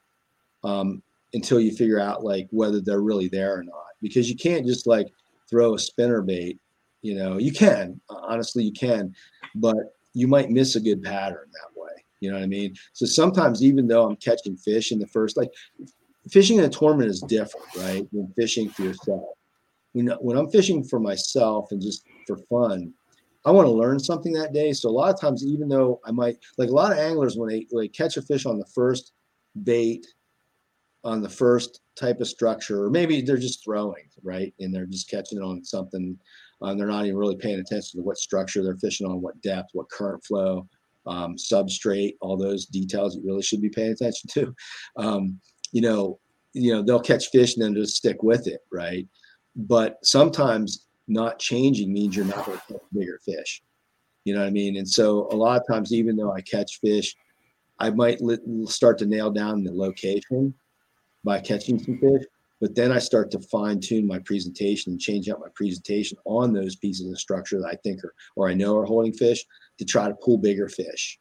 um, 0.63 1.01
until 1.33 1.59
you 1.59 1.71
figure 1.71 1.99
out 1.99 2.23
like 2.23 2.47
whether 2.51 2.81
they're 2.81 3.01
really 3.01 3.27
there 3.27 3.57
or 3.57 3.63
not. 3.63 3.85
Because 4.01 4.29
you 4.29 4.35
can't 4.35 4.65
just 4.65 4.87
like 4.87 5.07
throw 5.49 5.75
a 5.75 5.79
spinner 5.79 6.21
bait. 6.21 6.59
You 7.05 7.13
know, 7.13 7.37
you 7.37 7.51
can 7.51 8.01
honestly, 8.09 8.63
you 8.63 8.71
can, 8.71 9.13
but 9.53 9.95
you 10.13 10.27
might 10.27 10.49
miss 10.49 10.75
a 10.75 10.79
good 10.79 11.03
pattern 11.03 11.47
that 11.51 11.79
way. 11.79 11.91
You 12.19 12.31
know 12.31 12.37
what 12.37 12.43
I 12.43 12.47
mean? 12.47 12.75
So 12.93 13.05
sometimes, 13.05 13.63
even 13.63 13.87
though 13.87 14.07
I'm 14.07 14.15
catching 14.15 14.57
fish 14.57 14.91
in 14.91 14.97
the 14.97 15.05
first, 15.05 15.37
like 15.37 15.51
fishing 16.31 16.57
in 16.57 16.63
a 16.63 16.69
tournament 16.69 17.11
is 17.11 17.21
different, 17.21 17.67
right? 17.77 18.07
Than 18.11 18.33
fishing 18.35 18.69
for 18.69 18.81
yourself. 18.81 19.35
When, 19.93 20.07
when 20.19 20.35
I'm 20.35 20.49
fishing 20.49 20.83
for 20.83 20.99
myself 20.99 21.71
and 21.71 21.79
just 21.79 22.05
for 22.25 22.37
fun, 22.49 22.91
I 23.45 23.51
want 23.51 23.67
to 23.67 23.71
learn 23.71 23.99
something 23.99 24.33
that 24.33 24.53
day. 24.53 24.73
So 24.73 24.89
a 24.89 24.91
lot 24.91 25.13
of 25.13 25.21
times, 25.21 25.45
even 25.45 25.69
though 25.69 26.01
I 26.05 26.11
might 26.11 26.37
like 26.57 26.69
a 26.69 26.73
lot 26.73 26.91
of 26.91 26.97
anglers 26.97 27.37
when 27.37 27.67
they, 27.69 27.87
catch 27.89 28.17
a 28.17 28.23
fish 28.23 28.47
on 28.47 28.57
the 28.57 28.65
first 28.65 29.13
bait, 29.63 30.07
on 31.03 31.21
the 31.21 31.29
first 31.29 31.81
type 31.95 32.19
of 32.19 32.27
structure, 32.27 32.83
or 32.83 32.89
maybe 32.89 33.21
they're 33.21 33.37
just 33.37 33.63
throwing, 33.63 34.09
right? 34.23 34.55
And 34.59 34.73
they're 34.73 34.87
just 34.87 35.07
catching 35.07 35.37
it 35.37 35.43
on 35.43 35.63
something. 35.63 36.17
Uh, 36.61 36.73
they're 36.73 36.87
not 36.87 37.05
even 37.05 37.17
really 37.17 37.35
paying 37.35 37.59
attention 37.59 37.99
to 37.99 38.03
what 38.03 38.17
structure 38.17 38.63
they're 38.63 38.77
fishing 38.77 39.07
on, 39.07 39.21
what 39.21 39.39
depth, 39.41 39.69
what 39.73 39.89
current 39.89 40.23
flow, 40.23 40.67
um, 41.05 41.35
substrate, 41.35 42.15
all 42.21 42.37
those 42.37 42.65
details 42.65 43.15
you 43.15 43.23
really 43.25 43.41
should 43.41 43.61
be 43.61 43.69
paying 43.69 43.91
attention 43.91 44.29
to. 44.33 44.55
Um, 44.97 45.39
you 45.71 45.81
know, 45.81 46.19
you 46.53 46.71
know, 46.71 46.81
they'll 46.81 47.01
catch 47.01 47.27
fish 47.27 47.55
and 47.55 47.63
then 47.65 47.75
just 47.75 47.97
stick 47.97 48.23
with 48.23 48.47
it, 48.47 48.61
right? 48.71 49.05
But 49.55 49.97
sometimes 50.03 50.85
not 51.07 51.37
changing 51.37 51.91
means 51.91 52.15
you're 52.15 52.25
not 52.25 52.45
going 52.45 52.57
to 52.57 52.73
catch 52.73 52.81
bigger 52.93 53.19
fish. 53.25 53.61
You 54.23 54.33
know 54.33 54.39
what 54.39 54.47
I 54.47 54.51
mean? 54.51 54.77
And 54.77 54.87
so 54.87 55.27
a 55.31 55.35
lot 55.35 55.59
of 55.59 55.67
times, 55.67 55.93
even 55.93 56.15
though 56.15 56.31
I 56.31 56.41
catch 56.41 56.79
fish, 56.79 57.13
I 57.79 57.89
might 57.89 58.19
start 58.65 58.97
to 58.99 59.05
nail 59.05 59.31
down 59.31 59.63
the 59.63 59.73
location 59.73 60.53
by 61.23 61.39
catching 61.39 61.77
some 61.77 61.99
fish, 61.99 62.23
but 62.61 62.75
then 62.75 62.91
I 62.91 62.99
start 62.99 63.31
to 63.31 63.39
fine 63.39 63.79
tune 63.79 64.07
my 64.07 64.19
presentation 64.19 64.93
and 64.93 64.99
change 64.99 65.29
out 65.29 65.39
my 65.39 65.49
presentation 65.55 66.17
on 66.25 66.53
those 66.53 66.75
pieces 66.75 67.11
of 67.11 67.19
structure 67.19 67.59
that 67.59 67.67
I 67.67 67.75
think 67.83 68.03
are 68.03 68.13
or 68.35 68.49
I 68.49 68.53
know 68.53 68.77
are 68.77 68.85
holding 68.85 69.13
fish 69.13 69.43
to 69.79 69.85
try 69.85 70.07
to 70.07 70.15
pull 70.15 70.37
bigger 70.37 70.69
fish. 70.69 71.19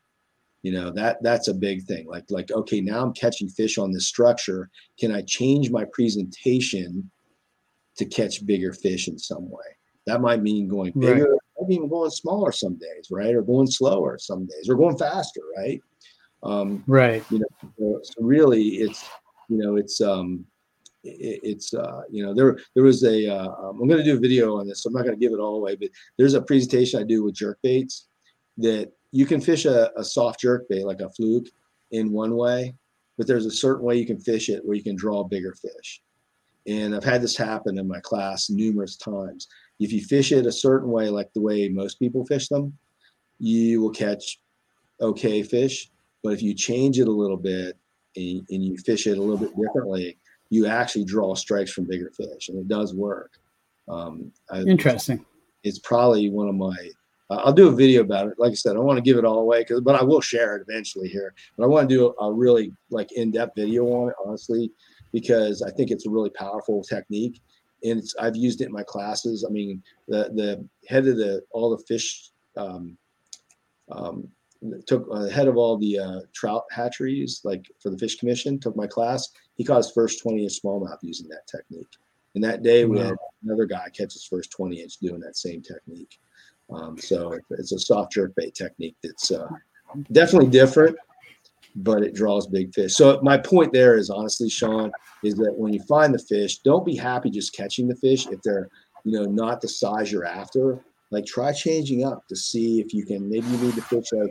You 0.63 0.73
know 0.73 0.91
that 0.93 1.23
that's 1.23 1.49
a 1.49 1.55
big 1.55 1.83
thing. 1.85 2.07
Like 2.07 2.25
like 2.31 2.51
okay, 2.51 2.81
now 2.81 3.03
I'm 3.03 3.13
catching 3.13 3.49
fish 3.49 3.77
on 3.77 3.93
this 3.93 4.07
structure. 4.07 4.71
Can 4.99 5.13
I 5.13 5.23
change 5.23 5.71
my 5.71 5.85
presentation 5.93 7.11
to 7.99 8.05
catch 8.07 8.47
bigger 8.47 8.73
fish 8.73 9.09
in 9.09 9.19
some 9.19 9.51
way? 9.51 9.65
That 10.07 10.21
might 10.21 10.43
mean 10.43 10.69
going 10.69 10.93
bigger, 10.99 11.33
right. 11.33 11.41
maybe 11.61 11.75
even 11.75 11.89
going 11.89 12.11
smaller 12.11 12.53
some 12.53 12.77
days, 12.77 13.09
right? 13.11 13.35
Or 13.35 13.43
going 13.43 13.67
slower 13.67 14.19
some 14.19 14.47
days, 14.47 14.69
or 14.69 14.75
going 14.75 14.97
faster, 14.97 15.41
right? 15.57 15.83
Um, 16.43 16.85
right. 16.87 17.25
You 17.31 17.41
know, 17.41 18.01
so 18.03 18.23
really, 18.23 18.77
it's 18.77 19.05
you 19.49 19.59
know, 19.59 19.77
it's 19.77 20.01
um, 20.01 20.47
it, 21.05 21.41
it's 21.43 21.75
uh, 21.75 22.03
you 22.11 22.25
know, 22.25 22.35
there 22.35 22.59
there 22.75 22.85
was 22.85 23.05
a 23.05 23.29
uh, 23.29 23.49
um, 23.49 23.81
I'm 23.81 23.89
going 23.89 24.03
to 24.03 24.05
do 24.05 24.17
a 24.17 24.21
video 24.21 24.57
on 24.57 24.67
this, 24.67 24.83
so 24.83 24.89
I'm 24.89 24.95
not 24.95 25.05
going 25.05 25.19
to 25.19 25.21
give 25.21 25.33
it 25.33 25.41
all 25.41 25.57
away, 25.57 25.77
but 25.77 25.91
there's 26.19 26.35
a 26.35 26.43
presentation 26.43 27.01
I 27.01 27.05
do 27.05 27.23
with 27.23 27.35
jerk 27.35 27.59
baits 27.63 28.09
that 28.59 28.93
you 29.13 29.27
can 29.27 29.41
fish 29.41 29.65
a, 29.65 29.91
a 29.97 30.05
soft 30.05 30.41
jerk 30.41 30.69
bait 30.69 30.85
like 30.85 31.01
a 31.01 31.11
fluke 31.11 31.49
in 31.91 32.11
one 32.11 32.37
way, 32.37 32.75
but 33.17 33.27
there's 33.27 33.47
a 33.47 33.51
certain 33.51 33.85
way 33.85 33.97
you 33.97 34.07
can 34.07 34.19
fish 34.19 34.49
it 34.49 34.65
where 34.65 34.77
you 34.77 34.83
can 34.83 34.97
draw 34.97 35.23
bigger 35.25 35.55
fish. 35.55 36.03
And 36.67 36.95
I've 36.95 37.05
had 37.05 37.23
this 37.23 37.37
happen 37.37 37.79
in 37.79 37.87
my 37.87 38.01
class 38.01 38.49
numerous 38.49 38.97
times. 38.97 39.49
If 39.79 39.93
you 39.93 40.03
fish 40.03 40.33
it 40.33 40.47
a 40.47 40.53
certain 40.53 40.91
way, 40.91 41.11
like 41.11 41.33
the 41.35 41.41
way 41.41 41.69
most 41.69 41.99
people 41.99 42.25
fish 42.25 42.49
them, 42.49 42.77
you 43.39 43.83
will 43.83 43.91
catch 43.91 44.41
okay 45.01 45.43
fish. 45.43 45.91
But 46.23 46.33
if 46.33 46.43
you 46.43 46.55
change 46.55 46.99
it 46.99 47.09
a 47.09 47.13
little 47.13 47.37
bit 47.37 47.77
and, 48.17 48.47
and 48.49 48.65
you 48.65 48.77
fish 48.79 49.07
it 49.07 49.19
a 49.19 49.21
little 49.21 49.37
bit 49.37 49.55
differently, 49.61 50.17
you 50.55 50.67
actually 50.67 51.05
draw 51.05 51.35
strikes 51.35 51.73
from 51.73 51.85
bigger 51.85 52.11
fish, 52.17 52.49
and 52.49 52.59
it 52.59 52.69
does 52.69 52.95
work. 52.95 53.33
Um, 53.89 54.33
I, 54.51 54.61
Interesting. 54.61 55.25
It's 55.65 55.81
probably 55.81 56.31
one 56.31 56.49
of 56.49 56.55
my. 56.55 56.77
Uh, 57.31 57.37
I'll 57.37 57.53
do 57.53 57.69
a 57.69 57.73
video 57.73 58.03
about 58.03 58.29
it. 58.29 58.35
Like 58.39 58.53
I 58.53 58.55
said, 58.55 58.71
I 58.71 58.75
don't 58.75 58.85
want 58.85 58.99
to 58.99 59.03
give 59.03 59.17
it 59.17 59.25
all 59.25 59.39
away, 59.39 59.65
cause, 59.65 59.81
but 59.81 60.01
I 60.01 60.05
will 60.05 60.21
share 60.21 60.57
it 60.57 60.65
eventually 60.69 61.09
here. 61.09 61.35
But 61.57 61.65
I 61.65 61.67
want 61.67 61.89
to 61.89 61.95
do 61.95 62.15
a, 62.21 62.25
a 62.27 62.33
really 62.33 62.73
like 62.91 63.11
in-depth 63.13 63.57
video 63.57 63.87
on 63.87 64.11
it, 64.11 64.15
honestly, 64.25 64.71
because 65.13 65.63
I 65.63 65.71
think 65.71 65.91
it's 65.91 66.07
a 66.07 66.11
really 66.11 66.31
powerful 66.31 66.83
technique, 66.83 67.41
and 67.83 67.99
it's 67.99 68.15
I've 68.21 68.37
used 68.37 68.61
it 68.61 68.67
in 68.67 68.73
my 68.73 68.85
classes. 68.85 69.45
I 69.49 69.51
mean, 69.51 69.83
the 70.07 70.31
the 70.35 70.69
head 70.87 71.09
of 71.09 71.17
the 71.17 71.43
all 71.51 71.71
the 71.77 71.83
fish 71.85 72.31
um, 72.57 72.97
um, 73.91 74.29
took 74.87 75.07
uh, 75.13 75.29
head 75.29 75.49
of 75.49 75.57
all 75.57 75.77
the 75.77 75.99
uh, 75.99 76.21
trout 76.33 76.65
hatcheries, 76.71 77.41
like 77.45 77.65
for 77.81 77.91
the 77.91 77.99
fish 77.99 78.17
commission, 78.17 78.59
took 78.59 78.77
my 78.77 78.87
class. 78.87 79.31
He 79.57 79.65
caught 79.65 79.79
his 79.79 79.91
first 79.91 80.23
20 80.23 80.43
inch 80.43 80.63
smallmouth 80.63 80.99
using 81.03 81.29
that 81.29 81.47
technique. 81.47 81.89
And 82.35 82.43
that 82.43 82.63
day 82.63 82.85
we 82.85 82.97
wow. 82.97 83.05
had 83.05 83.17
another 83.45 83.67
guy 83.67 83.89
catch 83.91 84.15
his 84.15 84.25
first 84.25 84.51
20 84.51 84.81
inch 84.81 84.99
doing 84.99 85.21
that 85.21 85.37
same 85.37 85.63
technique. 85.63 86.19
Um, 86.71 86.99
so 86.99 87.39
it's 87.51 87.73
a 87.73 87.79
soft 87.79 88.13
jerk 88.13 88.35
bait 88.35 88.55
technique 88.55 88.97
that's 89.03 89.31
uh, 89.31 89.49
definitely 90.11 90.51
different 90.51 90.97
but 91.77 92.03
it 92.03 92.15
draws 92.15 92.47
big 92.47 92.73
fish. 92.73 92.95
So 92.95 93.19
my 93.23 93.37
point 93.37 93.73
there 93.73 93.97
is 93.97 94.11
honestly, 94.11 94.49
Sean, 94.49 94.93
is 95.23 95.35
that 95.37 95.55
when 95.57 95.73
you 95.73 95.83
find 95.83 96.15
the 96.15 96.19
fish, 96.19 96.59
don't 96.59 96.87
be 96.87 96.95
happy 96.95 97.31
just 97.31 97.55
catching 97.55 97.89
the 97.89 97.97
fish 97.97 98.27
if 98.29 98.41
they're, 98.43 98.69
you 99.05 99.19
know, 99.19 99.25
not 99.25 99.61
the 99.61 99.69
size 99.69 100.13
you're 100.13 100.25
after. 100.25 100.79
Like 101.11 101.27
try 101.27 101.53
changing 101.53 102.05
up 102.05 102.27
to 102.29 102.37
see 102.37 102.81
if 102.81 102.95
you 102.95 103.05
can 103.05 103.29
maybe 103.29 103.47
you 103.47 103.59
need 103.59 103.75
to 103.75 103.83
fish 103.83 104.13
out 104.21 104.31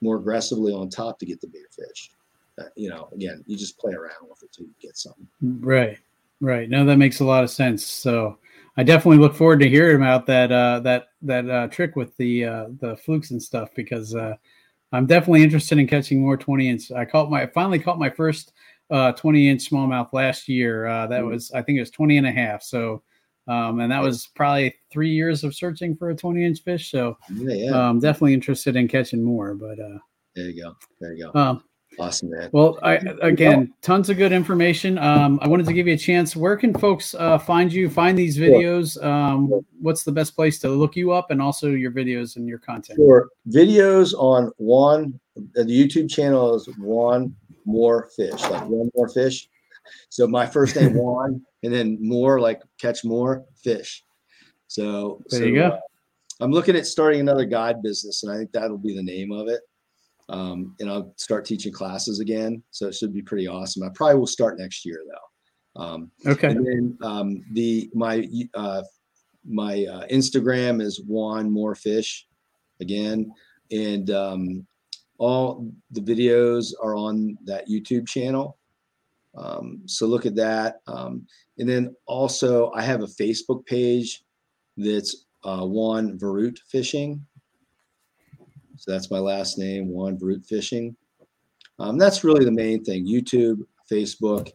more 0.00 0.16
aggressively 0.16 0.72
on 0.72 0.88
top 0.88 1.18
to 1.18 1.26
get 1.26 1.40
the 1.40 1.46
bigger 1.46 1.68
fish. 1.70 2.10
Uh, 2.58 2.64
you 2.76 2.88
know, 2.88 3.08
again, 3.12 3.42
you 3.46 3.56
just 3.56 3.78
play 3.78 3.92
around 3.92 4.28
with 4.28 4.42
it 4.42 4.52
till 4.52 4.66
you 4.66 4.74
get 4.80 4.96
something. 4.96 5.26
Right, 5.40 5.98
right. 6.40 6.68
No, 6.68 6.84
that 6.84 6.98
makes 6.98 7.20
a 7.20 7.24
lot 7.24 7.42
of 7.42 7.50
sense. 7.50 7.84
So 7.84 8.38
I 8.76 8.82
definitely 8.82 9.18
look 9.18 9.34
forward 9.34 9.60
to 9.60 9.68
hearing 9.68 9.96
about 9.96 10.26
that 10.26 10.50
uh, 10.52 10.80
that 10.80 11.08
that 11.22 11.48
uh, 11.48 11.68
trick 11.68 11.96
with 11.96 12.16
the 12.16 12.44
uh, 12.44 12.66
the 12.80 12.96
flukes 12.96 13.30
and 13.30 13.42
stuff 13.42 13.70
because 13.74 14.14
uh, 14.14 14.34
I'm 14.92 15.06
definitely 15.06 15.42
interested 15.42 15.78
in 15.78 15.88
catching 15.88 16.20
more 16.20 16.36
20 16.36 16.68
inch. 16.68 16.92
I 16.92 17.04
caught 17.04 17.30
my 17.30 17.42
I 17.42 17.46
finally 17.48 17.78
caught 17.78 17.98
my 17.98 18.10
first 18.10 18.52
uh, 18.90 19.12
20 19.12 19.48
inch 19.48 19.70
smallmouth 19.70 20.12
last 20.12 20.48
year. 20.48 20.86
Uh, 20.86 21.06
that 21.08 21.22
mm. 21.22 21.30
was 21.30 21.50
I 21.52 21.62
think 21.62 21.76
it 21.76 21.80
was 21.80 21.90
20 21.90 22.18
and 22.18 22.26
a 22.26 22.32
half. 22.32 22.62
So 22.62 23.02
um, 23.46 23.80
and 23.80 23.92
that 23.92 24.02
was 24.02 24.28
probably 24.34 24.74
three 24.90 25.10
years 25.10 25.44
of 25.44 25.54
searching 25.54 25.96
for 25.96 26.10
a 26.10 26.16
20 26.16 26.44
inch 26.44 26.62
fish. 26.62 26.90
So 26.90 27.16
yeah, 27.30 27.54
yeah. 27.54 27.88
Um, 27.88 28.00
definitely 28.00 28.34
interested 28.34 28.76
in 28.76 28.88
catching 28.88 29.22
more. 29.22 29.54
But 29.54 29.78
uh, 29.78 29.98
there 30.34 30.46
you 30.50 30.62
go. 30.62 30.76
There 31.00 31.12
you 31.12 31.30
go. 31.32 31.38
Um, 31.38 31.64
awesome, 31.98 32.30
man. 32.30 32.48
Well, 32.52 32.78
I, 32.82 32.94
again, 33.20 33.72
tons 33.82 34.08
of 34.08 34.16
good 34.16 34.32
information. 34.32 34.96
Um, 34.98 35.38
I 35.42 35.48
wanted 35.48 35.66
to 35.66 35.72
give 35.74 35.86
you 35.86 35.94
a 35.94 35.98
chance. 35.98 36.34
Where 36.34 36.56
can 36.56 36.72
folks 36.72 37.14
uh, 37.14 37.38
find 37.38 37.72
you? 37.72 37.90
Find 37.90 38.18
these 38.18 38.38
videos. 38.38 39.02
Um, 39.04 39.50
what's 39.80 40.04
the 40.04 40.12
best 40.12 40.34
place 40.34 40.58
to 40.60 40.68
look 40.68 40.96
you 40.96 41.12
up, 41.12 41.30
and 41.30 41.42
also 41.42 41.68
your 41.68 41.92
videos 41.92 42.36
and 42.36 42.48
your 42.48 42.58
content? 42.58 42.96
Sure. 42.96 43.28
Videos 43.48 44.14
on 44.14 44.50
one. 44.56 45.18
The 45.36 45.64
YouTube 45.64 46.08
channel 46.08 46.54
is 46.54 46.68
one 46.78 47.34
more 47.66 48.08
fish, 48.16 48.40
like 48.42 48.66
one 48.66 48.90
more 48.94 49.08
fish. 49.08 49.48
So 50.08 50.26
my 50.26 50.46
first 50.46 50.76
name 50.76 50.94
Juan, 50.94 51.42
and 51.62 51.72
then 51.72 51.98
more 52.00 52.40
like 52.40 52.62
catch 52.80 53.04
more 53.04 53.44
fish. 53.62 54.04
So 54.66 55.22
there 55.28 55.40
so, 55.40 55.46
you 55.46 55.54
go. 55.56 55.66
Uh, 55.66 55.78
I'm 56.40 56.50
looking 56.50 56.76
at 56.76 56.86
starting 56.86 57.20
another 57.20 57.44
guide 57.44 57.82
business, 57.82 58.22
and 58.22 58.32
I 58.32 58.36
think 58.36 58.52
that'll 58.52 58.78
be 58.78 58.94
the 58.94 59.02
name 59.02 59.32
of 59.32 59.48
it. 59.48 59.60
Um, 60.28 60.74
and 60.80 60.90
I'll 60.90 61.12
start 61.16 61.44
teaching 61.44 61.72
classes 61.72 62.20
again, 62.20 62.62
so 62.70 62.88
it 62.88 62.94
should 62.94 63.12
be 63.12 63.22
pretty 63.22 63.46
awesome. 63.46 63.82
I 63.82 63.90
probably 63.94 64.18
will 64.18 64.26
start 64.26 64.58
next 64.58 64.84
year 64.84 65.00
though. 65.06 65.82
Um, 65.82 66.10
okay. 66.26 66.48
And 66.48 66.66
then 66.66 66.98
um, 67.02 67.44
the 67.52 67.90
my 67.94 68.26
uh, 68.54 68.82
my 69.44 69.84
uh, 69.84 70.06
Instagram 70.06 70.80
is 70.80 71.02
Juan 71.06 71.50
More 71.50 71.74
Fish 71.74 72.26
again, 72.80 73.32
and 73.70 74.10
um, 74.10 74.66
all 75.18 75.70
the 75.90 76.00
videos 76.00 76.72
are 76.82 76.96
on 76.96 77.36
that 77.44 77.68
YouTube 77.68 78.08
channel 78.08 78.58
Um, 79.36 79.82
so 79.86 80.06
look 80.06 80.26
at 80.26 80.36
that. 80.36 80.80
Um, 80.86 81.26
and 81.58 81.68
then 81.68 81.94
also, 82.06 82.70
I 82.72 82.82
have 82.82 83.02
a 83.02 83.06
Facebook 83.06 83.64
page 83.66 84.24
that's 84.76 85.26
uh, 85.44 85.64
Juan 85.64 86.18
Veruete 86.18 86.58
Fishing. 86.68 87.24
So 88.76 88.90
that's 88.90 89.10
my 89.10 89.18
last 89.18 89.58
name, 89.58 89.88
Juan 89.88 90.18
Veruete 90.18 90.46
Fishing. 90.46 90.96
Um, 91.78 91.98
that's 91.98 92.24
really 92.24 92.44
the 92.44 92.52
main 92.52 92.84
thing: 92.84 93.06
YouTube, 93.06 93.64
Facebook, 93.90 94.50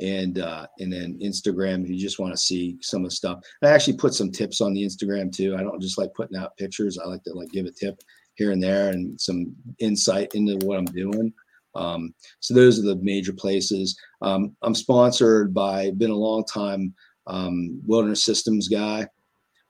and 0.00 0.38
uh, 0.38 0.66
and 0.78 0.92
then 0.92 1.18
Instagram. 1.22 1.84
If 1.84 1.90
you 1.90 1.98
just 1.98 2.18
want 2.18 2.32
to 2.32 2.38
see 2.38 2.78
some 2.80 3.04
of 3.04 3.10
the 3.10 3.16
stuff, 3.16 3.40
I 3.62 3.68
actually 3.68 3.96
put 3.96 4.14
some 4.14 4.30
tips 4.30 4.60
on 4.60 4.72
the 4.72 4.84
Instagram 4.84 5.32
too. 5.34 5.56
I 5.56 5.62
don't 5.62 5.80
just 5.80 5.98
like 5.98 6.14
putting 6.14 6.38
out 6.38 6.56
pictures. 6.56 6.98
I 6.98 7.06
like 7.06 7.22
to 7.24 7.32
like 7.32 7.50
give 7.50 7.66
a 7.66 7.72
tip 7.72 8.00
here 8.34 8.52
and 8.52 8.62
there 8.62 8.90
and 8.90 9.20
some 9.20 9.54
insight 9.78 10.34
into 10.34 10.64
what 10.64 10.78
I'm 10.78 10.84
doing. 10.86 11.32
Um, 11.74 12.14
so 12.40 12.54
those 12.54 12.78
are 12.78 12.82
the 12.82 12.96
major 12.96 13.32
places. 13.32 13.98
Um, 14.22 14.56
I'm 14.62 14.74
sponsored 14.74 15.54
by, 15.54 15.90
been 15.92 16.10
a 16.10 16.16
long 16.16 16.44
time 16.44 16.94
um, 17.26 17.80
wilderness 17.86 18.24
systems 18.24 18.68
guy. 18.68 19.06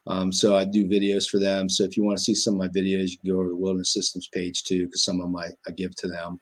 Um, 0.06 0.32
so 0.32 0.56
I 0.56 0.64
do 0.64 0.86
videos 0.86 1.28
for 1.28 1.38
them. 1.38 1.68
So 1.68 1.84
if 1.84 1.96
you 1.96 2.02
want 2.04 2.18
to 2.18 2.24
see 2.24 2.34
some 2.34 2.54
of 2.54 2.58
my 2.58 2.68
videos, 2.68 3.10
you 3.10 3.18
can 3.18 3.30
go 3.30 3.42
to 3.42 3.50
the 3.50 3.56
wilderness 3.56 3.92
systems 3.92 4.28
page 4.32 4.64
too, 4.64 4.86
because 4.86 5.04
some 5.04 5.20
of 5.20 5.26
them 5.26 5.36
I, 5.36 5.48
I 5.66 5.72
give 5.72 5.94
to 5.96 6.08
them. 6.08 6.40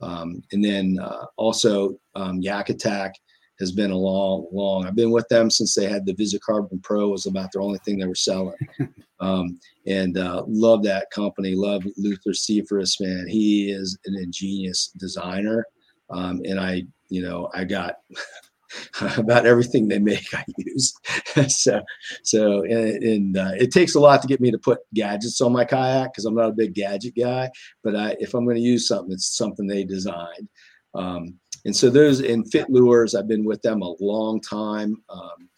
Um, 0.00 0.42
and 0.52 0.64
then 0.64 0.98
uh, 1.02 1.24
also 1.36 1.98
um, 2.14 2.40
Yak 2.40 2.68
Attack 2.68 3.14
has 3.60 3.72
been 3.72 3.90
a 3.90 3.96
long, 3.96 4.46
long. 4.52 4.86
I've 4.86 4.94
been 4.94 5.10
with 5.10 5.28
them 5.28 5.50
since 5.50 5.74
they 5.74 5.86
had 5.86 6.06
the 6.06 6.14
VisiCarbon 6.14 6.82
Pro 6.82 7.08
was 7.08 7.26
about 7.26 7.52
the 7.52 7.60
only 7.60 7.78
thing 7.80 7.98
they 7.98 8.06
were 8.06 8.14
selling, 8.14 8.56
um, 9.20 9.58
and 9.86 10.16
uh, 10.16 10.44
love 10.46 10.82
that 10.84 11.10
company. 11.10 11.54
Love 11.54 11.84
Luther 11.96 12.30
Cepeda, 12.30 13.00
man. 13.00 13.26
He 13.28 13.70
is 13.70 13.98
an 14.06 14.16
ingenious 14.16 14.92
designer, 14.96 15.66
um, 16.10 16.40
and 16.44 16.60
I, 16.60 16.84
you 17.08 17.22
know, 17.22 17.50
I 17.54 17.64
got 17.64 17.96
about 19.16 19.46
everything 19.46 19.88
they 19.88 19.98
make 19.98 20.32
I 20.34 20.44
use. 20.58 20.94
so, 21.48 21.80
so 22.22 22.62
and, 22.62 23.02
and 23.02 23.36
uh, 23.36 23.52
it 23.58 23.72
takes 23.72 23.94
a 23.94 24.00
lot 24.00 24.22
to 24.22 24.28
get 24.28 24.40
me 24.40 24.50
to 24.50 24.58
put 24.58 24.80
gadgets 24.94 25.40
on 25.40 25.52
my 25.52 25.64
kayak 25.64 26.12
because 26.12 26.24
I'm 26.24 26.34
not 26.34 26.50
a 26.50 26.54
big 26.54 26.74
gadget 26.74 27.14
guy. 27.16 27.50
But 27.82 27.96
I, 27.96 28.16
if 28.18 28.34
I'm 28.34 28.44
going 28.44 28.56
to 28.56 28.62
use 28.62 28.88
something, 28.88 29.12
it's 29.12 29.36
something 29.36 29.66
they 29.66 29.84
designed. 29.84 30.48
Um, 30.94 31.34
and 31.68 31.76
so 31.76 31.90
those 31.90 32.20
in 32.20 32.46
fit 32.46 32.70
lures, 32.70 33.14
I've 33.14 33.28
been 33.28 33.44
with 33.44 33.60
them 33.60 33.82
a 33.82 33.94
long 34.00 34.40
time. 34.40 34.96
Um, 35.10 35.50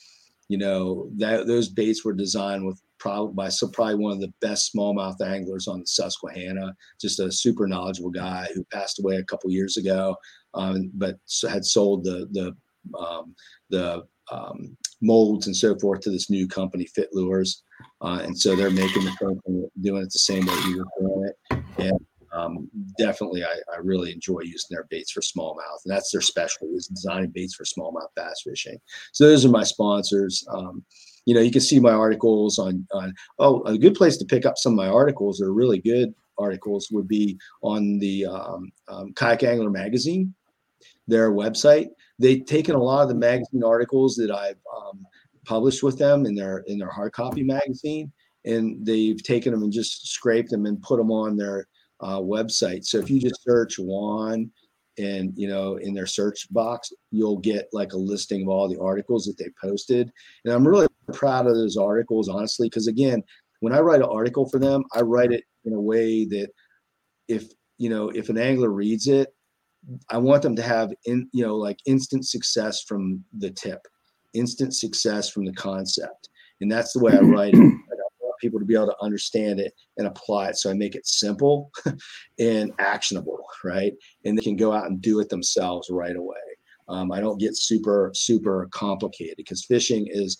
you 0.49 0.59
know 0.59 1.09
that 1.19 1.47
those 1.47 1.69
baits 1.69 2.05
were 2.05 2.13
designed 2.13 2.67
with 2.67 2.83
probably 2.99 3.33
by 3.33 3.49
so 3.49 3.69
probably 3.69 3.95
one 3.95 4.15
of 4.15 4.21
the 4.21 4.33
best 4.41 4.75
smallmouth 4.75 5.21
anglers 5.25 5.69
on 5.69 5.79
the 5.79 5.87
Susquehanna, 5.87 6.75
just 7.01 7.21
a 7.21 7.31
super 7.31 7.69
knowledgeable 7.69 8.11
guy 8.11 8.49
who 8.53 8.65
passed 8.73 8.99
away 8.99 9.19
a 9.19 9.25
couple 9.25 9.53
years 9.53 9.77
ago, 9.77 10.17
um, 10.55 10.91
but 10.95 11.15
had 11.49 11.65
sold 11.65 12.03
the 12.03 12.27
the 12.33 12.57
um, 12.99 13.33
the 13.71 14.03
um, 14.33 14.77
molds 15.01 15.47
and 15.47 15.57
so 15.57 15.79
forth 15.79 16.01
to 16.01 16.11
this 16.11 16.29
new 16.29 16.49
company, 16.49 16.87
Fit 16.87 17.11
Lures, 17.13 17.63
uh, 18.01 18.19
and 18.25 18.37
so 18.37 18.57
they're 18.57 18.69
making 18.69 19.05
the 19.05 19.71
doing 19.81 20.03
it 20.03 20.13
the 20.13 20.19
same 20.19 20.45
way 20.45 20.55
you 20.67 20.79
were 20.79 21.07
doing 21.07 21.29
it, 21.29 21.63
and 21.79 22.07
um, 22.33 22.71
definitely 22.99 23.45
I, 23.45 23.55
I, 23.73 23.79
really 23.83 24.13
enjoy 24.13 24.41
using 24.41 24.69
their 24.71 24.87
baits 24.91 25.11
for 25.11 25.21
smallmouth, 25.21 25.85
and 25.85 25.93
that's 25.93 26.11
their 26.11 26.21
specialty 26.21 26.75
is 26.75 26.87
designing 26.87 27.31
baits 27.31 27.55
for 27.55 27.65
smallmouth 27.65 28.09
bass 28.15 28.43
fishing. 28.45 28.79
So 29.13 29.27
those 29.27 29.45
are 29.45 29.51
my 29.51 29.65
sponsors. 29.65 30.45
Um, 30.49 30.85
you 31.27 31.35
know, 31.35 31.41
you 31.41 31.51
can 31.51 31.61
see 31.61 31.81
my 31.81 31.93
articles 31.93 32.59
on 32.59 32.87
on. 32.93 33.15
Oh, 33.39 33.63
a 33.65 33.77
good 33.77 33.95
place 33.95 34.17
to 34.19 34.25
pick 34.25 34.47
up 34.47 34.59
some 34.59 34.73
of 34.73 34.77
my 34.77 34.89
articles 34.89 35.39
that 35.39 35.47
are 35.47 35.53
really 35.53 35.81
good 35.81 36.15
articles 36.39 36.89
would 36.91 37.09
be 37.09 37.39
on 37.63 37.99
the 37.99 38.27
um, 38.27 38.71
um 38.89 39.13
Kayak 39.15 39.43
Angler 39.43 39.71
magazine, 39.71 40.35
their 41.07 41.33
website 41.33 41.89
they've 42.21 42.45
taken 42.45 42.75
a 42.75 42.83
lot 42.83 43.03
of 43.03 43.09
the 43.09 43.15
magazine 43.15 43.65
articles 43.65 44.15
that 44.17 44.31
I've 44.31 44.59
um, 44.77 45.05
published 45.45 45.83
with 45.83 45.99
them 45.99 46.27
in 46.27 46.35
their 46.35 46.59
in 46.67 46.79
their 46.79 46.91
hard 46.91 47.13
copy 47.13 47.43
magazine, 47.43 48.13
and 48.45 48.85
they've 48.87 49.21
taken 49.23 49.53
them 49.53 49.63
and 49.63 49.73
just 49.73 50.07
scraped 50.07 50.51
them 50.51 50.67
and 50.67 50.81
put 50.83 50.99
them 50.99 51.11
on 51.11 51.37
their 51.37 51.67
uh, 52.01 52.19
website. 52.19 52.85
So 52.85 52.99
if 52.99 53.11
you 53.11 53.21
just 53.21 53.43
search 53.43 53.79
Juan 53.79 54.51
and 54.99 55.33
you 55.37 55.49
know 55.49 55.77
in 55.77 55.95
their 55.95 56.07
search 56.07 56.47
box, 56.53 56.93
you'll 57.11 57.39
get 57.39 57.69
like 57.73 57.93
a 57.93 57.99
listing 57.99 58.43
of 58.43 58.49
all 58.49 58.69
the 58.69 58.81
articles 58.81 59.25
that 59.27 59.39
they 59.39 59.51
posted. 59.61 60.11
And 60.45 60.53
I'm 60.53 60.67
really 60.67 60.89
proud 61.13 61.47
of 61.47 61.55
those 61.55 61.77
articles, 61.77 62.29
honestly, 62.29 62.69
because 62.69 62.87
again, 62.89 63.23
when 63.61 63.73
I 63.73 63.81
write 63.81 64.01
an 64.01 64.09
article 64.09 64.49
for 64.49 64.59
them, 64.59 64.85
I 64.95 65.01
write 65.03 65.33
it 65.33 65.45
in 65.65 65.75
a 65.75 65.81
way 65.81 66.25
that 66.27 66.51
if 67.29 67.49
you 67.79 67.89
know 67.89 68.09
if 68.11 68.29
an 68.29 68.39
angler 68.39 68.71
reads 68.71 69.07
it 69.07 69.35
I 70.09 70.19
want 70.19 70.43
them 70.43 70.57
to 70.57 70.63
have 70.63 70.93
in 71.07 71.29
you 71.33 71.45
know 71.45 71.57
like 71.57 71.79
instant 71.87 72.27
success 72.27 72.83
from 72.83 73.25
the 73.39 73.51
tip, 73.51 73.81
instant 74.35 74.75
success 74.75 75.31
from 75.31 75.45
the 75.45 75.53
concept, 75.53 76.29
and 76.61 76.71
that's 76.71 76.93
the 76.93 77.01
way 77.01 77.13
I 77.13 77.21
write 77.21 77.55
it. 77.55 77.75
People 78.41 78.59
to 78.59 78.65
be 78.67 78.75
able 78.75 78.87
to 78.87 79.03
understand 79.03 79.61
it 79.61 79.73
and 79.97 80.07
apply 80.07 80.49
it. 80.49 80.57
So 80.57 80.71
I 80.71 80.75
make 80.75 80.95
it 80.95 81.07
simple 81.07 81.71
and 82.39 82.73
actionable, 82.79 83.45
right? 83.65 83.93
And 84.25 84.37
they 84.37 84.43
can 84.43 84.57
go 84.57 84.73
out 84.73 84.87
and 84.87 85.01
do 85.01 85.21
it 85.21 85.29
themselves 85.29 85.89
right 85.91 86.17
away. 86.17 86.37
Um, 86.89 87.13
I 87.13 87.21
don't 87.21 87.39
get 87.39 87.57
super 87.57 88.11
super 88.15 88.69
complicated 88.73 89.37
because 89.37 89.65
fishing 89.65 90.07
is 90.11 90.39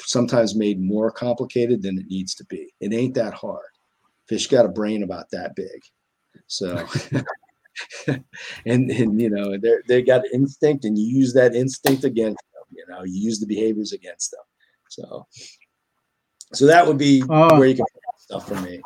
sometimes 0.00 0.56
made 0.56 0.80
more 0.80 1.10
complicated 1.10 1.82
than 1.82 1.98
it 1.98 2.06
needs 2.08 2.34
to 2.34 2.44
be. 2.46 2.72
It 2.80 2.92
ain't 2.92 3.14
that 3.14 3.34
hard. 3.34 3.66
Fish 4.28 4.48
got 4.48 4.66
a 4.66 4.70
brain 4.70 5.04
about 5.04 5.30
that 5.30 5.54
big. 5.54 5.80
So 6.48 6.84
and 8.66 8.90
and 8.90 9.20
you 9.20 9.30
know 9.30 9.56
they 9.56 9.76
they 9.88 10.02
got 10.02 10.26
instinct, 10.32 10.84
and 10.84 10.98
you 10.98 11.06
use 11.06 11.32
that 11.34 11.54
instinct 11.54 12.04
against 12.04 12.42
them. 12.52 12.64
You 12.70 12.84
know, 12.88 13.04
you 13.04 13.20
use 13.20 13.38
the 13.38 13.46
behaviors 13.46 13.92
against 13.92 14.32
them. 14.32 14.40
So, 14.88 15.26
so 16.52 16.66
that 16.66 16.86
would 16.86 16.98
be 16.98 17.22
oh. 17.28 17.58
where 17.58 17.68
you 17.68 17.74
can 17.74 17.84
stuff 18.18 18.48
for 18.48 18.60
me. 18.60 18.80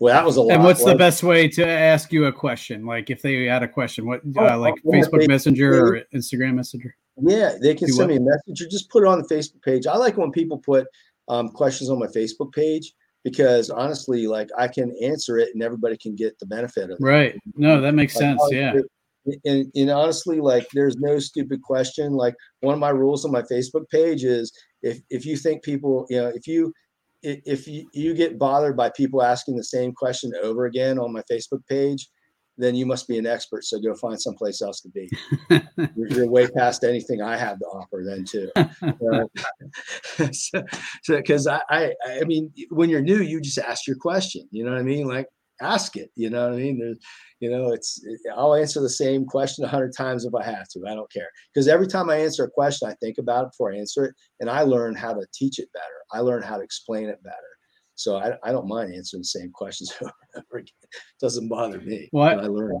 Well, 0.00 0.14
that 0.14 0.24
was 0.24 0.36
a 0.36 0.42
lot. 0.42 0.54
And 0.54 0.64
what's 0.64 0.84
the 0.84 0.94
best 0.94 1.22
way 1.22 1.48
to 1.48 1.66
ask 1.66 2.12
you 2.12 2.26
a 2.26 2.32
question? 2.32 2.86
Like 2.86 3.10
if 3.10 3.20
they 3.20 3.44
had 3.44 3.62
a 3.62 3.68
question, 3.68 4.06
what 4.06 4.20
oh, 4.36 4.46
uh, 4.46 4.56
like 4.56 4.74
oh, 4.86 4.90
Facebook 4.90 5.26
Messenger 5.26 5.84
or 5.84 6.02
Instagram 6.14 6.54
Messenger? 6.54 6.94
Yeah, 7.20 7.54
they 7.60 7.74
can 7.74 7.88
Do 7.88 7.94
send 7.94 8.10
what? 8.10 8.14
me 8.14 8.16
a 8.16 8.20
message 8.20 8.62
or 8.62 8.68
just 8.68 8.90
put 8.90 9.02
it 9.02 9.08
on 9.08 9.18
the 9.20 9.26
Facebook 9.26 9.60
page. 9.62 9.86
I 9.86 9.96
like 9.96 10.16
when 10.16 10.30
people 10.30 10.58
put 10.58 10.86
um, 11.28 11.48
questions 11.48 11.90
on 11.90 11.98
my 11.98 12.06
Facebook 12.06 12.52
page 12.52 12.94
because 13.24 13.70
honestly, 13.70 14.28
like 14.28 14.48
I 14.56 14.68
can 14.68 14.94
answer 15.02 15.36
it 15.38 15.50
and 15.52 15.62
everybody 15.62 15.96
can 15.96 16.14
get 16.14 16.38
the 16.38 16.46
benefit 16.46 16.84
of 16.84 16.90
it. 16.90 16.98
Right. 17.00 17.36
No, 17.56 17.80
that 17.80 17.94
makes 17.94 18.14
like, 18.14 18.38
sense. 18.38 18.42
Yeah. 18.50 18.74
And, 19.44 19.70
and 19.74 19.90
honestly, 19.90 20.40
like 20.40 20.68
there's 20.72 20.96
no 20.96 21.18
stupid 21.18 21.60
question. 21.62 22.12
Like 22.12 22.34
one 22.60 22.72
of 22.72 22.80
my 22.80 22.90
rules 22.90 23.24
on 23.24 23.32
my 23.32 23.42
Facebook 23.42 23.88
page 23.90 24.22
is 24.22 24.52
if 24.82 25.00
if 25.10 25.26
you 25.26 25.36
think 25.36 25.64
people, 25.64 26.06
you 26.08 26.18
know, 26.18 26.28
if 26.28 26.46
you 26.46 26.72
if 27.22 27.66
you, 27.66 27.88
you 27.92 28.14
get 28.14 28.38
bothered 28.38 28.76
by 28.76 28.90
people 28.90 29.22
asking 29.22 29.56
the 29.56 29.64
same 29.64 29.92
question 29.92 30.32
over 30.42 30.66
again 30.66 30.98
on 30.98 31.12
my 31.12 31.22
Facebook 31.30 31.66
page, 31.68 32.08
then 32.58 32.74
you 32.74 32.84
must 32.84 33.06
be 33.06 33.16
an 33.18 33.26
expert. 33.26 33.64
So 33.64 33.78
go 33.80 33.94
find 33.94 34.20
someplace 34.20 34.60
else 34.60 34.80
to 34.80 34.88
be. 34.90 35.08
you're, 35.96 36.08
you're, 36.08 36.28
way 36.28 36.48
past 36.48 36.82
anything 36.84 37.22
I 37.22 37.36
have 37.36 37.58
to 37.60 37.64
offer 37.66 38.04
then 38.04 38.24
too. 38.24 38.50
So, 40.32 40.64
because 41.08 41.46
I, 41.46 41.60
I, 41.70 41.92
I 42.04 42.24
mean, 42.24 42.52
when 42.70 42.90
you're 42.90 43.00
new, 43.00 43.22
you 43.22 43.40
just 43.40 43.58
ask 43.58 43.86
your 43.86 43.96
question. 43.96 44.48
You 44.50 44.64
know 44.64 44.72
what 44.72 44.80
I 44.80 44.82
mean? 44.82 45.06
Like 45.06 45.26
ask 45.60 45.96
it. 45.96 46.10
You 46.14 46.30
know 46.30 46.48
what 46.48 46.54
I 46.54 46.62
mean? 46.62 46.78
There's, 46.78 46.98
you 47.40 47.50
know, 47.50 47.72
it's 47.72 48.04
I'll 48.36 48.54
answer 48.54 48.80
the 48.80 48.88
same 48.88 49.24
question 49.24 49.64
a 49.64 49.68
hundred 49.68 49.94
times 49.96 50.24
if 50.24 50.34
I 50.34 50.44
have 50.44 50.68
to. 50.70 50.84
I 50.86 50.94
don't 50.94 51.12
care 51.12 51.28
because 51.52 51.68
every 51.68 51.86
time 51.86 52.10
I 52.10 52.16
answer 52.16 52.44
a 52.44 52.50
question, 52.50 52.88
I 52.88 52.94
think 52.94 53.18
about 53.18 53.46
it 53.46 53.50
before 53.52 53.72
I 53.72 53.78
answer 53.78 54.04
it, 54.04 54.14
and 54.40 54.50
I 54.50 54.62
learn 54.62 54.94
how 54.94 55.12
to 55.14 55.26
teach 55.32 55.58
it 55.58 55.68
better. 55.72 55.84
I 56.12 56.20
learn 56.20 56.42
how 56.42 56.56
to 56.56 56.62
explain 56.62 57.08
it 57.08 57.22
better. 57.22 57.36
So 57.98 58.16
I, 58.16 58.34
I 58.44 58.52
don't 58.52 58.68
mind 58.68 58.94
answering 58.94 59.22
the 59.22 59.24
same 59.24 59.50
questions 59.50 59.92
over 60.00 60.12
and 60.34 60.44
over 60.44 60.58
again. 60.58 60.74
It 60.84 61.20
doesn't 61.20 61.48
bother 61.48 61.80
me. 61.80 62.08
What 62.12 62.38
I 62.38 62.46
learn. 62.46 62.72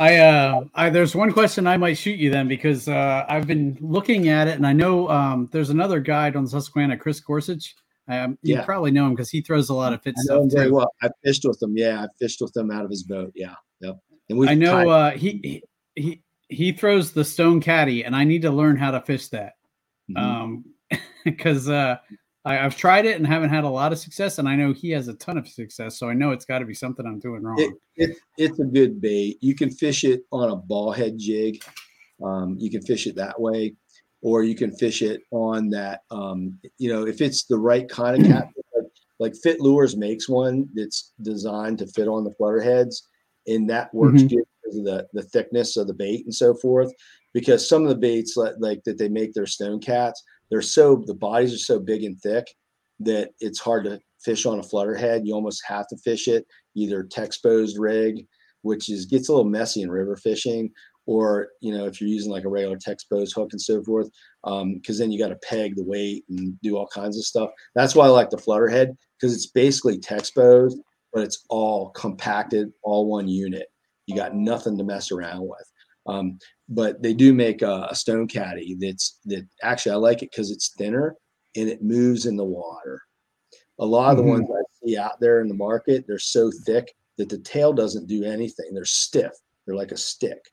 I 0.00 0.16
uh 0.16 0.64
I 0.74 0.88
there's 0.88 1.14
one 1.14 1.32
question 1.32 1.66
I 1.66 1.76
might 1.76 1.98
shoot 1.98 2.18
you 2.18 2.30
then 2.30 2.48
because 2.48 2.88
uh 2.88 3.26
I've 3.28 3.46
been 3.46 3.76
looking 3.80 4.30
at 4.30 4.48
it 4.48 4.56
and 4.56 4.66
I 4.66 4.72
know 4.72 5.08
um 5.10 5.50
there's 5.52 5.68
another 5.68 6.00
guide 6.00 6.34
on 6.34 6.44
the 6.44 6.50
Susquehanna, 6.50 6.96
Chris 6.96 7.20
Gorsuch. 7.20 7.74
Um, 8.06 8.38
you 8.42 8.56
yeah. 8.56 8.64
probably 8.64 8.90
know 8.90 9.06
him 9.06 9.14
because 9.14 9.30
he 9.30 9.40
throws 9.40 9.70
a 9.70 9.74
lot 9.74 9.92
of 9.92 10.02
fit 10.02 10.14
I 10.18 10.22
stuff 10.22 10.44
very 10.48 10.70
well. 10.70 10.92
I 11.02 11.08
fished 11.24 11.44
with 11.44 11.62
him. 11.62 11.76
Yeah, 11.76 12.02
I 12.02 12.08
fished 12.18 12.40
with 12.40 12.54
him 12.56 12.70
out 12.70 12.84
of 12.84 12.90
his 12.90 13.02
boat. 13.02 13.32
Yeah, 13.34 13.54
yep. 13.80 13.98
And 14.28 14.38
we 14.38 14.48
I 14.48 14.54
know 14.54 14.90
uh, 14.90 15.10
he 15.12 15.62
he 15.94 16.22
he 16.48 16.72
throws 16.72 17.12
the 17.12 17.24
stone 17.24 17.60
caddy, 17.60 18.04
and 18.04 18.14
I 18.14 18.24
need 18.24 18.42
to 18.42 18.50
learn 18.50 18.76
how 18.76 18.90
to 18.90 19.00
fish 19.00 19.28
that. 19.28 19.54
Mm-hmm. 20.10 20.16
Um, 20.16 20.64
because 21.24 21.68
uh, 21.68 21.96
I, 22.44 22.54
have 22.54 22.76
tried 22.76 23.06
it 23.06 23.16
and 23.16 23.26
haven't 23.26 23.50
had 23.50 23.64
a 23.64 23.68
lot 23.68 23.92
of 23.92 23.98
success, 23.98 24.38
and 24.38 24.48
I 24.48 24.56
know 24.56 24.72
he 24.72 24.90
has 24.90 25.08
a 25.08 25.14
ton 25.14 25.38
of 25.38 25.48
success. 25.48 25.98
So 25.98 26.08
I 26.08 26.14
know 26.14 26.30
it's 26.30 26.44
got 26.44 26.58
to 26.58 26.66
be 26.66 26.74
something 26.74 27.06
I'm 27.06 27.18
doing 27.18 27.42
wrong. 27.42 27.58
It, 27.58 27.74
it, 27.96 28.16
it's 28.36 28.58
a 28.58 28.64
good 28.64 29.00
bait. 29.00 29.38
You 29.40 29.54
can 29.54 29.70
fish 29.70 30.04
it 30.04 30.22
on 30.30 30.50
a 30.50 30.56
ball 30.56 30.92
head 30.92 31.14
jig. 31.18 31.64
Um, 32.22 32.56
you 32.58 32.70
can 32.70 32.82
fish 32.82 33.06
it 33.06 33.16
that 33.16 33.40
way, 33.40 33.74
or 34.24 34.42
you 34.42 34.56
can 34.56 34.72
fish 34.72 35.02
it 35.02 35.20
on 35.30 35.68
that. 35.68 36.00
Um, 36.10 36.58
you 36.78 36.90
know, 36.90 37.06
if 37.06 37.20
it's 37.20 37.44
the 37.44 37.58
right 37.58 37.86
kind 37.88 38.20
of 38.20 38.26
cat, 38.32 38.48
like, 38.74 38.86
like 39.20 39.34
Fit 39.42 39.60
Lures 39.60 39.96
makes 39.96 40.28
one 40.28 40.66
that's 40.74 41.12
designed 41.22 41.78
to 41.78 41.86
fit 41.86 42.08
on 42.08 42.24
the 42.24 42.32
flutter 42.32 42.60
heads, 42.60 43.06
and 43.46 43.68
that 43.68 43.92
works 43.94 44.22
mm-hmm. 44.22 44.36
good 44.36 44.44
because 44.62 44.78
of 44.78 44.84
the 44.86 45.06
the 45.12 45.22
thickness 45.22 45.76
of 45.76 45.86
the 45.86 45.94
bait 45.94 46.24
and 46.24 46.34
so 46.34 46.54
forth. 46.54 46.90
because 47.34 47.68
some 47.68 47.82
of 47.82 47.88
the 47.90 47.94
baits 47.94 48.36
like, 48.36 48.54
like 48.58 48.82
that 48.84 48.96
they 48.96 49.08
make 49.08 49.34
their 49.34 49.46
stone 49.46 49.78
cats, 49.78 50.22
they're 50.50 50.62
so 50.62 51.04
the 51.06 51.14
bodies 51.14 51.52
are 51.52 51.58
so 51.58 51.78
big 51.78 52.02
and 52.02 52.18
thick 52.20 52.46
that 53.00 53.30
it's 53.40 53.60
hard 53.60 53.84
to 53.84 54.00
fish 54.24 54.46
on 54.46 54.58
a 54.58 54.62
flutterhead. 54.62 55.26
You 55.26 55.34
almost 55.34 55.62
have 55.66 55.86
to 55.88 55.98
fish 55.98 56.28
it 56.28 56.46
either 56.74 57.02
Texposed 57.02 57.78
rig, 57.78 58.26
which 58.62 58.88
is 58.88 59.04
gets 59.04 59.28
a 59.28 59.32
little 59.32 59.50
messy 59.50 59.82
in 59.82 59.90
river 59.90 60.16
fishing, 60.16 60.70
or 61.06 61.48
you 61.60 61.76
know 61.76 61.86
if 61.86 62.00
you're 62.00 62.10
using 62.10 62.32
like 62.32 62.44
a 62.44 62.48
regular 62.48 62.76
Texposed 62.76 63.34
hook 63.34 63.50
and 63.52 63.60
so 63.60 63.82
forth, 63.82 64.08
because 64.42 64.62
um, 64.62 64.98
then 64.98 65.12
you 65.12 65.18
got 65.18 65.28
to 65.28 65.36
peg 65.36 65.76
the 65.76 65.84
weight 65.84 66.24
and 66.28 66.60
do 66.62 66.76
all 66.76 66.88
kinds 66.88 67.16
of 67.18 67.24
stuff. 67.24 67.50
That's 67.74 67.94
why 67.94 68.06
I 68.06 68.10
like 68.10 68.30
the 68.30 68.38
flutterhead 68.38 68.96
because 69.18 69.34
it's 69.34 69.46
basically 69.48 69.98
Texposed, 69.98 70.78
but 71.12 71.22
it's 71.22 71.44
all 71.48 71.90
compacted, 71.90 72.72
all 72.82 73.06
one 73.06 73.28
unit. 73.28 73.66
You 74.06 74.16
got 74.16 74.34
nothing 74.34 74.76
to 74.78 74.84
mess 74.84 75.10
around 75.10 75.42
with. 75.42 75.70
Um, 76.06 76.38
but 76.68 77.02
they 77.02 77.14
do 77.14 77.32
make 77.32 77.62
a, 77.62 77.88
a, 77.90 77.94
stone 77.94 78.28
caddy 78.28 78.76
that's 78.78 79.18
that 79.24 79.46
actually 79.62 79.92
I 79.92 79.96
like 79.96 80.22
it 80.22 80.30
because 80.30 80.50
it's 80.50 80.74
thinner 80.76 81.16
and 81.56 81.68
it 81.68 81.82
moves 81.82 82.26
in 82.26 82.36
the 82.36 82.44
water. 82.44 83.00
A 83.78 83.86
lot 83.86 84.10
of 84.10 84.18
the 84.18 84.22
mm-hmm. 84.22 84.42
ones 84.42 84.48
I 84.50 84.86
see 84.86 84.98
out 84.98 85.18
there 85.20 85.40
in 85.40 85.48
the 85.48 85.54
market, 85.54 86.04
they're 86.06 86.18
so 86.18 86.50
thick 86.66 86.94
that 87.16 87.28
the 87.28 87.38
tail 87.38 87.72
doesn't 87.72 88.06
do 88.06 88.24
anything. 88.24 88.74
They're 88.74 88.84
stiff. 88.84 89.32
They're 89.66 89.76
like 89.76 89.92
a 89.92 89.96
stick. 89.96 90.44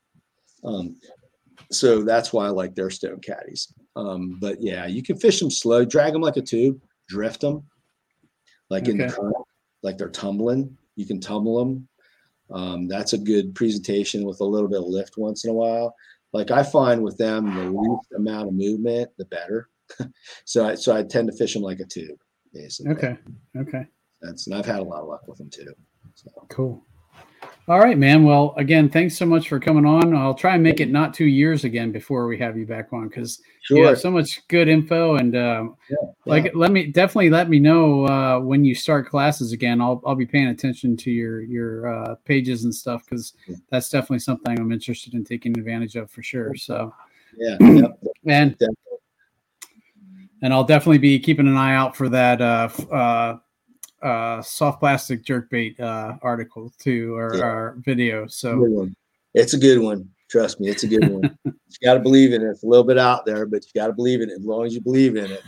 Um, 0.64 0.96
so 1.70 2.02
that's 2.02 2.32
why 2.32 2.46
I 2.46 2.50
like 2.50 2.74
their 2.74 2.90
stone 2.90 3.20
caddies. 3.20 3.72
Um, 3.96 4.38
but 4.40 4.60
yeah, 4.60 4.86
you 4.86 5.02
can 5.02 5.16
fish 5.16 5.40
them 5.40 5.50
slow, 5.50 5.84
drag 5.84 6.12
them 6.12 6.22
like 6.22 6.36
a 6.36 6.42
tube, 6.42 6.80
drift 7.08 7.40
them, 7.40 7.64
like 8.70 8.84
okay. 8.84 8.92
in 8.92 8.98
the 8.98 9.08
current, 9.08 9.36
like 9.82 9.98
they're 9.98 10.08
tumbling. 10.08 10.76
You 10.96 11.06
can 11.06 11.20
tumble 11.20 11.58
them. 11.58 11.88
Um, 12.50 12.88
that's 12.88 13.12
a 13.12 13.18
good 13.18 13.54
presentation 13.54 14.24
with 14.24 14.40
a 14.40 14.44
little 14.44 14.68
bit 14.68 14.80
of 14.80 14.86
lift 14.86 15.16
once 15.16 15.44
in 15.44 15.50
a 15.50 15.54
while. 15.54 15.94
Like 16.32 16.50
I 16.50 16.62
find 16.62 17.02
with 17.02 17.18
them, 17.18 17.54
the 17.54 17.70
least 17.70 18.12
amount 18.16 18.48
of 18.48 18.54
movement, 18.54 19.10
the 19.18 19.26
better. 19.26 19.68
so 20.44 20.66
I 20.66 20.74
so 20.74 20.94
I 20.94 21.02
tend 21.02 21.30
to 21.30 21.36
fish 21.36 21.54
them 21.54 21.62
like 21.62 21.80
a 21.80 21.84
tube, 21.84 22.18
basically. 22.52 22.92
Okay. 22.92 23.18
Okay. 23.56 23.86
That's 24.20 24.46
and 24.46 24.56
I've 24.56 24.66
had 24.66 24.80
a 24.80 24.84
lot 24.84 25.02
of 25.02 25.08
luck 25.08 25.26
with 25.26 25.38
them 25.38 25.50
too. 25.50 25.74
So. 26.14 26.30
Cool. 26.48 26.84
All 27.68 27.78
right, 27.78 27.96
man. 27.96 28.24
Well, 28.24 28.54
again, 28.56 28.88
thanks 28.88 29.16
so 29.16 29.24
much 29.24 29.48
for 29.48 29.60
coming 29.60 29.86
on. 29.86 30.16
I'll 30.16 30.34
try 30.34 30.54
and 30.54 30.64
make 30.64 30.80
it 30.80 30.90
not 30.90 31.14
two 31.14 31.26
years 31.26 31.62
again 31.62 31.92
before 31.92 32.26
we 32.26 32.36
have 32.38 32.58
you 32.58 32.66
back 32.66 32.92
on 32.92 33.06
because 33.06 33.40
sure. 33.62 33.78
you 33.78 33.86
have 33.86 34.00
so 34.00 34.10
much 34.10 34.46
good 34.48 34.66
info 34.66 35.14
and 35.14 35.36
um, 35.36 35.76
yeah, 35.88 35.96
like 36.26 36.50
let 36.56 36.72
me 36.72 36.86
definitely 36.86 37.30
let 37.30 37.48
me 37.48 37.60
know 37.60 38.04
uh, 38.08 38.40
when 38.40 38.64
you 38.64 38.74
start 38.74 39.08
classes 39.08 39.52
again. 39.52 39.80
I'll 39.80 40.02
I'll 40.04 40.16
be 40.16 40.26
paying 40.26 40.48
attention 40.48 40.96
to 40.98 41.10
your 41.12 41.42
your 41.42 41.86
uh, 41.86 42.14
pages 42.24 42.64
and 42.64 42.74
stuff 42.74 43.04
because 43.04 43.34
yeah. 43.46 43.54
that's 43.70 43.88
definitely 43.88 44.18
something 44.18 44.58
I'm 44.58 44.72
interested 44.72 45.14
in 45.14 45.22
taking 45.22 45.56
advantage 45.56 45.94
of 45.94 46.10
for 46.10 46.22
sure. 46.22 46.56
So 46.56 46.92
yeah, 47.36 47.58
and 48.26 48.56
and 50.42 50.52
I'll 50.52 50.64
definitely 50.64 50.98
be 50.98 51.20
keeping 51.20 51.46
an 51.46 51.56
eye 51.56 51.76
out 51.76 51.94
for 51.94 52.08
that. 52.08 52.40
Uh, 52.40 52.68
uh 52.92 53.38
uh, 54.02 54.42
soft 54.42 54.80
plastic 54.80 55.24
jerkbait 55.24 55.78
uh, 55.80 56.16
article 56.22 56.72
too, 56.78 57.14
or, 57.16 57.36
yeah. 57.36 57.44
or 57.44 57.76
video. 57.78 58.26
So 58.26 58.88
it's 59.34 59.54
a 59.54 59.58
good 59.58 59.80
one. 59.80 60.08
Trust 60.30 60.60
me, 60.60 60.68
it's 60.68 60.82
a 60.82 60.88
good 60.88 61.08
one. 61.08 61.38
you 61.44 61.52
got 61.84 61.94
to 61.94 62.00
believe 62.00 62.32
in 62.32 62.42
it. 62.42 62.46
It's 62.46 62.62
a 62.62 62.66
little 62.66 62.84
bit 62.84 62.98
out 62.98 63.26
there, 63.26 63.46
but 63.46 63.64
you 63.64 63.80
got 63.80 63.88
to 63.88 63.92
believe 63.92 64.20
in 64.20 64.30
it. 64.30 64.34
As 64.34 64.44
long 64.44 64.64
as 64.64 64.74
you 64.74 64.80
believe 64.80 65.16
in 65.16 65.30
it, 65.30 65.42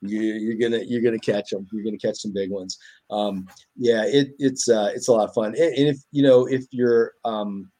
you, 0.00 0.52
are 0.52 0.70
gonna 0.70 0.84
you're 0.84 1.02
gonna 1.02 1.18
catch 1.18 1.50
them. 1.50 1.66
You're 1.72 1.84
gonna 1.84 1.98
catch 1.98 2.18
some 2.18 2.32
big 2.32 2.50
ones. 2.50 2.78
Um, 3.10 3.48
yeah, 3.76 4.04
it, 4.04 4.28
it's 4.38 4.68
uh, 4.68 4.92
it's 4.94 5.08
a 5.08 5.12
lot 5.12 5.28
of 5.28 5.34
fun. 5.34 5.46
And, 5.46 5.56
and 5.56 5.88
if 5.88 5.98
you 6.12 6.22
know 6.22 6.46
if 6.46 6.64
your 6.70 7.14
um, 7.24 7.70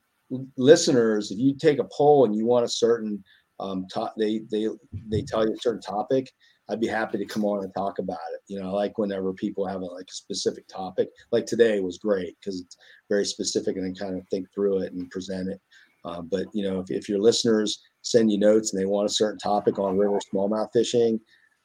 listeners, 0.56 1.30
if 1.30 1.38
you 1.38 1.54
take 1.54 1.78
a 1.78 1.88
poll 1.92 2.24
and 2.24 2.34
you 2.34 2.44
want 2.44 2.64
a 2.64 2.68
certain 2.68 3.22
um, 3.60 3.86
to- 3.92 4.12
they 4.16 4.40
they 4.50 4.68
they 5.08 5.22
tell 5.22 5.46
you 5.46 5.54
a 5.54 5.58
certain 5.58 5.80
topic, 5.80 6.32
I'd 6.70 6.80
be 6.80 6.86
happy 6.86 7.18
to 7.18 7.24
come 7.24 7.44
on 7.44 7.64
and 7.64 7.72
talk 7.74 7.98
about 7.98 8.18
it. 8.34 8.40
You 8.46 8.60
know, 8.60 8.68
I 8.68 8.72
like 8.72 8.98
whenever 8.98 9.32
people 9.32 9.66
have 9.66 9.80
a, 9.80 9.86
like 9.86 10.08
a 10.10 10.14
specific 10.14 10.68
topic. 10.68 11.08
Like 11.32 11.46
today 11.46 11.80
was 11.80 11.98
great 11.98 12.36
because 12.38 12.60
it's 12.60 12.76
very 13.08 13.24
specific 13.24 13.76
and 13.76 13.86
then 13.86 13.94
kind 13.94 14.18
of 14.18 14.28
think 14.28 14.52
through 14.52 14.82
it 14.82 14.92
and 14.92 15.10
present 15.10 15.48
it. 15.48 15.60
Uh, 16.04 16.20
but 16.20 16.46
you 16.52 16.62
know, 16.62 16.80
if, 16.80 16.90
if 16.90 17.08
your 17.08 17.18
listeners 17.18 17.80
send 18.02 18.30
you 18.30 18.38
notes 18.38 18.72
and 18.72 18.80
they 18.80 18.86
want 18.86 19.08
a 19.08 19.12
certain 19.12 19.38
topic 19.38 19.78
on 19.78 19.98
river 19.98 20.18
smallmouth 20.32 20.68
fishing, 20.72 21.18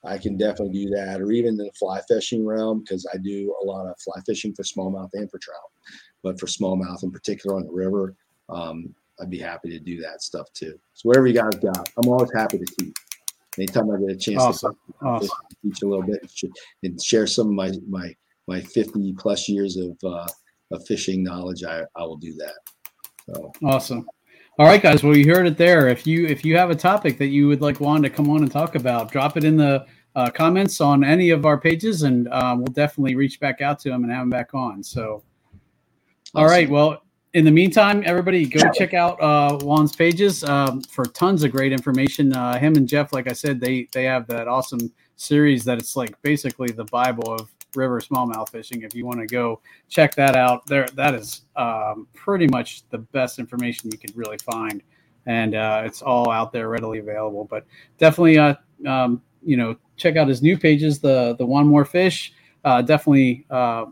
I 0.05 0.17
can 0.17 0.37
definitely 0.37 0.85
do 0.85 0.89
that. 0.91 1.21
Or 1.21 1.31
even 1.31 1.57
the 1.57 1.69
fly 1.77 2.01
fishing 2.07 2.45
realm 2.45 2.79
because 2.79 3.05
I 3.13 3.17
do 3.17 3.55
a 3.61 3.65
lot 3.65 3.87
of 3.87 3.99
fly 3.99 4.21
fishing 4.25 4.53
for 4.53 4.63
smallmouth 4.63 5.09
and 5.13 5.29
for 5.29 5.37
trout. 5.37 5.59
But 6.23 6.39
for 6.39 6.45
smallmouth 6.45 7.03
in 7.03 7.11
particular 7.11 7.57
on 7.57 7.63
the 7.65 7.71
river, 7.71 8.15
um, 8.49 8.93
I'd 9.21 9.29
be 9.29 9.39
happy 9.39 9.69
to 9.69 9.79
do 9.79 10.01
that 10.01 10.21
stuff 10.21 10.51
too. 10.53 10.79
So 10.93 11.07
whatever 11.07 11.27
you 11.27 11.33
guys 11.33 11.55
got, 11.55 11.89
I'm 11.97 12.09
always 12.09 12.31
happy 12.33 12.57
to 12.57 12.65
teach 12.65 12.93
anytime 13.57 13.89
I 13.91 13.99
get 13.99 14.09
a 14.09 14.15
chance 14.15 14.41
awesome. 14.41 14.77
to 14.99 15.05
awesome. 15.05 15.29
teach 15.63 15.81
a 15.81 15.87
little 15.87 16.05
bit 16.05 16.29
and 16.83 17.01
share 17.01 17.27
some 17.27 17.47
of 17.47 17.53
my 17.53 17.71
my 17.87 18.15
my 18.47 18.61
50 18.61 19.13
plus 19.13 19.47
years 19.47 19.77
of 19.77 19.97
uh, 20.03 20.27
of 20.71 20.85
fishing 20.85 21.23
knowledge, 21.23 21.63
I, 21.63 21.83
I 21.95 22.03
will 22.03 22.17
do 22.17 22.33
that. 22.35 22.55
So. 23.25 23.51
Awesome. 23.63 24.05
All 24.59 24.67
right, 24.67 24.81
guys. 24.81 25.03
Well, 25.03 25.17
you 25.17 25.33
heard 25.33 25.47
it 25.47 25.57
there. 25.57 25.87
If 25.87 26.05
you 26.05 26.27
if 26.27 26.45
you 26.45 26.57
have 26.57 26.69
a 26.69 26.75
topic 26.75 27.17
that 27.17 27.27
you 27.27 27.47
would 27.47 27.61
like 27.61 27.79
Juan 27.79 28.03
to 28.03 28.09
come 28.09 28.29
on 28.29 28.43
and 28.43 28.51
talk 28.51 28.75
about, 28.75 29.11
drop 29.11 29.35
it 29.37 29.43
in 29.43 29.57
the 29.57 29.85
uh, 30.15 30.29
comments 30.29 30.79
on 30.79 31.03
any 31.03 31.31
of 31.31 31.45
our 31.45 31.59
pages, 31.59 32.03
and 32.03 32.27
um, 32.29 32.59
we'll 32.59 32.67
definitely 32.67 33.15
reach 33.15 33.39
back 33.39 33.61
out 33.61 33.79
to 33.79 33.91
him 33.91 34.03
and 34.03 34.11
have 34.11 34.23
him 34.23 34.29
back 34.29 34.53
on. 34.53 34.83
So, 34.83 35.23
all 36.35 36.45
right. 36.45 36.69
Well, 36.69 37.01
in 37.33 37.45
the 37.45 37.51
meantime, 37.51 38.03
everybody 38.05 38.45
go 38.45 38.71
check 38.73 38.93
out 38.93 39.19
uh, 39.21 39.57
Juan's 39.57 39.95
pages 39.95 40.43
um, 40.43 40.81
for 40.81 41.05
tons 41.05 41.43
of 41.43 41.51
great 41.51 41.71
information. 41.71 42.31
Uh, 42.33 42.59
him 42.59 42.75
and 42.75 42.87
Jeff, 42.87 43.11
like 43.11 43.27
I 43.27 43.33
said, 43.33 43.59
they 43.59 43.87
they 43.91 44.03
have 44.03 44.27
that 44.27 44.47
awesome 44.47 44.91
series 45.15 45.63
that 45.65 45.79
it's 45.79 45.95
like 45.95 46.19
basically 46.21 46.71
the 46.71 46.85
Bible 46.85 47.33
of 47.33 47.49
river 47.75 47.99
smallmouth 47.99 48.49
fishing. 48.49 48.83
If 48.83 48.93
you 48.93 49.05
want 49.05 49.19
to 49.19 49.25
go 49.25 49.61
check 49.89 50.13
that 50.15 50.35
out, 50.35 50.65
there 50.67 50.87
that 50.93 51.15
is 51.15 51.41
um, 51.55 52.07
pretty 52.13 52.47
much 52.47 52.87
the 52.89 52.99
best 52.99 53.39
information 53.39 53.89
you 53.91 53.97
could 53.97 54.15
really 54.15 54.37
find, 54.37 54.83
and 55.25 55.55
uh, 55.55 55.81
it's 55.85 56.03
all 56.03 56.29
out 56.29 56.51
there 56.51 56.69
readily 56.69 56.99
available. 56.99 57.45
But 57.45 57.65
definitely, 57.97 58.37
uh, 58.37 58.55
um, 58.85 59.23
you 59.43 59.57
know, 59.57 59.75
check 59.97 60.17
out 60.17 60.27
his 60.27 60.43
new 60.43 60.55
pages. 60.55 60.99
The 60.99 61.35
the 61.39 61.45
one 61.47 61.67
more 61.67 61.83
fish. 61.83 62.31
Uh, 62.63 62.83
definitely 62.83 63.45
uh, 63.49 63.85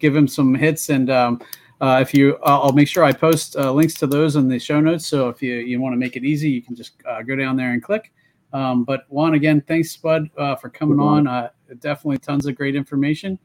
give 0.00 0.16
him 0.16 0.26
some 0.26 0.52
hits 0.52 0.88
and. 0.88 1.10
Um, 1.10 1.40
uh, 1.84 2.00
if 2.00 2.14
you, 2.14 2.36
uh, 2.36 2.60
I'll 2.62 2.72
make 2.72 2.88
sure 2.88 3.04
I 3.04 3.12
post 3.12 3.56
uh, 3.56 3.70
links 3.70 3.92
to 3.94 4.06
those 4.06 4.36
in 4.36 4.48
the 4.48 4.58
show 4.58 4.80
notes. 4.80 5.06
So 5.06 5.28
if 5.28 5.42
you, 5.42 5.56
you 5.56 5.82
want 5.82 5.92
to 5.92 5.98
make 5.98 6.16
it 6.16 6.24
easy, 6.24 6.48
you 6.48 6.62
can 6.62 6.74
just 6.74 6.94
uh, 7.06 7.20
go 7.20 7.36
down 7.36 7.56
there 7.56 7.72
and 7.74 7.82
click. 7.82 8.10
Um, 8.54 8.84
but 8.84 9.04
Juan, 9.10 9.34
again, 9.34 9.60
thanks, 9.60 9.90
Spud, 9.90 10.30
uh, 10.38 10.56
for 10.56 10.70
coming 10.70 10.98
on. 10.98 11.26
Uh, 11.26 11.50
definitely 11.80 12.16
tons 12.18 12.46
of 12.46 12.56
great 12.56 12.74
information. 12.74 13.38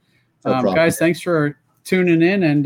Um, 0.46 0.64
no 0.64 0.74
guys, 0.74 0.98
thanks 0.98 1.20
for 1.20 1.58
tuning 1.84 2.22
in. 2.22 2.44
And 2.44 2.64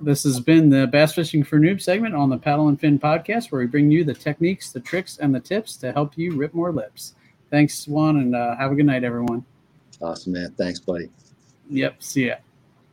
this 0.00 0.22
has 0.22 0.38
been 0.38 0.70
the 0.70 0.86
Bass 0.86 1.14
Fishing 1.14 1.42
for 1.42 1.58
Noob 1.58 1.82
segment 1.82 2.14
on 2.14 2.30
the 2.30 2.38
Paddle 2.38 2.68
and 2.68 2.80
Fin 2.80 2.96
podcast, 2.96 3.50
where 3.50 3.62
we 3.62 3.66
bring 3.66 3.90
you 3.90 4.04
the 4.04 4.14
techniques, 4.14 4.70
the 4.70 4.78
tricks, 4.78 5.18
and 5.18 5.34
the 5.34 5.40
tips 5.40 5.76
to 5.78 5.90
help 5.90 6.16
you 6.16 6.36
rip 6.36 6.54
more 6.54 6.70
lips. 6.70 7.14
Thanks, 7.50 7.88
Juan, 7.88 8.18
and 8.18 8.36
have 8.36 8.70
a 8.70 8.76
good 8.76 8.86
night, 8.86 9.02
everyone. 9.02 9.44
Awesome, 10.00 10.34
man. 10.34 10.54
Thanks, 10.56 10.78
buddy. 10.78 11.10
Yep. 11.70 12.00
See 12.04 12.26
ya. 12.28 12.36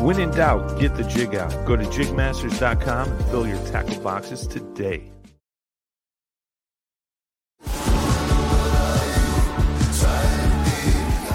When 0.00 0.18
in 0.18 0.30
doubt, 0.30 0.80
get 0.80 0.96
the 0.96 1.04
jig 1.04 1.34
out. 1.34 1.66
Go 1.66 1.76
to 1.76 1.84
jigmasters.com 1.84 3.08
and 3.12 3.24
fill 3.26 3.46
your 3.46 3.58
tackle 3.66 4.00
boxes 4.00 4.46
today. 4.46 5.10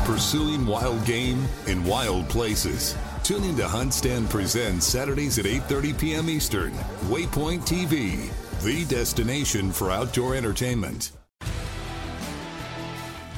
Pursuing 0.06 0.66
wild 0.66 1.06
game 1.06 1.46
in 1.68 1.86
wild 1.86 2.28
places. 2.28 2.96
Tune 3.22 3.44
in 3.44 3.56
to 3.58 3.66
HuntStand 3.66 4.30
Presents 4.30 4.88
Saturdays 4.88 5.38
at 5.38 5.46
8:30 5.46 6.00
p.m. 6.00 6.28
Eastern. 6.28 6.72
Waypoint 7.10 7.68
TV, 7.68 8.32
the 8.64 8.86
destination 8.86 9.72
for 9.72 9.92
outdoor 9.92 10.34
entertainment. 10.34 11.12